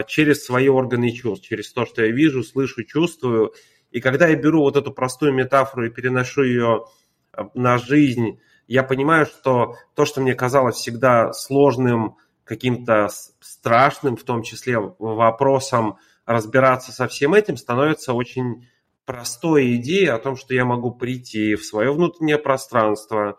через 0.06 0.44
свои 0.44 0.68
органы 0.68 1.12
чувств, 1.12 1.46
через 1.46 1.72
то, 1.72 1.86
что 1.86 2.04
я 2.04 2.12
вижу, 2.12 2.42
слышу, 2.42 2.84
чувствую. 2.84 3.54
И 3.90 4.00
когда 4.00 4.26
я 4.28 4.36
беру 4.36 4.60
вот 4.60 4.76
эту 4.76 4.92
простую 4.92 5.32
метафору 5.32 5.86
и 5.86 5.90
переношу 5.90 6.42
ее 6.42 6.86
а, 7.32 7.48
на 7.54 7.78
жизнь, 7.78 8.40
я 8.66 8.82
понимаю, 8.82 9.26
что 9.26 9.76
то, 9.94 10.04
что 10.04 10.20
мне 10.20 10.34
казалось 10.34 10.76
всегда 10.76 11.32
сложным, 11.32 12.16
каким-то 12.44 13.08
страшным, 13.40 14.16
в 14.16 14.24
том 14.24 14.42
числе 14.42 14.78
вопросом 14.78 15.98
разбираться 16.26 16.92
со 16.92 17.06
всем 17.06 17.34
этим, 17.34 17.56
становится 17.56 18.14
очень 18.14 18.68
простой 19.04 19.76
идеей 19.76 20.08
о 20.08 20.18
том, 20.18 20.36
что 20.36 20.54
я 20.54 20.64
могу 20.64 20.92
прийти 20.92 21.54
в 21.54 21.64
свое 21.64 21.92
внутреннее 21.92 22.38
пространство, 22.38 23.38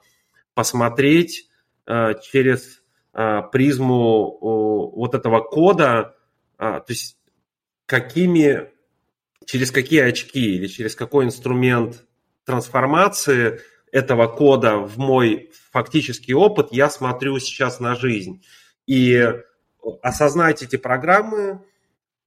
посмотреть 0.53 1.49
э, 1.85 2.13
через 2.21 2.83
э, 3.13 3.41
призму 3.51 4.37
вот 4.95 5.15
этого 5.15 5.41
кода, 5.41 6.15
э, 6.57 6.79
то 6.79 6.85
есть 6.87 7.17
какими, 7.85 8.69
через 9.45 9.71
какие 9.71 10.01
очки 10.01 10.55
или 10.55 10.67
через 10.67 10.95
какой 10.95 11.25
инструмент 11.25 12.05
трансформации 12.45 13.61
этого 13.91 14.27
кода 14.27 14.77
в 14.77 14.97
мой 14.97 15.51
фактический 15.71 16.33
опыт 16.33 16.69
я 16.71 16.89
смотрю 16.89 17.39
сейчас 17.39 17.79
на 17.79 17.95
жизнь. 17.95 18.43
И 18.87 19.31
осознать 20.01 20.63
эти 20.63 20.77
программы 20.77 21.63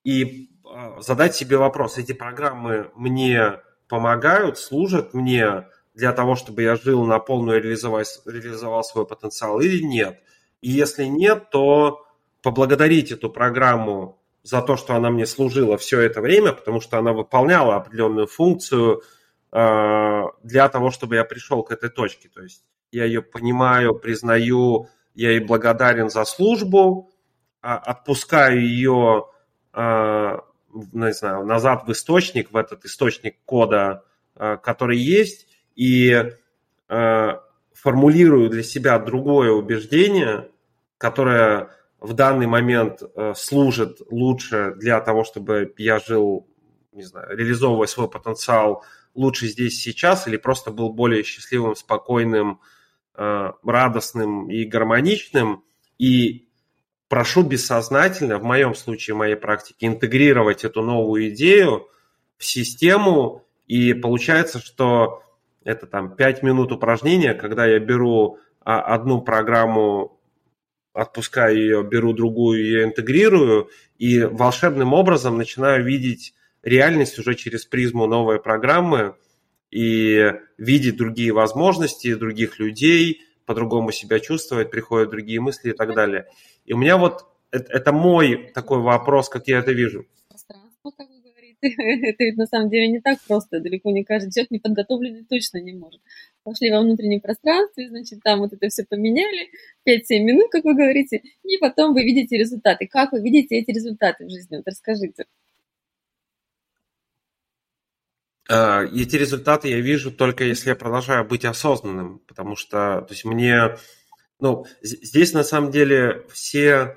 и 0.05 0.51
а, 0.65 1.01
задать 1.01 1.35
себе 1.35 1.57
вопрос, 1.57 1.99
эти 1.99 2.13
программы 2.13 2.91
мне 2.95 3.61
помогают, 3.89 4.59
служат 4.59 5.15
мне 5.15 5.67
для 5.95 6.13
того, 6.13 6.37
чтобы 6.37 6.63
я 6.63 6.77
жил 6.77 7.05
на 7.05 7.19
полную, 7.19 7.61
реализовал, 7.61 8.03
реализовал 8.25 8.85
свой 8.85 9.07
потенциал 9.07 9.61
или 9.61 9.83
нет. 9.83 10.21
И 10.61 10.71
если 10.71 11.05
нет, 11.05 11.51
то 11.51 12.06
поблагодарить 12.47 13.11
эту 13.11 13.29
программу 13.29 14.23
за 14.45 14.63
то, 14.63 14.77
что 14.77 14.95
она 14.95 15.11
мне 15.11 15.27
служила 15.27 15.77
все 15.77 15.99
это 16.03 16.21
время, 16.21 16.53
потому 16.53 16.81
что 16.81 16.97
она 16.97 17.13
выполняла 17.13 17.75
определенную 17.75 18.29
функцию 18.29 19.03
э, 19.51 20.23
для 20.45 20.69
того, 20.69 20.93
чтобы 20.93 21.17
я 21.17 21.25
пришел 21.25 21.65
к 21.65 21.73
этой 21.73 21.91
точке. 21.91 22.29
То 22.29 22.43
есть 22.43 22.63
я 22.93 23.05
ее 23.05 23.21
понимаю, 23.21 23.97
признаю, 23.97 24.89
я 25.17 25.33
ей 25.33 25.41
благодарен 25.41 26.09
за 26.09 26.25
службу, 26.25 27.11
э, 27.65 27.67
отпускаю 27.67 28.61
ее 28.61 29.27
э, 29.73 30.39
не 30.93 31.13
знаю, 31.15 31.45
назад 31.45 31.83
в 31.89 31.91
источник, 31.91 32.53
в 32.53 32.57
этот 32.57 32.85
источник 32.85 33.39
кода, 33.45 34.05
э, 34.37 34.57
который 34.63 34.99
есть, 34.99 35.49
и 35.75 36.31
э, 36.89 37.29
формулирую 37.75 38.51
для 38.51 38.63
себя 38.63 39.01
другое 39.01 39.51
убеждение, 39.51 40.49
которое 40.97 41.71
в 42.01 42.13
данный 42.13 42.47
момент 42.47 43.03
э, 43.03 43.35
служит 43.37 44.01
лучше 44.11 44.75
для 44.77 45.01
того, 45.01 45.25
чтобы 45.25 45.73
я 45.79 45.99
жил, 45.99 46.47
не 46.93 47.03
знаю, 47.03 47.37
реализовывая 47.37 47.87
свой 47.87 48.09
потенциал 48.09 48.85
лучше 49.15 49.47
здесь 49.47 49.81
сейчас, 49.81 50.29
или 50.29 50.37
просто 50.37 50.71
был 50.71 50.93
более 50.93 51.23
счастливым, 51.23 51.75
спокойным, 51.75 52.61
радостным 53.15 54.51
и 54.51 54.65
гармоничным. 54.65 55.65
И 55.97 56.47
прошу 57.09 57.43
бессознательно, 57.43 58.39
в 58.39 58.43
моем 58.43 58.75
случае, 58.75 59.15
в 59.15 59.19
моей 59.19 59.37
практике, 59.37 59.87
интегрировать 59.87 60.65
эту 60.65 60.83
новую 60.83 61.31
идею 61.31 61.89
в 62.37 62.45
систему, 62.45 63.45
и 63.67 63.95
получается, 63.95 64.59
что 64.59 65.23
это 65.65 65.87
там 65.87 66.15
5 66.15 66.43
минут 66.43 66.73
упражнения, 66.73 67.35
когда 67.35 67.67
я 67.67 67.79
беру 67.79 68.39
а, 68.61 68.81
одну 68.81 69.21
программу, 69.23 70.16
отпускаю 70.97 71.57
ее, 71.59 71.83
беру 71.85 72.13
другую, 72.13 72.65
ее 72.65 72.85
интегрирую, 72.85 73.69
и 73.99 74.21
волшебным 74.21 74.95
образом 74.95 75.37
начинаю 75.37 75.85
видеть 75.85 76.35
реальность 76.63 77.19
уже 77.19 77.35
через 77.35 77.67
призму 77.67 78.07
новой 78.07 78.41
программы 78.41 79.15
и 79.71 80.33
видеть 80.57 80.97
другие 80.97 81.33
возможности, 81.33 82.15
других 82.15 82.59
людей, 82.59 83.23
по-другому 83.45 83.93
себя 83.93 84.21
чувствовать, 84.21 84.71
приходят 84.71 85.11
другие 85.11 85.41
мысли 85.41 85.71
и 85.71 85.73
так 85.75 85.95
далее. 85.95 86.27
И 86.65 86.73
у 86.73 86.79
меня 86.79 86.97
вот 86.97 87.27
это, 87.51 87.73
это 87.73 87.93
мой 87.93 88.51
такой 88.55 88.79
вопрос, 88.79 89.29
как 89.29 89.47
я 89.49 89.59
это 89.59 89.73
вижу. 89.73 90.07
Пространство, 90.29 90.91
как 90.97 91.09
вы 91.09 91.21
говорите, 91.21 91.59
это 92.17 92.37
на 92.39 92.47
самом 92.47 92.71
деле 92.71 92.89
не 92.89 93.01
так 93.01 93.19
просто. 93.29 93.61
Далеко 93.61 93.91
не 93.91 94.03
каждый 94.03 94.33
человек 94.33 94.51
неподготовленный 94.51 95.25
точно 95.25 95.59
не 95.59 95.75
может. 95.75 96.01
Пошли 96.47 96.71
во 96.71 96.81
внутреннее 96.81 97.21
пространство, 97.21 97.83
значит, 97.89 98.21
там 98.23 98.39
вот 98.39 98.53
это 98.53 98.69
все 98.69 98.85
поменяли, 98.85 99.49
5-7 99.85 100.21
минут, 100.21 100.49
как 100.49 100.63
вы 100.63 100.77
говорите, 100.77 101.23
и 101.43 101.59
потом 101.59 101.93
вы 101.93 102.05
видите 102.05 102.39
результаты. 102.39 102.87
Как 102.87 103.11
вы 103.11 103.21
видите 103.21 103.57
эти 103.57 103.73
результаты 103.73 104.27
в 104.27 104.31
жизни? 104.31 104.59
Вот 104.59 104.63
расскажите. 104.65 105.25
А, 108.49 108.85
эти 108.85 109.17
результаты 109.17 109.71
я 109.71 109.81
вижу 109.81 110.13
только 110.13 110.45
если 110.45 110.69
я 110.69 110.77
продолжаю 110.77 111.27
быть 111.27 111.45
осознанным, 111.45 112.21
потому 112.29 112.55
что 112.55 113.01
то 113.01 113.09
есть 113.11 113.25
мне 113.25 113.77
ну, 114.39 114.67
здесь 114.83 115.33
на 115.33 115.43
самом 115.43 115.73
деле 115.73 116.27
все 116.33 116.97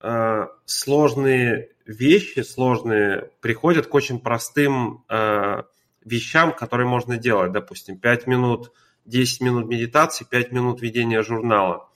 э, 0.00 0.46
сложные 0.64 1.70
вещи, 1.86 2.40
сложные, 2.40 3.32
приходят 3.40 3.88
к 3.88 3.94
очень 3.94 4.20
простым 4.20 5.04
э, 5.08 5.64
вещам, 6.06 6.52
которые 6.52 6.86
можно 6.86 7.18
делать. 7.18 7.52
Допустим, 7.52 7.98
5 7.98 8.26
минут, 8.26 8.72
10 9.04 9.40
минут 9.42 9.66
медитации, 9.66 10.24
5 10.24 10.52
минут 10.52 10.80
ведения 10.80 11.22
журнала. 11.22 11.90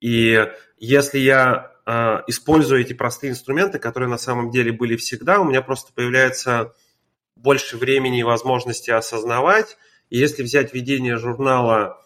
И 0.00 0.46
если 0.78 1.18
я 1.18 1.72
э, 1.86 2.22
использую 2.26 2.80
эти 2.80 2.92
простые 2.92 3.30
инструменты, 3.30 3.78
которые 3.78 4.08
на 4.08 4.18
самом 4.18 4.50
деле 4.50 4.72
были 4.72 4.96
всегда, 4.96 5.40
у 5.40 5.44
меня 5.44 5.62
просто 5.62 5.92
появляется 5.92 6.74
больше 7.36 7.76
времени 7.76 8.20
и 8.20 8.24
возможности 8.24 8.90
осознавать. 8.90 9.78
И 10.10 10.18
если 10.18 10.42
взять 10.42 10.74
ведение 10.74 11.16
журнала, 11.16 12.04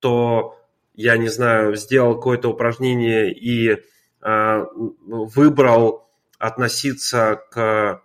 то 0.00 0.58
я 0.94 1.16
не 1.16 1.28
знаю, 1.28 1.76
сделал 1.76 2.16
какое-то 2.16 2.48
упражнение 2.48 3.32
и 3.32 3.76
э, 4.22 4.66
выбрал 5.06 6.10
относиться 6.38 7.40
к 7.50 8.02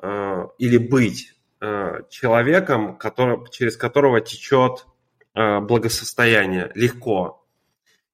э, 0.00 0.46
или 0.58 0.78
быть 0.78 1.37
человеком, 2.10 2.96
который, 2.96 3.48
через 3.50 3.76
которого 3.76 4.20
течет 4.20 4.86
э, 5.34 5.60
благосостояние 5.60 6.70
легко. 6.74 7.44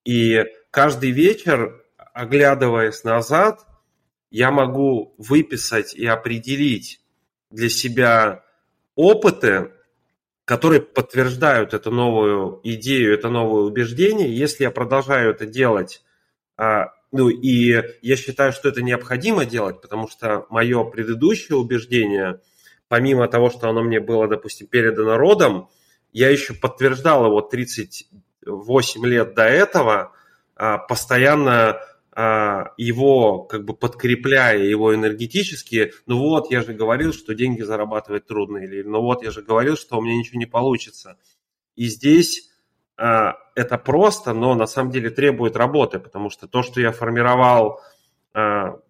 И 0.04 0.44
каждый 0.70 1.10
вечер, 1.10 1.84
оглядываясь 2.12 3.04
назад, 3.04 3.66
я 4.30 4.50
могу 4.50 5.14
выписать 5.18 5.94
и 5.94 6.06
определить 6.06 7.00
для 7.50 7.68
себя 7.68 8.44
опыты, 8.96 9.70
которые 10.44 10.82
подтверждают 10.82 11.72
эту 11.72 11.90
новую 11.90 12.60
идею, 12.64 13.14
это 13.14 13.28
новое 13.28 13.62
убеждение. 13.62 14.36
Если 14.36 14.64
я 14.64 14.70
продолжаю 14.70 15.30
это 15.30 15.46
делать, 15.46 16.02
а, 16.56 16.88
ну 17.12 17.28
и 17.28 17.80
я 18.02 18.16
считаю, 18.16 18.52
что 18.52 18.68
это 18.68 18.82
необходимо 18.82 19.46
делать, 19.46 19.80
потому 19.80 20.08
что 20.08 20.46
мое 20.50 20.84
предыдущее 20.84 21.56
убеждение, 21.56 22.40
помимо 22.94 23.26
того, 23.26 23.50
что 23.50 23.68
оно 23.68 23.82
мне 23.82 23.98
было, 23.98 24.28
допустим, 24.28 24.68
передано 24.68 25.16
родом, 25.16 25.68
я 26.12 26.30
еще 26.30 26.54
подтверждал 26.54 27.26
его 27.26 27.40
38 27.40 29.04
лет 29.04 29.34
до 29.34 29.42
этого, 29.42 30.12
а, 30.54 30.78
постоянно 30.78 31.80
а, 32.12 32.72
его 32.76 33.42
как 33.42 33.64
бы 33.64 33.74
подкрепляя 33.74 34.58
его 34.58 34.94
энергетически, 34.94 35.92
ну 36.06 36.20
вот, 36.20 36.52
я 36.52 36.62
же 36.62 36.72
говорил, 36.72 37.12
что 37.12 37.34
деньги 37.34 37.62
зарабатывать 37.62 38.28
трудно, 38.28 38.58
или 38.58 38.82
ну 38.82 39.00
вот, 39.00 39.24
я 39.24 39.32
же 39.32 39.42
говорил, 39.42 39.76
что 39.76 39.98
у 39.98 40.00
меня 40.00 40.16
ничего 40.16 40.38
не 40.38 40.46
получится. 40.46 41.18
И 41.74 41.86
здесь 41.86 42.48
а, 42.96 43.34
это 43.56 43.76
просто, 43.76 44.34
но 44.34 44.54
на 44.54 44.68
самом 44.68 44.92
деле 44.92 45.10
требует 45.10 45.56
работы, 45.56 45.98
потому 45.98 46.30
что 46.30 46.46
то, 46.46 46.62
что 46.62 46.80
я 46.80 46.92
формировал 46.92 47.80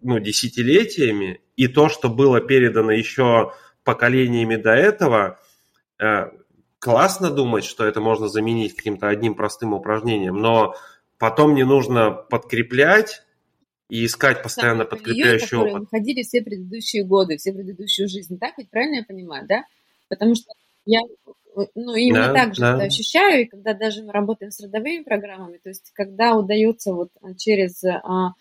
ну, 0.01 0.17
десятилетиями, 0.17 1.39
и 1.55 1.67
то, 1.67 1.87
что 1.87 2.09
было 2.09 2.41
передано 2.41 2.91
еще 2.91 3.53
поколениями 3.85 4.57
до 4.57 4.71
этого, 4.71 5.39
классно 6.79 7.31
думать, 7.31 7.63
что 7.63 7.85
это 7.85 8.01
можно 8.01 8.27
заменить 8.27 8.75
каким-то 8.75 9.07
одним 9.07 9.35
простым 9.35 9.73
упражнением, 9.73 10.35
но 10.35 10.75
потом 11.17 11.55
не 11.55 11.63
нужно 11.63 12.11
подкреплять 12.11 13.21
и 13.89 14.05
искать 14.05 14.43
постоянно 14.43 14.83
Самое 14.83 14.89
подкрепляющий 14.89 15.57
опыт. 15.57 15.79
выходили 15.81 16.23
все 16.23 16.41
предыдущие 16.41 17.05
годы, 17.05 17.37
все 17.37 17.53
предыдущую 17.53 18.09
жизнь. 18.09 18.37
Так 18.39 18.57
ведь 18.57 18.69
правильно 18.69 18.95
я 18.97 19.03
понимаю, 19.03 19.45
да? 19.47 19.63
Потому 20.09 20.35
что 20.35 20.51
я 20.85 20.99
ну, 21.73 21.95
именно 21.95 22.27
да, 22.27 22.33
так 22.33 22.55
же 22.55 22.61
да. 22.61 22.75
ощущаю, 22.75 23.43
и 23.43 23.45
когда 23.45 23.73
даже 23.73 24.03
мы 24.03 24.11
работаем 24.11 24.51
с 24.51 24.59
родовыми 24.59 25.03
программами, 25.03 25.57
то 25.57 25.69
есть 25.69 25.91
когда 25.93 26.35
удается 26.35 26.93
вот 26.93 27.09
через 27.37 27.83
а, 27.83 28.33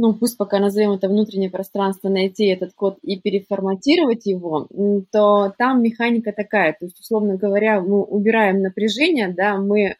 ну, 0.00 0.14
пусть 0.14 0.36
пока 0.38 0.58
назовем 0.58 0.92
это 0.92 1.08
внутреннее 1.08 1.50
пространство, 1.50 2.08
найти 2.08 2.46
этот 2.46 2.72
код 2.74 2.98
и 3.02 3.18
переформатировать 3.20 4.26
его, 4.26 4.66
то 5.12 5.52
там 5.58 5.82
механика 5.82 6.32
такая, 6.32 6.72
то 6.72 6.86
есть, 6.86 6.98
условно 6.98 7.36
говоря, 7.36 7.80
мы 7.80 8.02
убираем 8.02 8.62
напряжение, 8.62 9.28
да, 9.28 9.56
мы 9.58 9.96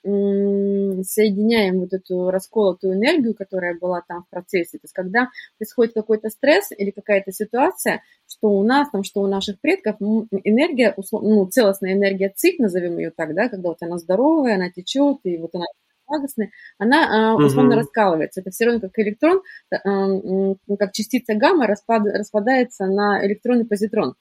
соединяем 1.05 1.81
вот 1.81 1.93
эту 1.93 2.31
расколотую 2.31 2.95
энергию, 2.95 3.35
которая 3.35 3.79
была 3.79 4.03
там 4.09 4.25
в 4.25 4.31
процессе, 4.31 4.79
то 4.79 4.85
есть, 4.85 4.95
когда 4.95 5.29
происходит 5.59 5.95
какой-то 5.95 6.31
стресс 6.31 6.71
или 6.77 6.91
какая-то 6.91 7.33
ситуация, 7.33 8.03
что 8.27 8.49
у 8.49 8.63
нас 8.65 8.89
там, 8.91 9.03
что 9.05 9.21
у 9.21 9.27
наших 9.27 9.61
предков, 9.61 9.97
энергия, 10.01 10.95
ну, 11.13 11.47
целостная 11.47 11.93
энергия 11.93 12.33
ЦИК, 12.35 12.61
назовем 12.61 12.99
ее 12.99 13.11
так, 13.15 13.35
да, 13.35 13.49
когда 13.49 13.69
вот 13.69 13.79
она 13.83 13.99
здоровая, 13.99 14.55
она 14.55 14.71
течет, 14.71 15.19
и 15.25 15.37
вот 15.37 15.55
она 15.55 15.67
благостная, 16.11 16.51
она 16.79 17.35
э, 17.39 17.45
условно 17.45 17.77
угу. 17.77 17.81
раскалывается. 17.81 18.41
Это 18.41 18.51
все 18.51 18.67
равно 18.67 18.81
как 18.81 18.99
электрон, 18.99 19.43
э, 19.73 20.77
как 20.79 20.93
частица 20.93 21.35
гамма 21.35 21.67
распад, 21.67 22.03
распадается 22.07 22.87
на 22.87 23.25
электрон 23.27 23.61
и 23.61 23.65
позитрон. 23.65 24.15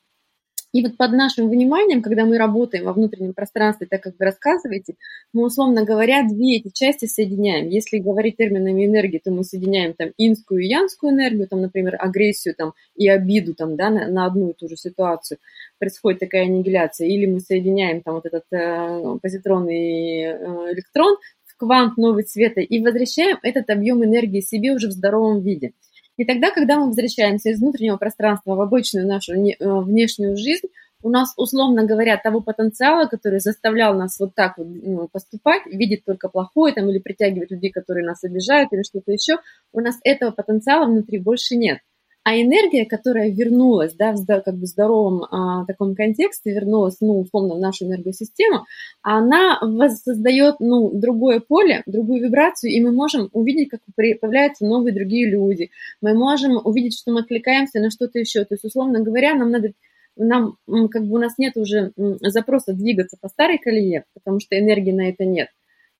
И 0.71 0.83
вот 0.83 0.97
под 0.97 1.13
нашим 1.13 1.49
вниманием, 1.49 2.01
когда 2.01 2.25
мы 2.25 2.37
работаем 2.37 2.85
во 2.85 2.93
внутреннем 2.93 3.33
пространстве, 3.33 3.87
так 3.89 4.03
как 4.03 4.13
вы 4.19 4.25
рассказываете, 4.25 4.95
мы, 5.33 5.45
условно 5.45 5.83
говоря, 5.83 6.23
две 6.27 6.57
эти 6.57 6.69
части 6.71 7.05
соединяем. 7.05 7.69
Если 7.69 7.97
говорить 7.97 8.37
терминами 8.37 8.85
энергии, 8.85 9.19
то 9.23 9.31
мы 9.31 9.43
соединяем 9.43 9.93
там 9.93 10.11
инскую 10.17 10.61
и 10.61 10.67
янскую 10.67 11.11
энергию, 11.11 11.47
там, 11.47 11.61
например, 11.61 11.95
агрессию 11.99 12.53
там, 12.55 12.73
и 12.95 13.09
обиду 13.09 13.55
там, 13.55 13.77
да, 13.77 13.89
на, 13.89 14.07
на 14.07 14.25
одну 14.27 14.51
и 14.51 14.53
ту 14.53 14.67
же 14.67 14.77
ситуацию. 14.77 15.39
Происходит 15.79 16.19
такая 16.19 16.43
аннигиляция. 16.43 17.07
Или 17.07 17.25
мы 17.25 17.39
соединяем 17.39 18.01
там 18.01 18.15
вот 18.15 18.27
этот 18.27 18.43
э, 18.51 19.17
позитрон 19.23 19.67
и 19.69 20.21
э, 20.21 20.35
электрон, 20.73 21.17
квант 21.59 21.97
новый 21.97 22.23
цвета 22.23 22.61
и 22.61 22.83
возвращаем 22.83 23.37
этот 23.43 23.69
объем 23.69 24.03
энергии 24.03 24.39
себе 24.39 24.71
уже 24.71 24.87
в 24.87 24.91
здоровом 24.91 25.41
виде. 25.41 25.73
И 26.17 26.25
тогда, 26.25 26.51
когда 26.51 26.77
мы 26.77 26.87
возвращаемся 26.87 27.49
из 27.49 27.59
внутреннего 27.59 27.97
пространства 27.97 28.55
в 28.55 28.61
обычную 28.61 29.07
нашу 29.07 29.33
э, 29.33 29.55
внешнюю 29.59 30.35
жизнь, 30.35 30.67
у 31.01 31.09
нас, 31.09 31.33
условно 31.37 31.85
говоря, 31.85 32.17
того 32.17 32.41
потенциала, 32.41 33.05
который 33.05 33.39
заставлял 33.39 33.93
нас 33.93 34.19
вот 34.19 34.35
так 34.35 34.57
вот 34.57 34.67
ну, 34.67 35.07
поступать, 35.07 35.65
видеть 35.65 36.03
только 36.03 36.27
плохое 36.27 36.73
там, 36.73 36.89
или 36.89 36.99
притягивать 36.99 37.51
людей, 37.51 37.71
которые 37.71 38.05
нас 38.05 38.23
обижают 38.23 38.73
или 38.73 38.83
что-то 38.83 39.11
еще, 39.11 39.37
у 39.71 39.79
нас 39.79 39.97
этого 40.03 40.31
потенциала 40.31 40.85
внутри 40.85 41.19
больше 41.19 41.55
нет. 41.55 41.79
А 42.23 42.35
энергия, 42.35 42.85
которая 42.85 43.31
вернулась, 43.31 43.93
да, 43.93 44.13
в 44.13 44.25
как 44.25 44.55
бы 44.55 44.65
здоровом 44.65 45.23
а, 45.23 45.65
таком 45.65 45.95
контексте, 45.95 46.51
вернулась, 46.51 46.97
ну, 46.99 47.19
условно, 47.21 47.55
в 47.55 47.59
нашу 47.59 47.85
энергосистему, 47.85 48.65
она 49.01 49.57
воссоздает, 49.61 50.55
ну, 50.59 50.91
другое 50.93 51.39
поле, 51.39 51.81
другую 51.85 52.21
вибрацию, 52.21 52.71
и 52.71 52.81
мы 52.81 52.91
можем 52.91 53.29
увидеть, 53.31 53.69
как 53.69 53.81
появляются 53.95 54.65
новые 54.65 54.93
другие 54.93 55.29
люди. 55.29 55.71
Мы 56.01 56.13
можем 56.13 56.59
увидеть, 56.63 56.99
что 56.99 57.11
мы 57.11 57.21
откликаемся 57.21 57.79
на 57.79 57.89
что-то 57.89 58.19
еще. 58.19 58.43
То 58.43 58.55
есть, 58.55 58.65
условно 58.65 59.01
говоря, 59.01 59.33
нам 59.33 59.49
надо 59.49 59.71
нам, 60.19 60.57
как 60.91 61.05
бы 61.05 61.15
у 61.15 61.17
нас 61.17 61.37
нет 61.37 61.55
уже 61.55 61.93
запроса 62.21 62.73
двигаться 62.73 63.17
по 63.19 63.29
старой 63.29 63.57
колее, 63.57 64.03
потому 64.13 64.39
что 64.39 64.59
энергии 64.59 64.91
на 64.91 65.09
это 65.09 65.25
нет. 65.25 65.47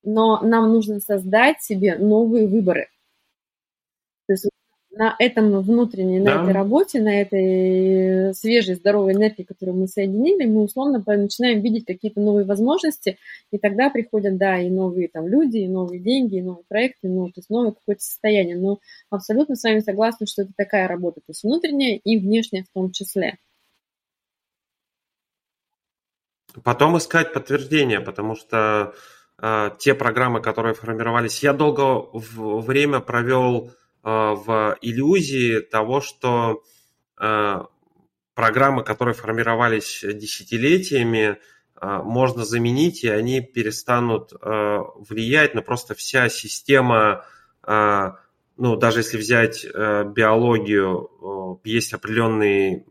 Но 0.02 0.40
нам 0.42 0.72
нужно 0.72 1.00
создать 1.00 1.62
себе 1.62 1.96
новые 1.96 2.46
выборы. 2.46 2.88
На 4.92 5.14
этом 5.20 5.60
внутренней, 5.60 6.18
на 6.18 6.34
да. 6.34 6.42
этой 6.42 6.52
работе, 6.52 7.00
на 7.00 7.20
этой 7.20 8.34
свежей, 8.34 8.74
здоровой 8.74 9.12
энергии, 9.12 9.44
которую 9.44 9.78
мы 9.78 9.86
соединили, 9.86 10.46
мы 10.46 10.64
условно 10.64 11.00
начинаем 11.06 11.60
видеть 11.60 11.84
какие-то 11.84 12.20
новые 12.20 12.44
возможности, 12.44 13.16
и 13.52 13.58
тогда 13.58 13.88
приходят, 13.90 14.36
да, 14.36 14.58
и 14.58 14.68
новые 14.68 15.06
там 15.06 15.28
люди, 15.28 15.58
и 15.58 15.68
новые 15.68 16.00
деньги, 16.00 16.38
и 16.38 16.42
новые 16.42 16.64
проекты, 16.68 17.08
ну, 17.08 17.28
то 17.28 17.34
есть 17.36 17.50
новое 17.50 17.70
какое-то 17.70 18.02
состояние. 18.02 18.56
Но 18.56 18.80
абсолютно 19.10 19.54
с 19.54 19.62
вами 19.62 19.78
согласна, 19.78 20.26
что 20.26 20.42
это 20.42 20.50
такая 20.56 20.88
работа, 20.88 21.20
то 21.20 21.30
есть 21.30 21.44
внутренняя 21.44 22.00
и 22.02 22.18
внешняя 22.18 22.64
в 22.64 22.72
том 22.74 22.90
числе. 22.90 23.38
Потом 26.64 26.98
искать 26.98 27.32
подтверждение, 27.32 28.00
потому 28.00 28.34
что 28.34 28.92
э, 29.40 29.70
те 29.78 29.94
программы, 29.94 30.40
которые 30.40 30.74
формировались, 30.74 31.44
я 31.44 31.52
долго 31.52 32.08
время 32.12 32.98
провел 32.98 33.70
Э, 33.70 33.79
в 34.02 34.78
иллюзии 34.80 35.60
того, 35.60 36.00
что 36.00 36.62
э, 37.20 37.60
программы, 38.34 38.82
которые 38.82 39.14
формировались 39.14 40.00
десятилетиями, 40.02 41.36
э, 41.80 41.98
можно 42.02 42.44
заменить, 42.44 43.04
и 43.04 43.08
они 43.08 43.40
перестанут 43.40 44.32
влиять, 44.42 45.54
но 45.54 45.62
просто 45.62 45.94
вся 45.94 46.28
система, 46.28 47.24
ну, 47.66 48.76
даже 48.76 49.00
если 49.00 49.16
взять 49.16 49.64
биологию, 49.64 51.60
есть 51.64 51.92
определенный 51.92 52.84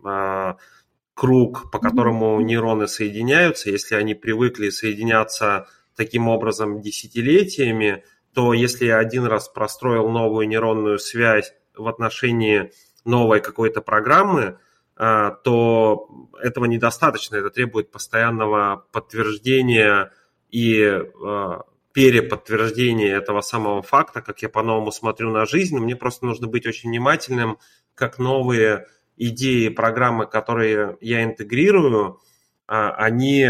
круг, 1.20 1.70
по 1.70 1.80
которому 1.80 2.40
нейроны 2.40 2.88
соединяются, 2.88 3.70
если 3.70 3.96
они 3.96 4.16
привыкли 4.16 4.70
соединяться 4.70 5.68
таким 5.98 6.30
образом 6.30 6.82
десятилетиями, 6.82 8.06
то 8.34 8.54
если 8.54 8.86
я 8.86 8.98
один 8.98 9.26
раз 9.26 9.50
простроил 9.50 10.10
новую 10.10 10.48
нейронную 10.48 11.00
связь 11.00 11.54
в 11.76 11.88
отношении 11.88 12.72
новой 13.06 13.42
какой-то 13.42 13.82
программы, 13.82 14.60
а, 14.96 15.32
то 15.32 16.10
этого 16.42 16.66
недостаточно. 16.66 17.38
Это 17.38 17.50
требует 17.50 17.90
постоянного 17.90 18.86
подтверждения 18.92 20.12
и 20.50 20.84
а, 20.84 21.62
переподтверждения 21.94 23.16
этого 23.16 23.42
самого 23.42 23.82
факта, 23.82 24.22
как 24.22 24.42
я 24.42 24.50
по-новому 24.50 24.92
смотрю 24.92 25.32
на 25.32 25.46
жизнь. 25.46 25.78
Мне 25.78 25.96
просто 25.96 26.26
нужно 26.26 26.48
быть 26.48 26.68
очень 26.68 26.90
внимательным, 26.90 27.58
как 27.96 28.20
новые 28.20 28.88
идеи, 29.16 29.70
программы, 29.70 30.26
которые 30.26 30.98
я 31.02 31.24
интегрирую, 31.24 32.20
а, 32.68 32.92
они 32.92 33.48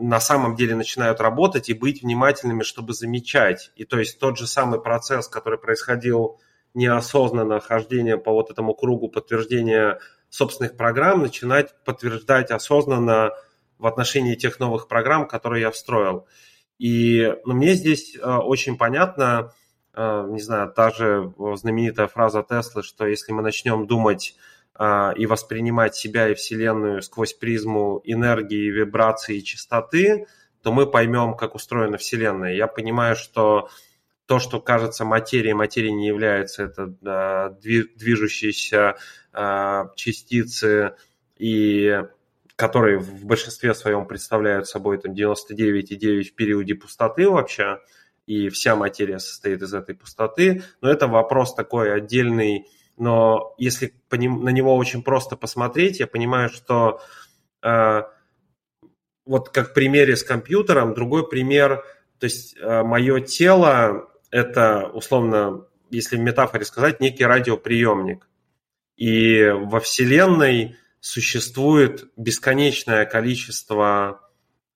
на 0.00 0.20
самом 0.20 0.56
деле 0.56 0.74
начинают 0.74 1.20
работать 1.20 1.68
и 1.68 1.74
быть 1.74 2.02
внимательными, 2.02 2.62
чтобы 2.62 2.94
замечать. 2.94 3.70
И 3.76 3.84
то 3.84 3.98
есть 3.98 4.18
тот 4.18 4.38
же 4.38 4.46
самый 4.46 4.80
процесс, 4.80 5.28
который 5.28 5.58
происходил 5.58 6.40
неосознанно, 6.74 7.60
хождение 7.60 8.16
по 8.16 8.32
вот 8.32 8.50
этому 8.50 8.74
кругу 8.74 9.08
подтверждения 9.08 9.98
собственных 10.28 10.76
программ, 10.76 11.22
начинать 11.22 11.74
подтверждать 11.84 12.50
осознанно 12.50 13.32
в 13.78 13.86
отношении 13.86 14.34
тех 14.34 14.60
новых 14.60 14.88
программ, 14.88 15.26
которые 15.26 15.62
я 15.62 15.70
встроил. 15.70 16.26
И 16.78 17.34
ну, 17.44 17.54
мне 17.54 17.74
здесь 17.74 18.16
э, 18.16 18.20
очень 18.20 18.78
понятно, 18.78 19.52
э, 19.94 20.26
не 20.30 20.40
знаю, 20.40 20.72
та 20.72 20.90
же 20.90 21.32
знаменитая 21.56 22.06
фраза 22.06 22.42
Теслы, 22.48 22.82
что 22.82 23.06
если 23.06 23.32
мы 23.32 23.42
начнем 23.42 23.86
думать 23.86 24.36
и 24.80 25.26
воспринимать 25.26 25.94
себя 25.94 26.28
и 26.28 26.34
Вселенную 26.34 27.02
сквозь 27.02 27.34
призму 27.34 28.00
энергии, 28.04 28.70
вибрации 28.70 29.36
и 29.36 29.44
частоты, 29.44 30.26
то 30.62 30.72
мы 30.72 30.90
поймем, 30.90 31.34
как 31.34 31.54
устроена 31.54 31.98
Вселенная. 31.98 32.54
Я 32.54 32.66
понимаю, 32.66 33.14
что 33.14 33.68
то, 34.26 34.38
что 34.38 34.60
кажется 34.60 35.04
материей, 35.04 35.54
материей 35.54 35.92
не 35.92 36.06
является, 36.06 36.62
это 36.62 36.86
движущиеся 37.60 38.96
а, 39.32 39.90
частицы, 39.96 40.94
и 41.36 42.02
которые 42.54 42.98
в 42.98 43.24
большинстве 43.24 43.74
своем 43.74 44.06
представляют 44.06 44.68
собой 44.68 44.98
там 44.98 45.14
99,9 45.14 46.22
в 46.22 46.34
периоде 46.34 46.74
пустоты 46.74 47.28
вообще, 47.28 47.80
и 48.26 48.50
вся 48.50 48.76
материя 48.76 49.18
состоит 49.18 49.62
из 49.62 49.74
этой 49.74 49.94
пустоты. 49.94 50.62
Но 50.80 50.90
это 50.90 51.08
вопрос 51.08 51.54
такой 51.54 51.92
отдельный, 51.92 52.66
но 53.00 53.54
если 53.56 53.94
на 54.10 54.50
него 54.50 54.76
очень 54.76 55.02
просто 55.02 55.34
посмотреть, 55.34 56.00
я 56.00 56.06
понимаю, 56.06 56.50
что 56.50 57.00
э, 57.62 58.02
вот 59.24 59.48
как 59.48 59.70
в 59.70 59.72
примере 59.72 60.16
с 60.16 60.22
компьютером, 60.22 60.94
другой 60.94 61.28
пример, 61.28 61.82
то 62.18 62.24
есть 62.24 62.56
э, 62.58 62.82
мое 62.82 63.20
тело 63.20 64.10
это 64.30 64.90
условно, 64.92 65.66
если 65.90 66.16
в 66.16 66.20
метафоре 66.20 66.64
сказать, 66.64 67.00
некий 67.00 67.24
радиоприемник. 67.24 68.28
И 68.96 69.48
во 69.48 69.80
Вселенной 69.80 70.76
существует 71.00 72.04
бесконечное 72.16 73.06
количество 73.06 74.20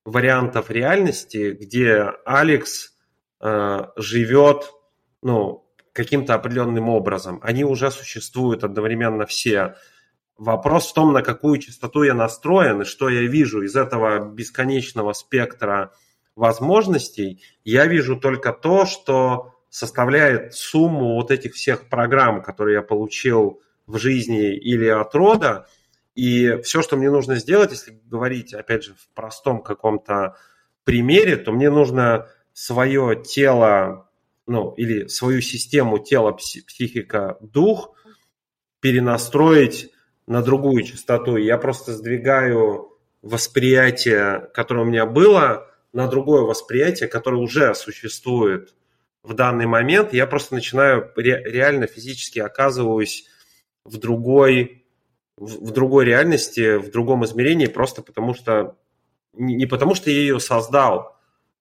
вариантов 0.07 0.70
реальности, 0.70 1.57
где 1.61 2.11
Алекс 2.25 2.95
э, 3.41 3.87
живет, 3.97 4.72
ну, 5.22 5.64
каким-то 5.95 6.34
определенным 6.34 6.88
образом. 6.90 7.40
Они 7.42 7.64
уже 7.64 7.90
существуют 7.90 8.64
одновременно 8.64 9.24
все. 9.24 9.76
Вопрос 10.36 10.90
в 10.90 10.95
том, 10.95 11.12
на 11.12 11.22
какую 11.22 11.59
частоту 11.59 12.03
я 12.03 12.14
настроен 12.14 12.82
и 12.82 12.84
что 12.84 13.09
я 13.09 13.22
вижу 13.22 13.62
из 13.62 13.76
этого 13.76 14.28
бесконечного 14.28 15.12
спектра 15.12 15.92
возможностей. 16.34 17.42
Я 17.64 17.86
вижу 17.86 18.16
только 18.16 18.53
то, 18.53 18.86
что 18.86 19.55
составляет 19.70 20.55
сумму 20.55 21.14
вот 21.14 21.30
этих 21.30 21.55
всех 21.55 21.88
программ, 21.88 22.42
которые 22.42 22.74
я 22.74 22.82
получил 22.82 23.62
в 23.86 23.97
жизни 23.97 24.53
или 24.57 24.88
от 24.88 25.14
рода. 25.14 25.68
И 26.16 26.61
все, 26.64 26.82
что 26.82 26.97
мне 26.97 27.11
нужно 27.11 27.36
сделать, 27.36 27.70
если 27.70 28.01
говорить, 28.05 28.53
опять 28.53 28.82
же, 28.82 28.95
в 28.95 29.09
простом 29.14 29.62
каком-то 29.62 30.36
примере, 30.82 31.36
то 31.36 31.53
мне 31.53 31.70
нужно 31.70 32.28
свое 32.53 33.22
тело 33.22 34.09
ну, 34.47 34.72
или 34.72 35.07
свою 35.09 35.40
систему 35.40 35.99
тело, 35.99 36.32
психика, 36.32 37.38
дух 37.40 37.95
перенастроить 38.80 39.90
на 40.26 40.42
другую 40.42 40.82
частоту. 40.82 41.36
Я 41.36 41.59
просто 41.59 41.92
сдвигаю 41.92 42.99
восприятие, 43.22 44.51
которое 44.53 44.82
у 44.82 44.84
меня 44.84 45.07
было, 45.07 45.70
на 45.92 46.09
другое 46.09 46.42
восприятие, 46.42 47.09
которое 47.09 47.40
уже 47.40 47.74
существует 47.74 48.74
в 49.22 49.32
данный 49.32 49.66
момент. 49.66 50.12
Я 50.12 50.26
просто 50.26 50.55
начинаю 50.55 51.11
ре- 51.16 51.42
реально 51.45 51.86
физически 51.86 52.40
оказываюсь 52.40 53.26
в 53.84 53.97
другой, 53.97 54.84
в 55.36 55.70
другой 55.70 56.05
реальности, 56.05 56.76
в 56.76 56.90
другом 56.90 57.24
измерении, 57.24 57.66
просто 57.66 58.03
потому 58.03 58.34
что 58.34 58.76
не 59.32 59.66
потому 59.66 59.95
что 59.95 60.11
я 60.11 60.16
ее 60.16 60.40
создал, 60.40 61.14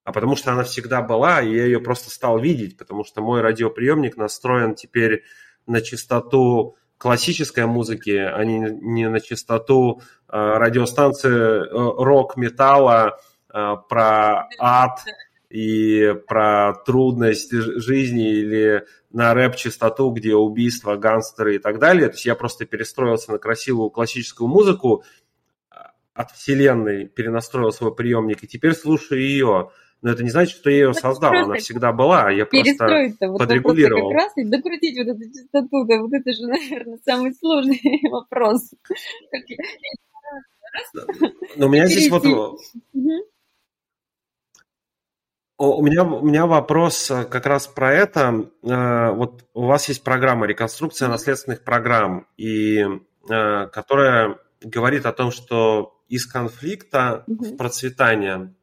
а 0.03 0.11
потому 0.11 0.35
что 0.35 0.51
она 0.51 0.63
всегда 0.63 1.01
была, 1.01 1.41
и 1.41 1.55
я 1.55 1.65
ее 1.65 1.79
просто 1.79 2.09
стал 2.09 2.39
видеть, 2.39 2.77
потому 2.77 3.03
что 3.03 3.21
мой 3.21 3.41
радиоприемник 3.41 4.17
настроен 4.17 4.75
теперь 4.75 5.23
на 5.65 5.81
частоту 5.81 6.75
классической 6.97 7.65
музыки, 7.65 8.11
а 8.11 8.43
не, 8.43 8.59
не 8.59 9.09
на 9.09 9.19
частоту 9.19 10.01
э, 10.01 10.37
радиостанции 10.37 11.29
э, 11.29 11.67
рок-металла 11.71 13.19
э, 13.53 13.75
про 13.89 14.47
ад 14.59 14.99
и 15.49 16.15
про 16.27 16.73
трудность 16.85 17.51
жизни 17.51 18.29
или 18.29 18.85
на 19.11 19.33
рэп-частоту, 19.33 20.11
где 20.11 20.35
убийства, 20.35 20.95
гангстеры 20.95 21.55
и 21.55 21.59
так 21.59 21.79
далее. 21.79 22.07
То 22.07 22.15
есть 22.15 22.25
я 22.25 22.35
просто 22.35 22.65
перестроился 22.65 23.31
на 23.31 23.37
красивую 23.37 23.89
классическую 23.89 24.47
музыку, 24.47 25.03
от 26.13 26.31
вселенной 26.31 27.07
перенастроил 27.07 27.71
свой 27.71 27.93
приемник 27.93 28.43
и 28.43 28.47
теперь 28.47 28.75
слушаю 28.75 29.21
ее. 29.21 29.71
Но 30.03 30.11
это 30.11 30.21
не 30.21 30.29
значит, 30.29 30.57
что 30.57 30.69
я 30.69 30.75
ее 30.75 30.93
создал, 30.93 31.31
она 31.31 31.55
всегда 31.55 31.93
была, 31.93 32.29
я 32.29 32.45
просто 32.45 33.13
вот 33.21 33.39
подрегулировал. 33.39 34.09
Как 34.09 34.21
раз 34.21 34.33
и 34.35 34.43
докрутить 34.43 34.97
вот 34.97 35.07
эту 35.07 35.21
частоту, 35.31 35.85
да, 35.85 36.01
вот 36.01 36.11
это 36.11 36.33
же, 36.33 36.41
наверное, 36.47 36.99
самый 37.05 37.33
сложный 37.33 38.01
вопрос. 38.11 38.69
Но 41.55 41.67
у 41.67 41.69
меня 41.69 41.87
здесь 41.87 42.09
вот... 42.11 42.25
У 45.57 45.81
меня, 45.81 46.03
у 46.03 46.25
меня 46.25 46.45
вопрос 46.47 47.09
э, 47.09 47.23
как 47.23 47.45
раз 47.45 47.67
про 47.67 47.93
это. 47.93 48.49
Э, 48.63 49.11
вот 49.11 49.45
у 49.53 49.67
вас 49.67 49.87
есть 49.87 50.03
программа 50.03 50.45
реконструкция 50.47 51.07
наследственных 51.07 51.63
программ, 51.63 52.27
и, 52.35 52.79
э, 52.81 53.67
которая 53.67 54.39
говорит 54.61 55.05
о 55.05 55.13
том, 55.13 55.31
что 55.31 56.01
из 56.09 56.25
конфликта 56.25 57.23
в 57.27 57.55
процветание. 57.55 58.53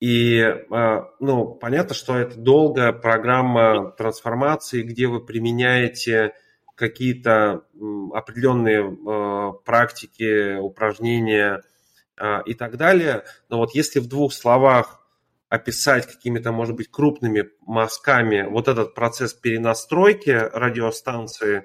И, 0.00 0.40
а, 0.70 1.08
ну, 1.20 1.54
понятно, 1.54 1.94
что 1.94 2.16
это 2.16 2.38
долгая 2.38 2.92
программа 2.92 3.92
трансформации, 3.92 4.82
где 4.82 5.06
вы 5.06 5.24
применяете 5.24 6.34
какие-то 6.74 7.64
определенные 8.12 8.84
а, 8.84 9.52
практики, 9.52 10.58
упражнения 10.58 11.62
а, 12.18 12.42
и 12.44 12.52
так 12.52 12.76
далее. 12.76 13.24
Но 13.48 13.58
вот 13.58 13.74
если 13.74 14.00
в 14.00 14.06
двух 14.06 14.34
словах 14.34 15.00
описать 15.48 16.06
какими-то, 16.06 16.52
может 16.52 16.76
быть, 16.76 16.90
крупными 16.90 17.50
мазками 17.60 18.42
вот 18.42 18.68
этот 18.68 18.94
процесс 18.94 19.32
перенастройки 19.32 20.30
радиостанции 20.30 21.64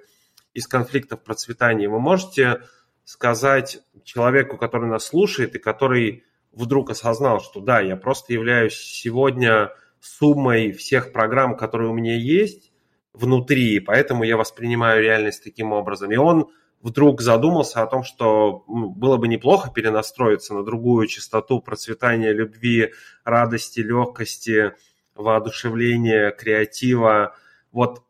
из 0.54 0.68
конфликта 0.68 1.18
в 1.18 1.24
процветание, 1.24 1.90
вы 1.90 2.00
можете 2.00 2.62
сказать 3.04 3.80
человеку, 4.06 4.58
который 4.58 4.88
нас 4.88 5.06
слушает 5.06 5.56
и 5.56 5.60
который 5.60 6.24
вдруг 6.52 6.90
осознал, 6.90 7.42
что 7.42 7.60
да, 7.60 7.80
я 7.80 7.96
просто 7.96 8.34
являюсь 8.34 8.76
сегодня 8.76 9.72
суммой 10.00 10.72
всех 10.72 11.12
программ, 11.12 11.56
которые 11.56 11.90
у 11.90 11.94
меня 11.94 12.16
есть 12.16 12.72
внутри, 13.14 13.80
поэтому 13.80 14.24
я 14.24 14.38
воспринимаю 14.38 15.04
реальность 15.04 15.44
таким 15.44 15.72
образом. 15.72 16.12
И 16.12 16.18
он 16.18 16.50
вдруг 16.82 17.22
задумался 17.22 17.82
о 17.82 17.88
том, 17.88 18.04
что 18.04 18.64
было 18.68 19.18
бы 19.18 19.28
неплохо 19.28 19.72
перенастроиться 19.72 20.54
на 20.54 20.64
другую 20.64 21.08
частоту 21.08 21.62
процветания 21.62 22.32
любви, 22.32 22.94
радости, 23.24 23.80
легкости, 23.80 24.74
воодушевления, 25.16 26.32
креатива. 26.32 27.36
Вот 27.72 28.04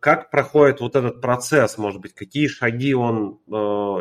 как 0.00 0.30
проходит 0.30 0.80
вот 0.80 0.96
этот 0.96 1.20
процесс, 1.20 1.78
может 1.78 2.00
быть, 2.00 2.12
какие 2.12 2.46
шаги 2.46 2.94
он, 2.94 3.38
э, 3.48 3.52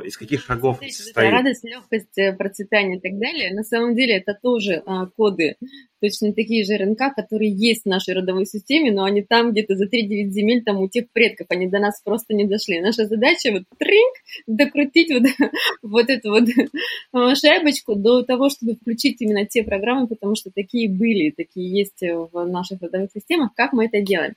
из 0.06 0.18
каких 0.18 0.44
шагов 0.44 0.78
Смотрите, 0.78 1.04
состоит? 1.04 1.32
Радость, 1.32 1.64
легкость, 1.64 2.18
э, 2.18 2.34
процветание 2.34 2.98
и 2.98 3.00
так 3.00 3.18
далее. 3.18 3.54
На 3.54 3.64
самом 3.64 3.96
деле 3.96 4.18
это 4.18 4.38
тоже 4.42 4.84
э, 4.86 5.06
коды, 5.16 5.56
точно 6.02 6.34
такие 6.34 6.64
же 6.64 6.78
РНК, 6.78 7.16
которые 7.16 7.52
есть 7.52 7.84
в 7.84 7.90
нашей 7.90 8.14
родовой 8.14 8.46
системе, 8.46 8.92
но 8.92 9.04
они 9.04 9.22
там 9.22 9.52
где-то 9.52 9.76
за 9.76 9.86
3-9 9.86 10.30
земель, 10.30 10.64
там 10.64 10.82
у 10.82 10.90
тех 10.90 11.10
предков, 11.12 11.48
они 11.50 11.68
до 11.68 11.80
нас 11.80 12.02
просто 12.04 12.34
не 12.34 12.46
дошли. 12.46 12.80
Наша 12.80 13.06
задача 13.06 13.52
вот 13.52 13.64
тринг, 13.78 14.14
докрутить 14.48 15.12
вот, 15.12 15.24
вот 15.82 16.10
эту 16.10 16.30
вот 16.30 16.50
э, 16.50 17.36
шайбочку 17.36 17.96
до 17.96 18.24
того, 18.24 18.50
чтобы 18.50 18.76
включить 18.76 19.22
именно 19.22 19.46
те 19.46 19.64
программы, 19.64 20.08
потому 20.08 20.36
что 20.36 20.52
такие 20.54 20.90
были, 20.90 21.32
такие 21.32 21.70
есть 21.70 22.02
в 22.02 22.46
наших 22.46 22.82
родовых 22.82 23.12
системах. 23.14 23.52
Как 23.56 23.74
мы 23.74 23.86
это 23.86 24.02
делаем? 24.02 24.36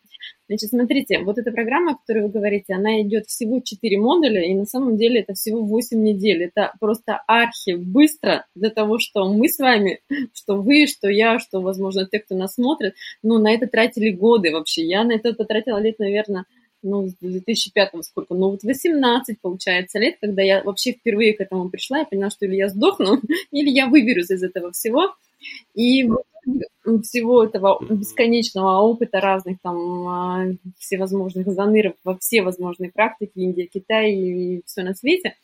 Значит, 0.52 0.68
смотрите, 0.68 1.20
вот 1.20 1.38
эта 1.38 1.50
программа, 1.50 1.92
о 1.92 1.94
которой 1.94 2.24
вы 2.24 2.28
говорите, 2.28 2.74
она 2.74 3.00
идет 3.00 3.24
всего 3.24 3.60
4 3.60 3.98
модуля, 3.98 4.44
и 4.44 4.52
на 4.52 4.66
самом 4.66 4.98
деле 4.98 5.20
это 5.20 5.32
всего 5.32 5.62
8 5.64 5.98
недель. 5.98 6.44
Это 6.44 6.74
просто 6.78 7.22
архи 7.26 7.72
быстро 7.72 8.44
для 8.54 8.68
того, 8.68 8.98
что 8.98 9.32
мы 9.32 9.48
с 9.48 9.58
вами, 9.58 10.00
что 10.34 10.56
вы, 10.56 10.86
что 10.86 11.08
я, 11.08 11.38
что, 11.38 11.62
возможно, 11.62 12.06
те, 12.06 12.18
кто 12.18 12.34
нас 12.34 12.56
смотрит, 12.56 12.96
ну, 13.22 13.38
на 13.38 13.50
это 13.50 13.66
тратили 13.66 14.10
годы 14.10 14.52
вообще. 14.52 14.84
Я 14.84 15.04
на 15.04 15.12
это 15.12 15.32
потратила 15.32 15.78
лет, 15.78 15.98
наверное, 15.98 16.44
ну, 16.82 17.08
с 17.08 17.14
2005 17.14 17.92
сколько, 18.02 18.34
ну, 18.34 18.50
вот 18.50 18.62
18, 18.62 19.40
получается, 19.40 20.00
лет, 20.00 20.16
когда 20.20 20.42
я 20.42 20.62
вообще 20.62 20.92
впервые 20.92 21.32
к 21.32 21.40
этому 21.40 21.70
пришла, 21.70 22.00
я 22.00 22.04
поняла, 22.04 22.28
что 22.28 22.44
или 22.44 22.56
я 22.56 22.68
сдохну, 22.68 23.22
или 23.52 23.70
я 23.70 23.86
выберусь 23.86 24.30
из 24.30 24.42
этого 24.42 24.70
всего. 24.72 25.14
И 25.74 26.10
всего 27.02 27.44
этого 27.44 27.78
бесконечного 27.88 28.80
опыта 28.80 29.20
разных 29.20 29.58
там 29.62 30.08
а, 30.08 30.46
всевозможных 30.78 31.46
заныров 31.48 31.94
во 32.04 32.18
все 32.18 32.42
возможные 32.42 32.90
практики, 32.90 33.32
Индия, 33.36 33.66
Китай 33.66 34.12
и 34.12 34.62
все 34.66 34.82
на 34.82 34.94
свете, 34.94 35.36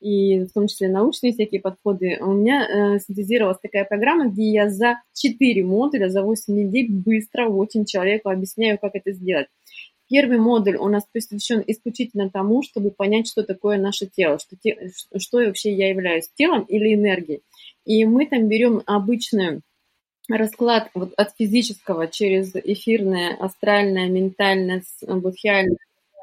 и 0.00 0.44
в 0.44 0.52
том 0.52 0.66
числе 0.66 0.88
научные 0.88 1.32
всякие 1.32 1.60
подходы, 1.60 2.18
у 2.20 2.32
меня 2.32 2.66
э, 2.66 2.98
синтезировалась 3.00 3.58
такая 3.60 3.84
программа, 3.84 4.28
где 4.28 4.50
я 4.50 4.70
за 4.70 5.00
4 5.14 5.62
модуля, 5.64 6.08
за 6.08 6.22
8 6.22 6.54
недель 6.54 6.90
быстро 6.90 7.48
очень 7.48 7.84
человеку 7.84 8.30
объясняю, 8.30 8.78
как 8.78 8.94
это 8.94 9.12
сделать. 9.12 9.48
Первый 10.08 10.38
модуль 10.38 10.76
у 10.76 10.88
нас 10.88 11.04
посвящен 11.12 11.62
исключительно 11.66 12.30
тому, 12.30 12.62
чтобы 12.62 12.90
понять, 12.90 13.28
что 13.28 13.42
такое 13.42 13.76
наше 13.76 14.06
тело, 14.06 14.38
что, 14.38 14.56
те, 14.56 14.90
что 15.18 15.38
вообще 15.38 15.74
я 15.74 15.90
являюсь, 15.90 16.30
телом 16.34 16.62
или 16.62 16.94
энергией. 16.94 17.42
И 17.84 18.06
мы 18.06 18.24
там 18.26 18.48
берем 18.48 18.82
обычную 18.86 19.60
расклад 20.28 20.90
вот 20.94 21.12
от 21.16 21.30
физического 21.36 22.06
через 22.08 22.54
эфирное, 22.54 23.36
астральное, 23.36 24.08
ментальное, 24.08 24.82
будхиальное 25.06 25.78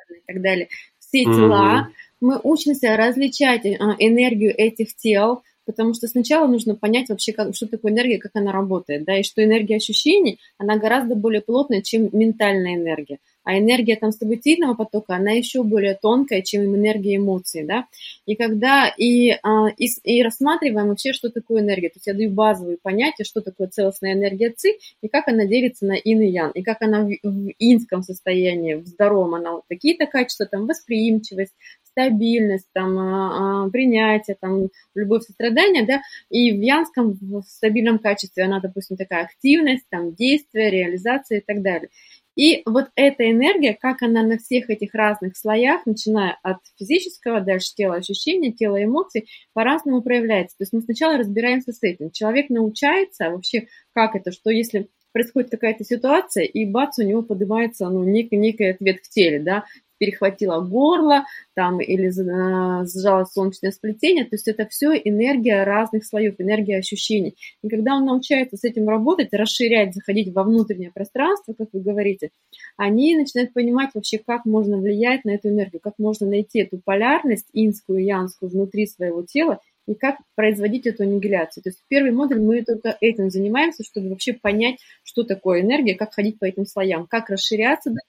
и 0.10 0.22
так 0.28 0.42
далее, 0.42 0.68
все 1.00 1.24
тела, 1.24 1.88
mm-hmm. 1.88 1.94
мы 2.22 2.40
учимся 2.44 2.96
различать 2.96 3.66
а, 3.66 3.96
энергию 4.00 4.54
этих 4.56 4.96
тел, 4.96 5.42
потому 5.66 5.94
что 5.94 6.08
сначала 6.08 6.48
нужно 6.48 6.76
понять 6.76 7.10
вообще, 7.10 7.34
как, 7.34 7.56
что 7.56 7.68
такое 7.68 7.92
энергия, 7.92 8.20
как 8.20 8.32
она 8.36 8.52
работает, 8.52 9.06
да, 9.06 9.18
и 9.18 9.24
что 9.24 9.44
энергия 9.44 9.78
ощущений, 9.78 10.40
она 10.58 10.78
гораздо 10.78 11.16
более 11.16 11.42
плотная, 11.42 11.82
чем 11.82 12.10
ментальная 12.12 12.76
энергия 12.76 13.20
а 13.46 13.58
энергия 13.58 13.96
там 13.96 14.12
событийного 14.12 14.74
потока, 14.74 15.16
она 15.16 15.32
еще 15.32 15.64
более 15.64 15.96
тонкая, 15.96 16.42
чем 16.42 16.76
энергия 16.76 17.16
эмоций, 17.16 17.64
да, 17.64 17.86
и 18.26 18.36
когда 18.36 18.88
и, 18.98 19.32
а, 19.44 19.70
и, 19.78 19.88
и 20.04 20.24
рассматриваем 20.24 20.90
вообще, 20.90 21.14
что 21.14 21.30
такое 21.30 21.62
энергия, 21.62 21.90
то 21.90 21.98
есть 21.98 22.08
я 22.08 22.14
даю 22.14 22.32
базовые 22.32 22.78
понятия, 22.82 23.24
что 23.24 23.42
такое 23.42 23.68
целостная 23.68 24.14
энергия 24.14 24.54
ЦИ, 24.56 24.78
и 25.02 25.08
как 25.08 25.28
она 25.28 25.46
делится 25.46 25.86
на 25.86 25.94
ин 25.94 26.22
и 26.22 26.28
ян, 26.28 26.52
и 26.52 26.64
как 26.64 26.82
она 26.82 27.04
в, 27.04 27.10
в 27.24 27.54
инском 27.60 28.04
состоянии, 28.04 28.74
в 28.74 28.86
здоровом, 28.88 29.36
она 29.36 29.54
вот 29.54 29.64
такие-то 29.70 30.06
качества, 30.08 30.46
там, 30.46 30.68
восприимчивость, 30.68 31.54
стабильность, 31.96 32.68
там, 32.74 33.00
а, 33.00 33.66
а, 33.66 33.70
принятие, 33.70 34.36
там, 34.40 34.68
любовь, 34.96 35.24
сострадание, 35.24 35.86
да, 35.86 36.02
и 36.30 36.52
в 36.52 36.62
янском 36.62 37.18
в 37.22 37.42
стабильном 37.44 38.00
качестве 38.00 38.44
она, 38.44 38.60
допустим, 38.60 38.98
такая 38.98 39.24
активность, 39.24 39.86
там, 39.90 40.14
действие, 40.14 40.72
реализация 40.72 41.40
и 41.40 41.42
так 41.42 41.62
далее. 41.62 41.90
И 42.36 42.62
вот 42.66 42.88
эта 42.96 43.30
энергия, 43.30 43.78
как 43.80 44.02
она 44.02 44.24
на 44.24 44.38
всех 44.38 44.70
этих 44.70 44.94
разных 44.94 45.38
слоях, 45.38 45.86
начиная 45.86 46.38
от 46.44 46.58
физического, 46.78 47.42
дальше 47.42 47.74
тела 47.76 47.96
ощущения, 47.96 48.52
тела 48.52 48.84
эмоций, 48.84 49.28
по-разному 49.54 50.02
проявляется. 50.02 50.58
То 50.58 50.64
есть 50.64 50.74
мы 50.74 50.82
сначала 50.82 51.18
разбираемся 51.18 51.72
с 51.72 51.82
этим. 51.82 52.12
Человек 52.12 52.50
научается 52.50 53.30
вообще, 53.30 53.68
как 53.94 54.16
это, 54.16 54.32
что 54.32 54.50
если 54.50 54.90
происходит 55.16 55.50
какая-то 55.50 55.86
ситуация, 55.86 56.44
и 56.44 56.66
бац, 56.66 57.00
у 57.00 57.04
него 57.04 57.22
поднимается 57.22 57.88
ну, 57.88 58.04
некий, 58.04 58.36
некий 58.36 58.66
ответ 58.66 58.98
в 59.02 59.10
теле, 59.10 59.40
да, 59.40 59.64
перехватило 59.98 60.62
горло, 60.62 61.26
там, 61.54 61.80
или 61.80 62.10
сжало 62.10 63.26
солнечное 63.26 63.72
сплетение, 63.72 64.24
то 64.24 64.36
есть 64.36 64.48
это 64.48 64.68
все 64.68 64.94
энергия 64.94 65.64
разных 65.64 66.06
слоев, 66.06 66.36
энергия 66.38 66.78
ощущений. 66.78 67.36
И 67.64 67.70
когда 67.70 67.96
он 67.96 68.06
научается 68.06 68.58
с 68.58 68.64
этим 68.64 68.88
работать, 68.90 69.34
расширять, 69.34 69.94
заходить 69.94 70.34
во 70.34 70.44
внутреннее 70.44 70.92
пространство, 70.92 71.54
как 71.54 71.70
вы 71.74 71.82
говорите, 71.82 72.32
они 72.78 73.16
начинают 73.16 73.54
понимать 73.54 73.92
вообще, 73.94 74.18
как 74.18 74.46
можно 74.46 74.78
влиять 74.78 75.26
на 75.26 75.32
эту 75.32 75.50
энергию, 75.50 75.80
как 75.82 75.94
можно 75.98 76.28
найти 76.28 76.60
эту 76.60 76.80
полярность 76.84 77.48
инскую 77.54 78.00
и 78.00 78.06
янскую 78.06 78.50
внутри 78.50 78.86
своего 78.88 79.24
тела 79.24 79.60
и 79.88 79.94
как 79.94 80.18
производить 80.36 80.88
эту 80.88 81.04
аннигиляцию. 81.04 81.64
То 81.64 81.70
есть 81.70 81.84
первый 81.88 82.12
модуль 82.12 82.40
мы 82.40 82.64
только 82.64 82.98
этим 83.02 83.30
занимаемся, 83.30 83.84
чтобы 83.84 84.10
вообще 84.10 84.34
понять, 84.34 84.78
что 85.04 85.24
такое 85.24 85.62
энергия, 85.62 85.96
как 85.96 86.14
ходить 86.14 86.40
по 86.40 86.46
этим 86.46 86.66
слоям, 86.66 87.06
как 87.08 87.30
расширяться 87.30 87.92
до 87.92 88.00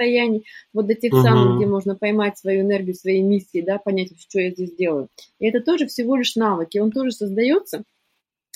состояний, 0.00 0.46
вот 0.72 0.86
до 0.86 0.94
тех 0.94 1.12
uh-huh. 1.12 1.22
самых, 1.22 1.56
где 1.56 1.66
можно 1.66 1.94
поймать 1.94 2.38
свою 2.38 2.62
энергию, 2.62 2.94
свои 2.94 3.22
миссии, 3.22 3.60
да, 3.60 3.78
понять, 3.78 4.10
что 4.18 4.40
я 4.40 4.50
здесь 4.50 4.74
делаю. 4.74 5.08
И 5.38 5.46
это 5.46 5.60
тоже 5.60 5.86
всего 5.86 6.16
лишь 6.16 6.36
навыки, 6.36 6.78
он 6.78 6.90
тоже 6.90 7.12
создается 7.12 7.84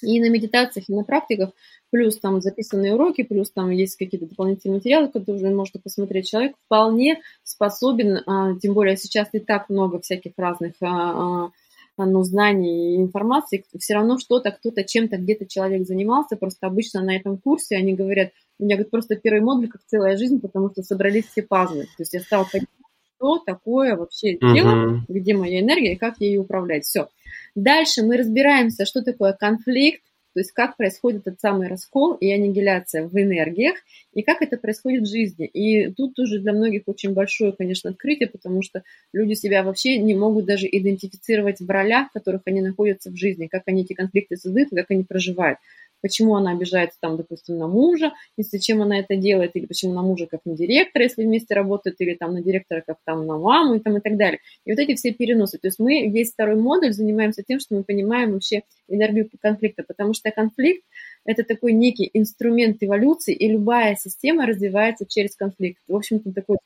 и 0.03 0.21
на 0.21 0.29
медитациях, 0.29 0.89
и 0.89 0.95
на 0.95 1.05
практиках, 1.05 1.51
плюс 1.91 2.19
там 2.19 2.41
записанные 2.41 2.95
уроки, 2.95 3.23
плюс 3.23 3.51
там 3.53 3.71
есть 3.71 3.97
какие-то 3.97 4.27
дополнительные 4.27 4.79
материалы, 4.79 5.09
которые 5.09 5.55
можете 5.55 5.79
посмотреть. 5.79 6.29
Человек 6.29 6.57
вполне 6.67 7.21
способен, 7.43 8.19
а, 8.27 8.59
тем 8.59 8.75
более 8.75 8.97
сейчас 8.97 9.29
и 9.33 9.39
так 9.39 9.71
много 9.71 10.01
всяких 10.01 10.33
разных 10.37 10.73
а, 10.83 11.51
а, 11.97 12.07
ну, 12.07 12.25
знаний 12.25 12.95
и 12.95 12.97
информации, 12.97 13.65
все 13.79 13.95
равно 13.95 14.19
что-то, 14.19 14.51
кто-то 14.51 14.83
чем-то, 14.83 15.17
где-то 15.17 15.47
человек 15.47 15.87
занимался, 15.87 16.37
просто 16.37 16.67
обычно 16.67 17.03
на 17.03 17.17
этом 17.17 17.39
курсе 17.39 17.77
они 17.77 17.95
говорят, 17.95 18.31
у 18.59 18.65
меня 18.65 18.77
говорит, 18.77 18.91
просто 18.91 19.17
первый 19.17 19.41
модуль 19.41 19.69
как 19.69 19.83
целая 19.87 20.17
жизнь, 20.17 20.41
потому 20.41 20.71
что 20.71 20.83
собрались 20.83 21.27
все 21.27 21.43
пазлы. 21.43 21.85
То 21.85 22.01
есть 22.01 22.15
я 22.15 22.21
стала 22.21 22.45
понимать, 22.45 22.69
что 23.17 23.39
такое 23.39 23.97
вообще 23.97 24.35
uh-huh. 24.35 24.55
дело, 24.55 25.05
где 25.09 25.35
моя 25.35 25.61
энергия 25.61 25.95
и 25.95 25.99
как 25.99 26.21
ей 26.21 26.39
управлять. 26.39 26.85
Все. 26.85 27.09
Дальше 27.55 28.03
мы 28.03 28.17
разбираемся, 28.17 28.85
что 28.85 29.03
такое 29.03 29.33
конфликт, 29.33 30.03
то 30.35 30.41
есть 30.41 30.51
как 30.51 30.77
происходит 30.77 31.27
этот 31.27 31.41
самый 31.41 31.69
раскол 31.69 32.15
и 32.15 32.31
аннигиляция 32.31 33.07
в 33.07 33.15
энергиях, 33.15 33.77
и 34.13 34.23
как 34.23 34.43
это 34.43 34.57
происходит 34.57 35.03
в 35.03 35.11
жизни. 35.11 35.47
И 35.47 35.93
тут 35.93 36.15
тоже 36.15 36.41
для 36.41 36.53
многих 36.53 36.83
очень 36.87 37.13
большое, 37.13 37.53
конечно, 37.53 37.91
открытие, 37.91 38.29
потому 38.29 38.63
что 38.63 38.83
люди 39.13 39.35
себя 39.35 39.63
вообще 39.63 39.99
не 39.99 40.15
могут 40.15 40.45
даже 40.45 40.67
идентифицировать 40.67 41.61
в 41.61 41.71
ролях, 41.71 42.09
в 42.09 42.13
которых 42.15 42.43
они 42.47 42.63
находятся 42.63 43.11
в 43.11 43.17
жизни, 43.17 43.47
как 43.47 43.63
они 43.67 43.83
эти 43.83 43.93
конфликты 43.93 44.37
создают, 44.37 44.71
как 44.71 44.91
они 44.91 45.05
проживают 45.05 45.59
почему 46.05 46.37
она 46.37 46.51
обижается 46.51 46.99
там, 47.01 47.17
допустим, 47.17 47.57
на 47.57 47.67
мужа, 47.67 48.13
и 48.37 48.43
зачем 48.43 48.83
она 48.83 48.99
это 48.99 49.17
делает, 49.17 49.53
или 49.55 49.65
почему 49.65 49.95
на 49.95 50.03
мужа 50.03 50.27
как 50.27 50.43
на 50.45 50.55
директора, 50.55 51.05
если 51.05 51.25
вместе 51.25 51.55
работают, 51.55 51.97
или 51.99 52.15
там 52.15 52.35
на 52.35 52.43
директора 52.43 52.85
как 52.87 52.99
там 53.07 53.27
на 53.27 53.39
маму 53.39 53.77
и 53.77 53.81
там 53.81 53.97
и 53.97 54.01
так 54.01 54.19
далее. 54.19 54.41
И 54.67 54.71
вот 54.71 54.79
эти 54.79 54.97
все 54.97 55.15
переносы. 55.15 55.57
То 55.57 55.69
есть 55.69 55.79
мы 55.79 56.07
весь 56.09 56.35
второй 56.35 56.57
модуль 56.57 56.93
занимаемся 56.93 57.43
тем, 57.43 57.59
что 57.59 57.75
мы 57.75 57.85
понимаем 57.85 58.33
вообще 58.33 58.65
энергию 58.87 59.31
конфликта, 59.41 59.83
потому 59.83 60.13
что 60.13 60.31
конфликт– 60.31 60.85
это 61.25 61.43
такой 61.43 61.73
некий 61.73 62.11
инструмент 62.13 62.83
эволюции, 62.83 63.35
и 63.35 63.49
любая 63.49 63.97
система 63.97 64.45
развивается 64.45 65.07
через 65.09 65.35
конфликт. 65.37 65.81
В 65.89 65.97
общем-то, 65.97 66.35
такой 66.35 66.59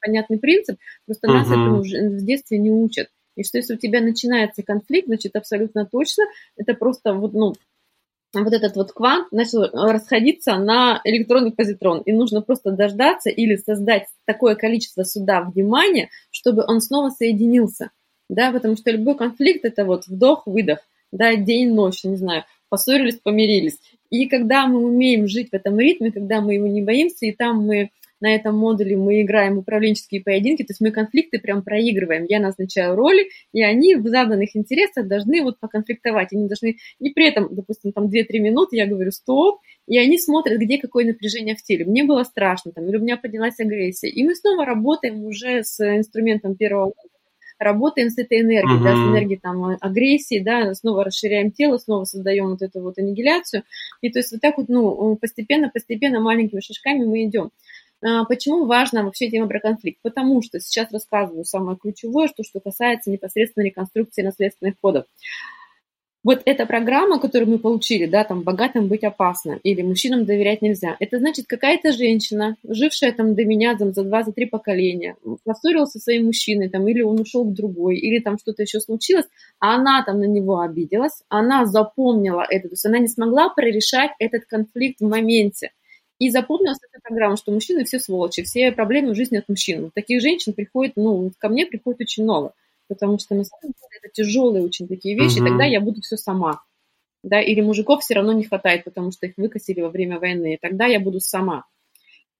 понятный 0.00 0.38
принцип, 0.38 0.78
просто 1.04 1.26
нас 1.26 1.48
этому 1.48 1.82
в 1.82 2.24
детстве 2.24 2.56
не 2.56 2.70
учат. 2.70 3.08
И 3.36 3.44
что 3.44 3.58
если 3.58 3.74
у 3.74 3.76
тебя 3.76 4.00
начинается 4.00 4.62
конфликт, 4.62 5.08
значит, 5.08 5.36
абсолютно 5.36 5.84
точно, 5.84 6.24
это 6.56 6.72
просто 6.72 7.12
вот, 7.12 7.34
ну, 7.34 7.52
вот 8.44 8.52
этот 8.52 8.76
вот 8.76 8.92
квант 8.92 9.30
начал 9.32 9.62
расходиться 9.72 10.56
на 10.56 11.00
электронный 11.04 11.52
позитрон. 11.52 12.00
И 12.02 12.12
нужно 12.12 12.42
просто 12.42 12.70
дождаться 12.70 13.30
или 13.30 13.56
создать 13.56 14.06
такое 14.24 14.54
количество 14.54 15.04
сюда 15.04 15.42
внимания, 15.42 16.10
чтобы 16.30 16.64
он 16.66 16.80
снова 16.80 17.10
соединился. 17.10 17.90
Да, 18.28 18.50
потому 18.50 18.76
что 18.76 18.90
любой 18.90 19.16
конфликт– 19.16 19.64
это 19.64 19.84
вот 19.84 20.06
вдох-выдох, 20.08 20.80
да, 21.12 21.36
день-ночь, 21.36 22.02
не 22.04 22.16
знаю, 22.16 22.44
поссорились, 22.68 23.20
помирились. 23.22 23.78
И 24.10 24.26
когда 24.26 24.66
мы 24.66 24.84
умеем 24.84 25.28
жить 25.28 25.50
в 25.50 25.54
этом 25.54 25.78
ритме, 25.78 26.10
когда 26.10 26.40
мы 26.40 26.54
его 26.54 26.66
не 26.66 26.82
боимся, 26.82 27.26
и 27.26 27.32
там 27.32 27.64
мы 27.64 27.90
на 28.20 28.34
этом 28.34 28.56
модуле 28.56 28.96
мы 28.96 29.22
играем 29.22 29.58
управленческие 29.58 30.22
поединки, 30.22 30.62
то 30.62 30.70
есть 30.70 30.80
мы 30.80 30.90
конфликты 30.90 31.38
прям 31.38 31.62
проигрываем. 31.62 32.24
Я 32.28 32.40
назначаю 32.40 32.94
роли, 32.96 33.28
и 33.52 33.62
они 33.62 33.94
в 33.94 34.06
заданных 34.06 34.56
интересах 34.56 35.06
должны 35.06 35.42
вот 35.42 35.58
поконфликтовать. 35.60 36.32
Они 36.32 36.46
должны 36.46 36.76
не 37.00 37.10
при 37.10 37.28
этом, 37.28 37.54
допустим, 37.54 37.92
там 37.92 38.06
2-3 38.06 38.38
минуты, 38.38 38.76
я 38.76 38.86
говорю 38.86 39.10
стоп, 39.10 39.60
и 39.86 39.98
они 39.98 40.18
смотрят, 40.18 40.58
где 40.58 40.78
какое 40.78 41.04
напряжение 41.04 41.56
в 41.56 41.62
теле. 41.62 41.84
Мне 41.84 42.04
было 42.04 42.24
страшно, 42.24 42.72
там, 42.72 42.88
или 42.88 42.96
у 42.96 43.00
меня 43.00 43.16
поднялась 43.16 43.58
агрессия. 43.60 44.08
И 44.08 44.24
мы 44.24 44.34
снова 44.34 44.64
работаем 44.64 45.24
уже 45.24 45.62
с 45.62 45.80
инструментом 45.80 46.56
первого 46.56 46.92
работаем 47.58 48.10
с 48.10 48.18
этой 48.18 48.40
энергией, 48.40 48.78
uh-huh. 48.78 48.84
да, 48.84 48.94
с 48.94 48.98
энергией 48.98 49.38
там 49.38 49.76
агрессии, 49.80 50.40
да, 50.40 50.74
снова 50.74 51.04
расширяем 51.04 51.50
тело, 51.50 51.78
снова 51.78 52.04
создаем 52.04 52.50
вот 52.50 52.62
эту 52.62 52.82
вот 52.82 52.98
аннигиляцию. 52.98 53.62
И 54.02 54.10
то 54.10 54.18
есть 54.18 54.32
вот 54.32 54.40
так 54.40 54.58
вот, 54.58 54.68
ну, 54.68 55.16
постепенно, 55.16 55.70
постепенно, 55.72 56.20
маленькими 56.20 56.60
шажками 56.60 57.04
мы 57.04 57.24
идем. 57.24 57.50
А, 58.02 58.24
почему 58.24 58.66
важна 58.66 59.02
вообще 59.02 59.30
тема 59.30 59.48
про 59.48 59.60
конфликт? 59.60 60.00
Потому 60.02 60.42
что 60.42 60.60
сейчас 60.60 60.92
рассказываю 60.92 61.44
самое 61.44 61.78
ключевое, 61.78 62.28
что, 62.28 62.42
что 62.42 62.60
касается 62.60 63.10
непосредственно 63.10 63.64
реконструкции 63.64 64.22
наследственных 64.22 64.78
кодов. 64.80 65.06
Вот 66.26 66.42
эта 66.44 66.66
программа, 66.66 67.20
которую 67.20 67.48
мы 67.48 67.60
получили, 67.60 68.06
да, 68.06 68.24
там, 68.24 68.42
богатым 68.42 68.88
быть 68.88 69.04
опасно, 69.04 69.60
или 69.62 69.82
мужчинам 69.82 70.24
доверять 70.24 70.60
нельзя, 70.60 70.96
это 70.98 71.18
значит, 71.18 71.46
какая-то 71.46 71.92
женщина, 71.92 72.56
жившая 72.64 73.12
там 73.12 73.36
до 73.36 73.44
меня 73.44 73.76
там, 73.76 73.94
за 73.94 74.02
два, 74.02 74.24
за 74.24 74.32
три 74.32 74.46
поколения, 74.46 75.14
поссорилась 75.44 75.92
со 75.92 76.00
своим 76.00 76.26
мужчиной, 76.26 76.68
там, 76.68 76.88
или 76.88 77.00
он 77.00 77.20
ушел 77.20 77.44
к 77.44 77.54
другой, 77.54 77.98
или 77.98 78.18
там 78.18 78.38
что-то 78.40 78.62
еще 78.62 78.80
случилось, 78.80 79.26
а 79.60 79.76
она 79.76 80.02
там 80.04 80.18
на 80.18 80.24
него 80.24 80.58
обиделась, 80.58 81.22
она 81.28 81.64
запомнила 81.64 82.44
это, 82.50 82.70
то 82.70 82.72
есть 82.72 82.86
она 82.86 82.98
не 82.98 83.06
смогла 83.06 83.48
прорешать 83.48 84.10
этот 84.18 84.46
конфликт 84.46 85.00
в 85.00 85.08
моменте. 85.08 85.70
И 86.18 86.30
запомнилась 86.30 86.78
эта 86.82 87.00
программа, 87.02 87.36
что 87.36 87.52
мужчины 87.52 87.84
все 87.84 87.98
сволочи, 87.98 88.42
все 88.42 88.72
проблемы 88.72 89.12
в 89.12 89.16
жизни 89.16 89.36
от 89.36 89.48
мужчин. 89.48 89.90
Таких 89.94 90.22
женщин 90.22 90.54
приходит, 90.54 90.94
ну, 90.96 91.30
ко 91.38 91.48
мне 91.48 91.66
приходит 91.66 92.00
очень 92.00 92.22
много, 92.22 92.52
потому 92.88 93.18
что 93.18 93.34
на 93.34 93.44
самом 93.44 93.74
деле 93.74 94.00
это 94.02 94.12
тяжелые 94.12 94.64
очень 94.64 94.88
такие 94.88 95.14
вещи, 95.14 95.38
угу. 95.40 95.48
тогда 95.48 95.64
я 95.64 95.80
буду 95.80 96.00
все 96.00 96.16
сама. 96.16 96.62
Да, 97.22 97.40
или 97.40 97.60
мужиков 97.60 98.02
все 98.02 98.14
равно 98.14 98.32
не 98.32 98.44
хватает, 98.44 98.84
потому 98.84 99.10
что 99.10 99.26
их 99.26 99.34
выкосили 99.36 99.80
во 99.80 99.90
время 99.90 100.18
войны, 100.18 100.58
тогда 100.60 100.86
я 100.86 101.00
буду 101.00 101.20
сама. 101.20 101.64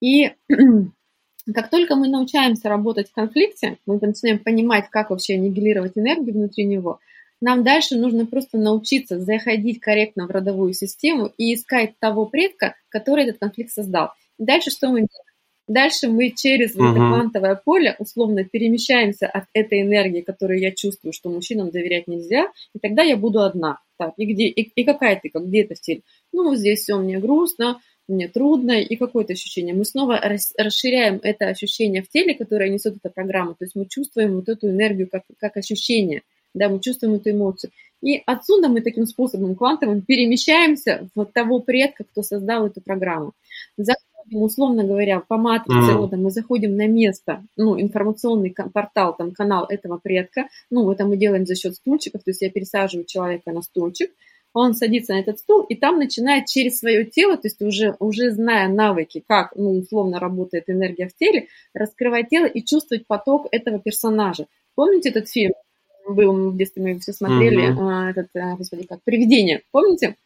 И 0.00 0.30
как 1.54 1.70
только 1.70 1.96
мы 1.96 2.08
научаемся 2.08 2.68
работать 2.68 3.10
в 3.10 3.12
конфликте, 3.12 3.78
мы 3.84 3.98
начинаем 4.00 4.38
понимать, 4.38 4.88
как 4.90 5.10
вообще 5.10 5.34
аннигилировать 5.34 5.92
энергию 5.96 6.34
внутри 6.34 6.64
него– 6.64 6.98
нам 7.40 7.64
дальше 7.64 7.96
нужно 7.96 8.26
просто 8.26 8.58
научиться 8.58 9.20
заходить 9.20 9.80
корректно 9.80 10.26
в 10.26 10.30
родовую 10.30 10.72
систему 10.72 11.30
и 11.36 11.54
искать 11.54 11.98
того 11.98 12.26
предка, 12.26 12.74
который 12.88 13.24
этот 13.24 13.38
конфликт 13.38 13.72
создал. 13.72 14.10
дальше 14.38 14.70
что 14.70 14.88
мы 14.88 15.00
делаем? 15.00 15.26
Дальше 15.68 16.08
мы 16.08 16.30
через 16.30 16.76
uh-huh. 16.76 16.90
это 16.90 16.94
квантовое 16.94 17.60
поле 17.62 17.96
условно 17.98 18.44
перемещаемся 18.44 19.26
от 19.26 19.46
этой 19.52 19.82
энергии, 19.82 20.20
которую 20.20 20.60
я 20.60 20.70
чувствую, 20.70 21.12
что 21.12 21.28
мужчинам 21.28 21.70
доверять 21.70 22.06
нельзя, 22.06 22.52
и 22.72 22.78
тогда 22.78 23.02
я 23.02 23.16
буду 23.16 23.40
одна. 23.40 23.80
Так, 23.98 24.12
и 24.16 24.26
где, 24.26 24.44
и, 24.44 24.62
и 24.62 24.84
какая 24.84 25.18
ты, 25.20 25.28
как 25.28 25.44
где 25.46 25.62
это 25.62 25.74
в 25.74 25.80
теле? 25.80 26.02
Ну, 26.32 26.54
здесь 26.54 26.82
все 26.82 26.96
мне 26.98 27.18
грустно, 27.18 27.80
мне 28.06 28.28
трудно, 28.28 28.80
и 28.80 28.94
какое-то 28.94 29.32
ощущение. 29.32 29.74
Мы 29.74 29.84
снова 29.84 30.20
рас, 30.20 30.52
расширяем 30.56 31.18
это 31.20 31.48
ощущение 31.48 32.02
в 32.02 32.08
теле, 32.10 32.34
которое 32.34 32.70
несет 32.70 32.96
эта 33.02 33.10
программа, 33.10 33.54
то 33.54 33.64
есть 33.64 33.74
мы 33.74 33.86
чувствуем 33.86 34.36
вот 34.36 34.48
эту 34.48 34.68
энергию 34.68 35.08
как, 35.10 35.24
как 35.38 35.56
ощущение– 35.56 36.22
да, 36.56 36.68
мы 36.68 36.80
чувствуем 36.80 37.14
эту 37.14 37.30
эмоцию. 37.30 37.70
И 38.02 38.22
отсюда 38.26 38.68
мы 38.68 38.80
таким 38.80 39.06
способом 39.06 39.54
квантовым 39.54 40.02
перемещаемся 40.02 41.08
в 41.14 41.24
того 41.26 41.60
предка, 41.60 42.04
кто 42.04 42.22
создал 42.22 42.66
эту 42.66 42.80
программу. 42.80 43.32
Заходим, 43.76 44.42
условно 44.42 44.84
говоря, 44.84 45.20
по 45.20 45.36
матрице 45.36 45.92
mm-hmm. 45.92 45.96
рода, 45.96 46.16
мы 46.16 46.30
заходим 46.30 46.76
на 46.76 46.86
место, 46.86 47.44
ну, 47.56 47.80
информационный 47.80 48.54
портал, 48.72 49.16
там, 49.16 49.32
канал 49.32 49.66
этого 49.68 49.98
предка, 49.98 50.48
ну, 50.70 50.90
это 50.90 51.06
мы 51.06 51.16
делаем 51.16 51.46
за 51.46 51.54
счет 51.54 51.74
стульчиков, 51.74 52.22
то 52.22 52.30
есть 52.30 52.42
я 52.42 52.50
пересаживаю 52.50 53.06
человека 53.06 53.52
на 53.52 53.62
стульчик, 53.62 54.10
он 54.52 54.74
садится 54.74 55.12
на 55.12 55.20
этот 55.20 55.38
стул, 55.38 55.62
и 55.62 55.74
там 55.74 55.98
начинает 55.98 56.46
через 56.46 56.78
свое 56.78 57.04
тело, 57.04 57.36
то 57.36 57.46
есть 57.46 57.60
уже, 57.60 57.94
уже 57.98 58.30
зная 58.30 58.68
навыки, 58.68 59.22
как, 59.26 59.52
ну, 59.54 59.78
условно 59.78 60.18
работает 60.18 60.64
энергия 60.68 61.08
в 61.08 61.14
теле, 61.14 61.48
раскрывать 61.74 62.30
тело 62.30 62.46
и 62.46 62.64
чувствовать 62.64 63.06
поток 63.06 63.48
этого 63.50 63.78
персонажа. 63.78 64.46
Помните 64.74 65.10
этот 65.10 65.28
фильм 65.28 65.52
был 66.08 66.50
в 66.50 66.56
детстве, 66.56 66.82
мы 66.82 66.98
все 66.98 67.12
смотрели, 67.12 67.72
mm-hmm. 67.72 68.10
этот, 68.10 68.28
а, 68.36 68.56
господи, 68.56 68.86
как, 68.86 69.02
«Привидение», 69.04 69.62
помните? 69.70 70.16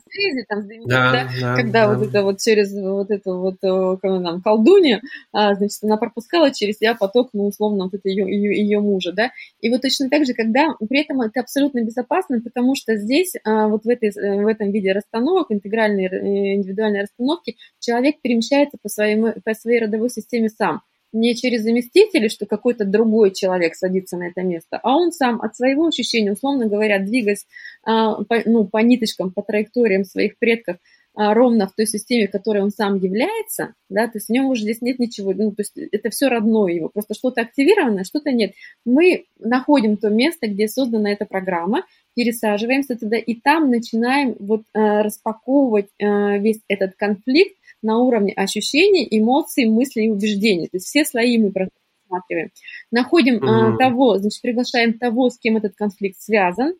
связи, 0.00 0.44
там, 0.48 0.66
да, 0.86 1.12
да, 1.12 1.28
да, 1.40 1.56
когда 1.56 1.86
да. 1.86 1.94
вот 1.94 2.08
это 2.08 2.22
вот 2.22 2.40
через 2.40 2.72
вот 2.72 3.10
эту 3.10 3.38
вот 3.38 3.56
э, 3.62 4.08
нам, 4.08 4.42
колдунья, 4.42 5.00
а, 5.32 5.54
значит, 5.54 5.82
она 5.82 5.96
пропускала 5.96 6.52
через 6.52 6.78
себя 6.78 6.94
поток, 6.94 7.30
ну, 7.32 7.46
условно, 7.46 7.84
вот 7.84 7.94
это 7.94 8.08
ее, 8.08 8.24
ее, 8.28 8.58
ее 8.58 8.80
мужа, 8.80 9.12
да, 9.12 9.30
и 9.60 9.70
вот 9.70 9.82
точно 9.82 10.08
так 10.08 10.26
же, 10.26 10.34
когда 10.34 10.74
при 10.88 11.00
этом 11.00 11.20
это 11.20 11.40
абсолютно 11.40 11.82
безопасно, 11.82 12.40
потому 12.40 12.74
что 12.74 12.96
здесь 12.96 13.34
а, 13.44 13.68
вот 13.68 13.84
в, 13.84 13.88
этой, 13.88 14.10
э, 14.10 14.42
в 14.42 14.46
этом 14.46 14.70
виде 14.70 14.92
расстановок, 14.92 15.46
интегральной, 15.50 16.06
э, 16.06 16.54
индивидуальной 16.54 17.02
расстановки, 17.02 17.56
человек 17.80 18.16
перемещается 18.20 18.78
по, 18.82 18.88
своему, 18.88 19.32
по 19.44 19.54
своей 19.54 19.80
родовой 19.80 20.10
системе 20.10 20.48
сам, 20.48 20.82
не 21.16 21.34
через 21.34 21.62
заместителей, 21.62 22.28
что 22.28 22.46
какой-то 22.46 22.84
другой 22.84 23.32
человек 23.32 23.74
садится 23.74 24.16
на 24.16 24.28
это 24.28 24.42
место, 24.42 24.78
а 24.82 24.96
он 24.96 25.12
сам 25.12 25.40
от 25.40 25.56
своего 25.56 25.86
ощущения, 25.86 26.32
условно 26.32 26.66
говоря, 26.66 26.98
двигаясь 26.98 27.46
а, 27.84 28.22
по, 28.24 28.42
ну, 28.44 28.66
по 28.66 28.78
ниточкам, 28.78 29.32
по 29.32 29.42
траекториям 29.42 30.04
своих 30.04 30.38
предков, 30.38 30.76
а, 31.18 31.32
ровно 31.32 31.66
в 31.66 31.74
той 31.74 31.86
системе, 31.86 32.28
в 32.28 32.30
которой 32.30 32.62
он 32.62 32.70
сам 32.70 32.96
является, 32.96 33.72
да, 33.88 34.06
то 34.06 34.12
есть 34.16 34.26
в 34.28 34.32
нем 34.32 34.46
уже 34.46 34.62
здесь 34.62 34.82
нет 34.82 34.98
ничего, 34.98 35.32
ну, 35.32 35.50
то 35.50 35.62
есть 35.62 35.72
это 35.76 36.10
все 36.10 36.28
родное 36.28 36.72
его, 36.72 36.90
просто 36.90 37.14
что-то 37.14 37.40
активировано, 37.40 38.04
что-то 38.04 38.32
нет. 38.32 38.52
Мы 38.84 39.24
находим 39.38 39.96
то 39.96 40.10
место, 40.10 40.46
где 40.46 40.68
создана 40.68 41.10
эта 41.10 41.24
программа, 41.24 41.84
пересаживаемся 42.14 42.96
туда, 42.96 43.16
и 43.16 43.34
там 43.34 43.70
начинаем 43.70 44.36
вот 44.38 44.62
э, 44.74 45.00
распаковывать 45.00 45.88
э, 45.98 46.38
весь 46.38 46.60
этот 46.68 46.96
конфликт 46.96 47.56
на 47.82 47.98
уровне 47.98 48.32
ощущений, 48.32 49.06
эмоций, 49.10 49.66
мыслей 49.66 50.06
и 50.06 50.10
убеждений. 50.10 50.68
То 50.68 50.76
есть 50.76 50.86
все 50.86 51.04
слои 51.04 51.38
мы 51.38 51.52
просматриваем. 51.52 52.50
Находим 52.90 53.36
mm-hmm. 53.36 53.78
того, 53.78 54.18
значит, 54.18 54.42
приглашаем 54.42 54.98
того, 54.98 55.30
с 55.30 55.38
кем 55.38 55.56
этот 55.56 55.74
конфликт 55.74 56.20
связан, 56.20 56.74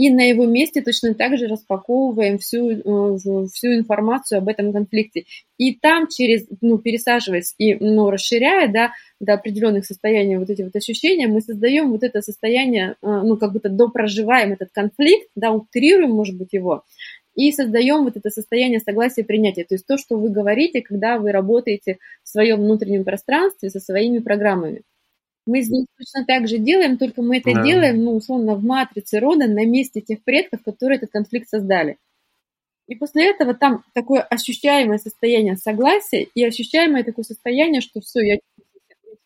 и 0.00 0.08
на 0.08 0.22
его 0.22 0.46
месте 0.46 0.80
точно 0.80 1.12
так 1.12 1.36
же 1.36 1.46
распаковываем 1.46 2.38
всю, 2.38 2.70
э, 2.70 3.18
всю 3.52 3.74
информацию 3.74 4.38
об 4.38 4.48
этом 4.48 4.72
конфликте. 4.72 5.24
И 5.58 5.74
там 5.74 6.08
через, 6.08 6.46
ну, 6.62 6.78
пересаживаясь 6.78 7.54
и 7.58 7.74
ну, 7.74 8.08
расширяя, 8.10 8.66
да, 8.72 8.92
до 9.20 9.34
определенных 9.34 9.84
состояний 9.84 10.38
вот 10.38 10.48
эти 10.48 10.62
вот 10.62 10.74
ощущения, 10.74 11.28
мы 11.28 11.42
создаем 11.42 11.90
вот 11.90 12.02
это 12.02 12.22
состояние, 12.22 12.92
э, 12.92 12.94
ну, 13.02 13.36
как 13.36 13.52
будто 13.52 13.68
допроживаем 13.68 14.52
этот 14.52 14.70
конфликт, 14.72 15.28
да, 15.34 15.50
утрируем, 15.50 16.12
может 16.12 16.38
быть, 16.38 16.54
его, 16.54 16.84
и 17.40 17.52
создаем 17.52 18.04
вот 18.04 18.16
это 18.16 18.28
состояние 18.28 18.80
согласия 18.80 19.24
принятия. 19.24 19.64
То 19.64 19.74
есть 19.74 19.86
то, 19.86 19.96
что 19.96 20.16
вы 20.18 20.28
говорите, 20.28 20.82
когда 20.82 21.18
вы 21.18 21.32
работаете 21.32 21.98
в 22.22 22.28
своем 22.28 22.60
внутреннем 22.60 23.04
пространстве 23.04 23.70
со 23.70 23.80
своими 23.80 24.18
программами. 24.18 24.82
Мы 25.46 25.62
здесь 25.62 25.86
точно 25.96 26.26
так 26.26 26.48
же 26.48 26.58
делаем, 26.58 26.98
только 26.98 27.22
мы 27.22 27.38
это 27.38 27.54
да. 27.54 27.64
делаем, 27.64 28.04
ну, 28.04 28.14
условно, 28.14 28.56
в 28.56 28.62
матрице 28.62 29.18
рода 29.20 29.46
на 29.46 29.64
месте 29.64 30.02
тех 30.02 30.22
предков, 30.22 30.62
которые 30.62 30.98
этот 30.98 31.10
конфликт 31.10 31.48
создали. 31.48 31.96
И 32.86 32.94
после 32.94 33.30
этого 33.30 33.54
там 33.54 33.84
такое 33.94 34.20
ощущаемое 34.20 34.98
состояние 34.98 35.56
согласия 35.56 36.24
и 36.34 36.44
ощущаемое 36.44 37.04
такое 37.04 37.24
состояние, 37.24 37.80
что 37.80 38.00
все, 38.00 38.20
я 38.20 38.38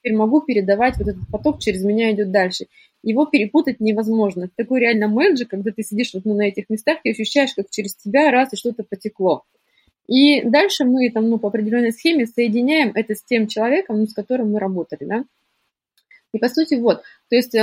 теперь 0.04 0.16
могу 0.16 0.42
передавать 0.42 0.98
вот 0.98 1.08
этот 1.08 1.22
поток, 1.30 1.60
через 1.60 1.82
меня 1.82 2.12
идет 2.12 2.30
дальше. 2.30 2.66
Его 3.02 3.24
перепутать 3.24 3.80
невозможно. 3.80 4.50
Такой 4.54 4.80
реально 4.80 5.08
менеджер, 5.08 5.46
когда 5.46 5.70
ты 5.72 5.82
сидишь 5.82 6.12
вот 6.14 6.24
ну, 6.26 6.34
на 6.34 6.42
этих 6.42 6.68
местах 6.68 6.98
и 7.04 7.10
ощущаешь, 7.10 7.54
как 7.54 7.70
через 7.70 7.96
тебя 7.96 8.30
раз 8.30 8.52
и 8.52 8.56
что-то 8.56 8.84
потекло. 8.84 9.44
И 10.06 10.42
дальше 10.42 10.84
мы 10.84 11.10
там, 11.10 11.30
ну, 11.30 11.38
по 11.38 11.48
определенной 11.48 11.92
схеме 11.92 12.26
соединяем 12.26 12.92
это 12.94 13.14
с 13.14 13.24
тем 13.24 13.46
человеком, 13.46 13.98
ну, 13.98 14.06
с 14.06 14.12
которым 14.12 14.52
мы 14.52 14.58
работали, 14.58 15.04
да. 15.04 15.24
И 16.34 16.38
по 16.38 16.48
сути 16.48 16.74
вот, 16.74 17.02
то 17.30 17.36
есть 17.36 17.54
э, 17.54 17.60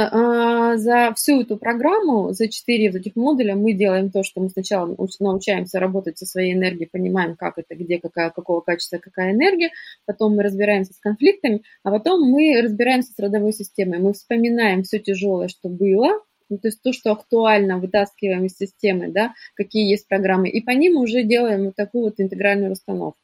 за 0.77 1.13
всю 1.17 1.41
эту 1.41 1.57
программу, 1.57 2.31
за 2.31 2.47
четыре 2.47 2.89
вот 2.89 3.01
этих 3.01 3.17
модуля 3.17 3.53
мы 3.53 3.73
делаем 3.73 4.09
то, 4.11 4.23
что 4.23 4.39
мы 4.39 4.49
сначала 4.49 4.95
научаемся 5.19 5.77
работать 5.77 6.17
со 6.17 6.25
своей 6.25 6.53
энергией, 6.53 6.87
понимаем, 6.89 7.35
как 7.35 7.57
это, 7.57 7.75
где, 7.75 7.99
какая, 7.99 8.29
какого 8.29 8.61
качества, 8.61 8.97
какая 8.97 9.33
энергия, 9.33 9.71
потом 10.05 10.37
мы 10.37 10.43
разбираемся 10.43 10.93
с 10.93 10.99
конфликтами, 10.99 11.63
а 11.83 11.91
потом 11.91 12.21
мы 12.31 12.61
разбираемся 12.61 13.11
с 13.11 13.19
родовой 13.19 13.51
системой, 13.51 13.99
мы 13.99 14.13
вспоминаем 14.13 14.83
все 14.83 14.99
тяжелое, 14.99 15.49
что 15.49 15.67
было, 15.67 16.21
ну, 16.47 16.57
то 16.57 16.69
есть 16.69 16.81
то, 16.81 16.93
что 16.93 17.11
актуально, 17.11 17.77
вытаскиваем 17.77 18.45
из 18.45 18.55
системы, 18.55 19.09
да, 19.09 19.33
какие 19.55 19.89
есть 19.89 20.07
программы, 20.07 20.47
и 20.47 20.61
по 20.61 20.71
ним 20.71 20.95
уже 20.95 21.23
делаем 21.23 21.65
вот 21.65 21.75
такую 21.75 22.05
вот 22.05 22.21
интегральную 22.21 22.71
расстановку. 22.71 23.19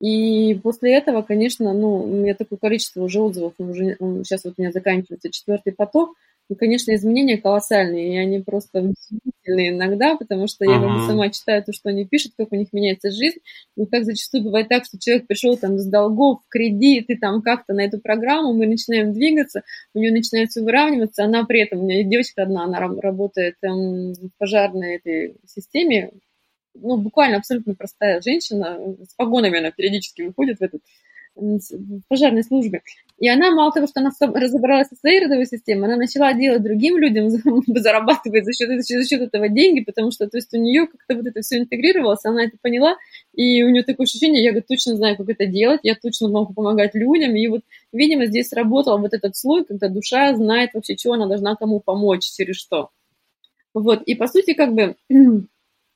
И 0.00 0.54
после 0.62 0.94
этого, 0.94 1.22
конечно, 1.22 1.72
ну, 1.72 2.04
у 2.04 2.06
меня 2.06 2.34
такое 2.34 2.58
количество 2.58 3.02
уже 3.02 3.20
отзывов, 3.20 3.54
уже, 3.58 3.96
сейчас 4.22 4.44
вот 4.44 4.54
у 4.56 4.62
меня 4.62 4.70
заканчивается 4.70 5.30
четвертый 5.30 5.72
поток, 5.72 6.14
и, 6.50 6.54
конечно, 6.54 6.94
изменения 6.94 7.36
колоссальные, 7.36 8.14
и 8.14 8.16
они 8.16 8.40
просто 8.40 8.78
удивительные 8.78 9.70
иногда, 9.70 10.16
потому 10.16 10.46
что 10.46 10.64
я 10.64 10.78
uh-huh. 10.78 11.06
сама 11.06 11.28
читаю 11.28 11.62
то, 11.62 11.72
что 11.74 11.90
они 11.90 12.06
пишут, 12.06 12.32
как 12.38 12.52
у 12.52 12.56
них 12.56 12.72
меняется 12.72 13.10
жизнь, 13.10 13.40
и 13.76 13.84
как 13.84 14.04
зачастую 14.04 14.44
бывает 14.44 14.68
так, 14.68 14.86
что 14.86 14.98
человек 14.98 15.26
пришел 15.26 15.58
там 15.58 15.78
с 15.78 15.86
долгов, 15.86 16.40
в 16.42 16.48
кредит, 16.48 17.06
и 17.08 17.16
там 17.16 17.42
как-то 17.42 17.74
на 17.74 17.82
эту 17.82 18.00
программу, 18.00 18.54
мы 18.54 18.66
начинаем 18.66 19.12
двигаться, 19.12 19.62
у 19.94 19.98
нее 19.98 20.10
начинает 20.10 20.50
все 20.50 20.62
выравниваться, 20.62 21.24
она 21.24 21.44
при 21.44 21.60
этом, 21.60 21.80
у 21.80 21.82
меня 21.82 22.02
девочка 22.04 22.44
одна, 22.44 22.64
она 22.64 22.80
работает 22.80 23.56
там, 23.60 24.12
в 24.14 24.30
пожарной 24.38 24.96
этой 24.96 25.36
системе, 25.44 26.12
ну, 26.80 26.96
буквально 26.96 27.38
абсолютно 27.38 27.74
простая 27.74 28.20
женщина, 28.20 28.78
с 29.08 29.14
погонами 29.14 29.58
она 29.58 29.70
периодически 29.70 30.22
выходит 30.22 30.58
в 30.58 30.62
этот 30.62 30.82
в 31.38 32.00
пожарной 32.08 32.42
службе. 32.42 32.82
И 33.18 33.28
она, 33.28 33.50
мало 33.50 33.72
того, 33.72 33.86
что 33.86 34.00
она 34.00 34.10
разобралась 34.20 34.88
со 34.88 34.96
своей 34.96 35.24
родовой 35.24 35.46
системой, 35.46 35.88
она 35.88 35.96
начала 35.96 36.32
делать 36.34 36.62
другим 36.62 36.98
людям, 36.98 37.30
зарабатывать 37.66 38.44
за 38.44 38.52
счет, 38.52 38.84
за 38.84 39.04
счет 39.04 39.20
этого 39.20 39.48
деньги, 39.48 39.80
потому 39.80 40.10
что 40.10 40.28
то 40.28 40.38
есть 40.38 40.52
у 40.54 40.58
нее 40.58 40.86
как-то 40.86 41.16
вот 41.16 41.26
это 41.26 41.40
все 41.40 41.58
интегрировалось, 41.58 42.24
она 42.24 42.44
это 42.44 42.56
поняла, 42.60 42.96
и 43.34 43.62
у 43.64 43.70
нее 43.70 43.82
такое 43.82 44.04
ощущение, 44.04 44.44
я 44.44 44.50
говорю, 44.50 44.66
точно 44.68 44.96
знаю, 44.96 45.16
как 45.16 45.28
это 45.28 45.46
делать, 45.46 45.80
я 45.82 45.94
точно 45.94 46.28
могу 46.28 46.54
помогать 46.54 46.94
людям, 46.94 47.34
и 47.34 47.48
вот, 47.48 47.62
видимо, 47.92 48.26
здесь 48.26 48.48
сработал 48.48 48.98
вот 48.98 49.12
этот 49.12 49.36
слой, 49.36 49.64
когда 49.64 49.88
душа 49.88 50.34
знает 50.34 50.70
вообще, 50.74 50.96
что 50.96 51.12
она 51.12 51.26
должна 51.26 51.56
кому 51.56 51.80
помочь, 51.80 52.30
через 52.36 52.56
что. 52.56 52.90
Вот, 53.74 54.02
и 54.02 54.14
по 54.14 54.28
сути, 54.28 54.54
как 54.54 54.74
бы 54.74 54.96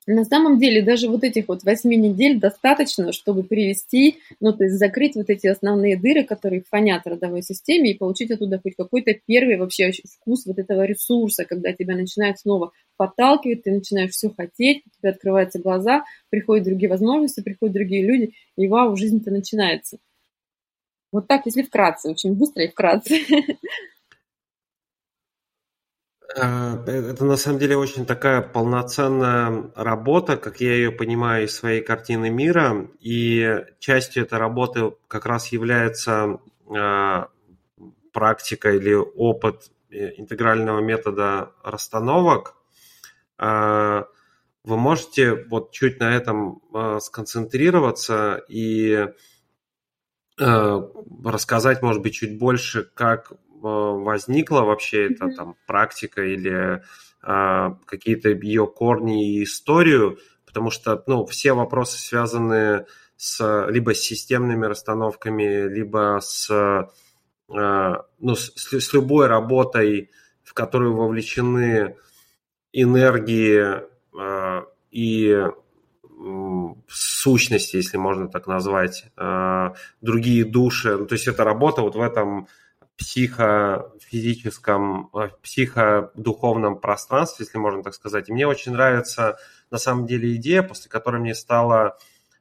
на 0.07 0.24
самом 0.24 0.59
деле 0.59 0.82
даже 0.82 1.09
вот 1.09 1.22
этих 1.22 1.48
вот 1.48 1.62
восьми 1.62 1.96
недель 1.96 2.40
достаточно, 2.40 3.12
чтобы 3.12 3.44
привести, 3.44 4.18
ну, 4.40 4.53
то 4.53 4.64
есть 4.64 4.76
закрыть 4.76 5.14
вот 5.14 5.30
эти 5.30 5.46
основные 5.46 5.96
дыры, 5.96 6.24
которые 6.24 6.62
фонят 6.68 7.05
в 7.05 7.09
родовой 7.09 7.42
системе, 7.42 7.92
и 7.92 7.98
получить 7.98 8.30
оттуда 8.30 8.59
хоть 8.61 8.74
какой-то 8.74 9.14
первый 9.26 9.57
вообще 9.57 9.92
вкус 9.92 10.44
вот 10.46 10.59
этого 10.59 10.84
ресурса, 10.84 11.44
когда 11.44 11.72
тебя 11.72 11.94
начинает 11.94 12.38
снова 12.38 12.72
подталкивать, 12.96 13.62
ты 13.62 13.70
начинаешь 13.70 14.11
все 14.11 14.30
хотеть, 14.30 14.82
у 14.86 15.00
тебя 15.00 15.11
открываются 15.11 15.61
глаза, 15.61 16.05
приходят 16.30 16.64
другие 16.64 16.88
возможности, 16.88 17.40
приходят 17.40 17.74
другие 17.74 18.05
люди, 18.05 18.32
и 18.57 18.66
вау, 18.66 18.96
жизнь-то 18.96 19.30
начинается. 19.30 19.98
Вот 21.12 21.28
так, 21.28 21.46
если 21.46 21.62
вкратце, 21.62 22.11
очень 22.11 22.34
быстро 22.34 22.64
и 22.64 22.68
вкратце. 22.68 23.18
Э, 26.35 26.83
это 26.87 27.25
на 27.25 27.37
самом 27.37 27.59
деле 27.59 27.77
очень 27.77 28.07
такая 28.07 28.41
полноценная 28.43 29.70
работа, 29.75 30.37
как 30.37 30.61
я 30.61 30.75
ее 30.75 30.91
понимаю 30.91 31.45
из 31.47 31.55
своей 31.55 31.83
картины 31.83 32.31
мира. 32.31 32.89
И 33.01 33.64
частью 33.79 34.25
этой 34.25 34.39
работы 34.39 34.93
как 35.09 35.27
раз 35.27 35.49
является 35.49 36.39
э, 36.75 37.25
практика 38.12 38.73
или 38.73 38.95
опыт 38.95 39.70
э, 39.91 40.12
интегрального 40.16 40.81
метода 40.81 41.53
расстановок. 41.62 42.57
Вы 43.39 44.77
можете 44.77 45.35
вот 45.51 45.73
чуть 45.73 45.99
на 45.99 46.14
этом 46.14 46.62
сконцентрироваться 47.01 48.41
и 48.49 49.09
рассказать, 50.39 51.83
может 51.83 52.03
быть, 52.03 52.14
чуть 52.14 52.39
больше, 52.39 52.85
как 52.95 53.33
возникла 53.63 54.63
вообще 54.63 55.13
эта 55.13 55.29
там 55.35 55.57
практика 55.67 56.23
или 56.23 56.83
а, 57.23 57.79
какие-то 57.87 58.31
ее 58.31 58.67
корни 58.67 59.37
и 59.37 59.45
историю, 59.45 60.19
потому 60.45 60.71
что 60.71 61.03
ну, 61.07 61.25
все 61.25 61.53
вопросы 61.53 61.99
связаны 61.99 62.87
с, 63.17 63.67
либо 63.69 63.95
с 63.95 64.01
системными 64.01 64.67
расстановками, 64.67 65.69
либо 65.69 66.19
с, 66.21 66.51
а, 66.51 68.07
ну, 68.19 68.35
с, 68.35 68.53
с 68.57 68.93
любой 68.93 69.29
работой, 69.29 70.11
в 70.43 70.53
которую 70.53 70.97
вовлечены 70.97 71.97
энергии 72.73 73.83
а, 74.19 74.67
и 74.91 75.47
сущности, 76.89 77.77
если 77.77 77.97
можно 77.97 78.29
так 78.29 78.47
назвать, 78.47 79.07
другие 80.01 80.45
души. 80.45 80.97
Ну, 80.97 81.07
то 81.07 81.15
есть 81.15 81.27
это 81.27 81.43
работа 81.43 81.83
вот 81.83 81.97
в 81.97 82.01
этом 82.01 82.47
психофизическом, 83.03 85.11
э, 85.12 85.30
психодуховном 85.42 86.78
пространстве, 86.78 87.44
если 87.44 87.59
можно 87.59 87.82
так 87.82 87.94
сказать. 87.94 88.28
И 88.28 88.32
мне 88.32 88.46
очень 88.46 88.70
нравится 88.72 89.38
на 89.70 89.78
самом 89.78 90.07
деле 90.07 90.36
идея, 90.36 90.62
после 90.62 90.88
которой 90.88 91.20
мне 91.20 91.34
стало 91.34 91.98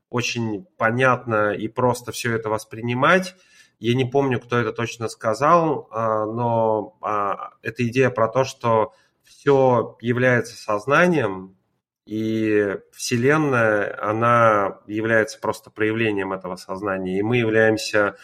очень 0.09 0.67
понятно 0.77 1.53
и 1.53 1.67
просто 1.67 2.11
все 2.11 2.35
это 2.35 2.49
воспринимать. 2.49 3.35
Я 3.79 3.95
не 3.95 4.05
помню, 4.05 4.39
кто 4.39 4.59
это 4.59 4.71
точно 4.71 5.07
сказал, 5.07 5.89
э, 5.91 5.95
но 5.95 6.95
а, 7.01 7.53
эта 7.63 7.87
идея 7.87 8.11
про 8.11 8.27
то, 8.27 8.43
что 8.43 8.93
все 9.23 9.97
является 10.01 10.55
сознанием, 10.55 11.57
и 12.05 12.77
Вселенная, 12.91 13.97
она 14.03 14.81
является 14.85 15.39
просто 15.39 15.71
проявлением 15.71 16.33
этого 16.33 16.57
сознания, 16.57 17.17
и 17.17 17.23
мы 17.23 17.37
являемся 17.37 18.17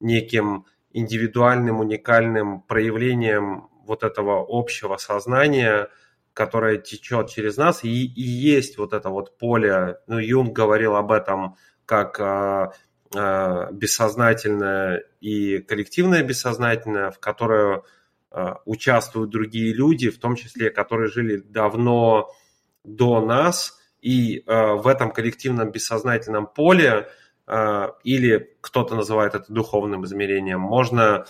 неким 0.00 0.64
индивидуальным, 0.92 1.80
уникальным 1.80 2.62
проявлением 2.62 3.68
вот 3.84 4.02
этого 4.02 4.44
общего 4.48 4.96
сознания, 4.96 5.88
которое 6.34 6.78
течет 6.78 7.28
через 7.28 7.56
нас, 7.56 7.84
и, 7.84 8.06
и 8.06 8.22
есть 8.22 8.78
вот 8.78 8.92
это 8.92 9.10
вот 9.10 9.36
поле, 9.38 9.98
ну, 10.06 10.18
Юнг 10.18 10.52
говорил 10.52 10.96
об 10.96 11.12
этом 11.12 11.56
как 11.84 12.18
э, 12.20 12.70
бессознательное 13.72 15.04
и 15.20 15.58
коллективное 15.58 16.22
бессознательное, 16.22 17.10
в 17.10 17.18
которое 17.18 17.82
участвуют 18.64 19.28
другие 19.28 19.74
люди, 19.74 20.08
в 20.08 20.18
том 20.18 20.36
числе, 20.36 20.70
которые 20.70 21.10
жили 21.10 21.36
давно 21.36 22.30
до 22.82 23.20
нас, 23.20 23.78
и 24.00 24.42
в 24.46 24.86
этом 24.86 25.10
коллективном 25.10 25.70
бессознательном 25.70 26.46
поле, 26.46 27.10
или 27.46 28.56
кто-то 28.60 28.94
называет 28.94 29.34
это 29.34 29.52
духовным 29.52 30.04
измерением, 30.04 30.60
можно 30.60 31.26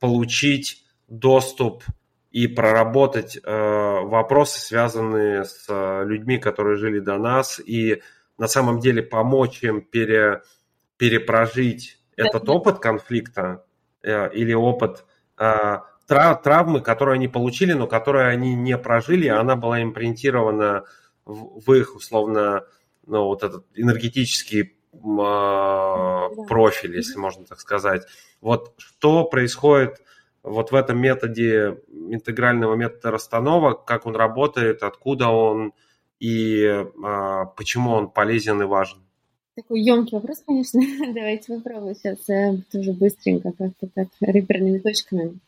получить 0.00 0.84
доступ 1.08 1.84
и 2.32 2.48
проработать 2.48 3.38
вопросы, 3.44 4.60
связанные 4.60 5.44
с 5.44 5.66
людьми, 6.04 6.38
которые 6.38 6.76
жили 6.76 6.98
до 6.98 7.18
нас, 7.18 7.60
и 7.60 8.02
на 8.38 8.48
самом 8.48 8.80
деле 8.80 9.02
помочь 9.02 9.62
им 9.62 9.80
пере, 9.80 10.42
перепрожить 10.96 11.98
этот 12.16 12.48
опыт 12.48 12.78
конфликта 12.78 13.64
э, 14.02 14.32
или 14.32 14.52
опыт 14.52 15.04
э, 15.38 15.78
трав, 16.06 16.42
травмы, 16.42 16.80
которую 16.80 17.14
они 17.14 17.28
получили, 17.28 17.72
но 17.72 17.86
которую 17.86 18.28
они 18.28 18.54
не 18.54 18.76
прожили, 18.78 19.28
она 19.28 19.56
была 19.56 19.82
импринтирована 19.82 20.84
в, 21.24 21.60
в 21.66 21.72
их, 21.72 21.96
условно, 21.96 22.64
ну, 23.06 23.24
вот 23.24 23.42
этот 23.42 23.66
энергетический 23.74 24.62
э, 24.92 26.46
профиль, 26.48 26.96
если 26.96 27.18
можно 27.18 27.44
так 27.44 27.60
сказать. 27.60 28.06
Вот 28.40 28.74
что 28.78 29.24
происходит 29.24 30.02
вот 30.44 30.72
в 30.72 30.74
этом 30.74 30.98
методе 30.98 31.80
интегрального 31.88 32.74
метода 32.74 33.10
расстановок, 33.10 33.86
как 33.86 34.06
он 34.06 34.14
работает, 34.14 34.82
откуда 34.82 35.28
он, 35.28 35.72
и 36.20 36.84
а, 37.02 37.46
почему 37.46 37.92
он 37.92 38.10
полезен 38.10 38.60
и 38.62 38.66
важен? 38.66 38.98
Такой 39.56 39.82
емкий 39.82 40.16
вопрос, 40.16 40.42
конечно. 40.44 40.80
Давайте 41.14 41.54
попробуем 41.54 41.94
сейчас 41.94 42.28
э, 42.28 42.56
тоже 42.72 42.92
быстренько 42.92 43.52
как-то 43.52 43.88
так 43.94 44.08
реперными 44.20 44.78
точками. 44.78 45.38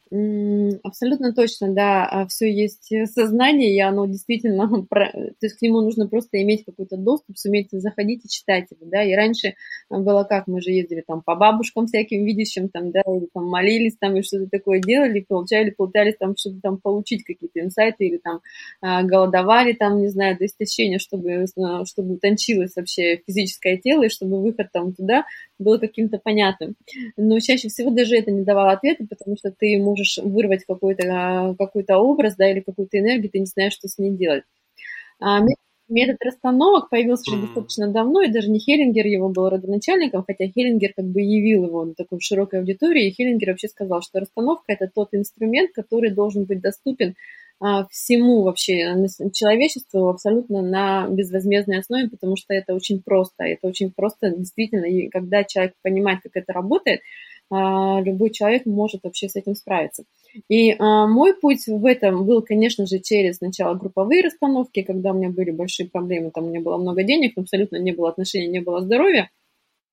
Абсолютно 0.84 1.32
точно, 1.34 1.74
да, 1.74 2.06
а 2.06 2.28
все 2.28 2.48
есть 2.48 2.92
сознание, 3.12 3.74
и 3.74 3.80
оно 3.80 4.06
действительно, 4.06 4.68
то 4.88 5.36
есть 5.42 5.58
к 5.58 5.62
нему 5.62 5.80
нужно 5.80 6.06
просто 6.06 6.40
иметь 6.42 6.64
какой-то 6.64 6.96
доступ, 6.96 7.36
суметь 7.36 7.70
заходить 7.72 8.24
и 8.24 8.28
читать 8.28 8.68
его, 8.70 8.88
да, 8.88 9.02
и 9.02 9.14
раньше 9.14 9.54
было 9.90 10.22
как, 10.22 10.46
мы 10.46 10.60
же 10.60 10.70
ездили 10.70 11.02
там 11.04 11.22
по 11.22 11.34
бабушкам 11.34 11.88
всяким 11.88 12.24
видящим, 12.24 12.68
там, 12.68 12.92
да, 12.92 13.02
или 13.04 13.26
там 13.34 13.46
молились 13.46 13.96
там 13.98 14.16
и 14.16 14.22
что-то 14.22 14.48
такое 14.48 14.80
делали, 14.80 15.26
получали, 15.26 15.70
пытались 15.70 16.16
там 16.18 16.36
что-то 16.36 16.60
там 16.62 16.78
получить, 16.78 17.24
какие-то 17.24 17.58
инсайты, 17.60 18.06
или 18.06 18.18
там 18.18 18.40
а, 18.80 19.02
голодовали 19.02 19.72
там, 19.72 20.00
не 20.00 20.08
знаю, 20.08 20.38
до 20.38 20.46
истощения, 20.46 21.00
чтобы, 21.00 21.30
э, 21.30 21.84
чтобы 21.84 22.14
утончилось 22.14 22.76
вообще 22.76 23.20
физическое 23.26 23.76
тело, 23.76 23.95
и 24.02 24.08
чтобы 24.08 24.40
выход 24.42 24.68
там 24.72 24.92
туда 24.92 25.24
был 25.58 25.78
каким-то 25.78 26.18
понятным. 26.18 26.74
Но 27.16 27.38
чаще 27.40 27.68
всего 27.68 27.90
даже 27.90 28.16
это 28.16 28.30
не 28.30 28.42
давало 28.42 28.72
ответа, 28.72 29.04
потому 29.08 29.36
что 29.36 29.50
ты 29.50 29.78
можешь 29.78 30.18
вырвать 30.22 30.64
какой-то 30.64 31.54
какой 31.58 31.84
образ, 31.88 32.36
да, 32.36 32.50
или 32.50 32.60
какую-то 32.60 32.98
энергию, 32.98 33.30
ты 33.30 33.38
не 33.38 33.46
знаешь, 33.46 33.72
что 33.72 33.88
с 33.88 33.98
ней 33.98 34.10
делать. 34.10 34.44
А 35.20 35.40
метод 35.88 36.16
расстановок 36.24 36.90
появился 36.90 37.30
уже 37.30 37.42
достаточно 37.42 37.88
давно, 37.88 38.22
и 38.22 38.30
даже 38.30 38.50
не 38.50 38.58
Хеллингер 38.58 39.06
его 39.06 39.28
был 39.28 39.48
родоначальником, 39.48 40.24
хотя 40.26 40.46
Хеллингер 40.46 40.92
как 40.94 41.06
бы 41.06 41.20
явил 41.20 41.64
его 41.64 41.84
на 41.84 41.94
такой 41.94 42.20
широкой 42.20 42.60
аудитории, 42.60 43.06
и 43.06 43.10
Хеллингер 43.12 43.50
вообще 43.50 43.68
сказал, 43.68 44.02
что 44.02 44.20
расстановка– 44.20 44.64
это 44.68 44.90
тот 44.92 45.10
инструмент, 45.12 45.72
который 45.72 46.10
должен 46.10 46.44
быть 46.44 46.60
доступен 46.60 47.10
а, 47.10 47.14
всему 47.90 48.42
вообще 48.42 48.94
человечеству 49.32 50.08
абсолютно 50.08 50.62
на 50.62 51.08
безвозмездной 51.08 51.78
основе, 51.78 52.10
потому 52.10 52.36
что 52.36 52.52
это 52.52 52.74
очень 52.74 53.02
просто. 53.02 53.44
Это 53.44 53.66
очень 53.66 53.90
просто 53.90 54.30
действительно, 54.30 54.84
и 54.84 55.08
когда 55.08 55.44
человек 55.44 55.74
понимает, 55.82 56.20
как 56.22 56.32
это 56.36 56.52
работает, 56.52 57.00
а, 57.48 58.00
любой 58.00 58.30
человек 58.30 58.66
может 58.66 59.04
вообще 59.04 59.28
с 59.28 59.36
этим 59.36 59.54
справиться. 59.54 60.04
И 60.48 60.72
а, 60.72 61.06
мой 61.06 61.32
путь 61.34 61.66
в 61.66 61.86
этом 61.86 62.26
был, 62.26 62.42
конечно 62.42 62.86
же, 62.86 62.98
через 62.98 63.36
сначала 63.36 63.74
групповые 63.74 64.22
расстановки, 64.22 64.82
когда 64.82 65.12
у 65.12 65.14
меня 65.14 65.30
были 65.30 65.52
большие 65.52 65.88
проблемы, 65.88 66.30
там 66.32 66.44
у 66.44 66.48
меня 66.48 66.60
было 66.60 66.76
много 66.76 67.04
денег, 67.04 67.34
абсолютно 67.36 67.76
не 67.76 67.92
было 67.92 68.08
отношений, 68.08 68.48
не 68.48 68.60
было 68.60 68.80
здоровья. 68.80 69.30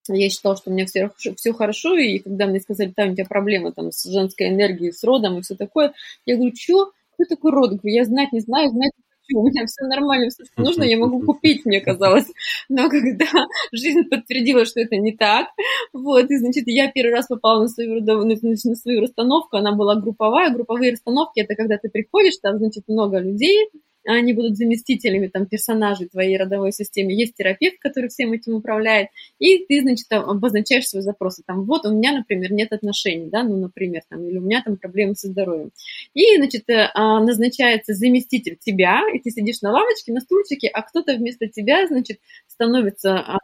Я 0.09 0.29
считала, 0.29 0.57
что 0.57 0.69
у 0.69 0.73
меня 0.73 0.85
все, 0.85 1.11
все 1.15 1.53
хорошо, 1.53 1.95
и 1.95 2.19
когда 2.19 2.47
мне 2.47 2.59
сказали, 2.59 2.91
там 2.91 3.11
у 3.11 3.13
тебя 3.13 3.25
проблемы 3.25 3.71
там, 3.71 3.91
с 3.91 4.03
женской 4.03 4.49
энергией, 4.49 4.91
с 4.91 5.03
родом 5.03 5.37
и 5.37 5.41
все 5.41 5.55
такое, 5.55 5.93
я 6.25 6.35
говорю, 6.35 6.53
что? 6.55 6.91
Кто 7.13 7.35
такой 7.35 7.51
род? 7.51 7.71
Говорю, 7.71 7.95
я 7.95 8.05
знать 8.05 8.31
не 8.31 8.39
знаю, 8.39 8.69
знать 8.69 8.91
не 8.97 9.03
хочу. 9.21 9.39
У 9.39 9.47
меня 9.47 9.65
все 9.65 9.85
нормально, 9.85 10.29
все, 10.29 10.45
что 10.45 10.61
нужно, 10.61 10.83
я 10.83 10.97
могу 10.97 11.21
купить, 11.21 11.65
мне 11.65 11.81
казалось. 11.81 12.27
Но 12.69 12.89
когда 12.89 13.25
жизнь 13.71 14.03
подтвердила, 14.09 14.65
что 14.65 14.81
это 14.81 14.95
не 14.97 15.15
так, 15.15 15.47
вот, 15.93 16.29
и, 16.29 16.37
значит, 16.37 16.63
я 16.67 16.91
первый 16.91 17.13
раз 17.13 17.27
попала 17.27 17.61
на 17.61 17.67
свою, 17.67 18.01
на 18.01 18.75
свою 18.75 19.01
расстановку, 19.01 19.57
она 19.57 19.75
была 19.75 19.95
групповая. 19.95 20.53
Групповые 20.53 20.91
расстановки– 20.91 21.39
это 21.41 21.55
когда 21.55 21.77
ты 21.77 21.89
приходишь, 21.89 22.37
там, 22.41 22.57
значит, 22.57 22.83
много 22.87 23.19
людей, 23.19 23.69
они 24.05 24.33
будут 24.33 24.57
заместителями 24.57 25.27
там, 25.27 25.45
персонажей 25.45 26.07
твоей 26.07 26.37
родовой 26.37 26.71
системе. 26.71 27.15
Есть 27.15 27.35
терапевт, 27.35 27.77
который 27.79 28.09
всем 28.09 28.33
этим 28.33 28.55
управляет, 28.55 29.09
и 29.39 29.65
ты, 29.65 29.81
значит, 29.81 30.07
обозначаешь 30.11 30.87
свои 30.87 31.01
запросы. 31.01 31.43
Там, 31.45 31.65
вот 31.65 31.85
у 31.85 31.93
меня, 31.93 32.13
например, 32.13 32.51
нет 32.51 32.71
отношений, 32.71 33.29
да, 33.29 33.43
ну, 33.43 33.57
например, 33.57 34.01
там, 34.09 34.27
или 34.27 34.37
у 34.37 34.41
меня 34.41 34.61
там 34.63 34.77
проблемы 34.77 35.15
со 35.15 35.27
здоровьем. 35.27 35.71
И, 36.13 36.37
значит, 36.37 36.69
э, 36.69 36.89
а, 36.93 37.19
назначается 37.21 37.93
заместитель 37.93 38.57
тебя, 38.59 39.01
и 39.13 39.19
ты 39.19 39.31
сидишь 39.31 39.61
на 39.61 39.71
лавочке, 39.71 40.13
на 40.13 40.21
стульчике, 40.21 40.67
а 40.67 40.81
кто-то 40.81 41.15
вместо 41.15 41.47
тебя, 41.47 41.87
значит, 41.87 42.19
становится 42.47 43.19
а, 43.19 43.37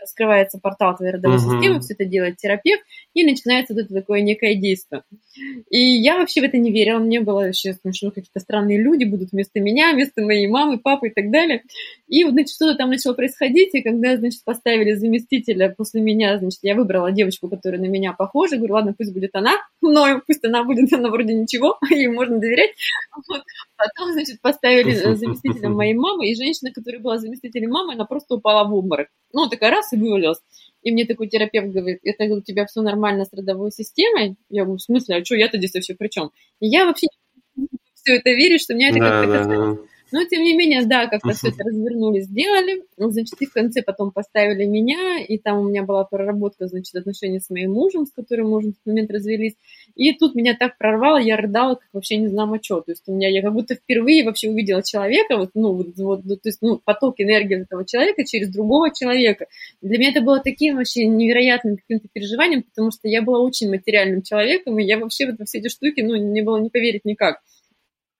раскрывается 0.00 0.58
портал 0.58 0.96
твоей 0.96 1.12
родовой 1.12 1.38
uh-huh. 1.38 1.52
системы, 1.54 1.80
все 1.80 1.94
это 1.94 2.04
делает 2.04 2.36
терапевт, 2.36 2.82
и 3.14 3.24
начинается 3.24 3.74
тут 3.74 3.88
такое 3.88 4.20
некое 4.20 4.54
действие. 4.54 5.02
И 5.70 5.78
я 5.78 6.18
вообще 6.18 6.40
в 6.40 6.44
это 6.44 6.58
не 6.58 6.72
верила, 6.72 6.98
мне 6.98 7.20
было 7.20 7.44
вообще 7.44 7.74
смешно, 7.74 8.10
какие-то 8.10 8.40
странные 8.40 8.80
люди 8.82 9.04
будут 9.04 9.32
вместо 9.32 9.60
меня, 9.60 9.92
вместо 9.92 10.22
моей 10.22 10.46
мамы, 10.46 10.78
папы 10.78 11.08
и 11.08 11.12
так 11.12 11.30
далее. 11.30 11.62
И 12.08 12.24
вот, 12.24 12.32
значит, 12.32 12.50
что-то 12.50 12.76
там 12.76 12.90
начало 12.90 13.14
происходить, 13.14 13.74
и 13.74 13.82
когда, 13.82 14.16
значит, 14.16 14.42
поставили 14.44 14.92
заместителя 14.92 15.74
после 15.76 16.00
меня, 16.00 16.38
значит, 16.38 16.60
я 16.62 16.74
выбрала 16.74 17.12
девочку, 17.12 17.48
которая 17.48 17.80
на 17.80 17.86
меня 17.86 18.12
похожа, 18.12 18.56
говорю, 18.56 18.74
ладно, 18.74 18.94
пусть 18.96 19.12
будет 19.12 19.34
она, 19.34 19.52
мною, 19.88 20.22
пусть 20.26 20.44
она 20.44 20.64
будет, 20.64 20.92
она 20.92 21.10
вроде 21.10 21.34
ничего, 21.34 21.78
ей 21.90 22.08
можно 22.08 22.38
доверять. 22.38 22.70
Вот. 23.28 23.42
Потом, 23.76 24.12
значит, 24.12 24.40
поставили 24.40 24.92
заместителем 25.14 25.74
моей 25.74 25.94
мамы, 25.94 26.28
и 26.28 26.36
женщина, 26.36 26.72
которая 26.72 27.00
была 27.00 27.18
заместителем 27.18 27.70
мамы, 27.70 27.94
она 27.94 28.04
просто 28.04 28.36
упала 28.36 28.68
в 28.68 28.74
обморок. 28.74 29.08
Ну, 29.32 29.48
такая 29.48 29.70
раз 29.70 29.92
и 29.92 29.96
вывалилась. 29.96 30.40
И 30.82 30.92
мне 30.92 31.04
такой 31.04 31.28
терапевт 31.28 31.68
говорит, 31.68 32.00
это 32.04 32.24
у 32.24 32.40
тебя 32.40 32.66
все 32.66 32.82
нормально 32.82 33.24
с 33.24 33.32
родовой 33.32 33.72
системой? 33.72 34.36
Я 34.48 34.62
говорю, 34.64 34.78
в 34.78 34.82
смысле, 34.82 35.16
а 35.16 35.24
что 35.24 35.34
я-то 35.34 35.58
здесь 35.58 35.74
вообще 35.74 35.94
при 35.94 36.08
чем? 36.08 36.30
И 36.60 36.68
я 36.68 36.86
вообще 36.86 37.08
все 37.94 38.16
это 38.16 38.30
верю, 38.30 38.58
что 38.58 38.74
меня 38.74 38.90
это 38.90 38.98
да, 38.98 39.10
как-то 39.10 39.32
да, 39.32 39.44
да. 39.44 39.78
Но, 40.12 40.24
тем 40.24 40.42
не 40.42 40.56
менее, 40.56 40.84
да, 40.86 41.06
как-то 41.06 41.30
все 41.30 41.48
это 41.48 41.64
развернули, 41.64 42.20
сделали. 42.20 42.84
Значит, 42.96 43.40
и 43.40 43.46
в 43.46 43.52
конце 43.52 43.82
потом 43.82 44.10
поставили 44.10 44.64
меня, 44.64 45.18
и 45.20 45.38
там 45.38 45.60
у 45.60 45.68
меня 45.68 45.82
была 45.82 46.04
проработка, 46.04 46.66
значит, 46.66 46.94
отношения 46.94 47.40
с 47.40 47.50
моим 47.50 47.72
мужем, 47.72 48.06
с 48.06 48.12
которым 48.12 48.50
мы 48.50 48.58
уже 48.58 48.68
в 48.68 48.72
тот 48.72 48.86
момент 48.86 49.10
развелись. 49.10 49.54
И 49.94 50.12
тут 50.12 50.34
меня 50.34 50.56
так 50.58 50.78
прорвало, 50.78 51.18
я 51.18 51.36
рыдала, 51.36 51.74
как 51.74 51.88
вообще 51.92 52.16
не 52.16 52.28
знаю 52.28 52.52
о 52.52 52.58
чем. 52.58 52.82
То 52.82 52.92
есть 52.92 53.02
у 53.06 53.12
меня, 53.12 53.28
я 53.28 53.42
как 53.42 53.52
будто 53.52 53.74
впервые 53.74 54.24
вообще 54.24 54.48
увидела 54.48 54.82
человека, 54.82 55.36
вот, 55.36 55.50
ну, 55.54 55.74
вот, 55.74 55.88
вот, 55.96 56.22
то 56.24 56.48
есть, 56.48 56.58
ну, 56.62 56.80
поток 56.84 57.16
энергии 57.18 57.62
этого 57.62 57.84
человека 57.84 58.24
через 58.24 58.48
другого 58.50 58.94
человека. 58.94 59.46
Для 59.82 59.98
меня 59.98 60.10
это 60.10 60.20
было 60.20 60.40
таким 60.40 60.76
вообще 60.76 61.06
невероятным 61.06 61.76
каким-то 61.76 62.08
переживанием, 62.12 62.62
потому 62.62 62.90
что 62.90 63.08
я 63.08 63.22
была 63.22 63.40
очень 63.40 63.68
материальным 63.70 64.22
человеком, 64.22 64.78
и 64.78 64.84
я 64.84 64.98
вообще 64.98 65.26
вот 65.26 65.38
во 65.38 65.44
все 65.44 65.58
эти 65.58 65.68
штуки, 65.68 66.00
ну, 66.00 66.16
не 66.16 66.42
было 66.42 66.58
не 66.58 66.70
поверить 66.70 67.04
никак. 67.04 67.40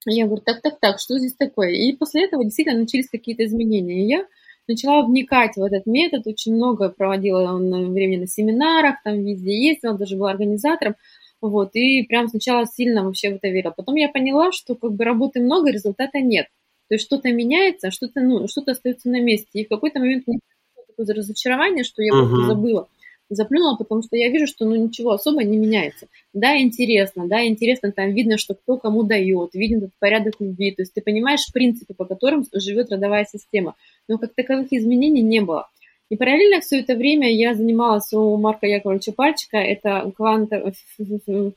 Я 0.06 0.26
говорю, 0.26 0.42
так, 0.44 0.62
так, 0.62 0.78
так, 0.80 1.00
что 1.00 1.18
здесь 1.18 1.34
такое? 1.34 1.70
И 1.70 1.92
после 1.92 2.24
этого 2.24 2.44
действительно 2.44 2.80
начались 2.80 3.08
какие-то 3.08 3.44
изменения. 3.44 4.04
И 4.04 4.08
я 4.08 4.26
начала 4.68 5.04
вникать 5.04 5.56
в 5.56 5.62
этот 5.62 5.86
метод, 5.86 6.26
очень 6.26 6.54
много 6.54 6.90
проводила 6.90 7.56
времени 7.56 8.20
на 8.20 8.26
семинарах, 8.26 8.96
там 9.02 9.24
везде 9.24 9.68
ездила, 9.68 9.96
даже 9.96 10.16
была 10.16 10.30
организатором. 10.30 10.94
Вот, 11.40 11.70
и 11.74 12.02
прям 12.02 12.28
сначала 12.28 12.66
сильно 12.66 13.04
вообще 13.04 13.30
в 13.30 13.36
это 13.36 13.48
верила. 13.48 13.72
Потом 13.76 13.94
я 13.94 14.08
поняла, 14.08 14.50
что 14.50 14.74
как 14.74 14.92
бы 14.92 15.04
работы 15.04 15.40
много, 15.40 15.70
результата 15.70 16.18
нет. 16.20 16.46
То 16.88 16.94
есть 16.94 17.04
что-то 17.04 17.30
меняется, 17.32 17.90
что-то 17.90 18.20
ну, 18.20 18.48
что 18.48 18.62
остается 18.66 19.08
на 19.08 19.20
месте. 19.20 19.48
И 19.52 19.64
в 19.64 19.68
какой-то 19.68 20.00
момент 20.00 20.26
мне 20.26 20.40
такое 20.88 21.14
разочарование, 21.14 21.84
что 21.84 22.02
я 22.02 22.12
uh-huh. 22.12 22.46
забыла 22.46 22.88
заплюнула, 23.28 23.76
потому 23.76 24.02
что 24.02 24.16
я 24.16 24.30
вижу, 24.30 24.46
что 24.46 24.64
ну 24.64 24.76
ничего 24.76 25.12
особо 25.12 25.44
не 25.44 25.56
меняется. 25.56 26.08
Да, 26.32 26.58
интересно, 26.58 27.26
да, 27.28 27.46
интересно, 27.46 27.92
там 27.92 28.12
видно, 28.12 28.38
что 28.38 28.54
кто 28.54 28.76
кому 28.76 29.02
дает, 29.02 29.54
виден 29.54 29.78
этот 29.78 29.92
порядок 29.98 30.34
любви, 30.40 30.72
то 30.72 30.82
есть 30.82 30.94
ты 30.94 31.02
понимаешь 31.02 31.52
принципы, 31.52 31.94
по 31.94 32.04
которым 32.04 32.44
живет 32.52 32.90
родовая 32.90 33.26
система, 33.30 33.74
но 34.08 34.18
как 34.18 34.34
таковых 34.34 34.72
изменений 34.72 35.22
не 35.22 35.40
было. 35.40 35.68
И 36.10 36.16
параллельно 36.16 36.60
все 36.60 36.80
это 36.80 36.94
время 36.94 37.30
я 37.30 37.54
занималась 37.54 38.10
у 38.14 38.36
Марка 38.38 38.66
Яковлевича 38.66 39.12
Пальчика, 39.12 39.58
это 39.58 40.10
квант, 40.16 40.50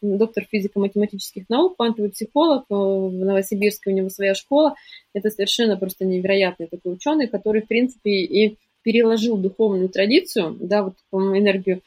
доктор 0.02 0.43
физико-математических 0.52 1.48
наук, 1.48 1.77
квантовый 1.77 2.11
психолог 2.11 2.65
э, 2.69 2.73
в 2.73 3.14
Новосибирске, 3.14 3.91
у 3.91 3.93
него 3.93 4.10
своя 4.10 4.35
школа. 4.35 4.76
Это 5.14 5.30
совершенно 5.30 5.77
просто 5.77 6.03
невероятный 6.03 6.68
такой 6.68 6.95
ученый, 6.95 7.27
который, 7.27 7.61
в 7.61 7.68
принципе, 7.68 8.11
и 8.11 8.57
переложил 8.83 9.37
духовную 9.37 9.89
традицию, 9.89 10.57
да, 10.59 10.83
вот 10.83 10.95
энергию, 11.11 11.81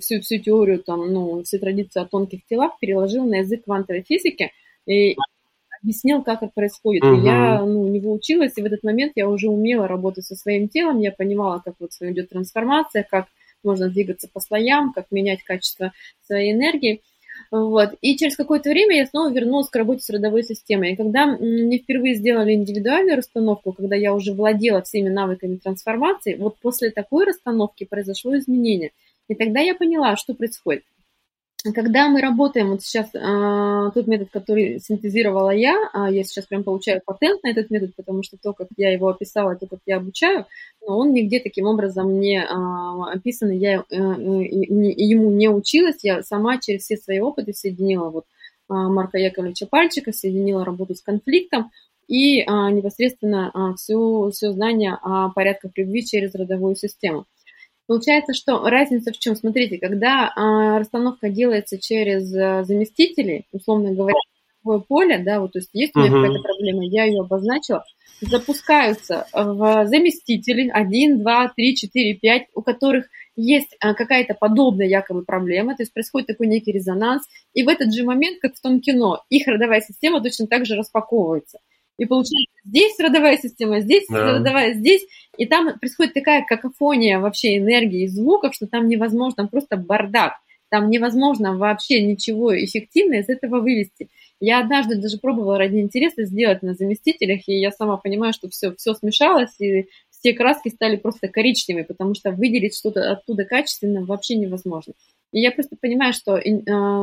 всю, 0.00 0.20
всю 0.20 0.38
теорию, 0.38 0.82
там, 0.82 1.12
ну, 1.12 1.42
всю 1.42 1.58
традицию 1.58 2.02
о 2.02 2.06
тонких 2.06 2.44
телах 2.46 2.78
переложил 2.80 3.24
на 3.24 3.36
язык 3.36 3.64
квантовой 3.64 4.02
физики 4.02 4.52
и 4.86 5.16
объяснил, 5.80 6.22
как 6.22 6.42
это 6.42 6.52
происходит. 6.54 7.02
Uh-huh. 7.02 7.20
И 7.20 7.24
я 7.24 7.60
ну, 7.60 7.82
у 7.82 7.88
него 7.88 8.12
училась, 8.12 8.52
и 8.56 8.62
в 8.62 8.66
этот 8.66 8.82
момент 8.82 9.12
я 9.16 9.28
уже 9.28 9.48
умела 9.48 9.88
работать 9.88 10.26
со 10.26 10.36
своим 10.36 10.68
телом, 10.68 11.00
я 11.00 11.12
понимала, 11.12 11.62
как 11.64 11.74
вот 11.78 11.90
идет 12.00 12.30
трансформация, 12.30 13.06
как 13.08 13.26
можно 13.62 13.88
двигаться 13.88 14.28
по 14.32 14.40
слоям, 14.40 14.92
как 14.92 15.10
менять 15.10 15.42
качество 15.42 15.92
своей 16.22 16.52
энергии. 16.52 17.02
Вот. 17.50 17.94
И 18.00 18.16
через 18.16 18.36
какое-то 18.36 18.70
время 18.70 18.96
я 18.96 19.06
снова 19.06 19.32
вернулась 19.32 19.68
к 19.68 19.76
работе 19.76 20.02
с 20.02 20.10
родовой 20.10 20.44
системой. 20.44 20.92
И 20.92 20.96
когда 20.96 21.26
мне 21.26 21.78
впервые 21.78 22.14
сделали 22.14 22.52
индивидуальную 22.52 23.16
расстановку, 23.16 23.72
когда 23.72 23.96
я 23.96 24.14
уже 24.14 24.32
владела 24.32 24.82
всеми 24.82 25.08
навыками 25.08 25.56
трансформации, 25.56 26.36
вот 26.36 26.58
после 26.60 26.90
такой 26.90 27.24
расстановки 27.24 27.84
произошло 27.84 28.36
изменение. 28.38 28.92
И 29.28 29.34
тогда 29.34 29.60
я 29.60 29.74
поняла, 29.74 30.16
что 30.16 30.34
происходит. 30.34 30.84
Когда 31.74 32.08
мы 32.08 32.22
работаем, 32.22 32.70
вот 32.70 32.82
сейчас 32.82 33.10
э, 33.14 33.90
тот 33.92 34.06
метод, 34.06 34.30
который 34.32 34.80
синтезировала 34.80 35.50
я, 35.50 35.76
э, 35.92 36.12
я 36.12 36.24
сейчас 36.24 36.46
прям 36.46 36.64
получаю 36.64 37.02
патент 37.04 37.42
на 37.42 37.48
этот 37.50 37.70
метод, 37.70 37.94
потому 37.96 38.22
что 38.22 38.38
то, 38.42 38.54
как 38.54 38.68
я 38.78 38.92
его 38.92 39.08
описала, 39.08 39.56
то, 39.56 39.66
как 39.66 39.80
я 39.84 39.98
обучаю, 39.98 40.46
но 40.80 40.98
он 40.98 41.12
нигде 41.12 41.38
таким 41.38 41.66
образом 41.66 42.18
не 42.18 42.38
э, 42.38 43.12
описан, 43.12 43.50
я 43.50 43.84
э, 43.90 43.94
ему 43.94 45.30
не 45.30 45.50
училась, 45.50 45.98
я 46.02 46.22
сама 46.22 46.58
через 46.58 46.84
все 46.84 46.96
свои 46.96 47.20
опыты 47.20 47.52
соединила 47.52 48.08
вот 48.08 48.24
э, 48.24 48.72
Марка 48.72 49.18
Яковлевича 49.18 49.66
Пальчика, 49.66 50.12
соединила 50.12 50.64
работу 50.64 50.94
с 50.94 51.02
конфликтом 51.02 51.70
и 52.08 52.40
э, 52.40 52.44
непосредственно 52.70 53.50
э, 53.54 53.76
все, 53.76 54.30
все 54.32 54.52
знание 54.52 54.98
о 55.02 55.28
порядках 55.28 55.72
любви 55.76 56.06
через 56.06 56.34
родовую 56.34 56.74
систему. 56.74 57.26
Получается, 57.90 58.34
что 58.34 58.62
разница 58.68 59.10
в 59.10 59.18
чем? 59.18 59.34
Смотрите, 59.34 59.76
когда 59.78 60.32
а, 60.36 60.78
расстановка 60.78 61.28
делается 61.28 61.76
через 61.76 62.32
а, 62.32 62.62
заместителей, 62.62 63.46
условно 63.50 63.92
говоря, 63.92 64.14
поле, 64.86 65.18
да, 65.18 65.40
вот, 65.40 65.54
то 65.54 65.58
есть 65.58 65.70
есть 65.72 65.96
у 65.96 65.98
меня 65.98 66.10
uh-huh. 66.10 66.22
какая-то 66.22 66.40
проблема, 66.40 66.84
я 66.84 67.02
ее 67.06 67.22
обозначила, 67.22 67.84
запускаются 68.20 69.26
в 69.32 69.86
заместители 69.88 70.70
1, 70.72 71.18
2, 71.18 71.52
3, 71.56 71.76
4, 71.76 72.14
5, 72.14 72.42
у 72.54 72.62
которых 72.62 73.06
есть 73.34 73.74
а, 73.80 73.94
какая-то 73.94 74.34
подобная 74.34 74.86
якобы 74.86 75.24
проблема, 75.24 75.74
то 75.74 75.82
есть 75.82 75.92
происходит 75.92 76.28
такой 76.28 76.46
некий 76.46 76.70
резонанс, 76.70 77.24
и 77.54 77.64
в 77.64 77.68
этот 77.68 77.92
же 77.92 78.04
момент, 78.04 78.38
как 78.40 78.54
в 78.54 78.60
том 78.60 78.80
кино, 78.80 79.24
их 79.30 79.48
родовая 79.48 79.80
система 79.80 80.22
точно 80.22 80.46
так 80.46 80.64
же 80.64 80.76
распаковывается. 80.76 81.58
И 82.00 82.06
получается, 82.06 82.56
здесь 82.64 82.98
родовая 82.98 83.36
система, 83.36 83.80
здесь 83.80 84.06
да. 84.08 84.38
родовая, 84.38 84.72
здесь. 84.72 85.02
И 85.36 85.44
там 85.44 85.78
происходит 85.78 86.14
такая 86.14 86.46
какофония 86.48 87.18
вообще 87.18 87.58
энергии 87.58 88.04
и 88.04 88.08
звуков, 88.08 88.54
что 88.54 88.66
там 88.66 88.88
невозможно, 88.88 89.36
там 89.36 89.48
просто 89.48 89.76
бардак. 89.76 90.32
Там 90.70 90.88
невозможно 90.88 91.58
вообще 91.58 92.02
ничего 92.02 92.56
эффективно 92.56 93.16
из 93.16 93.28
этого 93.28 93.60
вывести. 93.60 94.08
Я 94.40 94.60
однажды 94.60 94.96
даже 94.96 95.18
пробовала 95.18 95.58
ради 95.58 95.76
интереса 95.76 96.24
сделать 96.24 96.62
на 96.62 96.72
заместителях, 96.72 97.42
и 97.46 97.60
я 97.60 97.70
сама 97.70 97.98
понимаю, 97.98 98.32
что 98.32 98.48
все, 98.48 98.74
все 98.76 98.94
смешалось, 98.94 99.60
и 99.60 99.88
все 100.08 100.32
краски 100.32 100.70
стали 100.70 100.96
просто 100.96 101.28
коричневые, 101.28 101.84
потому 101.84 102.14
что 102.14 102.30
выделить 102.30 102.78
что-то 102.78 103.12
оттуда 103.12 103.44
качественно 103.44 104.06
вообще 104.06 104.36
невозможно. 104.36 104.94
И 105.32 105.40
я 105.40 105.52
просто 105.52 105.76
понимаю, 105.80 106.12
что 106.12 106.36
э, 106.36 106.42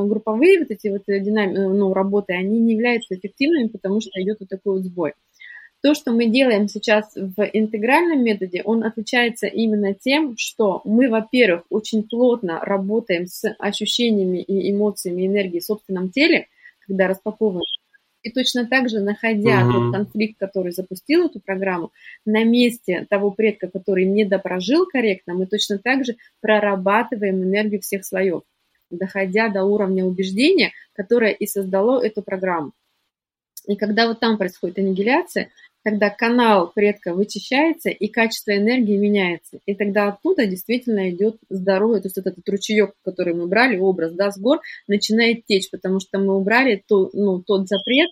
групповые 0.06 0.60
вот 0.60 0.72
эти 0.72 0.90
вот 0.90 1.04
динами, 1.08 1.54
э, 1.54 1.68
ну, 1.70 1.94
работы, 1.94 2.34
они 2.34 2.60
не 2.60 2.74
являются 2.74 3.16
эффективными, 3.16 3.68
потому 3.68 4.02
что 4.02 4.22
идет 4.22 4.38
вот 4.40 4.50
такой 4.50 4.74
вот 4.76 4.84
сбой. 4.84 5.14
То, 5.82 5.94
что 5.94 6.12
мы 6.12 6.26
делаем 6.26 6.68
сейчас 6.68 7.14
в 7.16 7.42
интегральном 7.54 8.24
методе, 8.24 8.64
он 8.66 8.84
отличается 8.84 9.48
именно 9.48 9.94
тем, 9.94 10.36
что 10.38 10.82
мы, 10.84 11.08
во-первых, 11.10 11.64
очень 11.70 12.04
плотно 12.04 12.60
работаем 12.60 13.28
с 13.28 13.48
ощущениями 13.60 14.40
и 14.40 14.72
эмоциями 14.72 15.28
энергии 15.28 15.60
в 15.60 15.66
собственном 15.66 16.10
теле, 16.10 16.48
когда 16.86 17.08
распаковываем 17.08 17.64
и 18.24 18.32
точно 18.32 18.68
так 18.68 18.90
же, 18.90 19.00
находя 19.00 19.62
uh-huh. 19.62 19.72
тот 19.72 19.94
конфликт, 19.94 20.40
который 20.40 20.72
запустил 20.72 21.28
эту 21.28 21.40
программу, 21.40 21.92
на 22.26 22.44
месте 22.44 23.06
того 23.10 23.32
предка, 23.32 23.70
который 23.70 24.06
не 24.06 24.26
допрожил 24.26 24.86
корректно, 24.86 25.34
мы 25.34 25.46
точно 25.46 25.78
так 25.78 26.06
же 26.06 26.16
прорабатываем 26.42 27.44
энергию 27.44 27.82
всех 27.82 28.06
слоев, 28.06 28.44
доходя 28.90 29.50
до 29.50 29.64
уровня 29.64 30.06
убеждения, 30.06 30.72
которое 30.94 31.32
и 31.32 31.46
создало 31.46 32.04
эту 32.04 32.22
программу. 32.22 32.74
И 33.68 33.76
когда 33.76 34.08
вот 34.08 34.20
там 34.20 34.38
происходит 34.38 34.80
аннигиляция, 34.80 35.50
когда 35.88 36.10
канал 36.10 36.70
предка 36.76 37.14
вычищается 37.14 37.90
и 37.90 38.10
качество 38.10 38.52
энергии 38.52 38.98
меняется. 38.98 39.60
И 39.66 39.74
тогда 39.74 40.10
оттуда 40.10 40.46
действительно 40.46 41.10
идет 41.12 41.38
здоровье, 41.50 42.02
то 42.02 42.08
есть 42.08 42.18
вот 42.18 42.28
этот 42.28 42.50
ручеек, 42.50 42.92
который 43.06 43.34
мы 43.34 43.48
брали, 43.48 43.78
образ, 43.78 44.12
да, 44.12 44.30
с 44.30 44.38
гор, 44.38 44.60
начинает 44.90 45.46
течь, 45.46 45.72
потому 45.72 46.02
что 46.02 46.20
мы 46.20 46.36
убрали 46.36 46.84
ту, 46.86 47.10
ну, 47.14 47.42
тот 47.42 47.70
запрет, 47.70 48.10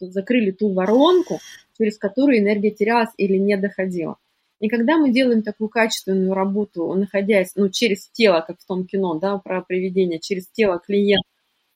закрыли 0.00 0.52
ту 0.52 0.72
воронку, 0.72 1.38
через 1.76 1.98
которую 1.98 2.38
энергия 2.38 2.70
терялась 2.70 3.12
или 3.18 3.36
не 3.36 3.58
доходила. 3.58 4.16
И 4.60 4.70
когда 4.70 4.96
мы 4.96 5.12
делаем 5.12 5.42
такую 5.42 5.68
качественную 5.68 6.32
работу, 6.32 6.94
находясь 6.94 7.52
ну, 7.56 7.68
через 7.68 8.08
тело, 8.12 8.42
как 8.46 8.58
в 8.58 8.66
том 8.66 8.86
кино, 8.86 9.18
да, 9.18 9.36
про 9.36 9.60
приведение, 9.60 10.18
через 10.18 10.48
тело 10.48 10.78
клиента, 10.78 11.28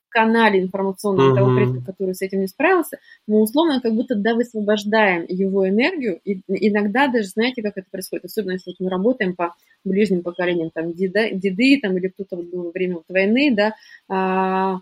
канале 0.09 0.61
информационном 0.61 1.31
uh-huh. 1.31 1.35
того 1.35 1.55
предка, 1.55 1.91
который 1.91 2.15
с 2.15 2.21
этим 2.21 2.41
не 2.41 2.47
справился, 2.47 2.99
мы 3.27 3.41
условно 3.41 3.81
как 3.81 3.93
будто 3.93 4.15
да 4.15 4.35
высвобождаем 4.35 5.25
его 5.27 5.67
энергию, 5.67 6.19
и 6.23 6.41
иногда 6.47 7.07
даже, 7.07 7.27
знаете, 7.29 7.61
как 7.61 7.77
это 7.77 7.87
происходит, 7.89 8.25
особенно 8.25 8.53
если 8.53 8.71
вот 8.71 8.79
мы 8.79 8.89
работаем 8.89 9.35
по 9.35 9.55
ближним 9.83 10.23
поколениям, 10.23 10.71
там, 10.73 10.93
деда, 10.93 11.29
деды, 11.31 11.79
там, 11.81 11.97
или 11.97 12.07
кто-то 12.07 12.35
вот 12.37 12.45
был 12.45 12.63
во 12.63 12.71
время 12.71 12.95
вот 12.95 13.05
войны, 13.09 13.53
да, 13.55 13.75
а, 14.09 14.79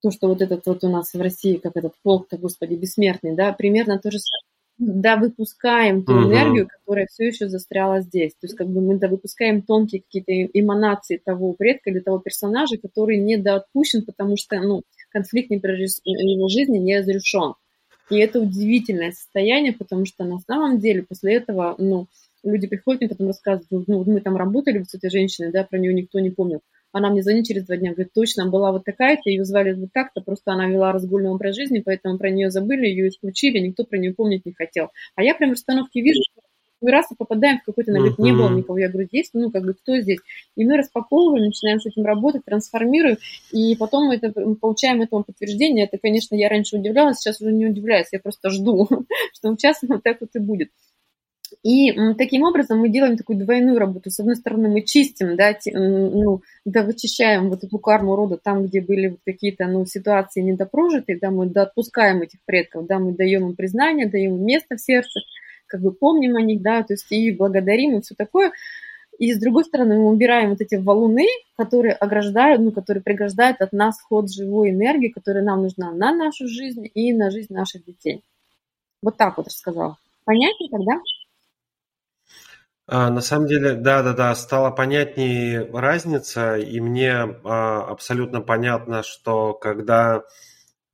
то, 0.00 0.10
что 0.10 0.28
вот 0.28 0.42
этот 0.42 0.64
вот 0.66 0.84
у 0.84 0.88
нас 0.88 1.12
в 1.12 1.20
России, 1.20 1.56
как 1.56 1.76
этот 1.76 1.94
полк-то, 2.02 2.38
господи, 2.38 2.74
бессмертный, 2.74 3.34
да, 3.34 3.52
примерно 3.52 3.98
то 3.98 4.10
же 4.10 4.18
самое 4.18 4.57
да, 4.78 5.16
выпускаем 5.16 6.04
ту 6.04 6.12
угу. 6.12 6.28
энергию, 6.30 6.68
которая 6.68 7.06
все 7.10 7.26
еще 7.26 7.48
застряла 7.48 8.00
здесь. 8.00 8.32
То 8.32 8.46
есть 8.46 8.56
как 8.56 8.68
бы 8.68 8.80
мы 8.80 8.98
да, 8.98 9.08
выпускаем 9.08 9.62
тонкие 9.62 10.02
какие-то 10.02 10.32
эманации 10.32 11.20
того 11.22 11.52
предка 11.52 11.90
или 11.90 11.98
того 11.98 12.18
персонажа, 12.18 12.78
который 12.78 13.18
недоотпущен, 13.18 14.04
потому 14.04 14.36
что 14.36 14.60
ну, 14.60 14.82
конфликт 15.10 15.50
не 15.50 15.58
прорис... 15.58 16.00
его 16.04 16.48
жизни 16.48 16.78
не 16.78 16.98
разрешен. 16.98 17.54
И 18.10 18.18
это 18.18 18.40
удивительное 18.40 19.12
состояние, 19.12 19.72
потому 19.72 20.06
что 20.06 20.24
на 20.24 20.38
самом 20.38 20.78
деле 20.78 21.02
после 21.02 21.34
этого 21.34 21.74
ну, 21.78 22.06
люди 22.42 22.66
приходят 22.66 23.02
и 23.02 23.08
потом 23.08 23.26
рассказывают, 23.26 23.88
ну, 23.88 24.04
мы 24.04 24.20
там 24.20 24.36
работали 24.36 24.82
с 24.82 24.94
этой 24.94 25.10
женщиной, 25.10 25.50
да, 25.52 25.64
про 25.64 25.78
нее 25.78 25.92
никто 25.92 26.20
не 26.20 26.30
помнил. 26.30 26.60
Она 26.92 27.10
мне 27.10 27.22
звонит 27.22 27.46
через 27.46 27.64
два 27.66 27.76
дня, 27.76 27.92
говорит, 27.92 28.12
точно, 28.14 28.48
была 28.48 28.72
вот 28.72 28.84
такая-то, 28.84 29.28
ее 29.28 29.44
звали 29.44 29.72
вот 29.74 29.92
так-то, 29.92 30.20
просто 30.20 30.52
она 30.52 30.66
вела 30.68 30.92
разгульный 30.92 31.30
образ 31.30 31.56
жизни, 31.56 31.82
поэтому 31.84 32.18
про 32.18 32.30
нее 32.30 32.50
забыли, 32.50 32.86
ее 32.86 33.08
исключили, 33.08 33.58
никто 33.58 33.84
про 33.84 33.98
нее 33.98 34.14
помнить 34.14 34.46
не 34.46 34.52
хотел. 34.52 34.90
А 35.14 35.22
я 35.22 35.34
прям 35.34 35.50
в 35.50 35.52
расстановке 35.54 36.00
вижу, 36.00 36.20
что 36.30 36.42
мы 36.80 36.90
раз 36.92 37.10
и 37.10 37.14
попадаем 37.16 37.58
в 37.58 37.64
какой-то 37.64 37.92
налет, 37.92 38.18
uh-huh. 38.18 38.22
не 38.22 38.32
было 38.32 38.50
никого. 38.50 38.78
Я 38.78 38.88
говорю, 38.88 39.08
здесь, 39.08 39.30
ну, 39.32 39.50
как 39.50 39.64
бы, 39.64 39.74
кто 39.74 39.98
здесь? 39.98 40.20
И 40.56 40.64
мы 40.64 40.76
распаковываем, 40.76 41.46
начинаем 41.46 41.80
с 41.80 41.86
этим 41.86 42.04
работать, 42.04 42.44
трансформируем, 42.44 43.16
и 43.52 43.74
потом 43.76 44.06
мы 44.06 44.16
это, 44.16 44.30
получаем 44.30 45.02
этому 45.02 45.24
подтверждение. 45.24 45.86
Это, 45.86 45.98
конечно, 45.98 46.34
я 46.34 46.48
раньше 46.48 46.76
удивлялась, 46.76 47.18
сейчас 47.18 47.40
уже 47.40 47.52
не 47.52 47.66
удивляюсь, 47.66 48.08
я 48.12 48.20
просто 48.20 48.50
жду, 48.50 48.88
что 49.34 49.54
сейчас 49.56 49.78
вот 49.82 50.02
так 50.02 50.20
вот 50.20 50.30
и 50.34 50.38
будет. 50.38 50.70
И 51.64 51.92
таким 52.14 52.44
образом 52.44 52.78
мы 52.78 52.88
делаем 52.88 53.16
такую 53.16 53.38
двойную 53.38 53.78
работу. 53.78 54.10
С 54.10 54.20
одной 54.20 54.36
стороны, 54.36 54.68
мы 54.68 54.82
чистим, 54.82 55.36
да, 55.36 55.56
ну, 55.72 56.40
да, 56.64 56.84
вычищаем 56.84 57.50
вот 57.50 57.64
эту 57.64 57.78
карму 57.78 58.14
рода 58.14 58.36
там, 58.36 58.66
где 58.66 58.80
были 58.80 59.08
вот 59.08 59.20
какие-то 59.24 59.66
ну, 59.66 59.84
ситуации 59.84 60.40
недопрожитые, 60.40 61.18
да, 61.20 61.30
мы 61.30 61.46
да, 61.46 61.62
отпускаем 61.62 62.22
этих 62.22 62.38
предков, 62.44 62.86
да, 62.86 63.00
мы 63.00 63.12
даем 63.12 63.48
им 63.48 63.56
признание, 63.56 64.08
даем 64.08 64.36
им 64.36 64.44
место 64.44 64.76
в 64.76 64.80
сердце, 64.80 65.20
как 65.66 65.80
бы 65.80 65.92
помним 65.92 66.36
о 66.36 66.42
них, 66.42 66.62
да, 66.62 66.82
то 66.84 66.94
есть 66.94 67.10
и 67.10 67.32
благодарим, 67.32 67.98
и 67.98 68.02
все 68.02 68.14
такое. 68.14 68.52
И 69.18 69.32
с 69.32 69.40
другой 69.40 69.64
стороны, 69.64 69.98
мы 69.98 70.10
убираем 70.10 70.50
вот 70.50 70.60
эти 70.60 70.76
валуны, 70.76 71.26
которые 71.56 71.92
ограждают, 71.92 72.62
ну, 72.62 72.70
которые 72.70 73.02
преграждают 73.02 73.60
от 73.60 73.72
нас 73.72 74.00
ход 74.00 74.30
живой 74.30 74.70
энергии, 74.70 75.08
которая 75.08 75.42
нам 75.42 75.62
нужна 75.62 75.90
на 75.90 76.14
нашу 76.14 76.46
жизнь 76.46 76.88
и 76.94 77.12
на 77.12 77.30
жизнь 77.30 77.52
наших 77.52 77.84
детей. 77.84 78.22
Вот 79.02 79.16
так 79.16 79.36
вот 79.36 79.48
рассказала. 79.48 79.96
Понятнее 80.24 80.70
тогда? 80.70 81.00
А, 82.90 83.10
на 83.10 83.20
самом 83.20 83.46
деле, 83.46 83.74
да-да-да, 83.74 84.34
стала 84.34 84.70
понятнее 84.70 85.68
разница, 85.70 86.56
и 86.56 86.80
мне 86.80 87.16
а, 87.44 87.82
абсолютно 87.82 88.40
понятно, 88.40 89.02
что 89.02 89.52
когда 89.52 90.22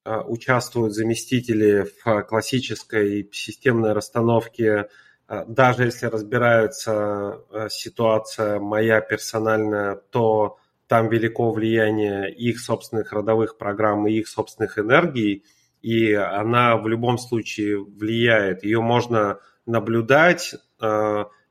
а, 0.02 0.22
участвуют 0.22 0.92
заместители 0.92 1.86
в 2.04 2.22
классической 2.24 3.30
системной 3.32 3.92
расстановке, 3.92 4.88
даже 5.46 5.84
если 5.84 6.06
разбирается 6.06 7.40
ситуация 7.70 8.58
моя 8.58 9.00
персональная, 9.00 9.94
то 9.94 10.58
там 10.86 11.08
велико 11.08 11.50
влияние 11.50 12.30
их 12.30 12.60
собственных 12.60 13.12
родовых 13.12 13.56
программ 13.56 14.06
и 14.06 14.18
их 14.18 14.28
собственных 14.28 14.78
энергий, 14.78 15.44
и 15.80 16.12
она 16.12 16.76
в 16.76 16.86
любом 16.88 17.16
случае 17.16 17.82
влияет. 17.82 18.64
Ее 18.64 18.82
можно 18.82 19.38
наблюдать, 19.64 20.54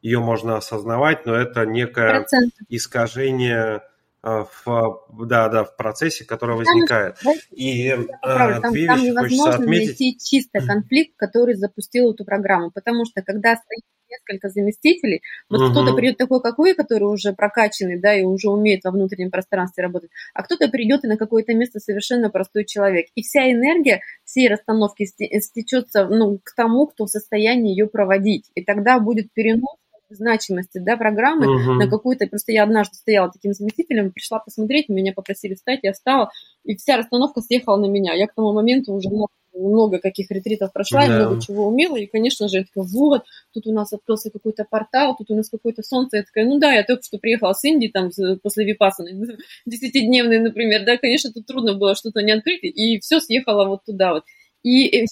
ее 0.04 0.20
можно 0.20 0.58
осознавать, 0.58 1.26
но 1.26 1.34
это 1.34 1.66
некое 1.66 2.20
Процент. 2.20 2.54
искажение 2.68 3.82
а, 4.22 4.46
в, 4.46 5.08
да, 5.26 5.48
да, 5.48 5.64
в 5.64 5.76
процессе, 5.78 6.26
который 6.26 6.56
возникает. 6.58 7.18
И 7.52 7.90
а, 8.22 8.60
там, 8.60 8.74
две 8.74 8.86
там 8.86 9.00
вещи 9.00 9.10
невозможно 9.10 9.56
отметить. 9.56 9.88
найти 9.88 10.18
чисто 10.18 10.60
конфликт, 10.60 11.14
который 11.16 11.56
запустил 11.56 12.12
эту 12.12 12.26
программу, 12.26 12.70
потому 12.72 13.06
что 13.06 13.22
когда 13.22 13.56
стоит 13.56 13.84
несколько 14.10 14.50
заместителей, 14.50 15.22
вот 15.50 15.62
угу. 15.62 15.72
кто-то 15.72 15.94
придет 15.94 16.18
такой, 16.18 16.42
как 16.42 16.58
вы, 16.58 16.74
который 16.74 17.06
уже 17.06 17.34
прокачанный, 17.34 18.00
да, 18.00 18.14
и 18.14 18.24
уже 18.24 18.50
умеет 18.50 18.84
во 18.84 18.92
внутреннем 18.92 19.32
пространстве 19.32 19.84
работать, 19.84 20.12
а 20.34 20.44
кто-то 20.44 20.68
придет 20.70 21.04
и 21.04 21.08
на 21.08 21.18
какое-то 21.18 21.54
место 21.54 21.80
совершенно 21.80 22.30
простой 22.30 22.66
человек. 22.66 23.08
И 23.16 23.24
вся 23.24 23.50
энергия 23.50 24.02
всей 24.26 24.50
расстановки 24.50 25.06
стечется 25.06 26.08
ну, 26.08 26.40
к 26.44 26.54
тому, 26.56 26.88
кто 26.88 27.06
в 27.06 27.10
состоянии 27.10 27.72
ее 27.72 27.88
проводить. 27.88 28.52
И 28.54 28.64
тогда 28.64 29.00
будет 29.00 29.34
перенос 29.34 29.78
значимости 30.15 30.77
да, 30.77 30.98
программы 30.98 31.48
угу. 31.48 31.73
на 31.73 31.90
какую-то... 31.90 32.27
Просто 32.27 32.52
я 32.52 32.64
однажды 32.64 32.95
стояла 32.95 33.31
таким 33.31 33.53
заместителем, 33.53 34.11
пришла 34.11 34.40
посмотреть, 34.40 34.90
меня 34.90 35.14
попросили 35.14 35.56
встать, 35.56 35.80
я 35.84 35.94
встала, 35.94 36.30
и 36.64 36.76
вся 36.76 36.98
расстановка 36.98 37.41
съехала 37.41 37.77
на 37.77 37.85
меня. 37.85 38.14
Я 38.14 38.27
к 38.27 38.34
тому 38.34 38.53
моменту 38.53 38.94
уже 38.94 39.10
много, 39.53 39.99
каких 39.99 40.31
ретритов 40.31 40.73
прошла, 40.73 41.06
да. 41.06 41.06
и 41.06 41.10
много 41.10 41.41
чего 41.41 41.68
умела, 41.68 41.98
и, 41.98 42.07
конечно 42.07 42.48
же, 42.48 42.57
я 42.57 42.64
такая, 42.64 42.84
вот, 42.84 43.23
тут 43.53 43.68
у 43.68 43.72
нас 43.72 43.94
открылся 43.94 44.31
какой-то 44.31 44.65
портал, 44.69 45.15
тут 45.15 45.30
у 45.31 45.35
нас 45.35 45.49
какое-то 45.49 45.84
солнце. 45.84 46.18
Я 46.18 46.23
такая, 46.23 46.45
ну 46.45 46.60
да, 46.60 46.73
я 46.73 46.84
только 46.84 47.03
что 47.03 47.18
приехала 47.18 47.53
с 47.53 47.64
Индии, 47.64 47.88
там, 47.88 48.10
после 48.41 48.65
Випасаны, 48.65 49.38
десятидневной, 49.65 50.40
например, 50.40 50.85
да, 50.85 50.98
конечно, 50.98 51.31
тут 51.31 51.45
трудно 51.45 51.76
было 51.76 51.95
что-то 51.95 52.22
не 52.22 52.31
открыть, 52.31 52.64
и 52.64 52.99
все 52.99 53.19
съехало 53.19 53.68
вот 53.68 53.85
туда 53.85 54.14
вот. 54.14 54.23
И 54.64 55.06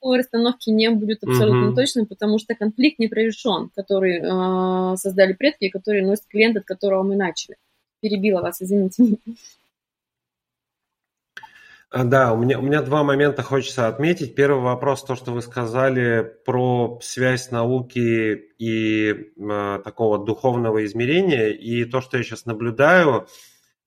такой 0.00 0.18
расстановки 0.18 0.70
не 0.70 0.90
будет 0.90 1.22
абсолютно 1.22 1.68
угу. 1.68 1.76
точно, 1.76 2.06
потому 2.06 2.38
что 2.38 2.54
конфликт 2.54 2.98
не 2.98 3.08
прорешен, 3.08 3.70
который 3.74 4.18
э, 4.18 4.96
создали 4.96 5.34
предки, 5.34 5.68
который 5.68 6.02
носит 6.02 6.26
клиент, 6.28 6.56
от 6.56 6.64
которого 6.64 7.02
мы 7.02 7.16
начали. 7.16 7.56
Перебила 8.00 8.40
вас, 8.40 8.62
извините. 8.62 9.18
А, 11.92 12.04
да, 12.04 12.32
у 12.32 12.38
меня, 12.38 12.58
у 12.58 12.62
меня 12.62 12.82
два 12.82 13.02
момента 13.02 13.42
хочется 13.42 13.88
отметить. 13.88 14.34
Первый 14.34 14.62
вопрос, 14.62 15.04
то, 15.04 15.16
что 15.16 15.32
вы 15.32 15.42
сказали 15.42 16.32
про 16.46 16.98
связь 17.02 17.50
науки 17.50 18.40
и 18.58 19.10
э, 19.10 19.80
такого 19.84 20.24
духовного 20.24 20.84
измерения, 20.84 21.48
и 21.48 21.84
то, 21.84 22.00
что 22.00 22.16
я 22.16 22.22
сейчас 22.22 22.46
наблюдаю, 22.46 23.26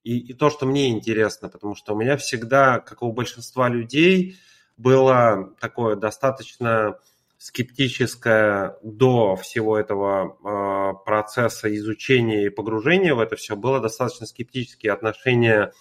и, 0.04 0.20
и 0.20 0.34
то, 0.34 0.50
что 0.50 0.66
мне 0.66 0.90
интересно, 0.90 1.48
потому 1.48 1.76
что 1.76 1.94
у 1.94 1.98
меня 1.98 2.18
всегда, 2.18 2.80
как 2.80 3.02
у 3.02 3.12
большинства 3.14 3.70
людей, 3.70 4.36
было 4.78 5.54
такое 5.60 5.96
достаточно 5.96 6.98
скептическое 7.38 8.78
до 8.84 9.36
всего 9.36 9.78
этого 9.78 10.38
э, 10.44 11.04
процесса 11.06 11.76
изучения 11.76 12.46
и 12.46 12.50
погружения 12.50 13.14
в 13.14 13.20
это 13.20 13.36
все, 13.36 13.58
было 13.58 13.82
достаточно 13.82 14.26
скептические 14.26 14.94
отношения 14.94 15.74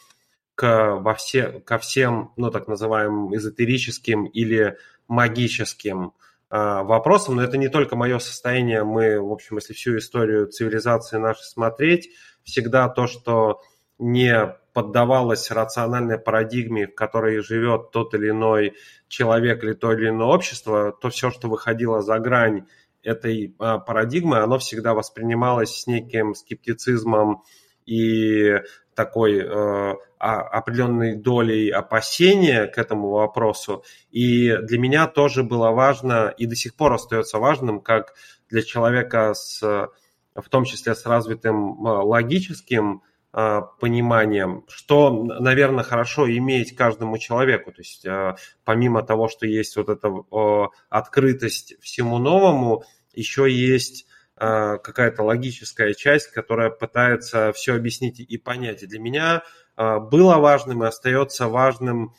к, 0.56 0.96
во 0.96 1.14
все, 1.14 1.60
ко 1.60 1.78
всем, 1.78 2.32
ну, 2.36 2.50
так 2.50 2.66
называемым 2.66 3.34
эзотерическим 3.36 4.24
или 4.24 4.76
магическим 5.06 6.14
э, 6.50 6.56
вопросам. 6.56 7.36
Но 7.36 7.44
это 7.44 7.56
не 7.56 7.68
только 7.68 7.94
мое 7.94 8.18
состояние. 8.18 8.82
Мы, 8.82 9.20
в 9.20 9.30
общем, 9.30 9.56
если 9.56 9.72
всю 9.72 9.96
историю 9.98 10.48
цивилизации 10.48 11.18
нашей 11.18 11.44
смотреть, 11.44 12.10
всегда 12.42 12.88
то, 12.88 13.06
что 13.06 13.62
не 13.98 14.52
поддавалось 14.72 15.50
рациональной 15.50 16.18
парадигме, 16.18 16.86
в 16.86 16.94
которой 16.94 17.42
живет 17.42 17.90
тот 17.90 18.14
или 18.14 18.30
иной 18.30 18.74
человек 19.08 19.62
или 19.64 19.74
то 19.74 19.92
или 19.92 20.08
иное 20.08 20.26
общество, 20.26 20.92
то 20.92 21.10
все, 21.10 21.30
что 21.30 21.48
выходило 21.48 22.00
за 22.00 22.18
грань 22.18 22.66
этой 23.02 23.54
а, 23.58 23.78
парадигмы, 23.78 24.38
оно 24.38 24.58
всегда 24.58 24.94
воспринималось 24.94 25.82
с 25.82 25.86
неким 25.86 26.34
скептицизмом 26.34 27.42
и 27.84 28.60
такой 28.94 29.38
э, 29.38 29.94
определенной 30.18 31.16
долей 31.16 31.70
опасения 31.70 32.66
к 32.66 32.78
этому 32.78 33.08
вопросу. 33.08 33.84
И 34.10 34.54
для 34.56 34.78
меня 34.78 35.06
тоже 35.08 35.42
было 35.42 35.70
важно, 35.70 36.32
и 36.36 36.46
до 36.46 36.54
сих 36.54 36.76
пор 36.76 36.92
остается 36.92 37.38
важным, 37.38 37.80
как 37.80 38.14
для 38.48 38.62
человека 38.62 39.34
с, 39.34 39.60
в 39.62 40.48
том 40.48 40.64
числе 40.64 40.94
с 40.94 41.06
развитым 41.06 41.86
а, 41.86 42.02
логическим 42.04 42.98
а, 42.98 43.11
пониманием, 43.32 44.64
что, 44.68 45.10
наверное, 45.10 45.84
хорошо 45.84 46.30
иметь 46.30 46.76
каждому 46.76 47.16
человеку. 47.16 47.72
То 47.72 47.80
есть 47.80 48.04
а, 48.06 48.36
помимо 48.64 49.02
того, 49.02 49.28
что 49.28 49.46
есть 49.46 49.76
вот 49.76 49.88
эта 49.88 50.68
открытость 50.90 51.80
всему 51.80 52.18
новому, 52.18 52.84
еще 53.14 53.50
есть 53.50 54.06
а, 54.36 54.76
какая-то 54.76 55.22
логическая 55.22 55.94
часть, 55.94 56.30
которая 56.30 56.68
пытается 56.68 57.52
все 57.54 57.74
объяснить 57.74 58.20
и 58.20 58.36
понять. 58.36 58.82
И 58.82 58.86
для 58.86 59.00
меня 59.00 59.42
было 59.78 60.36
важным 60.36 60.84
и 60.84 60.86
остается 60.86 61.48
важным 61.48 62.12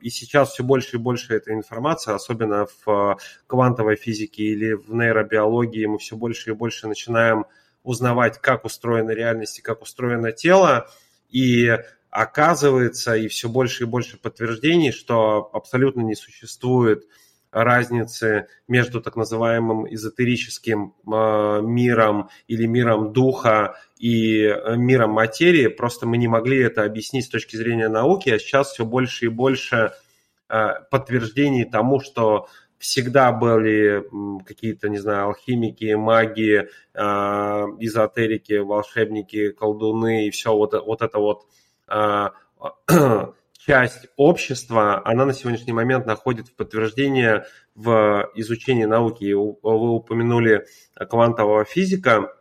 и 0.00 0.10
сейчас 0.10 0.50
все 0.50 0.64
больше 0.64 0.96
и 0.96 0.98
больше 0.98 1.32
этой 1.32 1.54
информации, 1.54 2.12
особенно 2.12 2.66
в 2.84 3.16
квантовой 3.46 3.94
физике 3.94 4.42
или 4.42 4.72
в 4.72 4.92
нейробиологии, 4.92 5.86
мы 5.86 5.98
все 5.98 6.16
больше 6.16 6.50
и 6.50 6.54
больше 6.54 6.88
начинаем 6.88 7.44
узнавать, 7.84 8.40
как 8.40 8.64
устроена 8.64 9.12
реальность 9.12 9.60
и 9.60 9.62
как 9.62 9.82
устроено 9.82 10.32
тело. 10.32 10.90
И 11.30 11.78
оказывается, 12.10 13.14
и 13.14 13.28
все 13.28 13.48
больше 13.48 13.84
и 13.84 13.86
больше 13.86 14.16
подтверждений, 14.16 14.90
что 14.90 15.50
абсолютно 15.52 16.00
не 16.00 16.16
существует 16.16 17.04
разницы 17.54 18.48
между 18.66 19.00
так 19.00 19.14
называемым 19.14 19.86
эзотерическим 19.92 20.94
э, 21.06 21.60
миром 21.62 22.28
или 22.48 22.66
миром 22.66 23.12
духа 23.12 23.76
и 23.96 24.42
э, 24.42 24.76
миром 24.76 25.10
материи. 25.10 25.68
Просто 25.68 26.06
мы 26.06 26.16
не 26.16 26.26
могли 26.26 26.60
это 26.60 26.82
объяснить 26.82 27.26
с 27.26 27.28
точки 27.28 27.56
зрения 27.56 27.88
науки, 27.88 28.28
а 28.30 28.38
сейчас 28.40 28.72
все 28.72 28.84
больше 28.84 29.26
и 29.26 29.28
больше 29.28 29.92
э, 30.48 30.68
подтверждений 30.90 31.64
тому, 31.64 32.00
что 32.00 32.48
всегда 32.78 33.32
были 33.32 34.04
какие-то, 34.44 34.88
не 34.88 34.98
знаю, 34.98 35.26
алхимики, 35.26 35.94
маги, 35.94 36.68
а, 36.94 37.66
эзотерики, 37.78 38.58
волшебники, 38.58 39.50
колдуны 39.50 40.26
и 40.26 40.30
все 40.30 40.54
вот, 40.54 40.74
вот 40.74 41.02
это 41.02 41.18
вот 41.18 41.46
а, 41.86 42.32
часть 43.58 44.06
общества, 44.16 45.02
она 45.04 45.24
на 45.24 45.32
сегодняшний 45.32 45.72
момент 45.72 46.06
находит 46.06 46.48
в 46.48 46.54
подтверждение 46.54 47.46
в 47.74 48.30
изучении 48.34 48.84
науки. 48.84 49.32
Вы 49.32 49.54
упомянули 49.62 50.66
квантового 51.08 51.64
физика, 51.64 52.34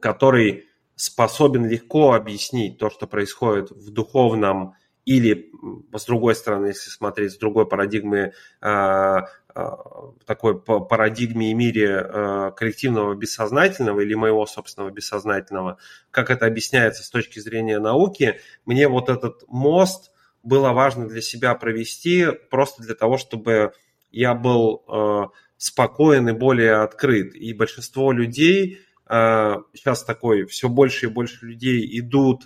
который 0.00 0.66
способен 0.96 1.66
легко 1.66 2.12
объяснить 2.12 2.78
то, 2.78 2.88
что 2.88 3.06
происходит 3.06 3.70
в 3.70 3.90
духовном 3.90 4.74
или, 5.04 5.50
с 5.94 6.04
другой 6.06 6.34
стороны, 6.34 6.66
если 6.66 6.90
смотреть 6.90 7.32
с 7.32 7.36
другой 7.36 7.66
парадигмы, 7.66 8.32
а, 8.60 9.26
а, 9.54 10.12
такой 10.24 10.60
парадигме 10.60 11.50
и 11.50 11.54
мире 11.54 11.98
а, 11.98 12.50
коллективного 12.52 13.14
бессознательного 13.14 14.00
или 14.00 14.14
моего 14.14 14.46
собственного 14.46 14.90
бессознательного, 14.90 15.78
как 16.10 16.30
это 16.30 16.46
объясняется 16.46 17.04
с 17.04 17.10
точки 17.10 17.38
зрения 17.38 17.78
науки, 17.78 18.40
мне 18.64 18.88
вот 18.88 19.10
этот 19.10 19.44
мост 19.48 20.10
было 20.42 20.72
важно 20.72 21.06
для 21.06 21.20
себя 21.20 21.54
провести 21.54 22.26
просто 22.50 22.82
для 22.82 22.94
того, 22.94 23.18
чтобы 23.18 23.72
я 24.10 24.34
был 24.34 25.32
спокоен 25.56 26.28
и 26.28 26.32
более 26.32 26.74
открыт. 26.82 27.34
И 27.34 27.54
большинство 27.54 28.12
людей, 28.12 28.80
сейчас 29.08 30.04
такой, 30.04 30.44
все 30.44 30.68
больше 30.68 31.06
и 31.06 31.08
больше 31.08 31.46
людей 31.46 31.98
идут 31.98 32.44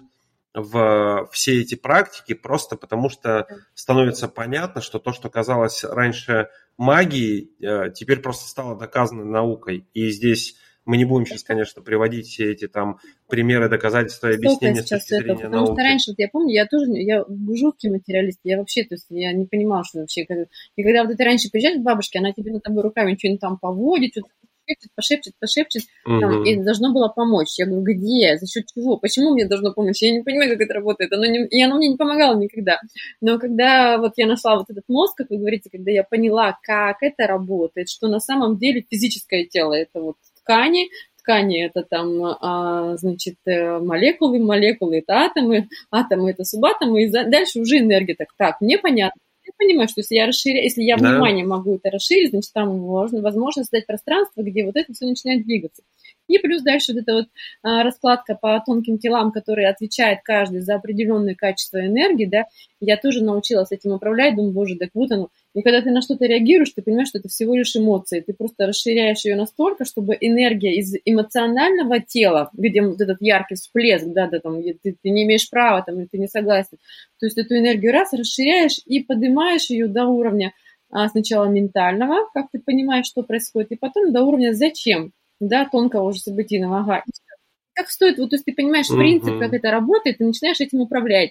в 0.60 1.28
все 1.32 1.60
эти 1.60 1.74
практики, 1.74 2.34
просто 2.34 2.76
потому 2.76 3.08
что 3.08 3.46
становится 3.74 4.28
понятно, 4.28 4.80
что 4.80 4.98
то, 4.98 5.12
что 5.12 5.30
казалось 5.30 5.84
раньше 5.84 6.48
магией, 6.76 7.50
э, 7.60 7.90
теперь 7.92 8.20
просто 8.20 8.48
стало 8.48 8.76
доказано 8.78 9.24
наукой. 9.24 9.86
И 9.94 10.10
здесь 10.10 10.56
мы 10.88 10.96
не 10.96 11.04
будем 11.04 11.26
сейчас, 11.26 11.42
конечно, 11.42 11.82
приводить 11.82 12.28
все 12.28 12.50
эти 12.50 12.66
там 12.66 12.98
примеры, 13.28 13.68
доказательства 13.68 14.30
и 14.30 14.36
объяснения 14.36 14.82
с 14.82 14.88
точки 14.88 15.16
зрения 15.16 15.34
это, 15.34 15.42
Потому 15.42 15.66
науки. 15.66 15.72
что 15.72 15.82
раньше, 15.82 16.14
я 16.16 16.28
помню, 16.28 16.54
я 16.54 16.66
тоже, 16.66 16.86
я 16.92 17.24
жуткий 17.54 17.90
материалист, 17.90 18.40
я 18.42 18.56
вообще, 18.56 18.84
то 18.84 18.94
есть 18.94 19.06
я 19.10 19.34
не 19.34 19.44
понимала, 19.44 19.84
что 19.84 20.00
вообще, 20.00 20.22
и 20.22 20.82
когда 20.82 21.04
вот 21.04 21.14
ты 21.14 21.22
раньше 21.22 21.50
приезжаешь 21.50 21.78
к 21.78 21.82
бабушке, 21.82 22.20
она 22.20 22.32
тебе 22.32 22.52
на 22.52 22.60
тобой 22.60 22.82
руками 22.82 23.16
что-нибудь 23.18 23.40
там 23.40 23.58
поводит, 23.58 24.12
что-то 24.12 24.28
пошепчет, 24.68 24.90
пошепчет, 24.94 25.34
пошепчет, 25.40 25.82
угу. 26.04 26.20
там, 26.20 26.44
и 26.44 26.56
должно 26.56 26.92
было 26.92 27.08
помочь. 27.08 27.58
Я 27.58 27.66
говорю, 27.66 27.84
где? 27.84 28.36
За 28.38 28.46
счет 28.46 28.64
чего? 28.74 28.96
Почему 28.96 29.32
мне 29.32 29.46
должно 29.46 29.72
помочь? 29.72 30.02
Я 30.02 30.12
не 30.12 30.22
понимаю, 30.22 30.50
как 30.50 30.60
это 30.60 30.74
работает. 30.74 31.12
Оно 31.12 31.26
не, 31.26 31.46
и 31.46 31.62
оно 31.62 31.76
мне 31.76 31.88
не 31.88 31.96
помогало 31.96 32.36
никогда. 32.36 32.80
Но 33.20 33.38
когда 33.38 33.98
вот 33.98 34.12
я 34.16 34.26
нашла 34.26 34.56
вот 34.56 34.66
этот 34.68 34.84
мозг, 34.88 35.16
как 35.16 35.30
вы 35.30 35.38
говорите, 35.38 35.70
когда 35.70 35.90
я 35.90 36.04
поняла, 36.04 36.58
как 36.62 36.98
это 37.02 37.26
работает, 37.26 37.88
что 37.88 38.08
на 38.08 38.20
самом 38.20 38.58
деле 38.58 38.84
физическое 38.88 39.44
тело 39.44 39.72
это 39.72 40.00
вот 40.00 40.16
ткани, 40.40 40.88
ткани 41.18 41.64
это 41.64 41.82
там, 41.82 42.24
а, 42.24 42.96
значит, 42.96 43.36
э, 43.46 43.78
молекулы, 43.78 44.38
молекулы 44.38 44.98
это 44.98 45.14
атомы, 45.14 45.68
атомы 45.90 46.30
это 46.30 46.44
субатомы, 46.44 47.04
и 47.04 47.10
дальше 47.10 47.60
уже 47.60 47.78
энергия. 47.78 48.14
Так, 48.14 48.28
так, 48.36 48.60
мне 48.60 48.78
понятно 48.78 49.20
я 49.48 49.52
понимаю, 49.56 49.88
что 49.88 50.00
если 50.00 50.14
я 50.14 50.26
расширяю, 50.26 50.64
если 50.64 50.82
я 50.82 50.96
да. 50.96 51.10
внимание 51.10 51.44
могу 51.44 51.76
это 51.76 51.90
расширить, 51.90 52.30
значит, 52.30 52.52
там 52.52 52.78
можно, 52.78 53.22
возможно 53.22 53.62
создать 53.62 53.86
пространство, 53.86 54.42
где 54.42 54.64
вот 54.64 54.76
это 54.76 54.92
все 54.92 55.06
начинает 55.06 55.44
двигаться. 55.44 55.82
И 56.28 56.38
плюс 56.38 56.62
дальше 56.62 56.92
вот 56.92 57.02
эта 57.02 57.14
вот 57.14 57.26
а, 57.62 57.82
раскладка 57.82 58.34
по 58.34 58.62
тонким 58.64 58.98
телам, 58.98 59.32
которые 59.32 59.68
отвечает 59.68 60.20
каждый 60.22 60.60
за 60.60 60.76
определенное 60.76 61.34
качество 61.34 61.84
энергии, 61.84 62.26
да, 62.26 62.44
я 62.80 62.96
тоже 62.96 63.24
научилась 63.24 63.72
этим 63.72 63.92
управлять, 63.92 64.36
думаю, 64.36 64.52
боже, 64.52 64.76
так 64.76 64.90
вот 64.94 65.10
оно. 65.10 65.30
И 65.54 65.62
когда 65.62 65.80
ты 65.80 65.90
на 65.90 66.02
что-то 66.02 66.26
реагируешь, 66.26 66.70
ты 66.70 66.82
понимаешь, 66.82 67.08
что 67.08 67.18
это 67.18 67.28
всего 67.28 67.56
лишь 67.56 67.74
эмоции. 67.74 68.20
Ты 68.20 68.34
просто 68.34 68.66
расширяешь 68.66 69.24
ее 69.24 69.34
настолько, 69.34 69.84
чтобы 69.84 70.16
энергия 70.20 70.76
из 70.76 70.94
эмоционального 71.04 72.00
тела, 72.00 72.50
где 72.52 72.82
вот 72.82 73.00
этот 73.00 73.18
яркий 73.20 73.56
всплеск, 73.56 74.06
да, 74.06 74.28
да, 74.28 74.38
там, 74.38 74.62
ты, 74.62 74.96
ты 75.02 75.10
не 75.10 75.24
имеешь 75.24 75.48
права, 75.50 75.82
там, 75.82 76.06
ты 76.06 76.18
не 76.18 76.28
согласен. 76.28 76.78
То 77.18 77.26
есть 77.26 77.38
эту 77.38 77.56
энергию 77.56 77.92
раз 77.92 78.12
расширяешь 78.12 78.78
и 78.84 79.02
поднимаешь 79.02 79.70
ее 79.70 79.88
до 79.88 80.04
уровня 80.04 80.52
а, 80.90 81.08
сначала 81.08 81.46
ментального, 81.46 82.28
как 82.32 82.50
ты 82.50 82.58
понимаешь, 82.58 83.06
что 83.06 83.22
происходит, 83.22 83.72
и 83.72 83.76
потом 83.76 84.12
до 84.12 84.22
уровня 84.22 84.52
зачем, 84.52 85.12
да, 85.40 85.68
тонкого 85.70 86.08
уже 86.08 86.20
событийного. 86.20 86.80
Ага. 86.80 87.04
Как 87.74 87.88
стоит, 87.90 88.18
вот, 88.18 88.30
то 88.30 88.36
есть 88.36 88.44
ты 88.44 88.52
понимаешь 88.52 88.88
принцип, 88.88 89.38
как 89.38 89.52
это 89.52 89.70
работает, 89.70 90.18
ты 90.18 90.24
начинаешь 90.24 90.60
этим 90.60 90.80
управлять. 90.80 91.30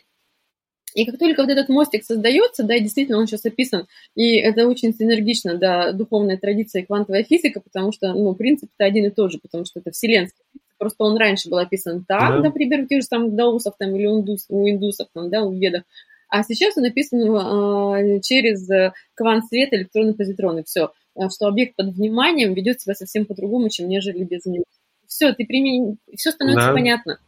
И 0.94 1.06
как 1.06 1.20
только 1.20 1.42
вот 1.42 1.52
этот 1.52 1.70
мостик 1.70 2.04
создается, 2.04 2.64
да, 2.64 2.76
и 2.76 2.82
действительно 2.82 3.20
он 3.20 3.28
сейчас 3.28 3.46
описан, 3.46 3.86
и 4.16 4.38
это 4.38 4.68
очень 4.68 4.94
синергично, 4.94 5.56
да, 5.56 5.92
духовная 5.92 6.38
традиция 6.38 6.82
и 6.82 6.86
квантовая 6.86 7.24
физика, 7.24 7.60
потому 7.60 7.92
что, 7.92 8.14
ну, 8.14 8.34
принцип-то 8.34 8.86
один 8.86 9.06
и 9.06 9.10
тот 9.10 9.32
же, 9.32 9.40
потому 9.40 9.66
что 9.66 9.80
это 9.80 9.92
вселенский 9.92 10.44
просто 10.78 11.04
он 11.04 11.18
раньше 11.18 11.50
был 11.50 11.58
описан 11.58 12.06
так, 12.08 12.36
да. 12.36 12.40
например, 12.40 12.82
у 12.82 12.88
тех 12.88 13.02
же 13.02 13.08
самых 13.08 13.36
даусов 13.36 13.76
там, 13.78 13.96
или 13.96 14.06
у, 14.06 14.20
индус, 14.20 14.46
у 14.50 14.70
индусов, 14.70 15.08
там, 15.14 15.30
да, 15.30 15.44
у 15.44 15.54
ведов, 15.54 15.84
а 16.30 16.44
сейчас 16.44 16.78
он 16.78 16.84
написан 16.84 17.20
э, 17.22 18.22
через 18.22 18.68
квант 19.14 19.46
света, 19.46 19.78
электроны, 19.78 20.14
позитроны, 20.14 20.64
все, 20.64 20.92
что 21.30 21.48
объект 21.48 21.76
под 21.76 21.96
вниманием 21.96 22.54
ведет 22.54 22.82
себя 22.82 22.94
совсем 22.94 23.26
по-другому, 23.26 23.70
чем 23.70 23.88
нежели 23.88 24.24
без 24.24 24.46
него. 24.46 24.66
Все, 25.08 25.34
ты 25.34 25.46
примени, 25.46 25.98
все 26.16 26.32
становится 26.32 26.68
да. 26.68 26.74
понятно. 26.74 27.20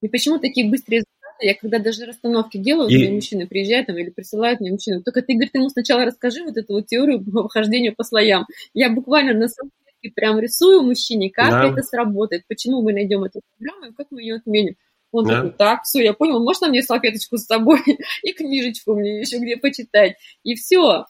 И 0.00 0.08
почему 0.08 0.38
такие 0.38 0.68
быстрые 0.68 1.02
я 1.42 1.54
когда 1.54 1.78
даже 1.78 2.06
расстановки 2.06 2.56
делаю, 2.56 2.88
и... 2.88 2.96
мне 2.96 3.10
мужчины 3.10 3.46
приезжают 3.46 3.88
там 3.88 3.98
или 3.98 4.10
присылают 4.10 4.60
мне 4.60 4.70
мужчины, 4.70 5.02
только 5.02 5.22
ты, 5.22 5.34
говорит, 5.34 5.54
ему 5.54 5.68
сначала 5.68 6.04
расскажи 6.04 6.42
вот 6.44 6.56
эту 6.56 6.74
вот 6.74 6.86
теорию 6.86 7.24
по 7.24 7.48
вхождению 7.48 7.94
по 7.96 8.04
слоям. 8.04 8.46
Я 8.74 8.90
буквально 8.90 9.34
на 9.34 9.48
самом 9.48 9.72
деле 10.02 10.12
прям 10.14 10.38
рисую 10.38 10.82
мужчине, 10.82 11.30
как 11.30 11.50
да. 11.50 11.68
это 11.68 11.82
сработает, 11.82 12.44
почему 12.48 12.82
мы 12.82 12.92
найдем 12.92 13.24
эту 13.24 13.40
программу 13.58 13.86
и 13.86 13.94
как 13.94 14.06
мы 14.10 14.22
ее 14.22 14.36
отменим. 14.36 14.76
Он 15.10 15.26
да. 15.26 15.36
такой, 15.36 15.50
так, 15.52 15.82
все, 15.82 16.02
я 16.02 16.14
понял, 16.14 16.42
можно 16.42 16.68
мне 16.68 16.82
салфеточку 16.82 17.36
с 17.36 17.44
собой 17.44 17.80
и 18.22 18.32
книжечку 18.32 18.94
мне 18.94 19.20
еще 19.20 19.38
где 19.38 19.56
почитать. 19.56 20.16
И 20.42 20.54
все. 20.54 21.06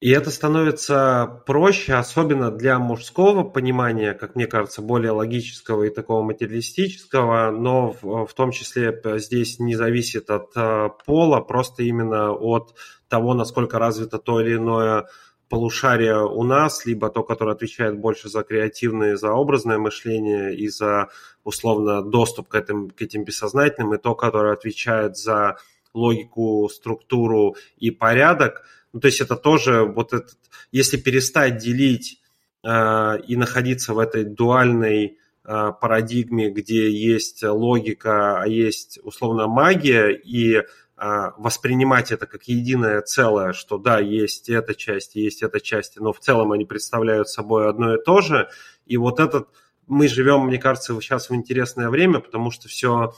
И 0.00 0.10
это 0.10 0.30
становится 0.30 1.42
проще, 1.44 1.94
особенно 1.94 2.52
для 2.52 2.78
мужского 2.78 3.42
понимания, 3.42 4.14
как 4.14 4.36
мне 4.36 4.46
кажется, 4.46 4.80
более 4.80 5.10
логического 5.10 5.82
и 5.84 5.90
такого 5.90 6.22
материалистического, 6.22 7.50
но 7.50 7.96
в, 8.00 8.26
в 8.26 8.32
том 8.32 8.52
числе 8.52 8.96
здесь 9.16 9.58
не 9.58 9.74
зависит 9.74 10.30
от 10.30 10.52
э, 10.54 10.90
пола, 11.04 11.40
просто 11.40 11.82
именно 11.82 12.30
от 12.30 12.76
того, 13.08 13.34
насколько 13.34 13.80
развито 13.80 14.18
то 14.18 14.40
или 14.40 14.54
иное 14.54 15.08
полушарие 15.48 16.24
у 16.24 16.44
нас, 16.44 16.86
либо 16.86 17.10
то, 17.10 17.24
которое 17.24 17.56
отвечает 17.56 17.98
больше 17.98 18.28
за 18.28 18.44
креативное, 18.44 19.16
за 19.16 19.32
образное 19.32 19.78
мышление 19.78 20.54
и 20.54 20.68
за, 20.68 21.08
условно, 21.42 22.02
доступ 22.02 22.46
к 22.46 22.54
этим, 22.54 22.90
к 22.90 23.02
этим 23.02 23.24
бессознательным, 23.24 23.94
и 23.94 23.98
то, 23.98 24.14
которое 24.14 24.52
отвечает 24.52 25.16
за 25.16 25.56
логику, 25.92 26.68
структуру 26.72 27.56
и 27.78 27.90
порядок– 27.90 28.62
ну, 28.92 29.00
то 29.00 29.06
есть 29.06 29.20
это 29.20 29.36
тоже 29.36 29.84
вот 29.84 30.12
этот, 30.12 30.36
если 30.72 30.96
перестать 30.96 31.58
делить 31.58 32.20
э, 32.64 33.20
и 33.26 33.36
находиться 33.36 33.92
в 33.92 33.98
этой 33.98 34.24
дуальной 34.24 35.18
э, 35.44 35.72
парадигме, 35.80 36.50
где 36.50 36.90
есть 36.90 37.42
логика, 37.42 38.40
а 38.40 38.46
есть 38.46 38.98
условно 39.02 39.46
магия, 39.46 40.10
и 40.10 40.56
э, 40.56 40.62
воспринимать 41.36 42.12
это 42.12 42.26
как 42.26 42.44
единое 42.44 43.02
целое, 43.02 43.52
что 43.52 43.76
да, 43.76 43.98
есть 43.98 44.48
эта 44.48 44.74
часть, 44.74 45.16
есть 45.16 45.42
эта 45.42 45.60
часть, 45.60 46.00
но 46.00 46.12
в 46.12 46.20
целом 46.20 46.52
они 46.52 46.64
представляют 46.64 47.28
собой 47.28 47.68
одно 47.68 47.94
и 47.94 48.02
то 48.02 48.22
же. 48.22 48.48
И 48.86 48.96
вот 48.96 49.20
этот 49.20 49.48
мы 49.86 50.08
живем, 50.08 50.46
мне 50.46 50.58
кажется, 50.58 50.98
сейчас 51.00 51.28
в 51.28 51.34
интересное 51.34 51.90
время, 51.90 52.20
потому 52.20 52.50
что 52.50 52.68
все 52.68 53.14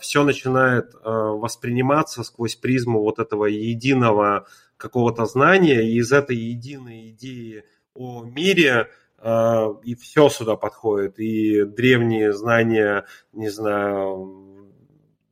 все 0.00 0.24
начинает 0.24 0.92
восприниматься 1.04 2.24
сквозь 2.24 2.56
призму 2.56 3.00
вот 3.00 3.20
этого 3.20 3.44
единого 3.44 4.48
какого-то 4.82 5.24
знания, 5.26 5.82
и 5.82 5.96
из 5.96 6.12
этой 6.12 6.36
единой 6.36 7.10
идеи 7.10 7.64
о 7.94 8.24
мире 8.24 8.88
э, 9.18 9.66
и 9.84 9.94
все 9.94 10.28
сюда 10.28 10.56
подходит, 10.56 11.18
и 11.20 11.64
древние 11.64 12.32
знания, 12.32 13.06
не 13.32 13.48
знаю, 13.48 14.72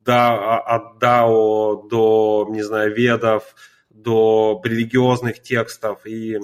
да, 0.05 0.57
от 0.59 0.99
Дао 0.99 1.83
до, 1.89 2.47
не 2.49 2.63
знаю, 2.63 2.95
ведов, 2.95 3.43
до 3.89 4.61
религиозных 4.63 5.41
текстов. 5.41 6.05
И 6.05 6.35
э, 6.35 6.39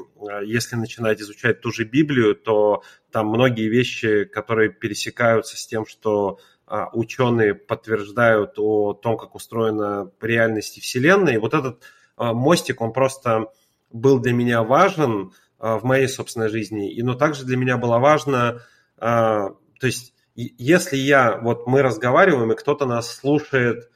если 0.46 0.76
начинать 0.76 1.22
изучать 1.22 1.62
ту 1.62 1.72
же 1.72 1.86
Библию, 1.86 2.36
то 2.36 2.84
там 3.12 3.28
многие 3.28 3.70
вещи, 3.70 4.26
которые 4.26 4.70
пересекаются 4.70 5.56
с 5.58 5.66
тем, 5.66 5.86
что 5.86 6.40
э, 6.68 6.84
ученые 6.92 7.56
подтверждают 7.56 8.56
о 8.58 8.94
том, 8.94 9.18
как 9.18 9.34
устроена 9.34 10.12
реальность 10.22 10.78
и 10.78 10.82
Вселенной. 10.82 11.36
И 11.36 11.38
вот 11.38 11.54
этот 11.54 11.82
а, 11.84 11.88
мостик, 12.18 12.82
он 12.82 12.94
просто 12.94 13.48
был 13.92 14.20
для 14.20 14.34
меня 14.34 14.64
важен 14.64 15.32
а, 15.60 15.78
в 15.78 15.84
моей 15.84 16.08
собственной 16.08 16.50
жизни, 16.50 16.92
и 16.92 17.02
но 17.04 17.16
также 17.16 17.46
для 17.46 17.58
меня 17.58 17.78
было 17.78 18.00
важно, 18.00 18.62
а, 18.98 19.50
то 19.80 19.88
есть 19.88 20.14
если 20.36 20.98
я, 20.98 21.38
вот 21.38 21.66
мы 21.66 21.82
разговариваем, 21.82 22.52
и 22.52 22.56
кто-то 22.56 22.86
нас 22.86 23.12
слушает 23.12 23.90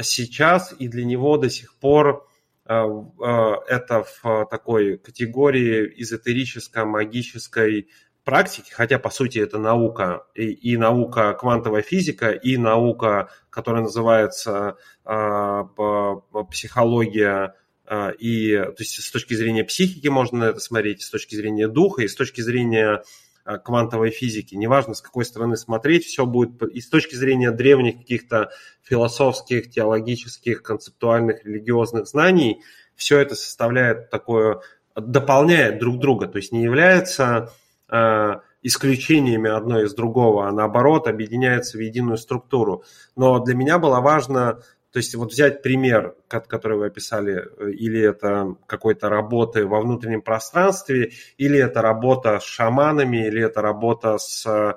сейчас, 0.00 0.72
и 0.78 0.86
для 0.86 1.04
него 1.04 1.38
до 1.38 1.50
сих 1.50 1.74
пор 1.74 2.24
это 2.64 4.04
в 4.22 4.46
такой 4.48 4.98
категории 4.98 5.92
эзотерическо-магической 5.96 7.88
практики, 8.28 8.70
хотя 8.70 8.98
по 8.98 9.08
сути 9.08 9.38
это 9.38 9.58
наука, 9.58 10.26
и, 10.34 10.50
и 10.50 10.76
наука 10.76 11.32
квантовая 11.32 11.80
физика, 11.80 12.30
и 12.30 12.58
наука, 12.58 13.30
которая 13.48 13.84
называется 13.84 14.76
э, 15.06 15.64
психология 16.50 17.32
а, 17.32 17.52
и 18.18 18.54
то 18.54 18.76
есть 18.78 19.02
с 19.02 19.10
точки 19.10 19.34
зрения 19.34 19.64
психики 19.64 20.08
можно 20.08 20.38
на 20.38 20.44
это 20.44 20.60
смотреть, 20.60 21.02
с 21.02 21.10
точки 21.10 21.34
зрения 21.34 21.68
духа, 21.68 22.02
и 22.02 22.08
с 22.08 22.14
точки 22.14 22.40
зрения 22.40 23.02
а, 23.48 23.56
квантовой 23.56 24.10
физики. 24.10 24.54
Неважно, 24.54 24.92
с 24.92 25.00
какой 25.00 25.24
стороны 25.24 25.56
смотреть, 25.56 26.04
все 26.04 26.26
будет 26.26 26.62
и 26.64 26.82
с 26.82 26.88
точки 26.90 27.14
зрения 27.14 27.50
древних 27.50 27.96
каких-то 27.96 28.50
философских, 28.82 29.70
теологических, 29.70 30.62
концептуальных, 30.62 31.46
религиозных 31.46 32.06
знаний, 32.06 32.62
все 32.94 33.18
это 33.18 33.34
составляет 33.36 34.10
такое, 34.10 34.60
дополняет 34.94 35.78
друг 35.78 35.98
друга, 35.98 36.26
то 36.26 36.36
есть 36.36 36.52
не 36.52 36.62
является 36.62 37.50
э, 37.88 38.34
исключениями 38.62 39.48
одно 39.48 39.80
из 39.80 39.94
другого, 39.94 40.46
а 40.46 40.52
наоборот 40.52 41.06
объединяется 41.06 41.78
в 41.78 41.80
единую 41.80 42.18
структуру. 42.18 42.84
Но 43.16 43.38
для 43.38 43.54
меня 43.54 43.78
было 43.78 44.00
важно 44.00 44.60
то 44.92 44.98
есть 44.98 45.14
вот 45.14 45.32
взять 45.32 45.62
пример, 45.62 46.14
который 46.28 46.78
вы 46.78 46.86
описали, 46.86 47.44
э, 47.58 47.70
или 47.72 48.00
это 48.00 48.56
какой-то 48.66 49.08
работы 49.08 49.66
во 49.66 49.80
внутреннем 49.80 50.22
пространстве, 50.22 51.12
или 51.36 51.58
это 51.58 51.82
работа 51.82 52.40
с 52.40 52.44
шаманами, 52.44 53.26
или 53.26 53.44
это 53.44 53.60
работа 53.60 54.16
с 54.18 54.46
э, 54.46 54.76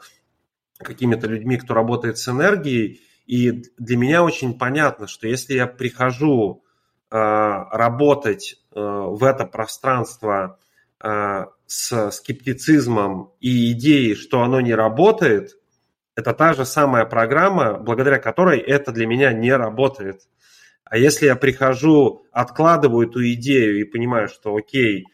какими-то 0.79 1.27
людьми, 1.27 1.57
кто 1.57 1.73
работает 1.73 2.17
с 2.17 2.27
энергией. 2.27 3.01
И 3.25 3.63
для 3.77 3.97
меня 3.97 4.23
очень 4.23 4.57
понятно, 4.57 5.07
что 5.07 5.27
если 5.27 5.53
я 5.53 5.65
прихожу 5.65 6.63
э, 7.09 7.15
работать 7.15 8.57
в 8.73 9.25
это 9.25 9.45
пространство 9.45 10.57
с 10.97 12.11
скептицизмом 12.11 13.33
и 13.41 13.73
идеей, 13.73 14.15
что 14.15 14.43
оно 14.43 14.61
не 14.61 14.73
работает, 14.73 15.57
это 16.21 16.33
та 16.33 16.53
же 16.53 16.65
самая 16.65 17.05
программа, 17.05 17.73
благодаря 17.77 18.19
которой 18.19 18.59
это 18.59 18.91
для 18.91 19.07
меня 19.07 19.33
не 19.33 19.51
работает. 19.51 20.21
А 20.85 20.97
если 20.97 21.25
я 21.25 21.35
прихожу, 21.35 22.25
откладываю 22.31 23.09
эту 23.09 23.25
идею 23.33 23.79
и 23.79 23.83
понимаю, 23.83 24.27
что 24.27 24.55
окей, 24.55 25.05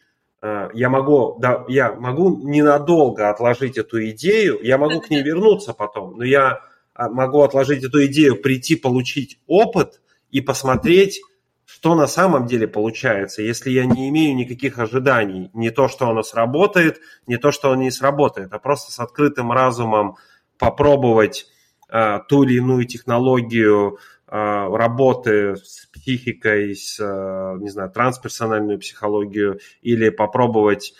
э, 0.42 0.68
я 0.74 0.88
могу, 0.88 1.38
да, 1.40 1.64
я 1.68 1.92
могу 1.92 2.36
ненадолго 2.44 3.30
отложить 3.30 3.78
эту 3.78 4.04
идею, 4.10 4.58
я 4.62 4.76
могу 4.76 5.00
к 5.00 5.10
ней 5.10 5.22
вернуться 5.22 5.72
потом, 5.72 6.16
но 6.18 6.24
я 6.24 6.60
а, 6.94 7.08
могу 7.08 7.42
отложить 7.42 7.84
эту 7.84 8.04
идею, 8.06 8.36
прийти 8.36 8.76
получить 8.76 9.38
опыт 9.46 10.00
и 10.30 10.40
посмотреть, 10.40 11.20
что 11.64 11.94
на 11.94 12.08
самом 12.08 12.46
деле 12.46 12.66
получается, 12.66 13.42
если 13.42 13.70
я 13.70 13.86
не 13.86 14.08
имею 14.08 14.34
никаких 14.34 14.78
ожиданий, 14.78 15.48
не 15.54 15.70
то, 15.70 15.86
что 15.86 16.08
оно 16.08 16.22
сработает, 16.22 17.00
не 17.26 17.36
то, 17.36 17.52
что 17.52 17.70
оно 17.70 17.82
не 17.82 17.90
сработает, 17.92 18.52
а 18.52 18.58
просто 18.58 18.90
с 18.90 18.98
открытым 18.98 19.52
разумом 19.52 20.16
попробовать 20.58 21.46
э, 21.90 22.18
ту 22.28 22.42
или 22.42 22.58
иную 22.58 22.84
технологию 22.84 23.98
э, 24.26 24.30
работы 24.30 25.56
с 25.56 25.86
психикой, 25.86 26.74
с, 26.74 26.98
э, 27.00 27.58
не 27.60 27.70
знаю, 27.70 27.90
трансперсональную 27.90 28.78
психологию, 28.78 29.60
или 29.82 30.10
попробовать 30.10 30.94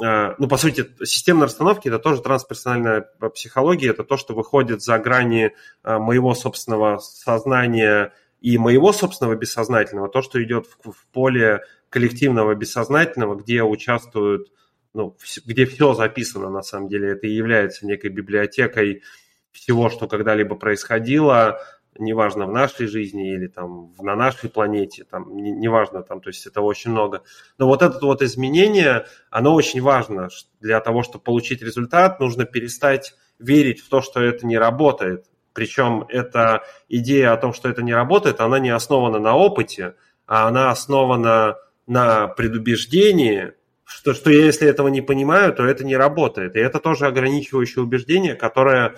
э, 0.00 0.34
ну, 0.38 0.48
по 0.48 0.56
сути, 0.56 0.86
системные 1.04 1.46
расстановки– 1.46 1.88
это 1.88 1.98
тоже 1.98 2.22
трансперсональная 2.22 3.08
психология, 3.34 3.90
это 3.90 4.04
то, 4.04 4.16
что 4.16 4.34
выходит 4.34 4.82
за 4.82 4.98
грани 4.98 5.52
э, 5.84 5.98
моего 5.98 6.34
собственного 6.34 6.98
сознания 6.98 8.12
и 8.40 8.56
моего 8.58 8.92
собственного 8.92 9.34
бессознательного, 9.34 10.08
то, 10.08 10.22
что 10.22 10.42
идет 10.42 10.66
в, 10.66 10.92
в 10.92 11.06
поле 11.12 11.62
коллективного 11.90 12.54
бессознательного, 12.54 13.34
где 13.36 13.62
участвуют, 13.62 14.48
ну, 14.94 15.16
где 15.46 15.66
все 15.66 15.94
записано 15.94 16.50
на 16.50 16.62
самом 16.62 16.88
деле, 16.88 17.12
это 17.12 17.26
и 17.26 17.32
является 17.32 17.86
некой 17.86 18.10
библиотекой 18.10 19.02
всего, 19.50 19.90
что 19.90 20.06
когда-либо 20.08 20.56
происходило, 20.56 21.60
неважно 21.98 22.46
в 22.46 22.52
нашей 22.52 22.86
жизни 22.86 23.34
или 23.34 23.48
там 23.48 23.94
на 23.98 24.14
нашей 24.14 24.48
планете, 24.48 25.04
там 25.04 25.36
неважно, 25.36 26.02
там, 26.02 26.20
то 26.20 26.28
есть 26.28 26.46
это 26.46 26.60
очень 26.60 26.92
много. 26.92 27.22
Но 27.58 27.66
вот 27.66 27.82
это 27.82 27.98
вот 28.04 28.22
изменение, 28.22 29.06
оно 29.30 29.54
очень 29.54 29.82
важно 29.82 30.28
для 30.60 30.80
того, 30.80 31.02
чтобы 31.02 31.24
получить 31.24 31.62
результат, 31.62 32.20
нужно 32.20 32.44
перестать 32.44 33.14
верить 33.38 33.80
в 33.80 33.88
то, 33.88 34.00
что 34.00 34.20
это 34.20 34.46
не 34.46 34.58
работает. 34.58 35.26
Причем 35.52 36.04
эта 36.08 36.62
идея 36.88 37.32
о 37.32 37.36
том, 37.36 37.52
что 37.52 37.68
это 37.68 37.82
не 37.82 37.92
работает, 37.92 38.40
она 38.40 38.58
не 38.58 38.70
основана 38.70 39.18
на 39.18 39.34
опыте, 39.34 39.94
а 40.26 40.46
она 40.46 40.70
основана 40.70 41.56
на 41.86 42.28
предубеждении, 42.28 43.54
что, 43.88 44.12
что 44.12 44.30
я, 44.30 44.44
если 44.44 44.68
этого 44.68 44.88
не 44.88 45.00
понимаю, 45.00 45.54
то 45.54 45.64
это 45.64 45.82
не 45.82 45.96
работает. 45.96 46.56
И 46.56 46.60
это 46.60 46.78
тоже 46.78 47.06
ограничивающее 47.06 47.82
убеждение, 47.82 48.34
которое 48.34 48.96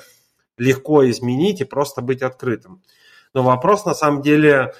легко 0.58 1.08
изменить 1.08 1.60
и 1.60 1.64
просто 1.64 2.02
быть 2.02 2.22
открытым. 2.22 2.82
Но 3.32 3.44
вопрос 3.44 3.86
на 3.86 3.94
самом 3.94 4.20
деле 4.20 4.74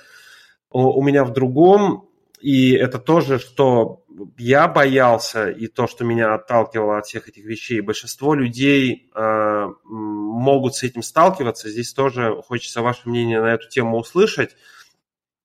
у 0.69 1.03
меня 1.03 1.25
в 1.25 1.33
другом, 1.33 2.09
и 2.41 2.73
это 2.73 2.99
тоже, 2.99 3.39
что 3.39 4.03
я 4.37 4.67
боялся, 4.67 5.49
и 5.49 5.69
то, 5.69 5.87
что 5.87 6.05
меня 6.05 6.35
отталкивало 6.35 6.99
от 6.99 7.07
всех 7.07 7.29
этих 7.29 7.45
вещей. 7.45 7.81
Большинство 7.81 8.35
людей 8.35 9.11
э, 9.15 9.67
могут 9.85 10.75
с 10.75 10.83
этим 10.83 11.03
сталкиваться. 11.03 11.71
Здесь 11.71 11.93
тоже 11.93 12.43
хочется 12.47 12.83
ваше 12.83 13.09
мнение 13.09 13.41
на 13.41 13.55
эту 13.55 13.69
тему 13.69 13.99
услышать. 13.99 14.57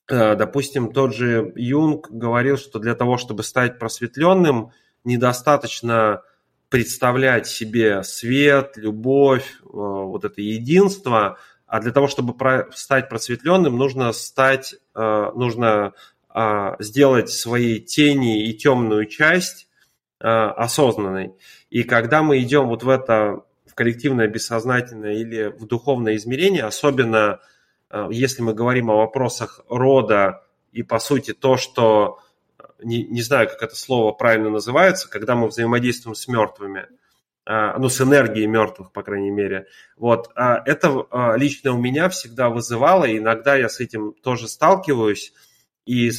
Э, 0.08 0.36
допустим, 0.36 0.92
тот 0.92 1.16
же 1.16 1.52
Юнг 1.56 2.10
говорил, 2.12 2.58
что 2.58 2.80
для 2.80 2.96
того, 2.96 3.18
чтобы 3.18 3.44
стать 3.44 3.80
просветленным, 3.80 4.72
недостаточно 5.04 6.22
представлять 6.70 7.48
себе 7.48 8.04
свет, 8.04 8.74
любовь, 8.76 9.60
э, 9.62 9.66
вот 9.72 10.26
это 10.26 10.42
единство, 10.42 11.38
а 11.66 11.80
для 11.80 11.92
того, 11.92 12.08
чтобы 12.08 12.36
стать 12.76 13.10
просветленным, 13.10 13.76
нужно 13.78 14.12
стать, 14.14 14.76
э, 14.94 15.32
нужно 15.36 15.94
сделать 16.80 17.30
свои 17.30 17.80
тени 17.80 18.50
и 18.50 18.54
темную 18.54 19.06
часть 19.06 19.70
осознанной. 20.20 21.32
И 21.70 21.84
когда 21.84 22.24
мы 22.24 22.42
идем 22.42 22.68
вот 22.68 22.84
в 22.84 22.90
это, 22.90 23.44
в 23.66 23.74
коллективное 23.74 24.28
бессознательное 24.28 25.14
или 25.14 25.46
в 25.46 25.66
духовное 25.66 26.18
измерение, 26.18 26.66
особенно 26.66 27.40
если 28.10 28.42
мы 28.42 28.54
говорим 28.54 28.90
о 28.90 28.98
вопросах 28.98 29.62
рода 29.70 30.44
и, 30.72 30.84
по 30.84 31.00
сути, 31.00 31.34
то, 31.34 31.56
что, 31.56 32.20
э, 32.60 32.64
не, 32.84 33.04
не 33.04 33.22
знаю, 33.22 33.48
как 33.48 33.64
это 33.64 33.76
слово 33.76 34.12
правильно 34.12 34.50
называется, 34.50 35.10
когда 35.10 35.36
мы 35.36 35.48
взаимодействуем 35.48 36.16
с 36.16 36.28
мертвыми, 36.28 36.88
э, 37.46 37.78
ну, 37.78 37.88
с 37.88 38.02
энергией 38.02 38.48
мертвых, 38.48 38.92
по 38.92 39.02
крайней 39.02 39.32
мере. 39.32 39.68
Вот, 39.96 40.30
это 40.36 41.36
лично 41.38 41.72
у 41.72 41.78
меня 41.78 42.10
всегда 42.10 42.50
вызывало, 42.50 43.06
и 43.06 43.20
иногда 43.20 43.56
я 43.56 43.70
с 43.70 43.80
этим 43.80 44.14
тоже 44.14 44.48
сталкиваюсь 44.48 45.34
и 45.86 46.10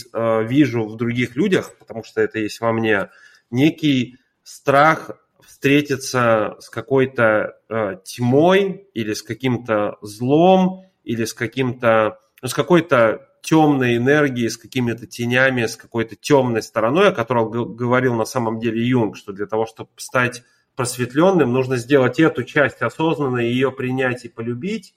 вижу 0.45 0.85
в 0.85 0.97
других 0.97 1.35
людях, 1.35 1.77
потому 1.79 2.05
что 2.05 2.21
это 2.21 2.39
есть 2.39 2.61
во 2.61 2.73
мне, 2.73 3.11
некий 3.51 4.19
страх 4.45 5.11
встретиться 5.45 6.57
с 6.61 6.71
какой-то 6.71 7.59
тьмой 8.05 8.89
или 8.95 9.13
с 9.13 9.23
каким-то 9.23 9.97
злом, 10.03 10.86
или 11.07 11.25
с 11.25 11.33
каким-то, 11.33 12.19
ну, 12.43 12.49
с 12.49 12.55
какой-то 12.55 13.29
темной 13.41 13.97
энергией, 13.97 14.51
с 14.51 14.59
какими-то 14.59 15.07
тенями, 15.07 15.65
с 15.67 15.77
какой-то 15.77 16.17
темной 16.17 16.63
стороной, 16.63 17.09
о 17.09 17.13
которой 17.13 17.49
говорил 17.49 18.15
на 18.17 18.25
самом 18.25 18.59
деле 18.59 18.85
Юнг, 18.85 19.17
что 19.17 19.33
для 19.33 19.47
того, 19.47 19.67
чтобы 19.67 19.91
стать 19.97 20.43
просветленным, 20.75 21.53
нужно 21.53 21.77
сделать 21.77 22.19
эту 22.19 22.43
часть 22.43 22.83
осознанно, 22.83 23.39
ее 23.39 23.71
принять 23.71 24.25
и 24.25 24.29
полюбить. 24.29 24.95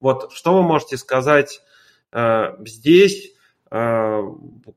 Вот 0.00 0.32
что 0.32 0.56
вы 0.56 0.62
можете 0.62 0.96
сказать 0.96 1.62
э, 2.12 2.56
здесь, 2.66 3.32
э, 3.70 4.22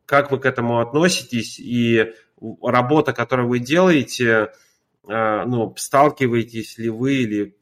как 0.05 0.31
вы 0.31 0.39
к 0.39 0.45
этому 0.45 0.79
относитесь, 0.79 1.59
и 1.59 2.13
работа, 2.61 3.13
которую 3.13 3.49
вы 3.49 3.59
делаете, 3.59 4.51
ну, 5.03 5.73
сталкиваетесь 5.77 6.77
ли 6.77 6.89
вы 6.89 7.15
или 7.15 7.57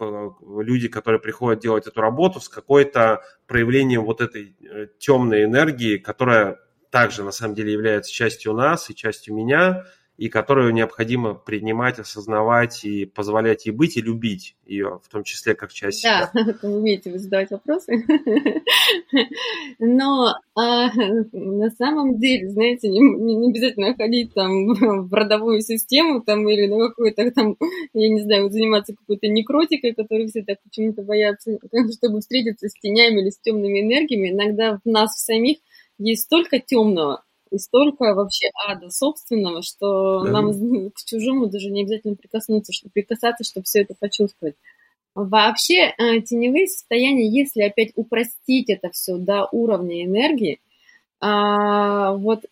люди, 0.61 0.87
которые 0.89 1.21
приходят 1.21 1.61
делать 1.61 1.87
эту 1.87 2.01
работу, 2.01 2.41
с 2.41 2.49
какой-то 2.49 3.21
проявлением 3.47 4.03
вот 4.03 4.19
этой 4.21 4.57
э, 4.59 4.87
темной 4.99 5.45
энергии, 5.45 5.97
которая 5.97 6.59
также 6.89 7.23
на 7.23 7.31
самом 7.31 7.55
деле 7.55 7.71
является 7.71 8.11
частью 8.11 8.53
нас 8.53 8.89
и 8.89 8.95
частью 8.95 9.35
меня, 9.35 9.85
и 10.19 10.27
которую 10.27 10.73
необходимо 10.73 11.33
принимать, 11.33 11.97
осознавать 11.97 12.83
и 12.83 13.05
позволять 13.05 13.65
ей 13.67 13.71
быть 13.71 13.95
и 13.95 14.01
любить 14.01 14.57
ее, 14.65 14.99
в 15.01 15.07
том 15.07 15.23
числе 15.23 15.55
как 15.55 15.71
часть 15.71 16.03
да, 16.03 16.29
себя. 16.33 16.57
Да, 16.61 16.67
умеете 16.67 17.09
вы 17.09 17.19
задавать 17.19 17.51
вопросы. 17.51 18.05
Но 19.79 20.33
а, 20.55 20.89
на 21.31 21.69
самом 21.69 22.19
деле, 22.19 22.49
знаете, 22.49 22.89
не, 22.89 22.99
не 22.99 23.49
обязательно 23.49 23.95
ходить 23.95 24.33
там 24.33 24.73
в 25.07 25.13
родовую 25.13 25.61
систему 25.61 26.21
там 26.21 26.49
или 26.49 26.67
на 26.67 26.89
какой-то 26.89 27.31
там, 27.31 27.55
я 27.93 28.09
не 28.09 28.21
знаю, 28.21 28.51
заниматься 28.51 28.93
какой-то 28.93 29.29
некротикой, 29.29 29.93
которую 29.93 30.27
все 30.27 30.43
так 30.43 30.57
почему-то 30.61 31.01
боятся, 31.01 31.57
чтобы 31.93 32.19
встретиться 32.19 32.67
с 32.67 32.73
тенями 32.73 33.21
или 33.21 33.29
с 33.29 33.39
темными 33.39 33.79
энергиями. 33.79 34.31
Иногда 34.31 34.81
в 34.83 34.89
нас 34.89 35.15
в 35.15 35.19
самих 35.19 35.59
есть 35.97 36.23
столько 36.23 36.59
темного, 36.59 37.23
и 37.51 37.57
столько 37.57 38.13
вообще 38.13 38.49
ада 38.67 38.89
собственного, 38.89 39.61
что 39.61 40.23
да. 40.23 40.31
нам 40.31 40.51
к 40.91 41.03
чужому 41.05 41.47
даже 41.47 41.69
не 41.69 41.83
обязательно 41.83 42.15
прикоснуться, 42.15 42.73
чтобы 42.73 42.91
прикасаться, 42.93 43.43
чтобы 43.43 43.65
все 43.65 43.81
это 43.81 43.95
почувствовать. 43.99 44.55
Вообще 45.15 45.93
э, 45.97 46.21
теневые 46.21 46.67
состояния, 46.67 47.27
если 47.27 47.63
опять 47.63 47.91
упростить 47.95 48.69
это 48.69 48.89
все 48.91 49.17
до 49.17 49.47
уровня 49.51 50.05
энергии, 50.05 50.59
а, 51.19 52.13
вот 52.13 52.45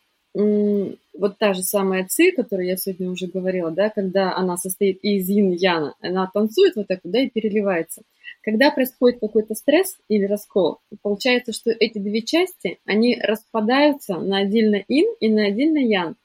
вот 1.17 1.37
та 1.39 1.53
же 1.53 1.63
самая 1.63 2.05
ци, 2.07 2.31
которую 2.31 2.67
я 2.67 2.77
сегодня 2.77 3.09
уже 3.09 3.27
говорила, 3.27 3.71
да, 3.71 3.89
когда 3.89 4.35
она 4.35 4.55
состоит 4.57 4.99
из 5.01 5.27
ин-яна, 5.29 5.95
она 5.99 6.29
танцует 6.31 6.75
вот 6.75 6.87
так, 6.87 6.99
да, 7.03 7.21
и 7.21 7.29
переливается. 7.29 8.03
Когда 8.47 8.71
происходит 8.71 9.19
какой-то 9.19 9.55
стресс 9.55 9.97
или 10.07 10.23
раскол, 10.23 10.79
получается, 11.01 11.51
что 11.51 11.69
эти 11.69 11.97
две 11.97 12.21
части, 12.21 12.79
они 12.85 13.19
распадаются 13.21 14.15
на 14.19 14.37
отдельно 14.37 14.81
ин 14.87 15.13
и 15.19 15.27
на 15.27 15.47
отдельно 15.47 15.79
ян. 15.79 16.15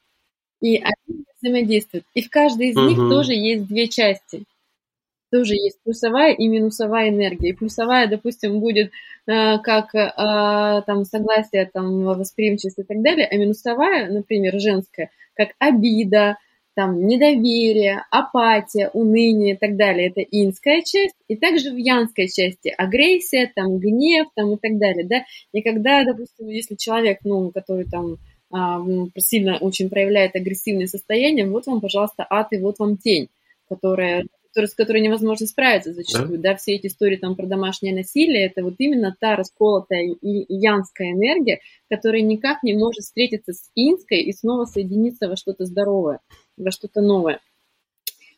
И 0.60 0.76
они 0.76 1.24
взаимодействуют. 1.40 2.04
И 2.14 2.22
в 2.22 2.30
каждой 2.30 2.68
из 2.68 2.76
uh-huh. 2.76 2.88
них 2.90 2.96
тоже 2.96 3.32
есть 3.32 3.66
две 3.66 3.88
части. 3.88 4.44
Тоже 5.32 5.54
есть 5.54 5.78
плюсовая 5.82 6.32
и 6.32 6.46
минусовая 6.46 7.08
энергия. 7.08 7.48
И 7.48 7.54
плюсовая, 7.54 8.06
допустим, 8.06 8.60
будет 8.60 8.92
э, 9.26 9.58
как 9.58 9.92
э, 9.92 10.82
там 10.86 11.04
согласие, 11.04 11.68
там 11.74 12.04
восприимчивость 12.04 12.78
и 12.78 12.84
так 12.84 13.02
далее, 13.02 13.26
а 13.26 13.34
минусовая, 13.36 14.08
например, 14.08 14.60
женская, 14.60 15.10
как 15.34 15.56
обида, 15.58 16.36
там 16.74 17.06
недоверие, 17.06 18.04
апатия, 18.10 18.90
уныние 18.92 19.54
и 19.54 19.58
так 19.58 19.76
далее. 19.76 20.08
Это 20.08 20.20
инская 20.22 20.82
часть. 20.82 21.14
И 21.28 21.36
также 21.36 21.70
в 21.70 21.76
янской 21.76 22.28
части 22.28 22.72
агрессия, 22.76 23.50
там 23.54 23.78
гнев 23.78 24.28
там 24.34 24.54
и 24.54 24.56
так 24.56 24.78
далее. 24.78 25.06
Да? 25.06 25.24
И 25.52 25.62
когда, 25.62 26.04
допустим, 26.04 26.48
если 26.48 26.76
человек, 26.76 27.18
ну, 27.24 27.50
который 27.50 27.84
там 27.84 28.16
а, 28.50 28.82
сильно 29.18 29.58
очень 29.58 29.90
проявляет 29.90 30.36
агрессивное 30.36 30.86
состояние, 30.86 31.46
вот 31.46 31.66
вам, 31.66 31.80
пожалуйста, 31.80 32.26
ад 32.28 32.48
и 32.52 32.58
вот 32.58 32.78
вам 32.78 32.96
тень, 32.96 33.28
которая 33.68 34.24
с 34.54 34.74
которой 34.74 35.00
невозможно 35.00 35.46
справиться 35.46 35.94
зачастую, 35.94 36.38
да? 36.38 36.50
да, 36.50 36.56
все 36.56 36.74
эти 36.74 36.88
истории 36.88 37.16
там 37.16 37.36
про 37.36 37.46
домашнее 37.46 37.94
насилие, 37.94 38.46
это 38.46 38.62
вот 38.62 38.74
именно 38.78 39.16
та 39.18 39.34
расколотая 39.34 40.02
и 40.02 40.54
янская 40.54 41.12
энергия, 41.12 41.60
которая 41.88 42.20
никак 42.20 42.62
не 42.62 42.74
может 42.74 43.04
встретиться 43.04 43.54
с 43.54 43.70
инской 43.74 44.20
и 44.20 44.32
снова 44.32 44.66
соединиться 44.66 45.28
во 45.28 45.36
что-то 45.36 45.64
здоровое 45.64 46.20
во 46.56 46.70
что-то 46.70 47.00
новое. 47.00 47.40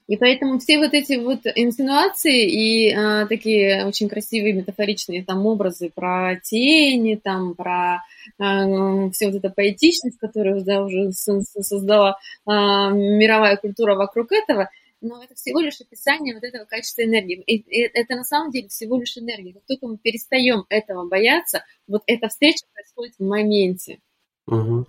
И 0.06 0.16
поэтому 0.18 0.58
все 0.58 0.78
вот 0.78 0.92
эти 0.92 1.14
вот 1.14 1.40
инсинуации 1.54 2.44
и 2.44 2.92
а, 2.92 3.26
такие 3.26 3.86
очень 3.86 4.10
красивые 4.10 4.52
метафоричные 4.52 5.24
там 5.24 5.46
образы 5.46 5.90
про 5.94 6.38
тени, 6.42 7.14
там 7.14 7.54
про 7.54 8.02
а, 8.38 9.10
все 9.10 9.26
вот 9.26 9.36
эта 9.36 9.48
поэтичность, 9.48 10.18
которую 10.18 10.62
да, 10.62 10.84
уже 10.84 11.10
создала 11.12 12.18
а, 12.44 12.90
мировая 12.90 13.56
культура 13.56 13.94
вокруг 13.94 14.32
этого, 14.32 14.68
но 15.00 15.22
это 15.22 15.34
всего 15.36 15.60
лишь 15.60 15.80
описание 15.80 16.34
вот 16.34 16.44
этого 16.44 16.66
качества 16.66 17.02
энергии. 17.02 17.42
И, 17.46 17.56
и 17.56 17.90
это 17.94 18.14
на 18.14 18.24
самом 18.24 18.50
деле 18.50 18.68
всего 18.68 18.98
лишь 18.98 19.16
энергия. 19.16 19.54
Как 19.54 19.64
только 19.66 19.86
мы 19.86 19.96
перестаем 19.96 20.64
этого 20.68 21.08
бояться, 21.08 21.64
вот 21.86 22.02
эта 22.06 22.28
встреча 22.28 22.66
происходит 22.74 23.14
в 23.18 23.24
моменте. 23.24 24.00
Угу. 24.46 24.86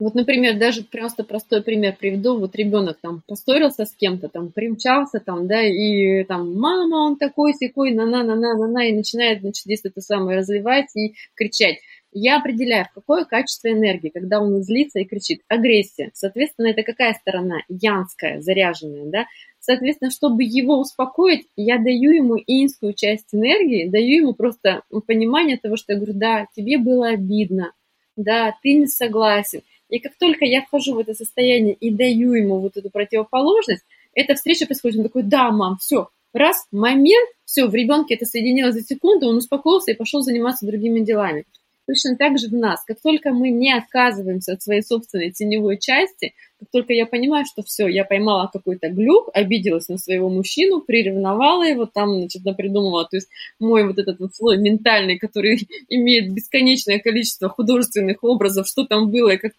Вот, 0.00 0.14
например, 0.14 0.58
даже 0.58 0.82
просто 0.82 1.22
простой 1.22 1.62
пример 1.62 1.96
приведу. 1.96 2.36
Вот 2.38 2.56
ребенок 2.56 2.98
там 3.00 3.22
поссорился 3.28 3.84
с 3.84 3.94
кем-то, 3.94 4.28
там 4.28 4.50
примчался, 4.50 5.20
там, 5.20 5.46
да, 5.46 5.62
и 5.62 6.24
там 6.24 6.58
мама, 6.58 6.96
он 6.96 7.16
такой, 7.16 7.54
секой, 7.54 7.92
на-на-на-на-на-на, 7.92 8.88
и 8.88 8.92
начинает, 8.92 9.40
значит, 9.40 9.64
здесь 9.64 9.82
это 9.84 10.00
самое 10.00 10.38
разливать 10.38 10.94
и 10.96 11.14
кричать. 11.36 11.76
Я 12.16 12.38
определяю, 12.38 12.86
какое 12.94 13.24
качество 13.24 13.68
энергии, 13.68 14.08
когда 14.08 14.40
он 14.40 14.62
злится 14.62 15.00
и 15.00 15.04
кричит. 15.04 15.42
Агрессия. 15.48 16.10
Соответственно, 16.14 16.68
это 16.68 16.82
какая 16.82 17.12
сторона? 17.14 17.58
Янская, 17.68 18.40
заряженная, 18.40 19.06
да? 19.06 19.26
Соответственно, 19.58 20.10
чтобы 20.10 20.44
его 20.44 20.78
успокоить, 20.78 21.46
я 21.56 21.78
даю 21.78 22.12
ему 22.12 22.36
инскую 22.36 22.94
часть 22.94 23.32
энергии, 23.32 23.88
даю 23.88 24.22
ему 24.22 24.34
просто 24.34 24.82
понимание 25.06 25.56
того, 25.56 25.76
что 25.76 25.92
я 25.92 25.98
говорю, 25.98 26.14
да, 26.14 26.46
тебе 26.54 26.78
было 26.78 27.08
обидно, 27.08 27.72
да, 28.16 28.54
ты 28.62 28.74
не 28.74 28.86
согласен. 28.86 29.62
И 29.94 30.00
как 30.00 30.16
только 30.18 30.44
я 30.44 30.62
вхожу 30.62 30.94
в 30.94 30.98
это 30.98 31.14
состояние 31.14 31.74
и 31.74 31.88
даю 31.88 32.32
ему 32.32 32.58
вот 32.58 32.76
эту 32.76 32.90
противоположность, 32.90 33.84
эта 34.12 34.34
встреча 34.34 34.66
происходит, 34.66 34.98
он 34.98 35.04
такой, 35.04 35.22
да, 35.22 35.52
мам, 35.52 35.76
все, 35.80 36.08
раз, 36.32 36.66
момент, 36.72 37.28
все, 37.44 37.68
в 37.68 37.74
ребенке 37.76 38.16
это 38.16 38.26
соединилось 38.26 38.74
за 38.74 38.82
секунду, 38.82 39.28
он 39.28 39.36
успокоился 39.36 39.92
и 39.92 39.94
пошел 39.94 40.20
заниматься 40.22 40.66
другими 40.66 40.98
делами. 40.98 41.44
Точно 41.86 42.16
так 42.16 42.38
же 42.40 42.48
в 42.48 42.54
нас. 42.54 42.82
Как 42.84 43.00
только 43.00 43.30
мы 43.30 43.50
не 43.50 43.72
отказываемся 43.72 44.54
от 44.54 44.62
своей 44.62 44.82
собственной 44.82 45.30
теневой 45.30 45.78
части, 45.78 46.34
как 46.58 46.70
только 46.72 46.92
я 46.92 47.06
понимаю, 47.06 47.44
что 47.46 47.62
все, 47.62 47.86
я 47.86 48.04
поймала 48.04 48.50
какой-то 48.52 48.88
глюк, 48.88 49.28
обиделась 49.32 49.88
на 49.88 49.98
своего 49.98 50.28
мужчину, 50.28 50.80
приревновала 50.80 51.62
его, 51.62 51.86
там, 51.86 52.16
значит, 52.16 52.42
придумывала, 52.56 53.06
то 53.08 53.18
есть 53.18 53.28
мой 53.60 53.86
вот 53.86 53.98
этот 53.98 54.18
вот 54.18 54.34
слой 54.34 54.56
ментальный, 54.56 55.18
который 55.18 55.68
имеет 55.88 56.32
бесконечное 56.32 56.98
количество 56.98 57.48
художественных 57.48 58.24
образов, 58.24 58.66
что 58.66 58.84
там 58.84 59.12
было 59.12 59.30
и 59.30 59.36
как 59.36 59.52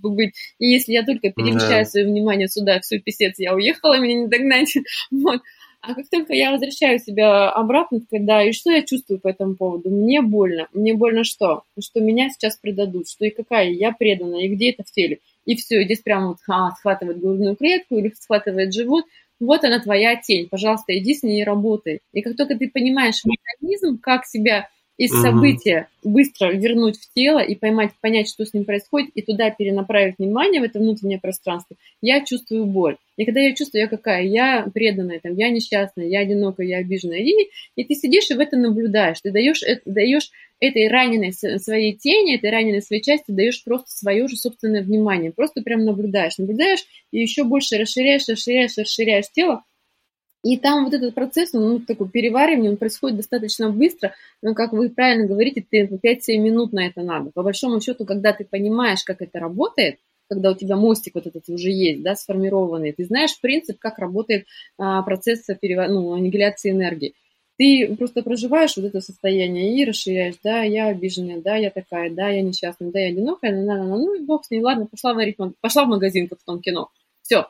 быть. 0.00 0.34
И 0.58 0.66
если 0.66 0.92
я 0.92 1.04
только 1.04 1.30
перемещаю 1.30 1.84
да. 1.84 1.90
свое 1.90 2.06
внимание 2.06 2.48
сюда, 2.48 2.80
все, 2.80 2.98
писец, 2.98 3.38
я 3.38 3.54
уехала, 3.54 3.98
меня 3.98 4.22
не 4.22 4.28
догнать. 4.28 4.74
Вот. 5.10 5.40
А 5.82 5.94
как 5.94 6.08
только 6.08 6.32
я 6.32 6.52
возвращаю 6.52 7.00
себя 7.00 7.50
обратно, 7.50 8.00
когда 8.08 8.40
и 8.44 8.52
что 8.52 8.70
я 8.70 8.82
чувствую 8.82 9.18
по 9.18 9.26
этому 9.26 9.56
поводу? 9.56 9.90
Мне 9.90 10.22
больно. 10.22 10.68
Мне 10.72 10.94
больно 10.94 11.24
что? 11.24 11.64
Что 11.80 12.00
меня 12.00 12.30
сейчас 12.30 12.56
предадут, 12.56 13.08
что 13.08 13.24
и 13.24 13.30
какая 13.30 13.68
я 13.70 13.90
предана, 13.90 14.36
и 14.36 14.48
где 14.48 14.70
это 14.70 14.84
в 14.84 14.92
теле. 14.92 15.18
И 15.44 15.56
все, 15.56 15.82
и 15.82 15.84
здесь 15.84 16.00
прямо 16.00 16.28
вот 16.28 16.36
а, 16.48 16.70
схватывает 16.70 17.20
грудную 17.20 17.56
клетку 17.56 17.96
или 17.96 18.12
схватывает 18.16 18.72
живот. 18.72 19.04
Вот 19.40 19.64
она 19.64 19.80
твоя 19.80 20.14
тень, 20.14 20.48
пожалуйста, 20.48 20.96
иди 20.96 21.14
с 21.14 21.24
ней 21.24 21.40
и 21.40 21.44
работай. 21.44 22.00
И 22.12 22.22
как 22.22 22.36
только 22.36 22.54
ты 22.54 22.70
понимаешь 22.70 23.24
механизм, 23.24 23.98
как 23.98 24.24
себя 24.24 24.68
из 25.02 25.10
события 25.20 25.88
быстро 26.04 26.52
вернуть 26.52 26.96
в 26.96 27.12
тело 27.12 27.40
и 27.40 27.56
поймать, 27.56 27.90
понять, 28.00 28.28
что 28.28 28.46
с 28.46 28.54
ним 28.54 28.64
происходит, 28.64 29.10
и 29.16 29.22
туда 29.22 29.50
перенаправить 29.50 30.14
внимание 30.18 30.60
в 30.60 30.64
это 30.64 30.78
внутреннее 30.78 31.18
пространство, 31.18 31.76
я 32.00 32.24
чувствую 32.24 32.66
боль. 32.66 32.98
И 33.16 33.24
когда 33.24 33.40
я 33.40 33.52
чувствую, 33.52 33.82
я 33.82 33.88
какая, 33.88 34.22
я 34.22 34.64
преданная, 34.72 35.18
там, 35.18 35.34
я 35.34 35.50
несчастная, 35.50 36.06
я 36.06 36.20
одинокая, 36.20 36.68
я 36.68 36.78
обиженная, 36.78 37.18
и, 37.18 37.32
и 37.74 37.84
ты 37.84 37.94
сидишь 37.94 38.30
и 38.30 38.34
в 38.34 38.38
это 38.38 38.56
наблюдаешь, 38.56 39.20
ты 39.20 39.32
даешь, 39.32 39.64
это, 39.64 39.82
даешь 39.86 40.30
этой 40.60 40.86
раненой 40.86 41.32
своей 41.32 41.94
тени, 41.94 42.36
этой 42.36 42.50
раненой 42.50 42.80
своей 42.80 43.02
части 43.02 43.32
даешь 43.32 43.64
просто 43.64 43.90
свое 43.90 44.28
же 44.28 44.36
собственное 44.36 44.82
внимание, 44.82 45.32
просто 45.32 45.62
прям 45.62 45.84
наблюдаешь, 45.84 46.38
наблюдаешь 46.38 46.84
и 47.10 47.18
еще 47.18 47.42
больше 47.42 47.76
расширяешь, 47.76 48.28
расширяешь, 48.28 48.78
расширяешь 48.78 49.30
тело, 49.32 49.64
и 50.42 50.56
там 50.56 50.84
вот 50.84 50.94
этот 50.94 51.14
процесс, 51.14 51.54
он 51.54 51.68
ну, 51.68 51.78
такой 51.80 52.08
переваривание, 52.08 52.70
он 52.70 52.76
происходит 52.76 53.16
достаточно 53.16 53.70
быстро, 53.70 54.14
но, 54.42 54.54
как 54.54 54.72
вы 54.72 54.90
правильно 54.90 55.26
говорите, 55.26 55.64
ты 55.68 55.86
5-7 55.86 56.38
минут 56.38 56.72
на 56.72 56.86
это 56.86 57.02
надо. 57.02 57.30
По 57.30 57.42
большому 57.42 57.80
счету, 57.80 58.04
когда 58.04 58.32
ты 58.32 58.44
понимаешь, 58.44 59.04
как 59.04 59.22
это 59.22 59.38
работает, 59.38 59.98
когда 60.28 60.50
у 60.50 60.54
тебя 60.54 60.76
мостик 60.76 61.14
вот 61.14 61.26
этот 61.26 61.48
уже 61.48 61.70
есть, 61.70 62.02
да, 62.02 62.16
сформированный, 62.16 62.92
ты 62.92 63.04
знаешь 63.04 63.38
принцип, 63.40 63.78
как 63.78 63.98
работает 63.98 64.46
а, 64.78 65.02
процесс 65.02 65.44
перев... 65.60 65.88
ну, 65.90 66.14
аннигиляции 66.14 66.70
энергии. 66.70 67.14
Ты 67.58 67.94
просто 67.96 68.22
проживаешь 68.22 68.76
вот 68.76 68.86
это 68.86 69.00
состояние 69.00 69.76
и 69.76 69.84
расширяешь, 69.84 70.36
да, 70.42 70.62
я 70.62 70.88
обиженная, 70.88 71.40
да, 71.40 71.54
я 71.54 71.70
такая, 71.70 72.10
да, 72.10 72.28
я 72.30 72.42
несчастная, 72.42 72.90
да, 72.90 72.98
я 72.98 73.08
одинокая, 73.08 73.52
на, 73.52 73.62
на, 73.62 73.84
на, 73.84 73.96
ну 73.96 74.14
и 74.14 74.24
бог 74.24 74.44
с 74.44 74.50
ней, 74.50 74.60
ладно, 74.60 74.86
пошла 74.86 75.12
варить, 75.12 75.36
пошла 75.60 75.84
в 75.84 75.88
магазин, 75.88 76.28
как 76.28 76.40
в 76.40 76.44
том 76.44 76.60
кино. 76.60 76.88
Все, 77.20 77.46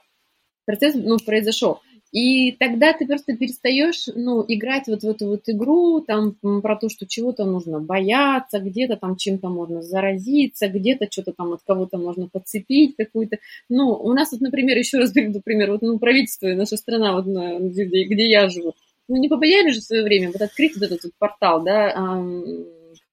процесс, 0.67 0.95
ну, 0.95 1.17
произошел. 1.25 1.81
И 2.13 2.53
тогда 2.53 2.93
ты 2.93 3.07
просто 3.07 3.35
перестаешь, 3.35 4.07
ну, 4.15 4.45
играть 4.47 4.87
вот 4.87 5.03
в 5.03 5.09
эту 5.09 5.29
вот 5.29 5.45
игру, 5.47 6.03
там, 6.03 6.35
про 6.61 6.77
то, 6.77 6.91
что 6.91 7.07
чего-то 7.07 7.47
нужно 7.47 7.81
бояться, 7.81 8.59
где-то 8.59 8.97
там 8.97 9.17
чем-то 9.17 9.49
можно 9.49 9.81
заразиться, 9.81 10.69
где-то 10.69 11.07
что-то 11.11 11.33
там 11.33 11.55
от 11.55 11.63
кого-то 11.67 11.97
можно 11.97 12.29
подцепить 12.29 12.97
какую-то. 12.97 13.39
Ну, 13.71 13.95
у 13.95 14.13
нас 14.13 14.31
вот, 14.33 14.43
например, 14.43 14.77
еще 14.79 14.99
раз 14.99 15.13
приведу 15.13 15.41
пример, 15.41 15.73
вот, 15.73 15.81
ну, 15.81 15.99
правительство 15.99 16.49
и 16.49 16.55
наша 16.55 16.77
страна, 16.77 17.15
вот, 17.15 17.25
где, 17.25 18.05
где 18.05 18.29
я 18.29 18.51
живу, 18.51 18.75
ну, 19.09 19.17
не 19.17 19.31
побоялись 19.31 19.77
же 19.77 19.81
в 19.81 19.85
свое 19.85 20.03
время 20.03 20.31
вот 20.33 20.43
открыть 20.43 20.75
вот 20.75 20.83
этот 20.85 21.03
вот 21.05 21.13
портал, 21.19 21.65
да, 21.65 21.93
эм, 21.93 22.67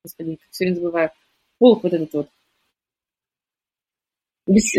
господи, 0.04 0.40
все 0.50 0.66
время 0.66 0.76
забываю, 0.76 1.12
полк 1.58 1.84
вот 1.84 1.94
этот 1.94 2.14
вот. 2.14 2.30
Без, 4.46 4.74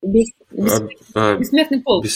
без, 0.00 0.32
а, 0.56 0.88
а, 1.14 1.38
бессмертный 1.38 1.82
полк. 1.82 2.06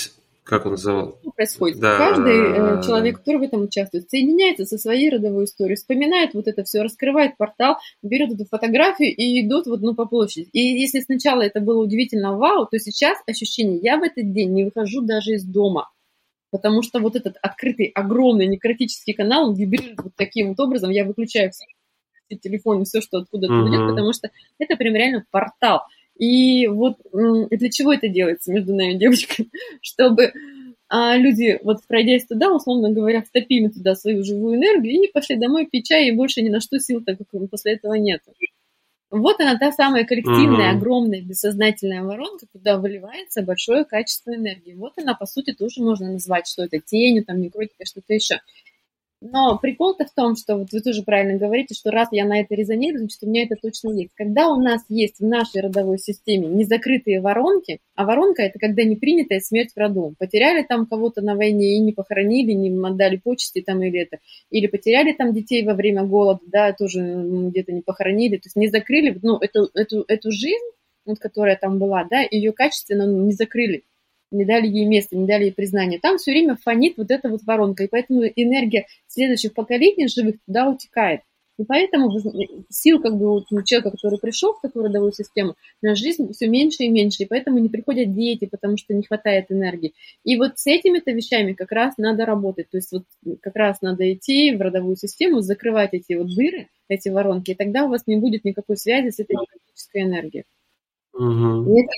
Как 0.44 0.66
он 0.66 0.73
называл? 0.73 1.19
Что 1.20 1.31
происходит? 1.31 1.78
Да. 1.78 1.98
Каждый 1.98 2.35
э, 2.35 2.82
человек, 2.82 3.19
который 3.19 3.39
в 3.39 3.43
этом 3.43 3.62
участвует, 3.62 4.10
соединяется 4.10 4.64
со 4.64 4.77
своей 4.77 5.09
родовой 5.09 5.44
историей, 5.44 5.77
вспоминает 5.77 6.35
вот 6.35 6.48
это 6.48 6.64
все, 6.64 6.82
раскрывает 6.82 7.36
портал, 7.36 7.77
берет 8.02 8.32
эту 8.32 8.44
фотографию 8.47 9.14
и 9.14 9.47
идут 9.47 9.66
вот 9.66 9.82
ну, 9.82 9.94
по 9.94 10.06
площади. 10.06 10.48
И 10.52 10.60
если 10.60 11.01
сначала 11.01 11.43
это 11.43 11.60
было 11.60 11.82
удивительно 11.82 12.36
вау, 12.36 12.66
то 12.66 12.78
сейчас 12.78 13.19
ощущение, 13.27 13.78
я 13.78 13.98
в 13.98 14.02
этот 14.02 14.32
день 14.32 14.52
не 14.52 14.64
выхожу 14.64 15.02
даже 15.02 15.35
из 15.35 15.44
дома. 15.44 15.90
Потому 16.51 16.82
что 16.82 17.01
вот 17.01 17.16
этот 17.16 17.36
открытый, 17.40 17.86
огромный 17.94 18.47
некротический 18.47 19.14
канал, 19.14 19.48
он 19.48 19.55
вибрирует 19.55 20.02
вот 20.02 20.12
таким 20.16 20.48
вот 20.48 20.60
образом. 20.60 20.90
Я 20.90 21.05
выключаю 21.05 21.51
все 21.52 21.64
телефон, 22.40 22.85
все, 22.85 23.01
что 23.01 23.19
откуда-то 23.19 23.52
mm-hmm. 23.52 23.69
идет, 23.69 23.90
потому 23.90 24.12
что 24.12 24.31
это 24.59 24.77
прям 24.77 24.94
реально 24.94 25.24
портал. 25.31 25.82
И 26.18 26.66
вот 26.66 26.98
для 27.12 27.70
чего 27.70 27.93
это 27.93 28.09
делается 28.09 28.52
между 28.52 28.74
нами 28.74 28.94
девочками? 28.98 29.48
Чтобы 29.80 30.32
а 30.94 31.16
люди, 31.16 31.59
вот 31.62 31.78
пройдясь 31.89 32.26
туда, 32.26 32.52
условно 32.55 32.90
говоря, 32.90 33.22
втопили 33.22 33.68
туда 33.68 33.94
свою 33.94 34.22
живую 34.22 34.56
энергию 34.56 35.02
и 35.02 35.10
пошли 35.10 35.36
домой 35.36 35.66
пить 35.66 35.89
чай, 35.89 36.09
и 36.09 36.12
больше 36.12 36.43
ни 36.43 36.51
на 36.51 36.60
что 36.60 36.78
сил 36.78 37.02
так 37.02 37.16
как 37.16 37.28
после 37.48 37.72
этого 37.72 37.94
нет. 37.94 38.20
Вот 39.10 39.40
она 39.40 39.59
та 39.59 39.72
самая 39.72 40.05
коллективная, 40.05 40.72
mm-hmm. 40.72 40.76
огромная, 40.76 41.22
бессознательная 41.22 42.02
воронка, 42.02 42.44
куда 42.52 42.76
выливается 42.76 43.40
большое 43.40 43.86
качество 43.86 44.34
энергии. 44.34 44.74
Вот 44.74 44.93
она, 44.98 45.14
по 45.14 45.24
сути, 45.24 45.55
тоже 45.55 45.82
можно 45.82 46.12
назвать, 46.12 46.47
что 46.47 46.64
это 46.64 46.78
тенью, 46.78 47.24
там, 47.24 47.40
некротика, 47.40 47.86
что-то 47.86 48.12
еще. 48.12 48.40
Но 49.24 49.56
прикол-то 49.56 50.04
в 50.04 50.12
том, 50.12 50.34
что 50.34 50.56
вот 50.56 50.72
вы 50.72 50.80
тоже 50.80 51.04
правильно 51.04 51.38
говорите, 51.38 51.74
что 51.74 51.92
раз 51.92 52.08
я 52.10 52.24
на 52.24 52.40
это 52.40 52.56
резонирую, 52.56 52.98
значит, 52.98 53.22
у 53.22 53.28
меня 53.28 53.44
это 53.44 53.54
точно 53.54 53.90
есть. 53.90 54.10
Когда 54.16 54.48
у 54.48 54.60
нас 54.60 54.82
есть 54.88 55.20
в 55.20 55.24
нашей 55.24 55.60
родовой 55.60 55.98
системе 55.98 56.48
незакрытые 56.48 57.20
воронки, 57.20 57.78
а 57.94 58.04
воронка– 58.04 58.42
это 58.44 58.58
когда 58.58 58.82
непринятая 58.82 59.38
смерть 59.38 59.74
в 59.74 59.78
роду. 59.78 60.16
Потеряли 60.18 60.64
там 60.64 60.86
кого-то 60.86 61.20
на 61.22 61.36
войне 61.36 61.76
и 61.76 61.78
не 61.78 61.92
похоронили, 61.92 62.50
не 62.50 62.70
отдали 62.84 63.16
почести 63.16 63.62
там 63.62 63.80
или 63.80 64.00
это. 64.00 64.18
Или 64.50 64.66
потеряли 64.66 65.12
там 65.12 65.32
детей 65.32 65.64
во 65.64 65.74
время 65.74 66.02
голода, 66.02 66.40
да, 66.46 66.72
тоже 66.72 67.00
где-то 67.00 67.70
не 67.70 67.82
похоронили. 67.82 68.38
То 68.38 68.46
есть 68.46 68.56
не 68.56 68.68
закрыли 68.68 69.16
ну, 69.22 69.38
эту, 69.38 69.70
эту, 69.74 70.04
эту 70.08 70.32
жизнь, 70.32 70.66
вот, 71.04 71.20
которая 71.20 71.56
там 71.56 71.78
была, 71.78 72.04
да, 72.10 72.26
ее 72.28 72.52
качественно 72.52 73.06
ну, 73.06 73.24
не 73.24 73.32
закрыли 73.32 73.84
не 74.32 74.44
дали 74.44 74.66
ей 74.66 74.86
места, 74.86 75.16
не 75.16 75.26
дали 75.26 75.44
ей 75.44 75.52
признания. 75.52 75.98
Там 76.00 76.18
все 76.18 76.32
время 76.32 76.56
фонит 76.56 76.94
вот 76.96 77.10
эта 77.10 77.28
вот 77.28 77.42
воронка, 77.44 77.84
и 77.84 77.88
поэтому 77.88 78.22
энергия 78.24 78.86
следующих 79.06 79.54
поколений 79.54 80.09
живых 80.09 80.36
туда 80.46 80.68
утекает. 80.68 81.20
И 81.59 81.64
поэтому 81.64 82.10
сил 82.70 83.00
как 83.00 83.16
бы 83.16 83.36
у 83.36 83.62
человека, 83.62 83.90
который 83.90 84.18
пришел 84.18 84.54
в 84.54 84.60
такую 84.60 84.86
родовую 84.86 85.12
систему, 85.12 85.54
на 85.82 85.94
жизнь 85.94 86.32
все 86.32 86.48
меньше 86.48 86.84
и 86.84 86.88
меньше, 86.88 87.22
и 87.22 87.26
поэтому 87.26 87.59
не 87.59 87.68
приходят 87.68 88.14
дети, 88.14 88.46
потому 88.46 88.78
что 88.78 88.94
не 88.94 89.02
хватает 89.02 89.46
энергии. 89.50 89.92
И 90.24 90.36
вот 90.36 90.59
с 90.59 90.66
этими-то 90.66 91.12
вещами 91.12 91.52
как 91.52 91.70
раз 91.70 91.98
надо 91.98 92.24
работать, 92.24 92.70
то 92.70 92.78
есть 92.78 92.90
вот 92.92 93.04
как 93.42 93.54
раз 93.54 93.82
надо 93.82 94.10
идти 94.12 94.54
в 94.56 94.60
родовую 94.62 94.96
систему, 94.96 95.40
закрывать 95.40 95.90
эти 95.92 96.14
вот 96.14 96.34
дыры, 96.34 96.68
эти 96.88 97.10
воронки, 97.10 97.50
и 97.50 97.54
тогда 97.54 97.84
у 97.84 97.88
вас 97.88 98.06
не 98.06 98.16
будет 98.16 98.44
никакой 98.44 98.78
связи 98.78 99.10
с 99.10 99.20
этой 99.20 99.36
энергией. 99.94 100.44
Угу. 101.12 101.74
И 101.74 101.82
это 101.82 101.92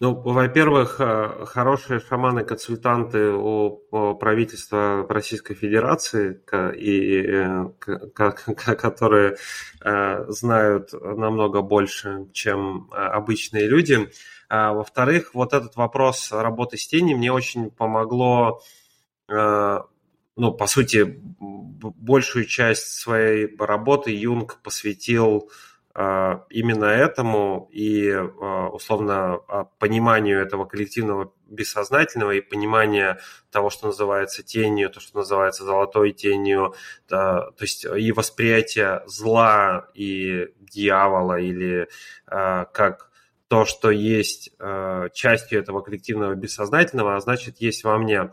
ну, 0.00 0.14
во-первых, 0.14 0.96
э, 0.98 1.46
хорошие 1.46 2.00
шаманы-консультанты 2.00 3.32
у 3.32 4.14
правительства 4.16 5.06
Российской 5.08 5.54
Федерации, 5.54 6.40
и, 6.76 7.22
э, 7.26 7.68
которые 8.76 9.36
э, 9.82 10.24
знают 10.28 10.92
намного 10.92 11.62
больше, 11.62 12.26
чем 12.32 12.88
обычные 12.92 13.66
люди. 13.66 14.10
А, 14.48 14.72
во-вторых, 14.72 15.30
вот 15.34 15.52
этот 15.52 15.76
вопрос 15.76 16.32
работы 16.32 16.76
с 16.76 16.86
тенью 16.86 17.16
мне 17.16 17.32
очень 17.32 17.70
помогло, 17.70 18.60
ну, 19.26 20.52
по 20.52 20.66
сути, 20.66 21.18
большую 21.18 22.44
часть 22.44 23.00
своей 23.00 23.56
работы 23.58 24.10
Юнг 24.10 24.60
посвятил 24.62 25.50
именно 25.96 26.86
этому 26.86 27.68
и 27.70 28.12
условно 28.12 29.38
пониманию 29.78 30.40
этого 30.40 30.64
коллективного 30.64 31.32
бессознательного 31.46 32.32
и 32.32 32.40
понимания 32.40 33.20
того, 33.52 33.70
что 33.70 33.86
называется 33.86 34.42
тенью, 34.42 34.90
то, 34.90 34.98
что 34.98 35.18
называется 35.18 35.62
золотой 35.62 36.10
тенью, 36.10 36.74
то, 37.06 37.52
то 37.56 37.62
есть 37.62 37.84
и 37.84 38.10
восприятие 38.10 39.02
зла 39.06 39.88
и 39.94 40.48
дьявола 40.58 41.38
или 41.38 41.88
как 42.26 43.10
то, 43.46 43.64
что 43.64 43.92
есть 43.92 44.50
частью 45.12 45.60
этого 45.60 45.80
коллективного 45.80 46.34
бессознательного, 46.34 47.14
а 47.14 47.20
значит 47.20 47.58
есть 47.58 47.84
во 47.84 47.98
мне. 47.98 48.32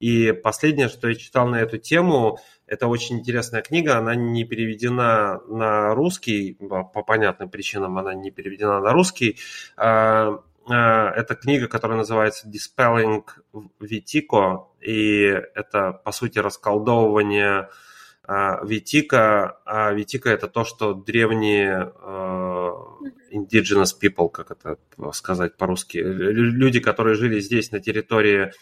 И 0.00 0.32
последнее, 0.32 0.88
что 0.88 1.08
я 1.08 1.14
читал 1.14 1.46
на 1.46 1.60
эту 1.60 1.78
тему, 1.78 2.38
это 2.66 2.88
очень 2.88 3.18
интересная 3.18 3.62
книга, 3.62 3.96
она 3.96 4.14
не 4.14 4.44
переведена 4.44 5.40
на 5.48 5.94
русский, 5.94 6.54
по 6.54 7.02
понятным 7.02 7.48
причинам 7.48 7.98
она 7.98 8.14
не 8.14 8.30
переведена 8.30 8.80
на 8.80 8.92
русский. 8.92 9.38
А, 9.76 10.40
а, 10.68 11.10
это 11.12 11.36
книга, 11.36 11.68
которая 11.68 11.98
называется 11.98 12.48
Dispelling 12.48 13.24
Vitico, 13.80 14.66
и 14.80 15.22
это, 15.54 15.92
по 16.04 16.10
сути, 16.10 16.40
расколдовывание 16.40 17.68
а, 18.24 18.64
Витика. 18.64 19.60
А 19.64 19.92
Витика– 19.92 20.30
это 20.30 20.48
то, 20.48 20.64
что 20.64 20.92
древние 20.92 21.92
indigenous 23.32 23.94
people, 24.00 24.28
как 24.28 24.50
это 24.50 24.78
сказать 25.12 25.56
по-русски, 25.56 25.98
люди, 25.98 26.80
которые 26.80 27.14
жили 27.14 27.38
здесь 27.38 27.70
на 27.70 27.78
территории 27.80 28.52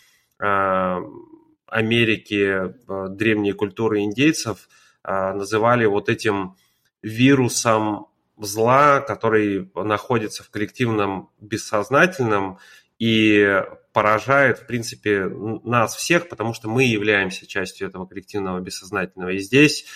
Э, 1.75 1.79
Америки, 1.79 2.73
э, 2.89 3.09
древние 3.09 3.55
культуры 3.55 4.01
индейцев 4.01 4.69
э, 5.05 5.33
называли 5.33 5.87
вот 5.87 6.09
этим 6.09 6.57
вирусом 7.03 8.07
зла, 8.39 9.01
который 9.01 9.71
находится 9.75 10.43
в 10.43 10.51
коллективном 10.51 11.31
бессознательном 11.41 12.59
и 12.99 13.63
поражает, 13.93 14.61
в 14.61 14.67
принципе, 14.67 15.27
нас 15.65 15.95
всех, 15.95 16.29
потому 16.29 16.55
что 16.55 16.69
мы 16.69 16.85
являемся 16.85 17.47
частью 17.47 17.89
этого 17.89 18.07
коллективного 18.07 18.61
бессознательного. 18.61 19.31
И 19.31 19.39
здесь, 19.39 19.87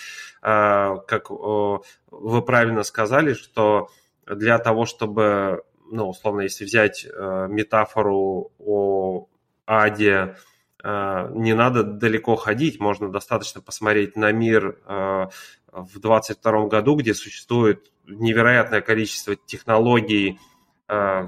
как 0.41 1.29
вы 1.29 2.41
правильно 2.45 2.83
сказали, 2.83 3.33
что 3.33 3.89
для 4.25 4.57
того, 4.59 4.85
чтобы, 4.85 5.63
ну, 5.91 6.09
условно, 6.09 6.41
если 6.41 6.63
взять 6.63 7.05
метафору 7.05 8.53
о 8.59 9.27
аде, 9.69 10.11
э, 10.11 10.35
не 10.83 11.53
надо 11.53 11.83
далеко 11.83 12.35
ходить, 12.35 12.79
можно 12.79 13.09
достаточно 13.09 13.61
посмотреть 13.61 14.15
на 14.15 14.31
мир 14.31 14.77
э, 14.85 15.27
в 15.71 15.99
2022 15.99 16.67
году, 16.67 16.95
где 16.95 17.13
существует 17.13 17.91
невероятное 18.07 18.81
количество 18.81 19.35
технологий, 19.35 20.39
э, 20.87 21.27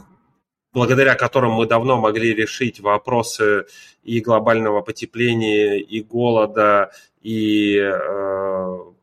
благодаря 0.74 1.16
которым 1.16 1.52
мы 1.52 1.66
давно 1.66 2.00
могли 2.00 2.34
решить 2.34 2.80
вопросы 2.80 3.66
и 4.04 4.22
глобального 4.22 4.82
потепления, 4.82 5.80
и 5.80 6.02
голода, 6.02 6.92
и 7.22 7.78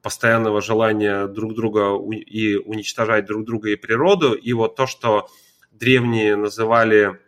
постоянного 0.03 0.63
желания 0.63 1.27
друг 1.27 1.55
друга 1.55 1.99
и 2.11 2.57
уничтожать 2.57 3.27
друг 3.27 3.45
друга 3.45 3.71
и 3.71 3.77
природу. 3.77 4.33
И 4.33 4.53
вот 4.55 4.77
то, 4.77 4.87
что 4.87 5.29
древние 5.71 6.37
называли 6.37 7.19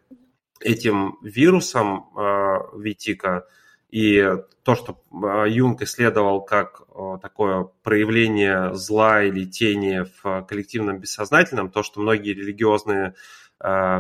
этим 0.60 1.18
вирусом 1.22 2.10
э, 2.16 2.58
Витика, 2.76 3.46
и 3.90 4.36
то, 4.62 4.76
что 4.76 5.02
э, 5.10 5.48
Юнг 5.48 5.82
исследовал 5.82 6.42
как 6.42 6.82
э, 6.94 7.18
такое 7.20 7.68
проявление 7.82 8.74
зла 8.74 9.22
или 9.22 9.44
тени 9.46 10.04
в 10.22 10.42
коллективном 10.42 10.98
бессознательном, 10.98 11.70
то, 11.70 11.82
что 11.82 12.00
многие 12.00 12.34
религиозные 12.34 13.14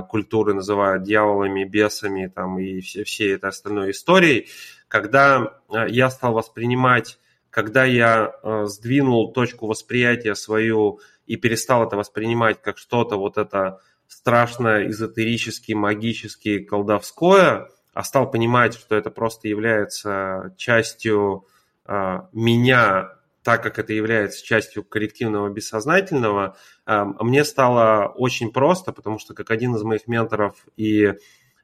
культуры 0.08 0.54
называют 0.54 1.02
дьяволами, 1.02 1.64
бесами 1.64 2.32
там, 2.34 2.58
и 2.58 2.80
все, 2.80 3.04
все 3.04 3.32
это 3.32 3.48
остальной 3.48 3.90
историей, 3.90 4.48
когда 4.88 5.60
я 5.68 6.08
стал 6.08 6.32
воспринимать, 6.32 7.18
когда 7.50 7.84
я 7.84 8.32
сдвинул 8.64 9.34
точку 9.34 9.66
восприятия 9.66 10.34
свою 10.34 11.00
и 11.26 11.36
перестал 11.36 11.86
это 11.86 11.98
воспринимать 11.98 12.62
как 12.62 12.78
что-то 12.78 13.16
вот 13.18 13.36
это 13.36 13.80
страшное, 14.10 14.88
эзотерически, 14.88 15.72
магически, 15.72 16.58
колдовское, 16.58 17.70
а 17.94 18.04
стал 18.04 18.30
понимать, 18.30 18.74
что 18.74 18.96
это 18.96 19.08
просто 19.10 19.48
является 19.48 20.52
частью 20.58 21.46
э, 21.86 22.20
меня, 22.32 23.12
так 23.44 23.62
как 23.62 23.78
это 23.78 23.92
является 23.92 24.44
частью 24.44 24.82
коллективного 24.84 25.48
бессознательного, 25.48 26.56
э, 26.86 27.04
мне 27.20 27.44
стало 27.44 28.08
очень 28.08 28.52
просто, 28.52 28.92
потому 28.92 29.20
что 29.20 29.32
как 29.32 29.50
один 29.52 29.76
из 29.76 29.82
моих 29.84 30.08
менторов 30.08 30.56
и 30.76 31.14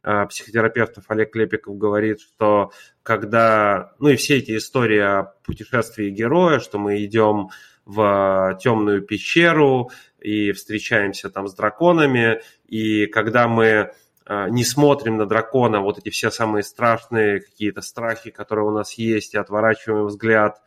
э, 0.03 0.27
психотерапевтов 0.29 1.05
Олег 1.09 1.33
Клепиков 1.33 1.77
говорит, 1.77 2.21
что 2.21 2.71
когда, 3.03 3.93
ну 3.99 4.11
и 4.11 4.17
все 4.17 4.39
эти 4.39 4.57
истории 4.57 5.01
о 5.01 5.35
путешествии 5.45 6.11
героя, 6.11 6.61
что 6.61 6.79
мы 6.79 7.05
идем 7.05 7.51
в 7.87 8.59
темную 8.61 9.01
пещеру 9.01 9.91
и 10.21 10.53
встречаемся 10.53 11.31
там 11.31 11.49
с 11.49 11.55
драконами, 11.55 12.43
и 12.67 13.07
когда 13.07 13.49
мы 13.49 13.93
а, 14.27 14.49
не 14.51 14.65
смотрим 14.65 15.17
на 15.17 15.27
дракона, 15.27 15.81
вот 15.81 15.99
эти 15.99 16.11
все 16.11 16.31
самые 16.31 16.65
страшные 16.65 17.41
какие-то 17.41 17.81
страхи, 17.81 18.31
которые 18.31 18.67
у 18.67 18.73
нас 18.73 18.95
есть, 18.95 19.35
и 19.35 19.39
отворачиваем 19.39 20.07
взгляд, 20.07 20.61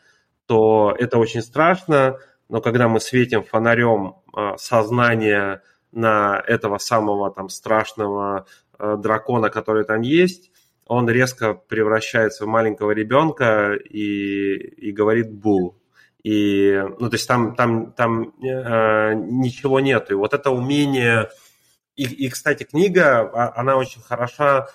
то 0.46 0.96
это 0.98 1.20
очень 1.20 1.42
страшно, 1.42 2.18
но 2.48 2.62
когда 2.62 2.88
мы 2.88 3.02
светим 3.02 3.44
фонарем 3.44 4.16
а, 4.34 4.58
сознание 4.58 5.62
на 5.92 6.42
этого 6.48 6.78
самого 6.78 7.32
там 7.32 7.50
страшного 7.50 8.46
а, 8.78 8.96
дракона, 8.96 9.50
который 9.50 9.84
там 9.84 10.02
есть, 10.02 10.52
он 10.86 11.10
резко 11.10 11.54
превращается 11.54 12.46
в 12.46 12.48
маленького 12.48 12.92
ребенка 12.92 13.74
и, 13.74 14.56
и 14.56 14.92
говорит 14.92 15.32
«бу». 15.32 15.79
И, 16.24 16.84
ну, 17.00 17.10
то 17.10 17.16
есть 17.16 17.28
там, 17.28 17.56
там, 17.56 17.94
там 17.94 18.34
э, 18.42 19.14
ничего 19.14 19.80
нету. 19.80 20.14
И 20.14 20.16
вот 20.16 20.34
это 20.34 20.52
умение... 20.52 21.30
И, 21.96 22.04
и, 22.04 22.30
кстати, 22.30 22.64
книга, 22.64 23.22
а, 23.22 23.60
она 23.60 23.76
очень 23.76 24.02
хороша 24.02 24.68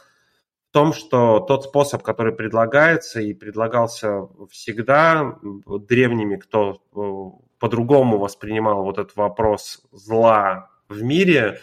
в 0.69 0.73
том, 0.73 0.93
что 0.93 1.41
тот 1.41 1.65
способ, 1.65 2.03
который 2.03 2.35
предлагается 2.35 3.21
и 3.21 3.33
предлагался 3.33 4.29
всегда 4.51 5.37
древними, 5.43 6.37
кто 6.37 6.81
э, 6.95 7.45
по-другому 7.59 8.19
воспринимал 8.19 8.83
вот 8.83 8.99
этот 8.99 9.17
вопрос 9.17 9.83
зла 9.93 10.71
в 10.89 11.03
мире, 11.03 11.61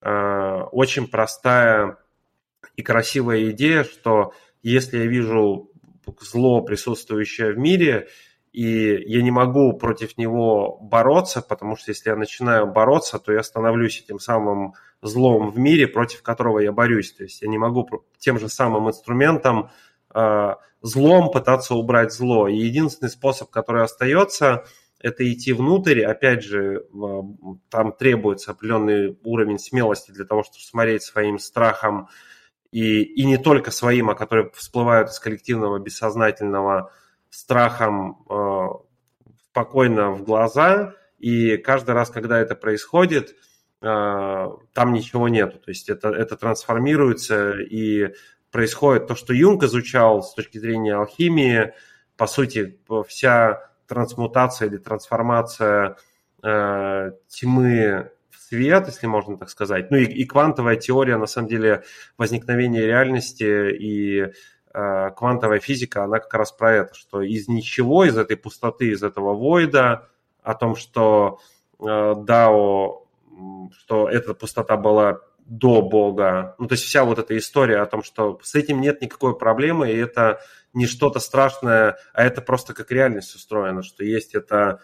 э, 0.00 0.62
очень 0.72 1.08
простая 1.08 1.96
и 2.76 2.82
красивая 2.82 3.50
идея, 3.50 3.84
что 3.84 4.32
если 4.62 4.98
я 4.98 5.06
вижу 5.06 5.70
зло, 6.20 6.62
присутствующее 6.62 7.52
в 7.52 7.58
мире, 7.58 8.08
и 8.52 9.04
я 9.06 9.22
не 9.22 9.30
могу 9.30 9.72
против 9.74 10.18
него 10.18 10.78
бороться, 10.80 11.40
потому 11.40 11.76
что 11.76 11.92
если 11.92 12.10
я 12.10 12.16
начинаю 12.16 12.66
бороться, 12.66 13.18
то 13.18 13.32
я 13.32 13.42
становлюсь 13.42 14.00
этим 14.00 14.18
самым 14.18 14.74
злом 15.02 15.50
в 15.50 15.58
мире, 15.58 15.86
против 15.86 16.22
которого 16.22 16.58
я 16.58 16.72
борюсь. 16.72 17.12
То 17.12 17.22
есть 17.22 17.42
я 17.42 17.48
не 17.48 17.58
могу 17.58 17.88
тем 18.18 18.38
же 18.40 18.48
самым 18.48 18.88
инструментом 18.88 19.70
э, 20.12 20.54
злом 20.82 21.30
пытаться 21.30 21.74
убрать 21.74 22.12
зло. 22.12 22.48
И 22.48 22.56
единственный 22.56 23.08
способ, 23.08 23.50
который 23.50 23.84
остается, 23.84 24.64
это 24.98 25.30
идти 25.32 25.52
внутрь. 25.52 26.02
Опять 26.02 26.42
же, 26.42 26.82
э, 26.82 27.22
там 27.70 27.92
требуется 27.92 28.50
определенный 28.50 29.16
уровень 29.22 29.60
смелости 29.60 30.10
для 30.10 30.24
того, 30.24 30.42
чтобы 30.42 30.58
смотреть 30.58 31.04
своим 31.04 31.38
страхом 31.38 32.08
и, 32.72 33.02
и 33.02 33.24
не 33.24 33.38
только 33.38 33.70
своим, 33.70 34.10
а 34.10 34.16
которые 34.16 34.50
всплывают 34.54 35.10
из 35.10 35.20
коллективного 35.20 35.78
бессознательного 35.78 36.92
страхом 37.30 38.24
э, 38.28 38.68
спокойно 39.50 40.10
в 40.10 40.22
глаза, 40.22 40.94
и 41.18 41.56
каждый 41.56 41.94
раз, 41.94 42.10
когда 42.10 42.38
это 42.38 42.54
происходит, 42.54 43.36
э, 43.82 44.48
там 44.72 44.92
ничего 44.92 45.28
нету. 45.28 45.58
То 45.58 45.70
есть 45.70 45.88
это, 45.88 46.08
это 46.08 46.36
трансформируется 46.36 47.52
и 47.52 48.14
происходит 48.50 49.06
то, 49.06 49.14
что 49.14 49.32
Юнг 49.32 49.62
изучал 49.62 50.22
с 50.22 50.34
точки 50.34 50.58
зрения 50.58 50.94
алхимии. 50.94 51.72
По 52.16 52.26
сути, 52.26 52.78
вся 53.06 53.70
трансмутация 53.86 54.68
или 54.68 54.76
трансформация 54.76 55.96
э, 56.42 57.12
тьмы 57.28 58.10
в 58.30 58.38
свет, 58.38 58.86
если 58.86 59.06
можно 59.06 59.36
так 59.36 59.50
сказать. 59.50 59.90
Ну 59.90 59.96
и, 59.96 60.04
и 60.04 60.24
квантовая 60.24 60.76
теория, 60.76 61.16
на 61.16 61.26
самом 61.26 61.48
деле, 61.48 61.84
возникновения 62.16 62.86
реальности 62.86 63.70
и 63.72 64.32
квантовая 64.72 65.58
физика, 65.58 66.04
она 66.04 66.20
как 66.20 66.32
раз 66.34 66.52
про 66.52 66.72
это, 66.72 66.94
что 66.94 67.22
из 67.22 67.48
ничего, 67.48 68.04
из 68.04 68.16
этой 68.16 68.36
пустоты, 68.36 68.90
из 68.90 69.02
этого 69.02 69.34
войда, 69.34 70.08
о 70.42 70.54
том, 70.54 70.76
что 70.76 71.40
э, 71.80 72.14
Дао, 72.16 73.06
что 73.72 74.08
эта 74.08 74.34
пустота 74.34 74.76
была 74.76 75.20
до 75.38 75.82
Бога. 75.82 76.54
Ну, 76.58 76.68
то 76.68 76.74
есть 76.74 76.84
вся 76.84 77.04
вот 77.04 77.18
эта 77.18 77.36
история 77.36 77.78
о 77.78 77.86
том, 77.86 78.02
что 78.02 78.38
с 78.42 78.54
этим 78.54 78.80
нет 78.80 79.02
никакой 79.02 79.36
проблемы, 79.36 79.90
и 79.90 79.96
это 79.96 80.40
не 80.72 80.86
что-то 80.86 81.18
страшное, 81.18 81.96
а 82.12 82.24
это 82.24 82.40
просто 82.40 82.74
как 82.74 82.92
реальность 82.92 83.34
устроена, 83.34 83.82
что 83.82 84.04
есть 84.04 84.34
это 84.34 84.80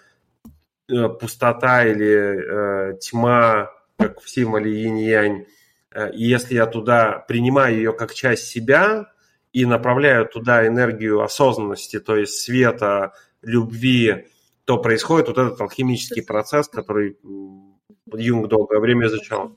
э, 0.88 1.08
пустота 1.08 1.84
или 1.84 2.90
э, 2.92 2.98
тьма, 2.98 3.70
как 3.96 4.20
в 4.20 4.28
символе 4.28 4.84
инь-янь, 4.84 5.46
э, 5.92 6.10
и 6.12 6.24
если 6.24 6.54
я 6.54 6.66
туда 6.66 7.24
принимаю 7.28 7.76
ее 7.76 7.92
как 7.92 8.12
часть 8.12 8.48
себя 8.48 9.12
и 9.56 9.64
направляю 9.64 10.28
туда 10.28 10.66
энергию 10.66 11.22
осознанности, 11.22 11.98
то 11.98 12.14
есть 12.14 12.42
света, 12.42 13.14
любви, 13.40 14.26
то 14.66 14.76
происходит 14.76 15.28
вот 15.28 15.38
этот 15.38 15.58
алхимический 15.58 16.22
процесс, 16.22 16.68
который 16.68 17.16
Юнг 18.12 18.48
долгое 18.48 18.80
время 18.80 19.06
изучал. 19.06 19.56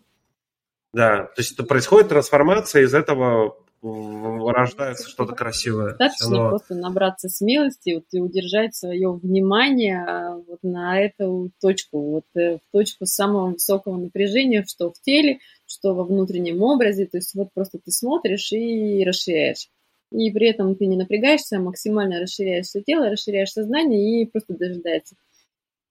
Да, 0.94 1.24
то 1.24 1.34
есть 1.42 1.52
это 1.52 1.64
происходит 1.64 2.08
трансформация 2.08 2.84
из 2.84 2.94
этого 2.94 3.58
рождается 3.82 5.10
что-то 5.10 5.36
красивое. 5.36 5.90
Достаточно 5.90 6.28
Оно... 6.28 6.50
просто 6.50 6.76
набраться 6.76 7.28
смелости 7.28 7.96
вот, 7.96 8.06
и 8.12 8.22
удержать 8.22 8.76
свое 8.76 9.12
внимание 9.12 10.06
а, 10.06 10.36
вот 10.36 10.60
на 10.64 10.98
эту 11.00 11.52
точку, 11.62 12.12
вот 12.12 12.26
э, 12.36 12.58
в 12.58 12.62
точку 12.72 13.06
самого 13.06 13.52
высокого 13.52 13.98
напряжения, 13.98 14.66
что 14.66 14.92
в 14.92 15.02
теле, 15.02 15.40
что 15.66 15.94
во 15.94 16.04
внутреннем 16.04 16.62
образе. 16.62 17.06
То 17.06 17.18
есть 17.18 17.36
вот 17.36 17.50
просто 17.54 17.80
ты 17.80 17.92
смотришь 17.92 18.52
и 18.52 19.04
расширяешь. 19.06 19.70
И 20.12 20.32
при 20.32 20.50
этом 20.50 20.76
ты 20.76 20.88
не 20.88 20.98
напрягаешься, 20.98 21.58
а 21.58 21.62
максимально 21.62 22.20
расширяешь 22.20 22.66
все 22.66 22.82
тело, 22.82 23.10
расширяешь 23.10 23.52
сознание 23.52 24.22
и 24.22 24.26
просто 24.26 24.56
дожидаешься. 24.56 25.16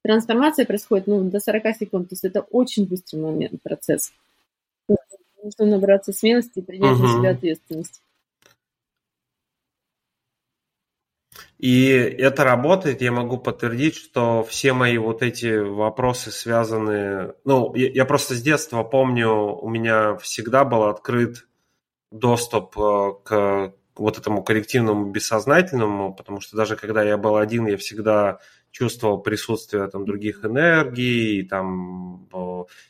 Трансформация 0.03 0.65
происходит 0.65 1.07
ну, 1.07 1.23
до 1.28 1.39
40 1.39 1.77
секунд, 1.77 2.09
то 2.09 2.15
есть 2.15 2.24
это 2.24 2.40
очень 2.40 2.86
быстрый 2.86 3.20
момент, 3.20 3.61
процесс. 3.62 4.12
Нужно 5.43 5.66
набраться 5.66 6.12
смелости 6.12 6.59
и 6.59 6.62
принять 6.62 6.97
угу. 6.97 7.03
на 7.03 7.19
себя 7.19 7.31
ответственность. 7.31 8.03
И 11.59 11.89
это 11.89 12.45
работает, 12.45 13.03
я 13.03 13.11
могу 13.11 13.36
подтвердить, 13.36 13.97
что 13.97 14.45
все 14.45 14.73
мои 14.73 14.97
вот 14.97 15.23
эти 15.23 15.59
вопросы 15.59 16.31
связаны... 16.31 17.35
Ну, 17.45 17.74
я, 17.74 17.90
я 17.90 18.05
просто 18.05 18.35
с 18.35 18.43
детства 18.43 18.85
помню, 18.85 19.31
у 19.31 19.69
меня 19.69 20.16
всегда 20.19 20.65
был 20.65 20.85
открыт 20.85 21.49
доступ 22.12 22.78
э, 22.78 23.12
к 23.24 23.74
вот 23.99 24.19
этому 24.19 24.43
коллективному 24.43 25.07
бессознательному, 25.11 26.15
потому 26.15 26.41
что 26.41 26.57
даже 26.57 26.77
когда 26.77 27.03
я 27.03 27.16
был 27.16 27.37
один, 27.37 27.66
я 27.66 27.77
всегда 27.77 28.39
чувствовал 28.70 29.19
присутствие 29.19 29.89
там 29.89 30.05
других 30.05 30.45
энергий 30.45 31.41
и 31.41 31.43
там 31.43 32.29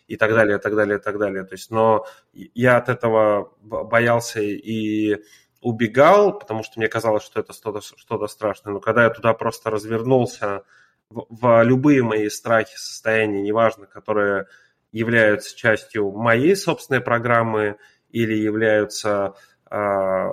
и 0.06 0.16
так 0.16 0.32
далее, 0.32 0.58
и 0.58 0.60
так 0.60 0.74
далее, 0.74 0.98
и 0.98 1.00
так 1.00 1.18
далее. 1.18 1.44
То 1.44 1.54
есть, 1.54 1.70
но 1.70 2.06
я 2.32 2.76
от 2.76 2.88
этого 2.88 3.52
боялся 3.60 4.40
и 4.40 5.16
убегал, 5.60 6.38
потому 6.38 6.62
что 6.62 6.78
мне 6.78 6.88
казалось, 6.88 7.24
что 7.24 7.40
это 7.40 7.52
что-то 7.52 7.80
что 7.80 8.26
страшное. 8.26 8.74
Но 8.74 8.80
когда 8.80 9.04
я 9.04 9.10
туда 9.10 9.34
просто 9.34 9.70
развернулся 9.70 10.62
в, 11.10 11.26
в 11.28 11.62
любые 11.64 12.02
мои 12.02 12.28
страхи, 12.28 12.76
состояния, 12.76 13.42
неважно, 13.42 13.86
которые 13.86 14.46
являются 14.92 15.56
частью 15.56 16.10
моей 16.12 16.56
собственной 16.56 17.00
программы 17.00 17.76
или 18.10 18.34
являются 18.34 19.34
э, 19.70 20.28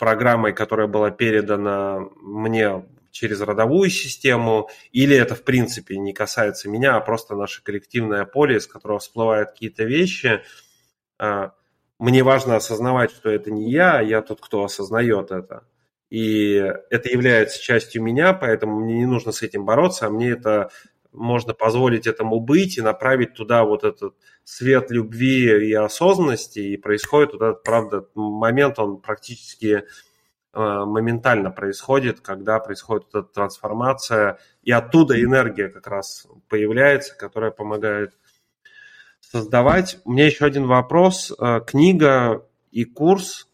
программой, 0.00 0.52
которая 0.52 0.88
была 0.88 1.10
передана 1.10 2.00
мне 2.16 2.84
через 3.10 3.40
родовую 3.42 3.90
систему, 3.90 4.70
или 4.92 5.14
это 5.14 5.34
в 5.34 5.44
принципе 5.44 5.98
не 5.98 6.12
касается 6.12 6.68
меня, 6.68 6.96
а 6.96 7.00
просто 7.00 7.36
наше 7.36 7.62
коллективное 7.62 8.24
поле, 8.24 8.56
из 8.56 8.66
которого 8.66 8.98
всплывают 8.98 9.50
какие-то 9.50 9.84
вещи. 9.84 10.42
А, 11.18 11.52
мне 11.98 12.22
важно 12.22 12.56
осознавать, 12.56 13.10
что 13.10 13.30
это 13.30 13.50
не 13.50 13.70
я, 13.70 13.98
а 13.98 14.02
я 14.02 14.22
тот, 14.22 14.40
кто 14.40 14.64
осознает 14.64 15.30
это. 15.32 15.64
И 16.08 16.54
это 16.88 17.10
является 17.10 17.62
частью 17.62 18.02
меня, 18.02 18.32
поэтому 18.32 18.80
мне 18.80 18.94
не 18.94 19.06
нужно 19.06 19.32
с 19.32 19.42
этим 19.42 19.66
бороться, 19.66 20.06
а 20.06 20.10
мне 20.10 20.30
это 20.30 20.70
можно 21.12 21.54
позволить 21.54 22.06
этому 22.06 22.40
быть 22.40 22.78
и 22.78 22.82
направить 22.82 23.34
туда 23.34 23.64
вот 23.64 23.84
этот 23.84 24.14
свет 24.44 24.90
любви 24.90 25.68
и 25.68 25.72
осознанности, 25.72 26.60
и 26.60 26.76
происходит 26.76 27.32
вот 27.32 27.42
этот, 27.42 27.62
правда, 27.62 28.06
момент, 28.14 28.78
он 28.78 29.00
практически 29.00 29.84
Э, 30.52 30.84
моментально 30.84 31.52
происходит, 31.52 32.20
когда 32.20 32.58
происходит 32.58 33.06
эта 33.10 33.22
трансформация, 33.22 34.38
и 34.64 34.72
оттуда 34.72 35.20
энергия 35.22 35.68
как 35.68 35.86
раз 35.86 36.26
появляется, 36.48 37.16
которая 37.16 37.52
помогает 37.52 38.14
создавать. 39.20 40.00
У 40.04 40.10
меня 40.10 40.26
еще 40.26 40.44
один 40.44 40.66
вопрос. 40.66 41.32
Э, 41.38 41.60
книга 41.64 42.44
и 42.72 42.84
курс 42.84 43.48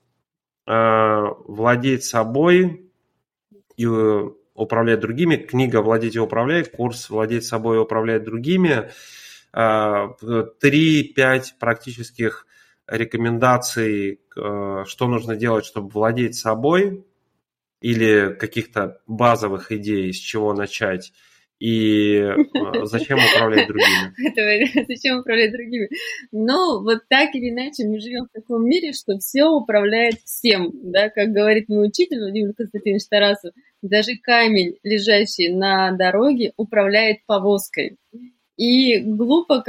э, 0.66 0.72
«Владеть 0.72 2.04
собой 2.04 2.90
и 3.76 3.86
управлять 4.56 5.00
другими». 5.00 5.36
Книга 5.36 5.82
«Владеть 5.82 6.16
и 6.16 6.20
управлять», 6.20 6.72
курс 6.72 7.10
«Владеть 7.10 7.44
собой 7.44 7.76
и 7.76 7.80
управлять 7.80 8.24
другими». 8.24 8.90
Три-пять 10.60 11.54
практических 11.58 12.46
рекомендаций, 12.86 14.20
э, 14.36 14.84
что 14.86 15.08
нужно 15.08 15.36
делать, 15.36 15.64
чтобы 15.64 15.88
владеть 15.88 16.36
собой, 16.36 17.04
или 17.80 18.34
каких-то 18.38 19.00
базовых 19.06 19.72
идей, 19.72 20.12
с 20.12 20.16
чего 20.16 20.54
начать, 20.54 21.12
и 21.58 22.16
э, 22.18 22.34
зачем 22.84 23.18
управлять 23.18 23.66
другими? 23.66 24.86
Зачем 24.88 25.20
управлять 25.20 25.52
другими? 25.52 25.88
Но 26.30 26.82
вот 26.82 27.00
так 27.08 27.34
или 27.34 27.50
иначе 27.50 27.86
мы 27.86 27.98
живем 27.98 28.26
в 28.26 28.32
таком 28.32 28.66
мире, 28.68 28.92
что 28.92 29.18
все 29.18 29.46
управляет 29.46 30.16
всем, 30.24 30.70
да, 30.74 31.08
как 31.08 31.30
говорит 31.30 31.68
мой 31.68 31.88
учитель 31.88 32.18
Владимир 32.18 32.52
Константинович 32.52 33.06
Тарасов, 33.08 33.54
даже 33.80 34.16
камень, 34.22 34.76
лежащий 34.82 35.48
на 35.48 35.92
дороге, 35.92 36.52
управляет 36.56 37.18
повозкой. 37.26 37.96
И 38.56 38.98
глупо 39.00 39.64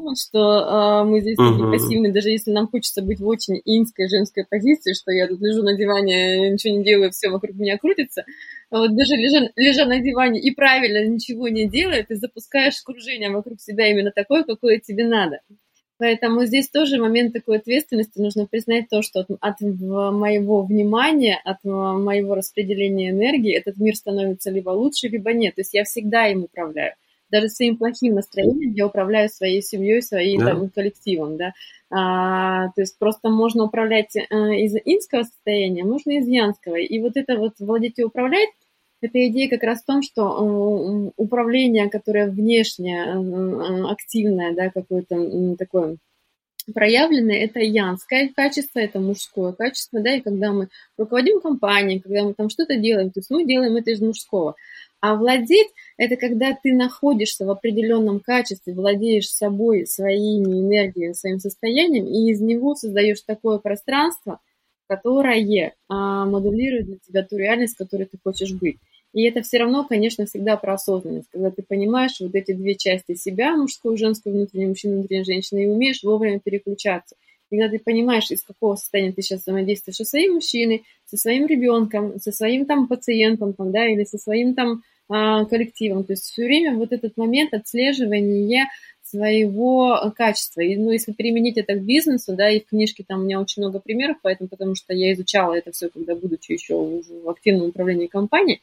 думать, 0.00 0.20
что 0.20 1.02
э, 1.02 1.04
мы 1.04 1.20
здесь 1.20 1.38
uh-huh. 1.38 1.56
не 1.56 1.72
пассивны, 1.72 2.12
даже 2.12 2.30
если 2.30 2.50
нам 2.50 2.68
хочется 2.68 3.02
быть 3.02 3.20
в 3.20 3.26
очень 3.26 3.60
инской 3.64 4.08
женской 4.08 4.44
позиции, 4.48 4.94
что 4.94 5.12
я 5.12 5.26
тут 5.26 5.40
лежу 5.40 5.62
на 5.62 5.76
диване, 5.76 6.50
ничего 6.50 6.76
не 6.76 6.84
делаю, 6.84 7.10
все 7.10 7.28
вокруг 7.28 7.56
меня 7.56 7.78
крутится. 7.78 8.24
Вот 8.70 8.94
даже 8.94 9.16
лежа, 9.16 9.50
лежа 9.56 9.84
на 9.84 10.00
диване 10.00 10.40
и 10.40 10.52
правильно 10.52 11.04
ничего 11.04 11.48
не 11.48 11.68
делая, 11.68 12.04
ты 12.04 12.16
запускаешь 12.16 12.80
кружение 12.82 13.30
вокруг 13.30 13.60
себя 13.60 13.88
именно 13.88 14.12
такое, 14.12 14.44
какое 14.44 14.78
тебе 14.78 15.06
надо. 15.06 15.40
Поэтому 15.98 16.46
здесь 16.46 16.70
тоже 16.70 16.98
момент 16.98 17.34
такой 17.34 17.58
ответственности. 17.58 18.20
Нужно 18.20 18.46
признать 18.46 18.88
то, 18.88 19.02
что 19.02 19.20
от, 19.20 19.30
от 19.40 19.60
моего 19.60 20.62
внимания, 20.62 21.38
от 21.44 21.62
моего 21.62 22.34
распределения 22.34 23.10
энергии 23.10 23.54
этот 23.54 23.76
мир 23.76 23.94
становится 23.94 24.50
либо 24.50 24.70
лучше, 24.70 25.08
либо 25.08 25.32
нет. 25.34 25.56
То 25.56 25.60
есть 25.60 25.74
я 25.74 25.84
всегда 25.84 26.28
им 26.28 26.44
управляю 26.44 26.94
даже 27.30 27.48
своим 27.48 27.76
плохим 27.76 28.14
настроением 28.14 28.72
я 28.72 28.86
управляю 28.86 29.28
своей 29.28 29.62
семьей, 29.62 30.02
своим 30.02 30.40
да. 30.40 30.46
там, 30.46 30.68
коллективом, 30.68 31.36
да. 31.36 31.52
А, 31.90 32.68
то 32.68 32.80
есть 32.80 32.98
просто 32.98 33.30
можно 33.30 33.64
управлять 33.64 34.14
э, 34.16 34.20
из 34.20 34.74
инского 34.84 35.24
состояния, 35.24 35.84
можно 35.84 36.18
из 36.18 36.26
янского. 36.26 36.76
И 36.76 36.98
вот 37.00 37.16
это 37.16 37.36
вот 37.36 37.54
владеть 37.58 37.98
и 37.98 38.04
управлять, 38.04 38.50
эта 39.00 39.28
идея 39.28 39.48
как 39.48 39.62
раз 39.62 39.82
в 39.82 39.86
том, 39.86 40.02
что 40.02 40.22
э, 40.22 41.10
управление, 41.16 41.88
которое 41.88 42.26
внешне 42.26 42.98
э, 42.98 43.84
активное, 43.90 44.54
да, 44.54 44.70
какое-то 44.70 45.56
такое 45.56 45.96
проявленное, 46.74 47.44
это 47.44 47.60
янское 47.60 48.30
качество, 48.34 48.78
это 48.78 49.00
мужское 49.00 49.52
качество, 49.52 50.00
да, 50.00 50.14
и 50.14 50.20
когда 50.20 50.52
мы 50.52 50.68
руководим 50.96 51.40
компанией, 51.40 52.00
когда 52.00 52.24
мы 52.24 52.34
там 52.34 52.48
что-то 52.50 52.76
делаем, 52.76 53.10
то 53.10 53.20
есть 53.20 53.30
мы 53.30 53.44
делаем 53.44 53.76
это 53.76 53.90
из 53.90 54.00
мужского. 54.00 54.54
А 55.00 55.16
владеть– 55.16 55.68
это 55.96 56.16
когда 56.16 56.54
ты 56.62 56.74
находишься 56.74 57.46
в 57.46 57.50
определенном 57.50 58.20
качестве, 58.20 58.74
владеешь 58.74 59.30
собой, 59.30 59.86
своими 59.86 60.60
энергиями, 60.60 61.14
своим 61.14 61.38
состоянием, 61.38 62.06
и 62.06 62.30
из 62.30 62.40
него 62.40 62.74
создаешь 62.74 63.22
такое 63.22 63.58
пространство, 63.58 64.40
которое 64.86 65.72
а, 65.88 66.26
модулирует 66.26 66.86
для 66.86 66.96
тебя 66.98 67.22
ту 67.22 67.38
реальность, 67.38 67.76
в 67.76 67.78
которой 67.78 68.04
ты 68.04 68.18
хочешь 68.22 68.52
быть. 68.52 68.76
И 69.12 69.22
это 69.24 69.42
все 69.42 69.58
равно, 69.58 69.84
конечно, 69.84 70.26
всегда 70.26 70.56
про 70.56 70.74
осознанность, 70.74 71.28
когда 71.32 71.50
ты 71.50 71.62
понимаешь 71.62 72.20
вот 72.20 72.34
эти 72.34 72.52
две 72.52 72.76
части 72.76 73.14
себя, 73.14 73.56
мужскую, 73.56 73.96
женскую, 73.96 74.34
внутреннюю, 74.34 74.68
мужчину, 74.70 74.94
внутреннюю 74.98 75.24
женщину, 75.24 75.60
и 75.60 75.66
умеешь 75.66 76.02
вовремя 76.02 76.38
переключаться. 76.38 77.16
И 77.50 77.56
когда 77.58 77.68
ты 77.68 77.82
понимаешь, 77.82 78.30
из 78.30 78.44
какого 78.44 78.76
состояния 78.76 79.12
ты 79.12 79.22
сейчас 79.22 79.40
взаимодействуешь 79.40 79.96
со 79.96 80.04
своим 80.04 80.34
мужчиной, 80.34 80.84
со 81.06 81.16
своим 81.16 81.46
ребенком, 81.46 82.20
со 82.20 82.30
своим 82.30 82.64
там 82.66 82.86
пациентом, 82.86 83.52
там, 83.54 83.72
да, 83.72 83.88
или 83.88 84.04
со 84.04 84.18
своим 84.18 84.54
там 84.54 84.82
а, 85.08 85.44
коллективом. 85.46 86.04
То 86.04 86.12
есть 86.12 86.22
все 86.22 86.44
время 86.44 86.76
вот 86.76 86.92
этот 86.92 87.16
момент 87.16 87.52
отслеживания 87.52 88.68
своего 89.02 90.12
качества. 90.16 90.60
И, 90.60 90.76
ну, 90.76 90.92
если 90.92 91.10
применить 91.10 91.58
это 91.58 91.74
к 91.74 91.82
бизнесу, 91.82 92.36
да, 92.36 92.48
и 92.48 92.60
в 92.60 92.66
книжке 92.66 93.04
там 93.06 93.20
у 93.20 93.24
меня 93.24 93.40
очень 93.40 93.62
много 93.62 93.80
примеров, 93.80 94.18
поэтому, 94.22 94.48
потому 94.48 94.76
что 94.76 94.94
я 94.94 95.12
изучала 95.12 95.54
это 95.54 95.72
все, 95.72 95.88
когда 95.88 96.14
будучи 96.14 96.52
еще 96.52 96.76
в 96.76 97.28
активном 97.28 97.70
управлении 97.70 98.06
компанией, 98.06 98.60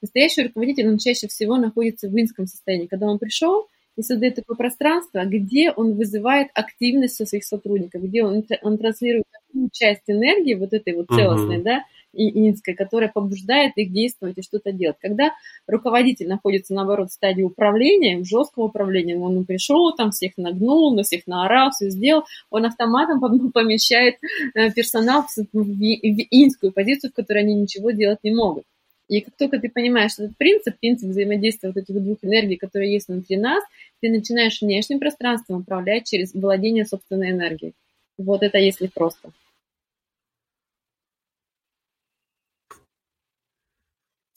настоящий 0.00 0.42
руководитель, 0.42 0.88
он 0.88 0.98
чаще 0.98 1.28
всего 1.28 1.56
находится 1.56 2.08
в 2.08 2.20
инском 2.20 2.46
состоянии. 2.46 2.86
Когда 2.86 3.06
он 3.06 3.18
пришел, 3.18 3.66
и 3.96 4.02
создает 4.02 4.36
такое 4.36 4.56
пространство, 4.56 5.24
где 5.24 5.72
он 5.72 5.94
вызывает 5.94 6.48
активность 6.54 7.16
со 7.16 7.26
своих 7.26 7.44
сотрудников, 7.44 8.02
где 8.02 8.24
он, 8.24 8.44
он 8.62 8.78
транслирует 8.78 9.24
такую 9.30 9.68
часть 9.72 10.04
энергии, 10.08 10.54
вот 10.54 10.72
этой 10.72 10.94
вот 10.94 11.08
целостной, 11.08 11.58
uh-huh. 11.58 11.62
да, 11.64 11.84
и 12.12 12.48
инской, 12.48 12.74
которая 12.74 13.10
побуждает 13.12 13.72
их 13.76 13.92
действовать 13.92 14.38
и 14.38 14.42
что-то 14.42 14.72
делать. 14.72 14.96
Когда 15.00 15.32
руководитель 15.66 16.28
находится, 16.28 16.74
наоборот, 16.74 17.10
в 17.10 17.12
стадии 17.12 17.42
управления, 17.42 18.24
жесткого 18.24 18.64
управления, 18.64 19.16
он 19.16 19.44
пришел, 19.44 19.94
там 19.94 20.10
всех 20.10 20.32
нагнул, 20.36 20.94
на 20.94 21.02
всех 21.02 21.26
наорал, 21.26 21.70
все 21.70 21.90
сделал, 21.90 22.24
он 22.50 22.64
автоматом 22.66 23.20
помещает 23.52 24.16
э, 24.54 24.70
персонал 24.72 25.24
в 25.24 25.38
инскую 25.52 26.72
позицию, 26.72 27.10
в 27.10 27.14
которой 27.14 27.44
они 27.44 27.54
ничего 27.54 27.90
делать 27.90 28.18
не 28.22 28.34
могут. 28.34 28.64
И 29.10 29.22
как 29.22 29.34
только 29.36 29.58
ты 29.58 29.68
понимаешь 29.68 30.12
этот 30.18 30.36
принцип, 30.36 30.78
принцип 30.78 31.08
взаимодействия 31.08 31.70
вот 31.70 31.78
этих 31.78 32.00
двух 32.00 32.18
энергий, 32.22 32.56
которые 32.56 32.92
есть 32.92 33.08
внутри 33.08 33.36
нас, 33.36 33.64
ты 34.00 34.08
начинаешь 34.08 34.62
внешним 34.62 35.00
пространством 35.00 35.62
управлять 35.62 36.08
через 36.08 36.32
владение 36.32 36.86
собственной 36.86 37.32
энергией. 37.32 37.74
Вот 38.18 38.44
это 38.44 38.58
если 38.58 38.86
просто. 38.86 39.32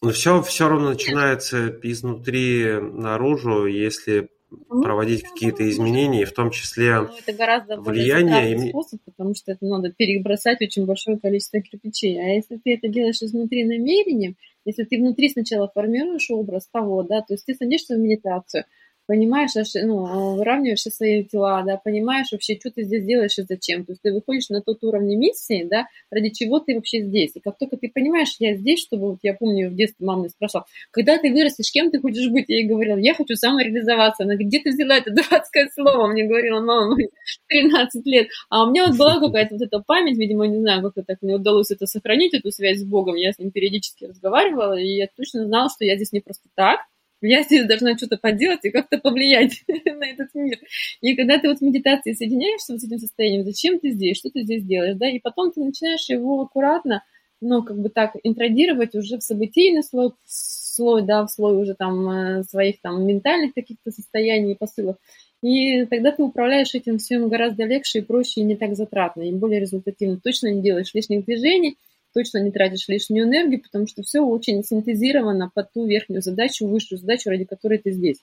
Но 0.01 0.09
все, 0.09 0.41
все 0.41 0.67
равно 0.67 0.89
начинается 0.89 1.67
изнутри 1.83 2.65
наружу, 2.81 3.67
если 3.67 4.29
проводить 4.69 5.23
какие-то 5.23 5.67
изменения, 5.69 6.25
в 6.25 6.33
том 6.33 6.51
числе 6.51 7.01
ну, 7.01 7.09
это 7.25 7.33
гораздо 7.33 7.79
влияние. 7.79 8.55
Более 8.55 8.69
способ, 8.69 9.01
потому 9.05 9.35
что 9.35 9.51
это 9.51 9.65
надо 9.65 9.91
перебросать 9.91 10.61
очень 10.61 10.85
большое 10.85 11.17
количество 11.17 11.61
кирпичей. 11.61 12.19
А 12.19 12.29
если 12.35 12.57
ты 12.57 12.75
это 12.75 12.87
делаешь 12.87 13.21
изнутри 13.21 13.63
намерением, 13.63 14.35
если 14.65 14.83
ты 14.83 14.97
внутри 14.97 15.29
сначала 15.29 15.69
формируешь 15.73 16.29
образ 16.29 16.67
того, 16.71 17.03
да, 17.03 17.21
то 17.21 17.33
есть 17.33 17.45
ты 17.45 17.53
садишься 17.53 17.95
в 17.95 17.99
медитацию, 17.99 18.65
понимаешь, 19.07 19.51
ну, 19.83 20.35
выравниваешь 20.35 20.81
свои 20.81 21.23
тела, 21.23 21.63
да, 21.65 21.77
понимаешь 21.77 22.31
вообще, 22.31 22.57
что 22.59 22.71
ты 22.71 22.83
здесь 22.83 23.05
делаешь 23.05 23.37
и 23.37 23.43
зачем. 23.43 23.85
То 23.85 23.93
есть 23.93 24.01
ты 24.01 24.13
выходишь 24.13 24.49
на 24.49 24.61
тот 24.61 24.83
уровень 24.83 25.17
миссии, 25.17 25.67
да, 25.69 25.87
ради 26.11 26.29
чего 26.29 26.59
ты 26.59 26.75
вообще 26.75 27.01
здесь. 27.01 27.31
И 27.35 27.39
как 27.39 27.57
только 27.57 27.77
ты 27.77 27.89
понимаешь, 27.89 28.35
я 28.39 28.55
здесь, 28.55 28.81
чтобы, 28.81 29.11
вот 29.11 29.19
я 29.23 29.33
помню, 29.33 29.69
в 29.69 29.75
детстве 29.75 30.05
мама 30.05 30.21
меня 30.21 30.29
спрашивала, 30.29 30.65
когда 30.91 31.17
ты 31.17 31.31
вырастешь, 31.31 31.71
кем 31.71 31.91
ты 31.91 31.99
хочешь 31.99 32.29
быть? 32.29 32.45
Я 32.47 32.57
ей 32.57 32.67
говорила, 32.67 32.97
я 32.97 33.13
хочу 33.13 33.35
самореализоваться. 33.35 34.23
Она 34.23 34.33
говорит, 34.33 34.49
где 34.49 34.59
ты 34.59 34.71
взяла 34.71 34.97
это 34.97 35.11
дурацкое 35.11 35.69
слово? 35.73 36.07
Мне 36.07 36.25
говорила 36.25 36.59
мама, 36.61 36.95
13 37.47 38.05
лет. 38.05 38.27
А 38.49 38.65
у 38.65 38.71
меня 38.71 38.87
вот 38.87 38.97
была 38.97 39.19
какая-то 39.25 39.55
вот 39.55 39.61
эта 39.61 39.79
память, 39.79 40.17
видимо, 40.17 40.47
не 40.47 40.59
знаю, 40.59 40.81
как 40.81 40.93
это 40.97 41.13
так 41.13 41.21
мне 41.21 41.35
удалось 41.35 41.71
это 41.71 41.85
сохранить, 41.85 42.33
эту 42.33 42.51
связь 42.51 42.79
с 42.79 42.83
Богом. 42.83 43.15
Я 43.15 43.31
с 43.31 43.39
ним 43.39 43.51
периодически 43.51 44.05
разговаривала, 44.05 44.79
и 44.79 44.95
я 44.97 45.07
точно 45.15 45.45
знала, 45.45 45.69
что 45.69 45.85
я 45.85 45.95
здесь 45.95 46.11
не 46.11 46.19
просто 46.19 46.49
так, 46.55 46.79
я 47.23 47.43
здесь 47.43 47.65
должна 47.65 47.97
что-то 47.97 48.17
поделать 48.17 48.63
и 48.63 48.69
как-то 48.69 48.97
повлиять 48.97 49.63
на 49.67 50.05
этот 50.05 50.33
мир. 50.33 50.59
И 51.01 51.15
когда 51.15 51.39
ты 51.39 51.47
вот 51.47 51.59
в 51.59 51.61
медитации 51.61 52.13
соединяешься 52.13 52.77
с 52.77 52.83
этим 52.83 52.99
состоянием, 52.99 53.43
зачем 53.43 53.79
ты 53.79 53.91
здесь, 53.91 54.17
что 54.17 54.29
ты 54.29 54.43
здесь 54.43 54.63
делаешь, 54.63 54.97
да, 54.97 55.09
и 55.09 55.19
потом 55.19 55.51
ты 55.51 55.63
начинаешь 55.63 56.09
его 56.09 56.41
аккуратно, 56.41 57.03
ну, 57.41 57.63
как 57.63 57.77
бы 57.77 57.89
так, 57.89 58.15
интродировать 58.23 58.95
уже 58.95 59.17
в 59.17 59.23
событийный 59.23 59.83
слой, 59.83 60.11
слой, 60.25 61.01
да, 61.03 61.25
в 61.25 61.29
слой 61.29 61.61
уже 61.61 61.75
там 61.75 62.09
э, 62.09 62.43
своих 62.43 62.81
там 62.81 63.05
ментальных 63.05 63.53
каких-то 63.53 63.91
состояний 63.91 64.53
и 64.53 64.57
посылов. 64.57 64.95
И 65.41 65.85
тогда 65.85 66.11
ты 66.11 66.23
управляешь 66.23 66.73
этим 66.73 66.99
всем 66.99 67.27
гораздо 67.27 67.65
легче 67.65 67.99
и 67.99 68.01
проще, 68.01 68.41
и 68.41 68.45
не 68.45 68.55
так 68.55 68.75
затратно, 68.75 69.23
и 69.23 69.33
более 69.33 69.59
результативно. 69.59 70.17
Точно 70.23 70.47
не 70.47 70.61
делаешь 70.61 70.93
лишних 70.93 71.25
движений, 71.25 71.77
точно 72.13 72.39
не 72.39 72.51
тратишь 72.51 72.87
лишнюю 72.87 73.25
энергию, 73.25 73.61
потому 73.61 73.87
что 73.87 74.03
все 74.03 74.21
очень 74.21 74.63
синтезировано 74.63 75.51
под 75.53 75.71
ту 75.73 75.85
верхнюю 75.85 76.21
задачу, 76.21 76.67
высшую 76.67 76.99
задачу, 76.99 77.29
ради 77.29 77.45
которой 77.45 77.79
ты 77.79 77.91
здесь. 77.91 78.17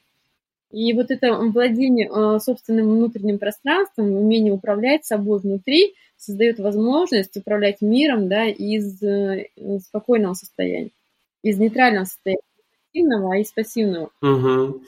И 0.70 0.92
вот 0.92 1.10
это 1.10 1.34
владение 1.34 2.08
э, 2.08 2.38
собственным 2.38 2.90
внутренним 2.90 3.38
пространством, 3.38 4.12
умение 4.12 4.52
управлять 4.52 5.04
собой 5.04 5.40
внутри, 5.40 5.94
создает 6.16 6.60
возможность 6.60 7.36
управлять 7.36 7.80
миром 7.80 8.28
да, 8.28 8.46
из 8.46 9.02
э, 9.02 9.48
спокойного 9.84 10.34
состояния, 10.34 10.90
из 11.42 11.58
нейтрального 11.58 12.04
состояния, 12.04 12.40
не 12.92 13.02
пассивного, 13.02 13.34
а 13.34 13.38
из 13.38 13.52
пассивного. 13.52 14.10
Угу. 14.22 14.82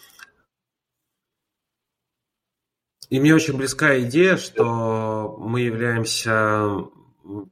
И 3.10 3.20
мне 3.20 3.34
очень 3.34 3.56
близка 3.56 3.98
идея, 4.00 4.36
что 4.36 5.36
мы 5.38 5.62
являемся 5.62 6.86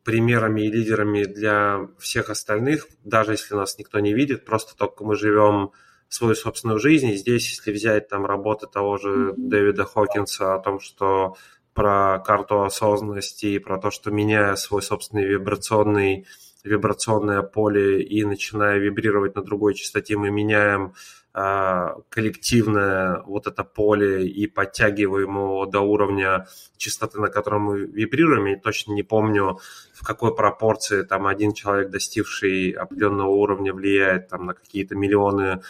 примерами 0.05 0.63
и 0.63 0.71
лидерами 0.71 1.25
для 1.25 1.89
всех 1.99 2.31
остальных, 2.31 2.89
даже 3.05 3.33
если 3.33 3.55
нас 3.55 3.79
никто 3.79 4.01
не 4.01 4.15
видит, 4.15 4.45
просто 4.45 4.77
только 4.77 5.05
мы 5.05 5.17
живем 5.17 5.73
свою 6.09 6.35
собственную 6.35 6.79
жизнь. 6.79 7.09
И 7.09 7.17
здесь, 7.17 7.49
если 7.49 7.73
взять 7.73 8.09
там 8.09 8.27
работы 8.27 8.67
того 8.67 8.99
же. 8.99 9.33
Дэвида 9.37 9.85
Хокинса 9.85 10.55
о 10.55 10.59
том, 10.59 10.81
что 10.81 11.37
про 11.73 12.19
карту 12.19 12.63
осознанности 12.63 13.47
и 13.47 13.59
про 13.59 13.79
то, 13.79 13.91
что 13.91 14.11
меняя 14.11 14.57
свой 14.57 14.83
собственный 14.83 15.25
вибрационный 15.25 16.27
вибрационное 16.63 17.41
поле 17.41 18.03
и 18.03 18.23
начиная 18.25 18.79
вибрировать 18.79 19.35
на 19.35 19.43
другой 19.43 19.75
частоте, 19.75 20.19
мы 20.19 20.31
меняем 20.31 20.93
коллективное 21.33 23.23
вот 23.23 23.47
это 23.47 23.63
поле 23.63 24.27
и 24.27 24.49
подтягиваем 24.49 25.37
его 25.37 25.65
до 25.67 25.81
уровня 25.81 26.49
частоты, 26.77 27.21
на 27.21 27.29
котором 27.29 27.63
мы 27.63 27.81
вибрируем. 27.87 28.47
Я 28.47 28.59
точно 28.59 28.95
не 28.95 29.05
помню, 29.05 29.61
в 29.95 30.05
какой 30.05 30.35
пропорции 30.35 31.03
там 31.03 31.29
один 31.29 31.53
человек, 31.53 31.91
достигший 31.91 32.71
определенного 32.71 33.31
уровня, 33.31 33.73
влияет 33.73 34.29
там 34.29 34.47
на 34.47 34.55
какие-то 34.55 34.97
миллионы 34.97 35.63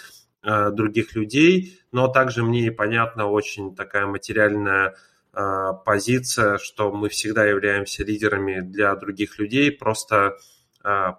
э, 0.43 0.71
других 0.71 1.15
людей. 1.15 1.79
Но 1.93 2.09
также 2.09 2.43
мне 2.43 2.69
и 2.69 2.71
понятна 2.71 3.27
очень 3.27 3.77
такая 3.77 4.07
материальная 4.07 4.97
э, 5.35 5.73
позиция, 5.85 6.57
что 6.57 6.91
мы 6.91 7.11
всегда 7.11 7.45
являемся 7.45 8.03
лидерами 8.03 8.61
для 8.61 8.95
других 8.97 9.39
людей, 9.39 9.71
просто 9.71 10.37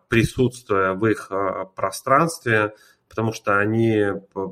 присутствуя 0.10 0.94
в 0.94 1.06
их 1.06 1.32
пространстве, 1.76 2.74
потому 3.12 3.34
что 3.34 3.60
они 3.60 4.06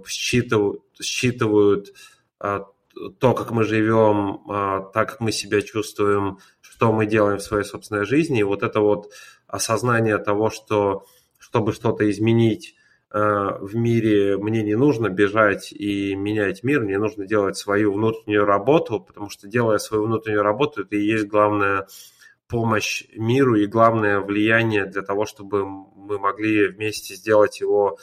считывают, 0.06 0.82
считывают 1.02 1.94
то, 2.38 3.34
как 3.34 3.52
мы 3.52 3.64
живем, 3.64 4.42
а, 4.50 4.82
так, 4.94 5.12
как 5.12 5.20
мы 5.22 5.32
себя 5.32 5.62
чувствуем, 5.62 6.40
что 6.60 6.92
мы 6.92 7.06
делаем 7.06 7.38
в 7.38 7.44
своей 7.44 7.64
собственной 7.64 8.06
жизни. 8.06 8.40
И 8.40 8.44
вот 8.44 8.62
это 8.62 8.82
вот 8.82 9.12
осознание 9.48 10.18
того, 10.18 10.50
что 10.50 11.06
чтобы 11.38 11.72
что-то 11.72 12.10
изменить 12.10 12.76
а, 13.10 13.58
в 13.60 13.76
мире, 13.76 14.38
мне 14.38 14.64
не 14.64 14.76
нужно 14.76 15.08
бежать 15.08 15.72
и 15.72 16.14
менять 16.14 16.64
мир, 16.64 16.82
мне 16.82 16.98
нужно 16.98 17.26
делать 17.26 17.56
свою 17.56 17.94
внутреннюю 17.94 18.44
работу, 18.44 19.00
потому 19.00 19.30
что 19.30 19.48
делая 19.48 19.78
свою 19.78 20.04
внутреннюю 20.04 20.44
работу, 20.44 20.82
это 20.82 20.98
и 20.98 21.06
есть 21.06 21.28
главная 21.28 21.88
помощь 22.50 23.06
миру 23.16 23.56
и 23.56 23.68
главное 23.68 24.20
влияние 24.20 24.86
для 24.86 25.04
того, 25.04 25.26
чтобы 25.26 25.66
мы 25.66 26.20
могли 26.20 26.68
вместе 26.68 27.16
сделать 27.16 27.62
его 27.62 27.98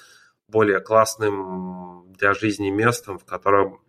более 0.49 0.81
классным 0.81 2.13
для 2.13 2.35
жизни 2.35 2.71
местом, 2.71 3.19
в 3.19 3.25
котором 3.25 3.81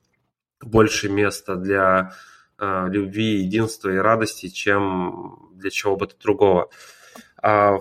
больше 0.61 1.09
места 1.09 1.55
для 1.55 2.13
э, 2.59 2.87
любви, 2.89 3.41
единства 3.41 3.89
и 3.89 3.97
радости, 3.97 4.47
чем 4.47 5.49
для 5.53 5.69
чего 5.69 5.95
бы 5.95 6.07
то 6.07 6.17
другого. 6.19 6.69
А 7.41 7.79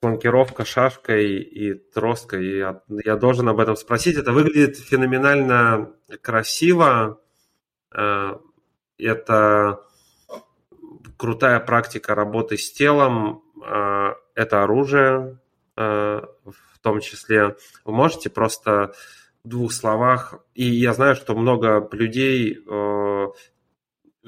фланкировка 0.00 0.64
шашкой 0.64 1.38
и 1.40 1.74
троской, 1.74 2.58
я, 2.58 2.82
я 2.88 3.16
должен 3.16 3.48
об 3.48 3.60
этом 3.60 3.76
спросить. 3.76 4.16
Это 4.16 4.32
выглядит 4.32 4.76
феноменально 4.76 5.92
красиво. 6.22 7.20
Э, 7.94 8.36
это 8.98 9.80
крутая 11.16 11.60
практика 11.60 12.14
работы 12.14 12.56
с 12.56 12.72
телом. 12.72 13.42
Э, 13.64 14.14
это 14.34 14.62
оружие, 14.62 15.38
э, 15.76 16.22
том 16.86 17.00
числе. 17.00 17.56
Вы 17.84 17.92
можете 17.92 18.30
просто 18.30 18.94
в 19.42 19.48
двух 19.48 19.72
словах, 19.72 20.36
и 20.54 20.64
я 20.64 20.92
знаю, 20.92 21.16
что 21.16 21.34
много 21.34 21.88
людей, 21.90 22.58
э, 22.64 23.26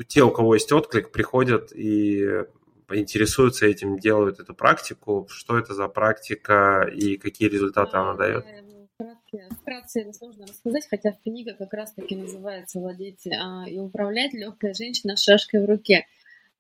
те, 0.09 0.23
у 0.23 0.31
кого 0.33 0.55
есть 0.55 0.73
отклик, 0.73 1.13
приходят 1.13 1.71
и 1.73 2.45
интересуются 2.91 3.67
этим, 3.67 3.99
делают 3.99 4.41
эту 4.41 4.55
практику. 4.55 5.29
Что 5.31 5.57
это 5.57 5.73
за 5.73 5.87
практика 5.87 6.91
и 6.93 7.17
какие 7.17 7.49
результаты 7.49 7.97
она 7.97 8.15
дает? 8.15 8.45
Вкратце 9.61 10.01
это 10.01 10.13
сложно 10.13 10.47
рассказать, 10.47 10.89
хотя 10.91 11.13
книга 11.13 11.55
как 11.55 11.73
раз-таки 11.75 12.17
называется 12.17 12.81
«Владеть 12.81 13.27
а, 13.29 13.69
и 13.69 13.79
управлять 13.79 14.33
легкая 14.33 14.75
женщина 14.75 15.17
с 15.17 15.23
шашкой 15.23 15.65
в 15.65 15.69
руке». 15.69 16.07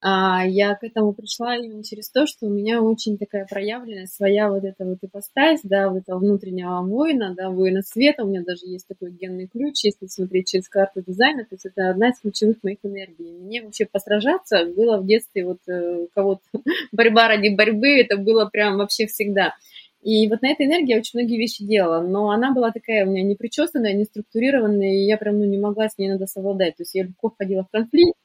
А 0.01 0.47
я 0.47 0.77
к 0.77 0.85
этому 0.85 1.12
пришла 1.12 1.57
именно 1.57 1.83
через 1.83 2.09
то, 2.09 2.25
что 2.27 2.47
у 2.47 2.51
меня 2.51 2.81
очень 2.81 3.19
такая 3.19 3.47
проявленная 3.51 4.07
своя 4.07 4.49
вот 4.49 4.62
эта 4.62 4.85
вот 4.85 4.99
ипостась, 5.03 5.61
да, 5.65 5.89
вот 5.89 6.03
этого 6.03 6.20
внутреннего 6.20 6.83
воина, 6.83 7.35
да, 7.37 7.51
воина 7.51 7.83
света. 7.83 8.23
У 8.23 8.29
меня 8.29 8.43
даже 8.43 8.66
есть 8.66 8.87
такой 8.87 9.11
генный 9.11 9.49
ключ, 9.49 9.83
если 9.83 10.07
смотреть 10.07 10.51
через 10.51 10.69
карту 10.69 11.03
дизайна, 11.05 11.43
то 11.43 11.55
есть 11.57 11.66
это 11.66 11.91
одна 11.91 12.11
из 12.11 12.20
ключевых 12.20 12.62
моих 12.62 12.79
энергий. 12.85 13.33
Мне 13.41 13.62
вообще 13.62 13.87
посражаться 13.87 14.66
было 14.66 14.99
в 14.99 15.07
детстве 15.07 15.45
вот 15.45 15.59
э, 15.66 16.07
кого-то 16.15 16.43
борьба 16.93 17.27
ради 17.27 17.49
борьбы, 17.49 18.01
это 18.01 18.16
было 18.16 18.47
прям 18.47 18.77
вообще 18.77 19.07
всегда. 19.07 19.55
И 20.01 20.29
вот 20.29 20.43
на 20.43 20.51
этой 20.51 20.66
энергии 20.66 20.93
я 20.93 20.99
очень 20.99 21.19
многие 21.19 21.39
вещи 21.39 21.65
делала, 21.65 22.07
но 22.07 22.31
она 22.31 22.53
была 22.53 22.70
такая 22.70 23.05
у 23.05 23.11
меня 23.11 23.25
не 23.25 23.35
причесанная, 23.35 23.95
не 23.95 24.05
структурированная, 24.05 24.95
и 24.95 25.07
я 25.07 25.16
прям 25.16 25.41
ну, 25.41 25.45
не 25.45 25.59
могла 25.59 25.89
с 25.89 25.99
ней 25.99 26.09
надо 26.09 26.27
совладать. 26.27 26.77
То 26.77 26.83
есть 26.83 26.95
я 26.95 27.03
легко 27.03 27.31
входила 27.31 27.65
в 27.65 27.70
конфликт, 27.70 28.16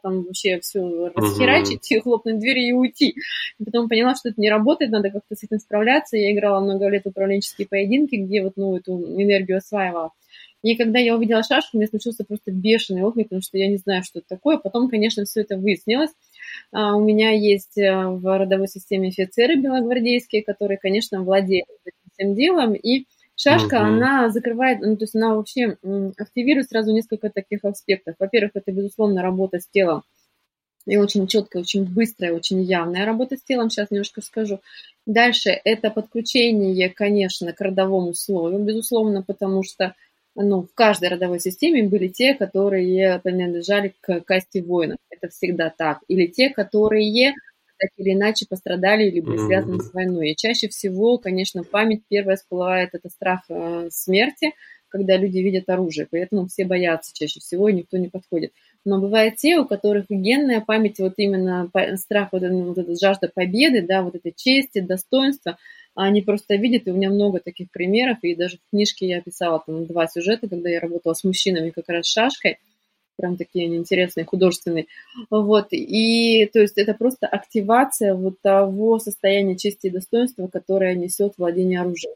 там 0.00 0.24
вообще 0.24 0.60
все 0.60 1.10
расхерачить, 1.14 1.92
uh-huh. 1.92 2.00
хлопнуть 2.00 2.38
двери 2.38 2.68
и 2.68 2.72
уйти. 2.72 3.14
И 3.58 3.64
потом 3.64 3.88
поняла, 3.88 4.14
что 4.14 4.28
это 4.28 4.40
не 4.40 4.50
работает, 4.50 4.90
надо 4.90 5.10
как-то 5.10 5.34
с 5.34 5.42
этим 5.42 5.58
справляться. 5.58 6.16
Я 6.16 6.32
играла 6.32 6.60
много 6.60 6.88
лет 6.88 7.04
в 7.04 7.08
управленческие 7.08 7.66
поединки, 7.66 8.16
где 8.16 8.42
вот, 8.42 8.52
ну, 8.56 8.76
эту 8.76 8.92
энергию 9.20 9.58
осваивала. 9.58 10.12
И 10.62 10.76
когда 10.76 11.00
я 11.00 11.16
увидела 11.16 11.42
шашку, 11.42 11.76
у 11.76 11.78
меня 11.78 11.88
случился 11.88 12.24
просто 12.24 12.52
бешеный 12.52 13.02
отклик, 13.02 13.26
потому 13.26 13.42
что 13.42 13.58
я 13.58 13.66
не 13.66 13.78
знаю, 13.78 14.04
что 14.04 14.20
это 14.20 14.28
такое. 14.28 14.58
Потом, 14.58 14.88
конечно, 14.88 15.24
все 15.24 15.40
это 15.40 15.56
выяснилось. 15.56 16.10
А, 16.70 16.94
у 16.96 17.00
меня 17.00 17.32
есть 17.32 17.76
э, 17.78 18.06
в 18.06 18.38
родовой 18.38 18.68
системе 18.68 19.08
офицеры 19.08 19.56
белогвардейские, 19.56 20.44
которые, 20.44 20.78
конечно, 20.78 21.22
владеют 21.22 21.66
этим 21.84 22.10
всем 22.12 22.34
делом. 22.36 22.74
И 22.74 23.06
шашка, 23.42 23.76
угу. 23.76 23.84
она 23.84 24.28
закрывает, 24.30 24.80
ну, 24.80 24.96
то 24.96 25.04
есть 25.04 25.14
она 25.14 25.34
вообще 25.34 25.76
активирует 26.16 26.68
сразу 26.68 26.92
несколько 26.92 27.30
таких 27.30 27.64
аспектов. 27.64 28.14
Во-первых, 28.18 28.52
это, 28.54 28.72
безусловно, 28.72 29.22
работа 29.22 29.58
с 29.58 29.66
телом. 29.66 30.02
И 30.86 30.96
очень 30.96 31.26
четкая, 31.26 31.62
очень 31.62 31.84
быстрая, 31.84 32.32
очень 32.32 32.60
явная 32.62 33.04
работа 33.04 33.36
с 33.36 33.42
телом. 33.42 33.70
Сейчас 33.70 33.90
немножко 33.90 34.20
скажу. 34.20 34.60
Дальше 35.06 35.50
это 35.64 35.90
подключение, 35.90 36.88
конечно, 36.88 37.52
к 37.52 37.60
родовому 37.60 38.14
слою, 38.14 38.58
безусловно, 38.58 39.22
потому 39.22 39.62
что 39.62 39.94
ну, 40.34 40.62
в 40.62 40.74
каждой 40.74 41.10
родовой 41.10 41.40
системе 41.40 41.82
были 41.82 42.08
те, 42.08 42.34
которые 42.34 43.20
принадлежали 43.20 43.94
к 44.00 44.20
касте 44.20 44.62
воинов. 44.62 44.98
Это 45.10 45.28
всегда 45.28 45.72
так. 45.76 46.00
Или 46.08 46.26
те, 46.26 46.50
которые 46.50 47.34
так 47.82 47.90
или 47.96 48.12
иначе 48.12 48.46
пострадали 48.48 49.04
или 49.04 49.20
были 49.20 49.38
связаны 49.38 49.80
с 49.80 49.92
войной. 49.92 50.30
И 50.30 50.36
чаще 50.36 50.68
всего, 50.68 51.18
конечно, 51.18 51.64
память 51.64 52.02
первая 52.08 52.36
всплывает, 52.36 52.90
это 52.92 53.08
страх 53.08 53.40
э, 53.48 53.88
смерти, 53.90 54.52
когда 54.88 55.16
люди 55.16 55.38
видят 55.38 55.68
оружие, 55.68 56.06
поэтому 56.10 56.46
все 56.46 56.64
боятся 56.64 57.12
чаще 57.14 57.40
всего, 57.40 57.68
и 57.68 57.72
никто 57.72 57.96
не 57.96 58.08
подходит. 58.08 58.52
Но 58.84 59.00
бывают 59.00 59.36
те, 59.36 59.58
у 59.58 59.64
которых 59.64 60.06
генная 60.10 60.60
память, 60.60 60.98
вот 60.98 61.14
именно 61.16 61.70
страх, 61.96 62.28
вот, 62.32 62.42
вот 62.42 62.78
эта 62.78 62.94
жажда 62.94 63.30
победы, 63.34 63.82
да, 63.82 64.02
вот 64.02 64.14
этой 64.14 64.32
чести, 64.36 64.80
достоинства– 64.80 65.58
они 65.94 66.22
просто 66.22 66.54
видят, 66.54 66.86
и 66.86 66.90
у 66.90 66.94
меня 66.94 67.10
много 67.10 67.40
таких 67.40 67.70
примеров, 67.70 68.18
и 68.22 68.34
даже 68.34 68.56
в 68.56 68.70
книжке 68.70 69.06
я 69.06 69.20
писала 69.20 69.62
там 69.64 69.86
два 69.86 70.06
сюжета, 70.06 70.48
когда 70.48 70.70
я 70.70 70.80
работала 70.80 71.12
с 71.12 71.24
мужчинами 71.24 71.70
как 71.70 71.88
раз 71.88 72.06
шашкой, 72.06 72.58
прям 73.16 73.36
такие 73.36 73.66
они 73.66 73.76
интересные, 73.76 74.24
художественные. 74.24 74.86
Вот, 75.30 75.68
и 75.70 76.48
то 76.52 76.60
есть 76.60 76.78
это 76.78 76.94
просто 76.94 77.26
активация 77.26 78.14
вот 78.14 78.40
того 78.40 78.98
состояния 78.98 79.56
чести 79.56 79.86
и 79.88 79.90
достоинства, 79.90 80.46
которое 80.48 80.94
несет 80.94 81.34
владение 81.38 81.80
оружием. 81.80 82.14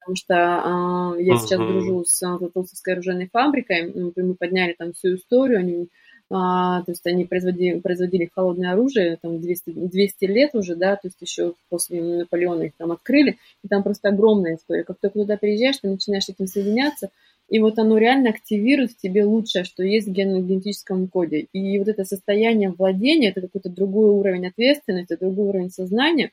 Потому 0.00 0.16
что 0.16 0.34
э, 0.34 1.22
я 1.22 1.36
сейчас 1.36 1.60
uh-huh. 1.60 1.68
дружу 1.68 2.04
с 2.04 2.18
Толстовской 2.52 2.94
оружейной 2.94 3.28
фабрикой, 3.32 3.92
мы 4.16 4.34
подняли 4.34 4.74
там 4.76 4.92
всю 4.92 5.14
историю, 5.14 5.60
они 5.60 5.88
а, 6.34 6.82
то 6.84 6.92
есть 6.92 7.06
они 7.06 7.26
производили, 7.26 7.78
производили 7.80 8.30
холодное 8.34 8.72
оружие, 8.72 9.18
там 9.20 9.38
200, 9.38 9.70
200 9.70 10.24
лет 10.24 10.54
уже, 10.54 10.76
да, 10.76 10.96
то 10.96 11.08
есть 11.08 11.20
еще 11.20 11.52
после 11.68 12.02
Наполеона 12.02 12.62
их 12.62 12.72
там 12.78 12.90
открыли, 12.90 13.36
и 13.62 13.68
там 13.68 13.82
просто 13.82 14.08
огромная 14.08 14.56
история. 14.56 14.82
Как 14.82 14.96
только 14.98 15.18
туда 15.18 15.36
приезжаешь, 15.36 15.76
ты 15.76 15.88
начинаешь 15.88 16.24
с 16.24 16.30
этим 16.30 16.46
соединяться, 16.46 17.10
и 17.52 17.58
вот 17.58 17.78
оно 17.78 17.98
реально 17.98 18.30
активирует 18.30 18.92
в 18.92 18.96
тебе 18.96 19.26
лучшее, 19.26 19.64
что 19.64 19.82
есть 19.82 20.08
в 20.08 20.10
генетическом 20.10 21.06
коде. 21.06 21.48
И 21.52 21.78
вот 21.78 21.86
это 21.86 22.02
состояние 22.06 22.70
владения, 22.70 23.28
это 23.28 23.42
какой-то 23.42 23.68
другой 23.68 24.08
уровень 24.08 24.46
ответственности, 24.46 25.18
другой 25.20 25.48
уровень 25.48 25.70
сознания. 25.70 26.32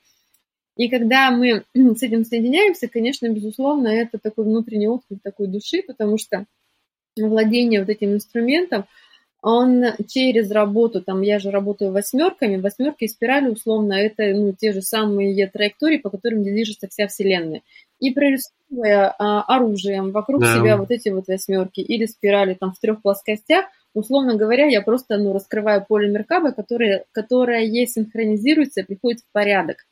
И 0.78 0.88
когда 0.88 1.30
мы 1.30 1.66
с 1.74 2.04
этим 2.04 2.24
соединяемся, 2.24 2.88
конечно, 2.88 3.28
безусловно, 3.28 3.90
это 3.90 4.18
такой 4.18 4.46
внутренний 4.46 4.88
отклик 4.88 5.20
такой 5.22 5.48
души, 5.48 5.84
потому 5.86 6.18
что 6.18 6.46
владение 7.18 7.82
вот 7.82 7.90
этим 7.90 8.14
инструментом– 8.14 8.86
он 9.42 9.86
через 10.08 10.52
работу, 10.52 11.02
там 11.02 11.22
я 11.22 11.40
же 11.40 11.50
работаю 11.50 11.92
восьмерками, 11.92 12.58
восьмерки 12.58 13.06
и 13.06 13.08
спирали 13.08 13.48
условно 13.48 13.94
это 13.94 14.34
ну, 14.34 14.54
те 14.54 14.74
же 14.74 14.82
самые 14.82 15.48
траектории, 15.48 15.98
по 15.98 16.10
которым 16.10 16.44
движется 16.44 16.88
вся 16.90 17.08
Вселенная. 17.08 17.62
И 18.00 18.12
прорисовывая 18.12 19.14
а, 19.18 19.42
оружием 19.44 20.12
вокруг 20.12 20.42
да. 20.42 20.56
себя 20.56 20.78
вот 20.78 20.92
эти 20.92 21.10
вот 21.10 21.28
восьмерки 21.28 21.82
или 21.82 22.06
спирали 22.06 22.54
там 22.54 22.72
в 22.72 22.80
трех 22.80 23.02
плоскостях, 23.02 23.66
условно 23.94 24.36
говоря, 24.36 24.68
я 24.68 24.82
просто 24.82 25.18
ну, 25.18 25.34
раскрываю 25.34 25.86
поле 25.86 26.10
Меркаба, 26.10 26.52
которое, 26.52 27.06
которое 27.12 27.66
ей 27.66 27.88
синхронизируется, 27.88 28.84
приходит 28.84 29.20
в 29.22 29.32
порядок. 29.32 29.86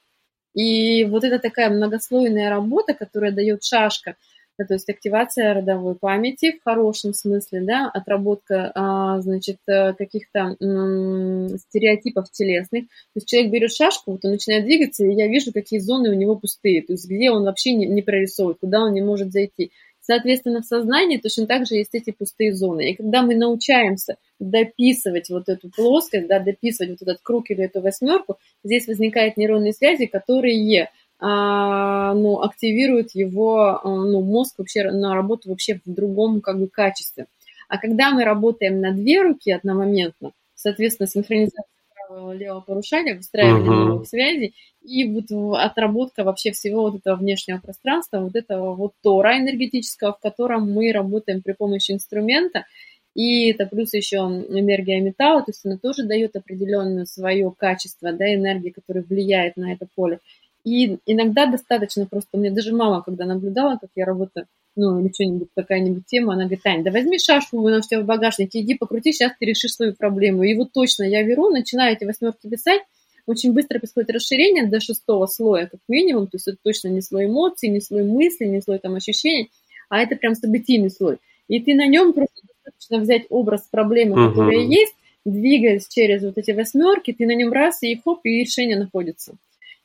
И 0.54 1.04
вот 1.06 1.24
это 1.24 1.40
такая 1.40 1.70
многослойная 1.70 2.50
работа, 2.50 2.94
которая 2.94 3.32
дает 3.32 3.64
шашка– 3.64 4.16
то 4.66 4.74
есть 4.74 4.90
активация 4.90 5.54
родовой 5.54 5.96
памяти 5.96 6.58
в 6.58 6.64
хорошем 6.64 7.14
смысле, 7.14 7.62
да, 7.62 7.90
отработка, 7.94 8.72
а, 8.74 9.22
значит, 9.22 9.58
э, 9.68 9.94
каких-то 9.94 10.56
стереотипов 10.58 12.32
телесных. 12.32 12.86
То 12.86 13.16
есть 13.16 13.28
человек 13.28 13.52
берет 13.52 13.72
шашку, 13.72 14.14
вот 14.14 14.26
он 14.26 14.32
начинает 14.32 14.66
двигаться, 14.66 15.06
и 15.06 15.14
я 15.14 15.28
вижу, 15.28 15.52
какие 15.52 15.80
зоны 15.80 16.10
у 16.10 16.14
него 16.14 16.36
пустые, 16.36 16.82
то 16.82 16.94
есть 16.94 17.08
где 17.08 17.32
он 17.32 17.44
вообще 17.44 17.74
не, 17.74 17.86
не 17.86 18.02
прорисовывает, 18.02 18.60
куда 18.60 18.82
он 18.82 18.94
не 18.94 19.02
может 19.02 19.32
зайти. 19.32 19.72
Соответственно, 20.08 20.62
в 20.62 20.66
сознании 20.66 21.18
точно 21.18 21.48
так 21.48 21.68
же 21.68 21.76
есть 21.76 21.94
эти 21.94 22.12
пустые 22.12 22.54
зоны. 22.54 22.92
И 22.92 22.96
когда 22.96 23.24
мы 23.24 23.36
научаемся 23.36 24.16
дописывать 24.40 25.30
вот 25.30 25.50
эту 25.50 25.70
плоскость, 25.70 26.28
да, 26.28 26.40
дописывать 26.40 26.92
вот 26.92 27.02
этот 27.02 27.20
круг 27.22 27.50
или 27.50 27.66
эту 27.66 27.82
восьмерку, 27.82 28.38
здесь 28.64 28.88
возникают 28.88 29.36
нейронные 29.36 29.74
связи, 29.74 30.06
которые 30.06 30.88
ну, 31.20 32.42
активирует 32.42 33.16
его 33.16 33.80
а, 33.82 33.82
ну, 33.84 34.22
мозг 34.22 34.56
вообще 34.60 34.92
на 34.92 35.16
работу 35.16 35.50
вообще 35.50 35.80
в 35.84 35.92
другом 35.92 36.42
как 36.42 36.60
бы 36.60 36.68
качестве. 36.68 37.26
А 37.68 37.78
когда 37.78 38.12
мы 38.12 38.24
работаем 38.24 38.80
на 38.80 38.92
две 38.92 39.22
руки 39.22 39.52
одномоментно, 39.52 40.32
соответственно, 40.54 41.08
синхронизация 41.08 41.66
правого 42.08 42.34
левого 42.34 42.62
порушения, 42.62 43.16
выстраивание 43.16 43.70
uh-huh. 43.70 43.86
новых 43.86 44.08
связей 44.08 44.54
и 44.82 45.06
вот 45.06 45.58
отработка 45.58 46.24
вообще 46.24 46.52
всего 46.52 46.84
вот 46.84 46.96
этого 46.96 47.16
внешнего 47.18 47.60
пространства, 47.60 48.20
вот 48.20 48.36
этого 48.36 48.76
вот 48.76 48.94
тора 49.02 49.38
энергетического, 49.38 50.14
в 50.14 50.20
котором 50.20 50.72
мы 50.72 50.92
работаем 50.94 51.42
при 51.42 51.54
помощи 51.54 51.92
инструмента, 51.92 52.66
и 53.14 53.50
это 53.50 53.66
плюс 53.66 53.94
еще 53.94 54.18
энергия 54.18 55.02
металла, 55.02 55.42
то 55.42 55.50
есть 55.50 55.66
она 55.66 55.78
тоже 55.78 56.04
дает 56.04 56.36
определенное 56.36 57.06
свое 57.06 57.52
качество, 57.58 58.14
да, 58.14 58.34
энергии, 58.34 58.70
которая 58.70 59.04
влияет 59.04 59.58
на 59.58 59.74
это 59.74 59.88
поле. 59.96 60.20
И 60.64 60.98
иногда 61.06 61.46
достаточно 61.46 62.06
просто, 62.06 62.38
меня 62.38 62.52
даже 62.52 62.76
мама, 62.76 63.02
когда 63.02 63.26
наблюдала, 63.26 63.78
как 63.80 63.90
я 63.96 64.06
работаю, 64.06 64.48
ну, 64.76 65.00
или 65.00 65.12
что-нибудь, 65.12 65.50
какая-нибудь 65.56 66.06
тема, 66.06 66.34
она 66.34 66.44
говорит, 66.44 66.62
Таня, 66.62 66.84
да 66.84 66.92
возьми 66.92 67.18
шашку, 67.18 67.58
у 67.58 67.68
нас 67.68 67.86
у 67.86 67.90
тебя 67.90 68.02
в 68.02 68.06
багажнике, 68.06 68.62
иди 68.62 68.76
покрути, 68.76 69.12
сейчас 69.12 69.32
ты 69.40 69.46
решишь 69.46 69.74
свою 69.74 69.94
проблему. 69.94 70.44
И 70.44 70.54
вот 70.56 70.72
точно 70.72 71.04
я 71.04 71.24
беру, 71.24 71.50
начинаю 71.50 71.96
эти 71.96 72.06
восьмерки 72.06 72.48
писать, 72.48 72.82
очень 73.26 73.54
быстро 73.54 73.80
происходит 73.80 74.12
расширение 74.12 74.68
до 74.68 74.80
шестого 74.80 75.26
слоя, 75.26 75.68
как 75.68 75.80
минимум, 75.88 76.28
то 76.28 76.36
есть 76.36 76.48
это 76.48 76.58
точно 76.64 76.90
не 76.90 77.02
слой 77.02 77.26
эмоций, 77.26 77.70
не 77.70 77.82
слой 77.82 78.04
мыслей, 78.04 78.50
не 78.50 78.62
слой 78.62 78.80
там 78.80 78.96
ощущений, 78.96 79.52
а 79.90 80.00
это 80.00 80.16
прям 80.16 80.36
событийный 80.36 80.90
слой. 80.90 81.18
И 81.48 81.60
ты 81.60 81.76
на 81.76 81.88
нем 81.88 82.14
просто 82.14 82.42
достаточно 82.48 83.00
взять 83.00 83.26
образ 83.30 83.68
проблемы, 83.72 84.16
uh-huh. 84.16 84.30
которая 84.30 84.60
есть, 84.60 84.94
двигаясь 85.26 85.88
через 85.88 86.24
вот 86.24 86.38
эти 86.38 86.52
восьмерки, 86.52 87.14
ты 87.14 87.26
на 87.26 87.36
нем 87.36 87.52
раз, 87.52 87.82
и 87.84 87.96
хоп, 87.96 88.20
и 88.24 88.42
решение 88.42 88.78
находится. 88.78 89.36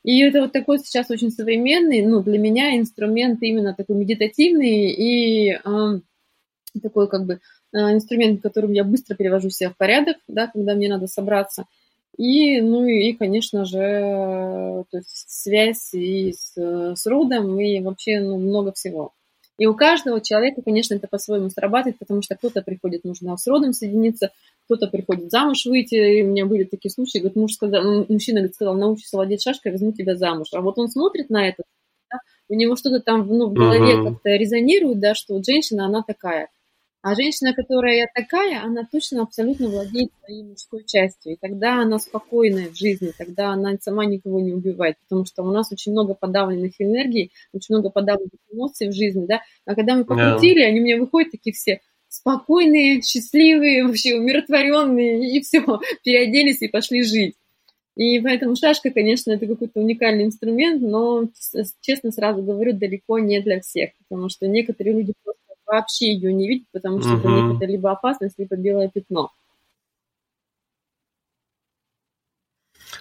И 0.04 0.20
это 0.20 0.40
вот 0.40 0.52
такой 0.52 0.78
сейчас 0.80 1.10
очень 1.10 1.30
современный, 1.30 2.02
ну, 2.02 2.22
для 2.22 2.38
меня 2.38 2.76
инструмент 2.76 3.42
именно 3.42 3.72
такой 3.72 3.96
медитативный 3.96 4.90
и 4.90 5.52
э, 5.52 6.00
такой 6.82 7.08
как 7.08 7.24
бы 7.24 7.34
э, 7.72 7.78
инструмент, 7.78 8.42
которым 8.42 8.72
я 8.72 8.82
быстро 8.82 9.14
перевожу 9.14 9.50
себя 9.50 9.70
в 9.70 9.76
порядок, 9.76 10.16
да, 10.26 10.48
когда 10.48 10.74
мне 10.74 10.88
надо 10.88 11.06
собраться. 11.06 11.66
И, 12.18 12.60
ну, 12.60 12.84
и, 12.84 13.12
конечно 13.12 13.64
же, 13.64 13.78
то 14.90 14.98
есть 14.98 15.30
связь 15.30 15.94
и 15.94 16.32
с, 16.32 16.54
с 16.56 17.06
родом, 17.06 17.58
и 17.60 17.80
вообще, 17.80 18.20
ну, 18.20 18.38
много 18.38 18.72
всего. 18.72 19.14
И 19.58 19.66
у 19.66 19.74
каждого 19.74 20.20
человека, 20.20 20.62
конечно, 20.62 20.94
это 20.94 21.08
по-своему 21.08 21.50
срабатывает, 21.50 21.98
потому 21.98 22.22
что 22.22 22.36
кто-то 22.36 22.62
приходит, 22.62 23.04
нужно 23.04 23.36
с 23.36 23.46
родом 23.46 23.72
соединиться, 23.72 24.30
кто-то 24.64 24.86
приходит 24.86 25.30
замуж 25.30 25.66
выйти, 25.66 25.94
и 25.94 26.22
у 26.22 26.28
меня 26.28 26.46
были 26.46 26.64
такие 26.64 26.90
случаи, 26.90 27.18
говорит, 27.18 27.36
муж 27.36 27.52
сказал, 27.52 28.06
мужчина 28.08 28.40
говорит, 28.40 28.54
сказал, 28.54 28.74
научишься 28.76 29.16
владеть 29.16 29.42
шашкой, 29.42 29.72
возьму 29.72 29.92
тебя 29.92 30.16
замуж. 30.16 30.48
А 30.52 30.60
вот 30.60 30.78
он 30.78 30.88
смотрит 30.88 31.28
на 31.28 31.48
это, 31.48 31.64
да, 32.10 32.18
у 32.48 32.54
него 32.54 32.76
что-то 32.76 33.00
там 33.00 33.26
ну, 33.26 33.48
в 33.48 33.52
голове 33.52 33.94
uh-huh. 33.94 34.12
как-то 34.12 34.30
резонирует, 34.30 35.00
да, 35.00 35.14
что 35.14 35.34
вот 35.34 35.44
женщина, 35.44 35.86
она 35.86 36.02
такая. 36.02 36.48
А 37.02 37.16
женщина, 37.16 37.52
которая 37.52 38.08
такая, 38.14 38.62
она 38.62 38.86
точно 38.90 39.22
абсолютно 39.22 39.68
владеет 39.68 40.10
своей 40.24 40.44
мужской 40.44 40.84
частью. 40.84 41.32
И 41.32 41.36
тогда 41.36 41.82
она 41.82 41.98
спокойная 41.98 42.68
в 42.70 42.76
жизни, 42.76 43.12
тогда 43.18 43.48
она 43.48 43.76
сама 43.80 44.04
никого 44.06 44.38
не 44.38 44.52
убивает. 44.52 44.96
Потому 45.08 45.26
что 45.26 45.42
у 45.42 45.50
нас 45.50 45.72
очень 45.72 45.90
много 45.90 46.14
подавленных 46.14 46.74
энергий, 46.78 47.32
очень 47.52 47.74
много 47.74 47.90
подавленных 47.90 48.38
эмоций 48.52 48.88
в 48.88 48.92
жизни, 48.92 49.26
да. 49.26 49.40
А 49.66 49.74
когда 49.74 49.96
мы 49.96 50.04
покрутили, 50.04 50.62
yeah. 50.62 50.68
они 50.68 50.80
у 50.80 50.84
меня 50.84 50.98
выходят 50.98 51.32
такие 51.32 51.52
все 51.52 51.80
спокойные, 52.08 53.02
счастливые, 53.02 53.84
вообще 53.84 54.14
умиротворенные, 54.14 55.36
и 55.36 55.40
все, 55.40 55.64
переоделись 56.04 56.62
и 56.62 56.68
пошли 56.68 57.02
жить. 57.02 57.34
И 57.96 58.20
поэтому 58.20 58.54
шашка, 58.54 58.90
конечно, 58.90 59.32
это 59.32 59.46
какой-то 59.46 59.80
уникальный 59.80 60.24
инструмент, 60.24 60.80
но, 60.82 61.24
честно 61.80 62.10
сразу 62.10 62.42
говорю, 62.42 62.74
далеко 62.74 63.18
не 63.18 63.40
для 63.40 63.60
всех, 63.60 63.90
потому 64.08 64.28
что 64.28 64.46
некоторые 64.46 64.94
люди 64.94 65.14
просто 65.24 65.41
вообще 65.72 66.12
ее 66.12 66.32
не 66.32 66.48
видят, 66.48 66.68
потому 66.72 67.00
что 67.00 67.14
uh-huh. 67.14 67.20
для 67.22 67.30
них 67.30 67.56
это 67.56 67.64
либо 67.66 67.90
опасность, 67.90 68.38
либо 68.38 68.56
белое 68.56 68.88
пятно. 68.88 69.30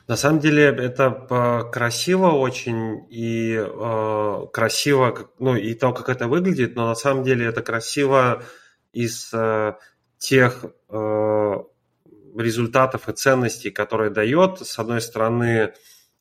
На 0.07 0.15
самом 0.15 0.39
деле 0.39 0.63
это 0.63 1.69
красиво 1.71 2.31
очень 2.31 3.05
и 3.09 3.55
э, 3.55 4.45
красиво, 4.53 5.29
ну 5.37 5.55
и 5.55 5.73
то, 5.73 5.93
как 5.93 6.09
это 6.09 6.27
выглядит, 6.27 6.75
но 6.75 6.87
на 6.87 6.95
самом 6.95 7.23
деле 7.23 7.45
это 7.45 7.61
красиво 7.61 8.43
из 8.93 9.31
э, 9.33 9.73
тех 10.17 10.65
э, 10.89 11.55
результатов 12.37 13.09
и 13.09 13.13
ценностей, 13.13 13.69
которые 13.69 14.09
дает. 14.11 14.59
С 14.59 14.79
одной 14.79 15.01
стороны, 15.01 15.73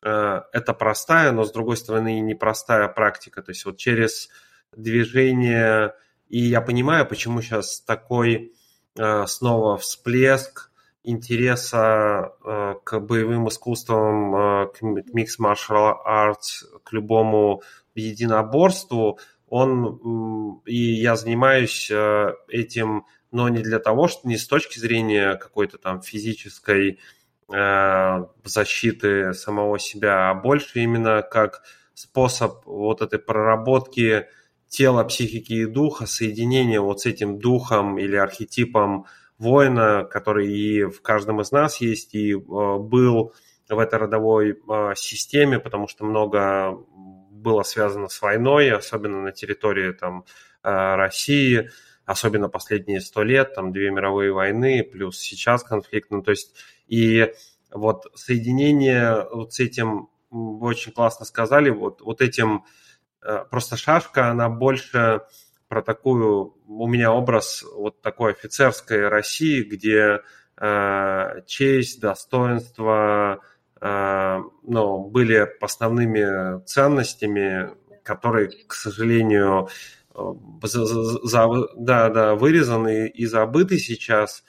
э, 0.03 0.43
это 0.53 0.75
простая, 0.75 1.33
но 1.33 1.45
с 1.45 1.53
другой 1.53 1.77
стороны 1.77 2.19
и 2.19 2.21
непростая 2.21 2.89
практика. 2.89 3.41
То 3.41 3.51
есть 3.51 3.65
вот 3.65 3.77
через 3.77 4.29
движение, 4.77 5.95
и 6.31 6.39
я 6.39 6.61
понимаю, 6.61 7.07
почему 7.07 7.43
сейчас 7.43 7.81
такой 7.81 8.53
э, 8.97 9.27
снова 9.27 9.77
всплеск 9.77 10.71
интереса 11.03 12.33
э, 12.45 12.75
к 12.85 13.01
боевым 13.01 13.49
искусствам, 13.49 14.37
э, 14.37 14.67
к 14.69 14.81
mixed 14.81 15.41
martial 15.41 15.97
arts, 16.07 16.65
к 16.85 16.93
любому 16.93 17.63
единоборству, 17.97 19.19
он, 19.49 20.61
и 20.65 20.77
я 20.77 21.17
занимаюсь 21.17 21.91
этим, 22.47 23.05
но 23.33 23.49
не 23.49 23.59
для 23.59 23.81
того, 23.81 24.07
что 24.07 24.29
не 24.29 24.37
с 24.37 24.47
точки 24.47 24.79
зрения 24.79 25.35
какой-то 25.35 25.77
там 25.77 26.03
физической 26.03 27.01
защиты 28.45 29.35
самого 29.35 29.81
себя, 29.81 30.31
а 30.31 30.35
больше 30.35 30.79
именно 30.79 31.23
как 31.23 31.63
способ 31.95 32.65
вот 32.65 33.03
этой 33.03 33.19
проработки 33.19 34.29
тела, 34.71 35.05
психики 35.05 35.53
и 35.53 35.67
духа, 35.67 36.07
соединения 36.07 36.81
вот 36.81 37.01
с 37.01 37.07
этим 37.07 37.39
духом 37.39 37.99
или 37.99 38.17
архетипом 38.17 39.05
воина, 39.37 40.05
который 40.05 40.51
и 40.51 40.85
в 40.85 41.03
каждом 41.03 41.41
из 41.41 41.51
нас 41.51 41.81
есть, 41.81 42.15
и 42.15 42.33
э, 42.33 42.37
был 42.39 43.35
в 43.69 43.79
этой 43.79 43.99
родовой 43.99 44.53
э, 44.53 44.93
системе, 44.97 45.59
потому 45.59 45.89
что 45.89 46.05
много 46.05 46.79
было 47.31 47.63
связано 47.63 48.09
с 48.09 48.23
войной, 48.23 48.71
особенно 48.71 49.23
на 49.23 49.33
территории 49.33 49.93
там, 49.93 50.25
э, 50.63 50.95
России, 50.95 51.71
особенно 52.05 52.49
последние 52.49 53.01
сто 53.01 53.23
лет, 53.23 53.55
там 53.55 53.73
две 53.73 53.91
мировые 53.91 54.33
войны, 54.33 54.85
плюс 54.85 55.19
сейчас 55.19 55.65
конфликт. 55.65 56.11
Ну, 56.11 56.23
то 56.23 56.31
есть 56.31 56.55
и 56.87 57.33
вот 57.73 58.07
соединение 58.15 59.27
вот 59.33 59.53
с 59.53 59.61
этим, 59.61 60.11
вы 60.31 60.69
очень 60.69 60.93
классно 60.93 61.25
сказали, 61.25 61.71
вот, 61.71 62.03
вот 62.03 62.21
этим, 62.21 62.65
просто 63.51 63.77
шашка, 63.77 64.31
она 64.31 64.49
больше 64.49 65.23
про 65.69 65.83
такую, 65.83 66.57
у 66.67 66.89
меня 66.89 67.13
образ 67.13 67.65
вот 67.77 68.03
такой 68.03 68.33
офицерской 68.33 69.09
России, 69.09 69.63
где 69.63 70.21
э, 70.61 71.43
честь, 71.47 72.01
достоинство 72.01 73.41
э, 73.81 74.39
ну, 74.65 75.09
были 75.09 75.49
основными 75.61 76.65
ценностями, 76.65 77.71
которые, 78.03 78.49
к 78.67 78.75
сожалению, 78.75 79.69
за, 80.63 80.85
за, 80.87 81.49
да, 81.77 82.09
да, 82.09 82.35
вырезаны 82.35 83.07
и 83.09 83.27
забыты 83.27 83.79
сейчас, 83.79 84.43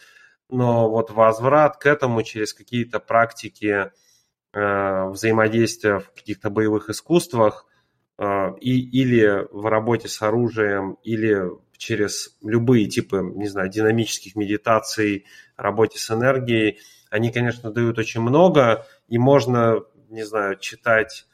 но 0.49 0.89
вот 0.89 1.11
возврат 1.11 1.77
к 1.77 1.85
этому 1.85 2.23
через 2.23 2.53
какие-то 2.53 2.99
практики 2.99 3.91
э, 4.53 5.05
взаимодействия 5.09 5.99
в 5.99 6.11
каких-то 6.13 6.49
боевых 6.49 6.89
искусствах, 6.89 7.67
и, 8.21 8.79
или 8.79 9.47
в 9.51 9.65
работе 9.67 10.07
с 10.07 10.21
оружием, 10.21 10.97
или 11.03 11.41
через 11.77 12.37
любые 12.43 12.85
типы, 12.85 13.21
не 13.35 13.47
знаю, 13.47 13.69
динамических 13.69 14.35
медитаций, 14.35 15.25
работе 15.57 15.97
с 15.97 16.11
энергией, 16.11 16.79
они, 17.09 17.31
конечно, 17.31 17.71
дают 17.71 17.97
очень 17.97 18.21
много, 18.21 18.85
и 19.07 19.17
можно, 19.17 19.79
не 20.09 20.23
знаю, 20.23 20.57
читать 20.59 21.25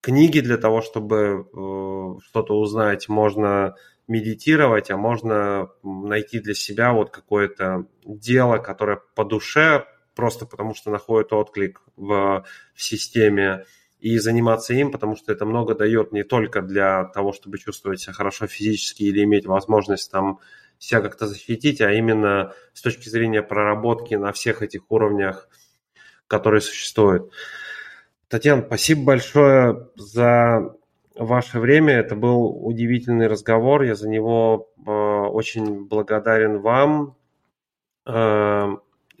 книги 0.00 0.40
для 0.40 0.58
того, 0.58 0.82
чтобы 0.82 1.16
э, 1.16 2.20
что-то 2.26 2.58
узнать, 2.58 3.08
можно 3.08 3.76
медитировать, 4.08 4.90
а 4.90 4.96
можно 4.96 5.70
найти 5.82 6.40
для 6.40 6.54
себя 6.54 6.92
вот 6.92 7.10
какое-то 7.10 7.86
дело, 8.04 8.58
которое 8.58 9.00
по 9.14 9.24
душе, 9.24 9.86
просто 10.14 10.44
потому 10.44 10.74
что 10.74 10.90
находит 10.90 11.32
отклик 11.32 11.80
в, 11.96 12.44
в 12.74 12.82
системе, 12.82 13.64
и 14.02 14.18
заниматься 14.18 14.74
им, 14.74 14.90
потому 14.90 15.14
что 15.14 15.30
это 15.30 15.46
много 15.46 15.76
дает 15.76 16.10
не 16.10 16.24
только 16.24 16.60
для 16.60 17.04
того, 17.04 17.32
чтобы 17.32 17.58
чувствовать 17.58 18.00
себя 18.00 18.12
хорошо 18.12 18.48
физически 18.48 19.04
или 19.04 19.22
иметь 19.22 19.46
возможность 19.46 20.10
там 20.10 20.40
себя 20.78 21.00
как-то 21.02 21.28
защитить, 21.28 21.80
а 21.80 21.92
именно 21.92 22.52
с 22.72 22.82
точки 22.82 23.08
зрения 23.08 23.42
проработки 23.42 24.16
на 24.16 24.32
всех 24.32 24.60
этих 24.60 24.90
уровнях, 24.90 25.48
которые 26.26 26.62
существуют. 26.62 27.30
Татьяна, 28.26 28.64
спасибо 28.66 29.04
большое 29.04 29.88
за 29.94 30.74
ваше 31.14 31.60
время. 31.60 31.94
Это 31.94 32.16
был 32.16 32.66
удивительный 32.66 33.28
разговор. 33.28 33.82
Я 33.82 33.94
за 33.94 34.08
него 34.08 34.72
э, 34.84 34.90
очень 34.90 35.86
благодарен 35.86 36.60
вам. 36.60 37.14
Э, 38.04 38.68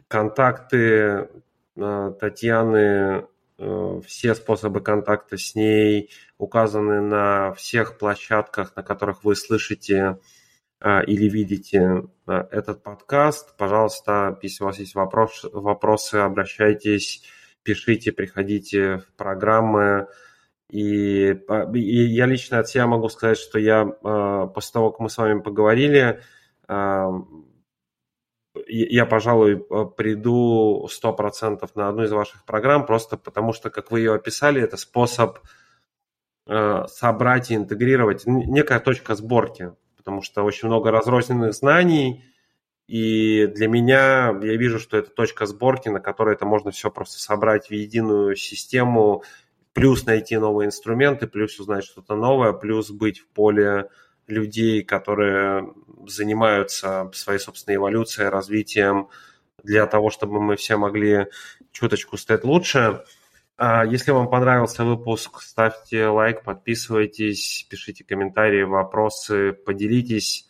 контакты 0.08 1.28
э, 1.76 2.12
Татьяны 2.18 3.26
все 4.06 4.34
способы 4.34 4.80
контакта 4.80 5.36
с 5.36 5.54
ней 5.54 6.10
указаны 6.38 7.00
на 7.00 7.52
всех 7.52 7.98
площадках, 7.98 8.74
на 8.76 8.82
которых 8.82 9.24
вы 9.24 9.36
слышите 9.36 10.18
э, 10.80 11.04
или 11.04 11.28
видите 11.28 12.04
э, 12.26 12.32
этот 12.50 12.82
подкаст. 12.82 13.56
Пожалуйста, 13.56 14.38
если 14.42 14.64
у 14.64 14.66
вас 14.66 14.78
есть 14.78 14.94
вопрос, 14.94 15.44
вопросы, 15.52 16.16
обращайтесь, 16.16 17.22
пишите, 17.62 18.12
приходите 18.12 18.98
в 18.98 19.12
программы. 19.16 20.08
И, 20.68 21.32
и 21.74 22.04
я 22.06 22.26
лично 22.26 22.58
от 22.58 22.68
себя 22.68 22.86
могу 22.86 23.10
сказать, 23.10 23.36
что 23.36 23.58
я 23.58 23.84
после 23.84 24.72
того, 24.72 24.90
как 24.90 25.00
мы 25.00 25.10
с 25.10 25.18
вами 25.18 25.40
поговорили, 25.40 26.22
я, 28.74 29.06
пожалуй, 29.06 29.64
э, 29.68 29.84
приду 29.96 30.88
100% 30.90 31.70
на 31.74 31.88
одну 31.88 32.04
из 32.04 32.12
ваших 32.12 32.44
программ, 32.44 32.86
просто 32.86 33.16
потому 33.16 33.52
что, 33.52 33.70
как 33.70 33.90
вы 33.90 34.00
ее 34.00 34.14
описали, 34.14 34.62
это 34.62 34.76
способ 34.76 35.38
э, 36.46 36.84
собрать 36.88 37.50
и 37.50 37.54
интегрировать, 37.54 38.22
некая 38.26 38.80
точка 38.80 39.14
сборки, 39.14 39.72
потому 39.96 40.22
что 40.22 40.42
очень 40.42 40.68
много 40.68 40.90
разрозненных 40.90 41.54
знаний, 41.54 42.24
и 42.88 43.46
для 43.46 43.68
меня 43.68 44.38
я 44.42 44.56
вижу, 44.56 44.78
что 44.78 44.96
это 44.96 45.10
точка 45.10 45.46
сборки, 45.46 45.88
на 45.88 46.00
которой 46.00 46.34
это 46.34 46.44
можно 46.44 46.70
все 46.70 46.90
просто 46.90 47.20
собрать 47.20 47.68
в 47.68 47.70
единую 47.72 48.36
систему, 48.36 49.22
плюс 49.72 50.04
найти 50.04 50.36
новые 50.36 50.66
инструменты, 50.66 51.26
плюс 51.26 51.58
узнать 51.58 51.84
что-то 51.84 52.16
новое, 52.16 52.52
плюс 52.52 52.90
быть 52.90 53.20
в 53.20 53.28
поле 53.28 53.88
людей, 54.32 54.82
которые 54.82 55.72
занимаются 56.06 57.10
своей 57.12 57.38
собственной 57.38 57.76
эволюцией, 57.76 58.28
развитием 58.28 59.08
для 59.62 59.86
того, 59.86 60.10
чтобы 60.10 60.40
мы 60.40 60.56
все 60.56 60.76
могли 60.76 61.26
чуточку 61.70 62.16
стать 62.16 62.44
лучше. 62.44 63.04
А 63.56 63.84
если 63.84 64.10
вам 64.10 64.28
понравился 64.28 64.84
выпуск, 64.84 65.40
ставьте 65.40 66.08
лайк, 66.08 66.42
подписывайтесь, 66.42 67.66
пишите 67.70 68.02
комментарии, 68.04 68.62
вопросы, 68.62 69.52
поделитесь 69.52 70.48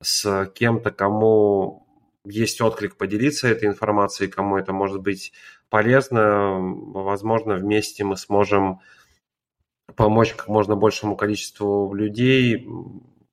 с 0.00 0.50
кем-то, 0.54 0.90
кому 0.90 1.86
есть 2.24 2.60
отклик 2.60 2.96
поделиться 2.96 3.48
этой 3.48 3.68
информацией, 3.68 4.30
кому 4.30 4.56
это 4.56 4.72
может 4.72 5.00
быть 5.00 5.32
полезно. 5.68 6.58
Возможно, 6.58 7.54
вместе 7.54 8.04
мы 8.04 8.16
сможем 8.16 8.80
помочь 9.96 10.34
как 10.34 10.48
можно 10.48 10.76
большему 10.76 11.16
количеству 11.16 11.92
людей 11.94 12.66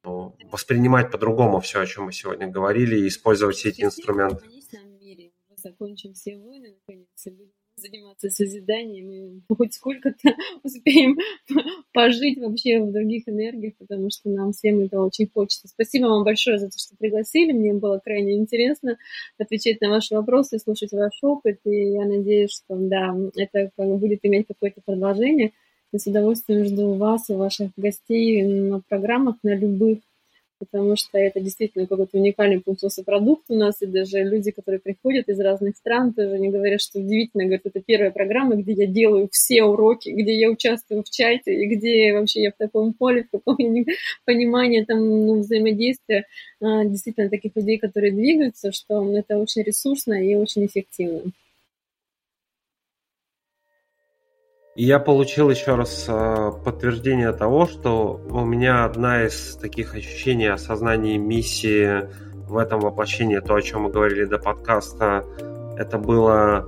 воспринимать 0.04 1.12
по-другому 1.12 1.60
все, 1.60 1.82
о 1.82 1.86
чем 1.86 2.06
мы 2.06 2.14
сегодня 2.14 2.48
говорили, 2.48 2.98
и 2.98 3.08
использовать 3.08 3.56
все 3.56 3.70
эти 3.70 3.82
инструменты. 3.84 4.46
Закончим 5.58 6.14
все 6.14 6.38
войны, 6.38 6.76
наконец, 6.80 7.08
и 7.26 7.30
будем 7.32 7.52
заниматься 7.78 8.30
созиданием, 8.30 9.12
и 9.12 9.42
хоть 9.54 9.74
сколько-то 9.74 10.36
успеем 10.64 11.18
пожить 11.94 12.38
вообще 12.38 12.80
в 12.80 12.92
других 12.92 13.28
энергиях, 13.28 13.74
потому 13.78 14.12
что 14.12 14.30
нам 14.30 14.54
всем 14.54 14.82
это 14.82 15.02
очень 15.02 15.28
хочется. 15.34 15.68
Спасибо 15.68 16.06
вам 16.06 16.24
большое 16.24 16.60
за 16.60 16.68
то, 16.68 16.78
что 16.78 16.96
пригласили. 16.96 17.52
Мне 17.52 17.74
было 17.74 17.98
крайне 17.98 18.38
интересно 18.38 18.98
отвечать 19.40 19.82
на 19.82 19.90
ваши 19.90 20.14
вопросы, 20.16 20.60
слушать 20.60 20.92
ваш 20.92 21.18
опыт, 21.24 21.60
и 21.66 21.94
я 21.94 22.06
надеюсь, 22.06 22.52
что 22.52 22.76
да, 22.76 23.16
это 23.36 23.72
будет 23.78 24.20
иметь 24.24 24.48
какое-то 24.48 24.82
продолжение– 24.86 25.52
и 25.96 26.00
с 26.00 26.08
удовольствием 26.08 26.66
жду 26.66 26.94
вас 26.94 27.30
и 27.30 27.34
ваших 27.34 27.72
гостей 27.78 28.44
на 28.44 28.82
программах, 28.88 29.36
на 29.44 29.56
любых, 29.56 30.00
потому 30.60 30.96
что 30.96 31.18
это 31.18 31.40
действительно 31.40 31.88
какой-то 31.88 32.18
уникальный 32.18 32.60
получился 32.60 33.04
продукт 33.04 33.46
у 33.50 33.56
нас, 33.56 33.82
и 33.82 33.86
даже 33.86 34.24
люди, 34.24 34.52
которые 34.52 34.80
приходят 34.80 35.30
из 35.30 35.40
разных 35.40 35.78
стран, 35.78 36.14
тоже 36.14 36.40
не 36.40 36.50
говорят, 36.50 36.82
что 36.82 37.00
удивительно, 37.00 37.44
говорят, 37.44 37.66
это 37.66 37.82
первая 37.82 38.12
программа, 38.12 38.56
где 38.56 38.74
я 38.74 38.88
делаю 38.88 39.30
все 39.32 39.64
уроки, 39.64 40.10
где 40.10 40.38
я 40.38 40.50
участвую 40.50 41.04
в 41.04 41.10
чате, 41.10 41.54
и 41.54 41.68
где 41.68 42.14
вообще 42.14 42.44
я 42.44 42.52
в 42.52 42.58
таком 42.58 42.94
поле, 42.94 43.24
в 43.24 43.32
таком 43.32 43.58
понимании 44.26 44.84
там, 44.84 45.00
ну, 45.00 45.40
взаимодействия 45.40 46.26
а, 46.62 46.86
действительно 46.86 47.30
таких 47.30 47.56
людей, 47.56 47.78
которые 47.78 48.12
двигаются, 48.12 48.72
что 48.72 49.16
это 49.16 49.38
очень 49.38 49.64
ресурсно 49.64 50.14
и 50.14 50.36
очень 50.36 50.66
эффективно. 50.66 51.32
И 54.76 54.84
я 54.84 55.00
получил 55.00 55.50
еще 55.50 55.76
раз 55.76 56.06
э, 56.10 56.52
подтверждение 56.66 57.32
того, 57.32 57.66
что 57.66 58.20
у 58.30 58.44
меня 58.44 58.84
одна 58.84 59.24
из 59.24 59.56
таких 59.56 59.96
ощущений 59.96 60.48
осознания 60.48 61.18
миссии 61.18 62.10
в 62.46 62.58
этом 62.58 62.82
воплощении, 62.82 63.40
то, 63.40 63.56
о 63.56 63.62
чем 63.62 63.84
мы 63.84 63.90
говорили 63.90 64.26
до 64.26 64.38
подкаста, 64.38 65.24
это 65.78 65.98
было 65.98 66.66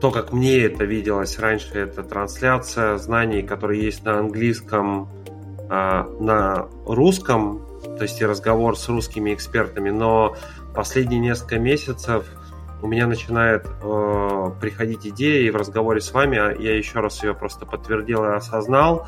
то, 0.00 0.10
как 0.10 0.32
мне 0.32 0.60
это 0.60 0.84
виделось 0.84 1.38
раньше, 1.38 1.78
это 1.78 2.02
трансляция 2.02 2.96
знаний, 2.96 3.42
которые 3.42 3.84
есть 3.84 4.02
на 4.04 4.18
английском, 4.18 5.10
а, 5.68 6.08
на 6.20 6.68
русском, 6.86 7.66
то 7.98 8.02
есть 8.02 8.18
и 8.22 8.24
разговор 8.24 8.78
с 8.78 8.88
русскими 8.88 9.34
экспертами, 9.34 9.90
но 9.90 10.36
последние 10.74 11.20
несколько 11.20 11.58
месяцев 11.58 12.24
у 12.82 12.86
меня 12.86 13.06
начинает 13.06 13.66
э, 13.66 14.50
приходить 14.60 15.06
идея, 15.06 15.46
и 15.46 15.50
в 15.50 15.56
разговоре 15.56 16.00
с 16.00 16.12
вами 16.12 16.38
а 16.38 16.52
я 16.52 16.76
еще 16.76 17.00
раз 17.00 17.22
ее 17.22 17.34
просто 17.34 17.66
подтвердил 17.66 18.24
и 18.24 18.34
осознал, 18.34 19.06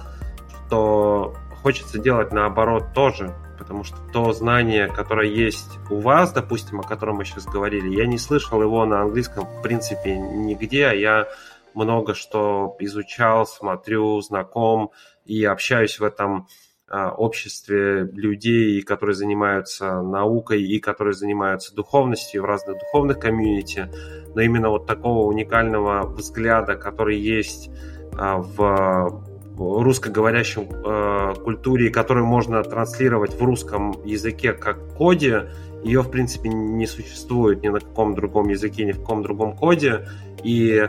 что 0.67 1.35
хочется 1.63 1.99
делать 1.99 2.33
наоборот 2.33 2.93
тоже 2.95 3.35
потому 3.61 3.85
что 3.85 3.99
то 4.11 4.33
знание, 4.33 4.89
которое 4.89 5.29
есть 5.29 5.79
у 5.91 6.01
вас, 6.01 6.33
допустим, 6.33 6.81
о 6.81 6.83
котором 6.83 7.17
мы 7.17 7.27
сейчас 7.27 7.45
говорили, 7.45 7.95
я 7.95 8.07
не 8.07 8.17
слышал 8.17 8.61
его 8.63 8.87
на 8.87 9.03
английском 9.03 9.45
в 9.45 9.63
принципе 9.63 10.19
нигде, 10.19 10.87
а 10.87 10.95
я 10.95 11.29
много 11.75 12.15
что 12.15 12.75
изучал, 12.81 13.47
смотрю, 13.47 14.21
знаком 14.23 14.91
и 15.25 15.45
общаюсь 15.45 16.01
в 16.01 16.05
этом 16.05 16.49
обществе 16.91 18.03
людей, 18.13 18.83
которые 18.83 19.15
занимаются 19.15 20.03
наукой 20.03 20.63
и 20.63 20.81
которые 20.81 21.15
занимаются 21.15 21.75
духовностью 21.75 22.43
в 22.43 22.47
разных 22.47 22.79
духовных 22.79 23.19
комьюнити, 23.19 23.89
но 24.35 24.41
именно 24.41 24.71
вот 24.71 24.87
такого 24.87 25.29
уникального 25.29 26.07
взгляда, 26.07 26.75
который 26.75 27.19
есть 27.19 27.71
а, 28.19 28.39
в 28.39 29.25
русскоговорящем 29.61 30.63
э, 30.63 31.35
культуре, 31.43 31.91
которую 31.91 32.25
можно 32.25 32.63
транслировать 32.63 33.35
в 33.35 33.45
русском 33.45 33.95
языке 34.07 34.55
как 34.55 34.95
коде, 34.95 35.51
ее, 35.85 36.03
в 36.03 36.11
принципе, 36.11 36.49
не 36.49 36.87
существует 36.87 37.63
ни 37.63 37.69
на 37.69 37.81
каком 37.81 38.15
другом 38.15 38.49
языке, 38.49 38.85
ни 38.85 38.93
в 38.93 39.01
каком 39.01 39.23
другом 39.23 39.57
коде. 39.57 40.09
И 40.43 40.89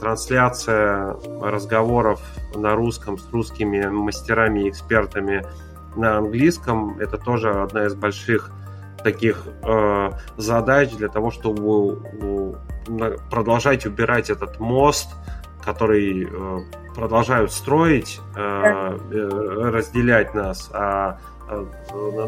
трансляция 0.00 1.16
разговоров 1.40 2.20
на 2.54 2.74
русском 2.74 3.18
с 3.18 3.30
русскими 3.30 3.86
мастерами 3.86 4.66
и 4.66 4.70
экспертами 4.70 5.44
на 5.96 6.18
английском 6.18 6.98
это 6.98 7.18
тоже 7.18 7.50
одна 7.50 7.86
из 7.86 7.94
больших 7.94 8.50
таких 9.02 9.44
э, 9.62 10.10
задач 10.36 10.90
для 10.92 11.08
того, 11.08 11.30
чтобы 11.30 12.02
э, 12.20 13.16
продолжать 13.30 13.86
убирать 13.86 14.30
этот 14.30 14.60
мост, 14.60 15.08
который 15.64 16.28
э, 16.30 16.58
продолжают 16.94 17.52
строить, 17.52 18.20
э, 18.34 18.40
э, 18.40 19.28
разделять 19.70 20.34
нас, 20.34 20.70
а 20.72 21.18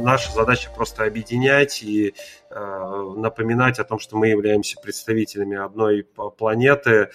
наша 0.01 0.33
задача 0.33 0.71
просто 0.75 1.05
объединять 1.05 1.83
и 1.83 2.15
напоминать 2.51 3.79
о 3.79 3.85
том, 3.85 3.99
что 3.99 4.17
мы 4.17 4.29
являемся 4.29 4.81
представителями 4.81 5.57
одной 5.57 6.07
планеты, 6.39 7.11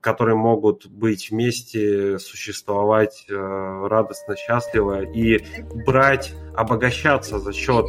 которые 0.00 0.36
могут 0.36 0.86
быть 0.86 1.30
вместе, 1.30 2.18
существовать 2.18 3.26
радостно, 3.28 4.36
счастливо 4.36 5.02
и 5.02 5.44
брать, 5.86 6.34
обогащаться 6.56 7.38
за 7.38 7.52
счет 7.52 7.86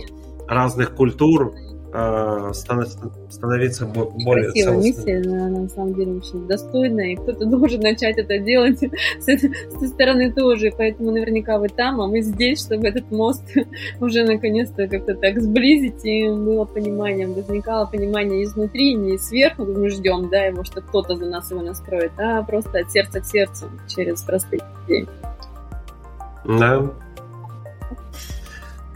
разных 0.47 0.95
культур, 0.95 1.55
становиться 1.91 3.85
более 3.87 4.51
Красивая 4.51 4.77
миссия, 4.77 5.21
она 5.25 5.61
на 5.61 5.69
самом 5.69 5.95
деле 5.95 6.11
очень 6.13 6.47
достойная, 6.47 7.13
и 7.13 7.15
кто-то 7.15 7.45
должен 7.47 7.81
начать 7.81 8.17
это 8.17 8.37
делать. 8.37 8.79
С, 9.19 9.27
этой, 9.27 9.51
с 9.53 9.87
стороны 9.89 10.31
тоже, 10.31 10.71
поэтому 10.77 11.11
наверняка 11.11 11.57
вы 11.57 11.69
там, 11.69 11.99
а 11.99 12.07
мы 12.07 12.21
здесь, 12.21 12.63
чтобы 12.63 12.87
этот 12.87 13.09
мост 13.11 13.43
уже 13.99 14.23
наконец-то 14.23 14.87
как-то 14.87 15.15
так 15.15 15.41
сблизить, 15.41 16.05
и 16.05 16.27
было 16.27 16.65
понимание, 16.65 17.27
возникало 17.27 17.85
понимание 17.85 18.43
изнутри, 18.43 18.93
не 18.93 19.17
сверху, 19.17 19.65
мы 19.65 19.89
ждем, 19.89 20.29
да, 20.29 20.45
его, 20.45 20.63
что 20.63 20.81
кто-то 20.81 21.15
за 21.15 21.25
нас 21.25 21.49
его 21.49 21.61
настроит, 21.61 22.11
а 22.17 22.43
просто 22.43 22.79
от 22.79 22.91
сердца 22.91 23.19
к 23.19 23.25
сердцу, 23.25 23.65
через 23.87 24.21
простые 24.21 24.61
людей. 24.87 25.07
Да, 26.45 26.91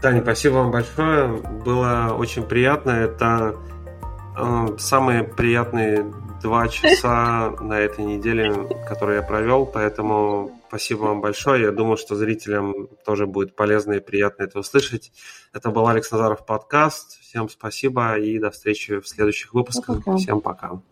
Таня, 0.04 0.20
спасибо 0.20 0.56
вам 0.56 0.70
большое. 0.70 1.28
Было 1.64 2.14
очень 2.14 2.42
приятно. 2.42 2.90
Это 2.90 3.56
э, 4.36 4.76
самые 4.76 5.24
приятные 5.24 6.04
два 6.42 6.68
часа 6.68 7.52
на 7.62 7.78
этой 7.80 8.04
неделе, 8.04 8.52
которые 8.86 9.20
я 9.20 9.22
провел. 9.22 9.64
Поэтому 9.64 10.60
спасибо 10.68 11.04
вам 11.04 11.22
большое. 11.22 11.62
Я 11.62 11.72
думаю, 11.72 11.96
что 11.96 12.16
зрителям 12.16 12.88
тоже 13.06 13.26
будет 13.26 13.56
полезно 13.56 13.94
и 13.94 14.00
приятно 14.00 14.42
это 14.42 14.58
услышать. 14.58 15.10
Это 15.54 15.70
был 15.70 15.88
Алекс 15.88 16.12
Назаров 16.12 16.44
подкаст. 16.44 17.18
Всем 17.22 17.48
спасибо 17.48 18.18
и 18.18 18.38
до 18.38 18.50
встречи 18.50 19.00
в 19.00 19.08
следующих 19.08 19.54
выпусках. 19.54 20.04
Пока. 20.04 20.18
Всем 20.18 20.42
пока. 20.42 20.82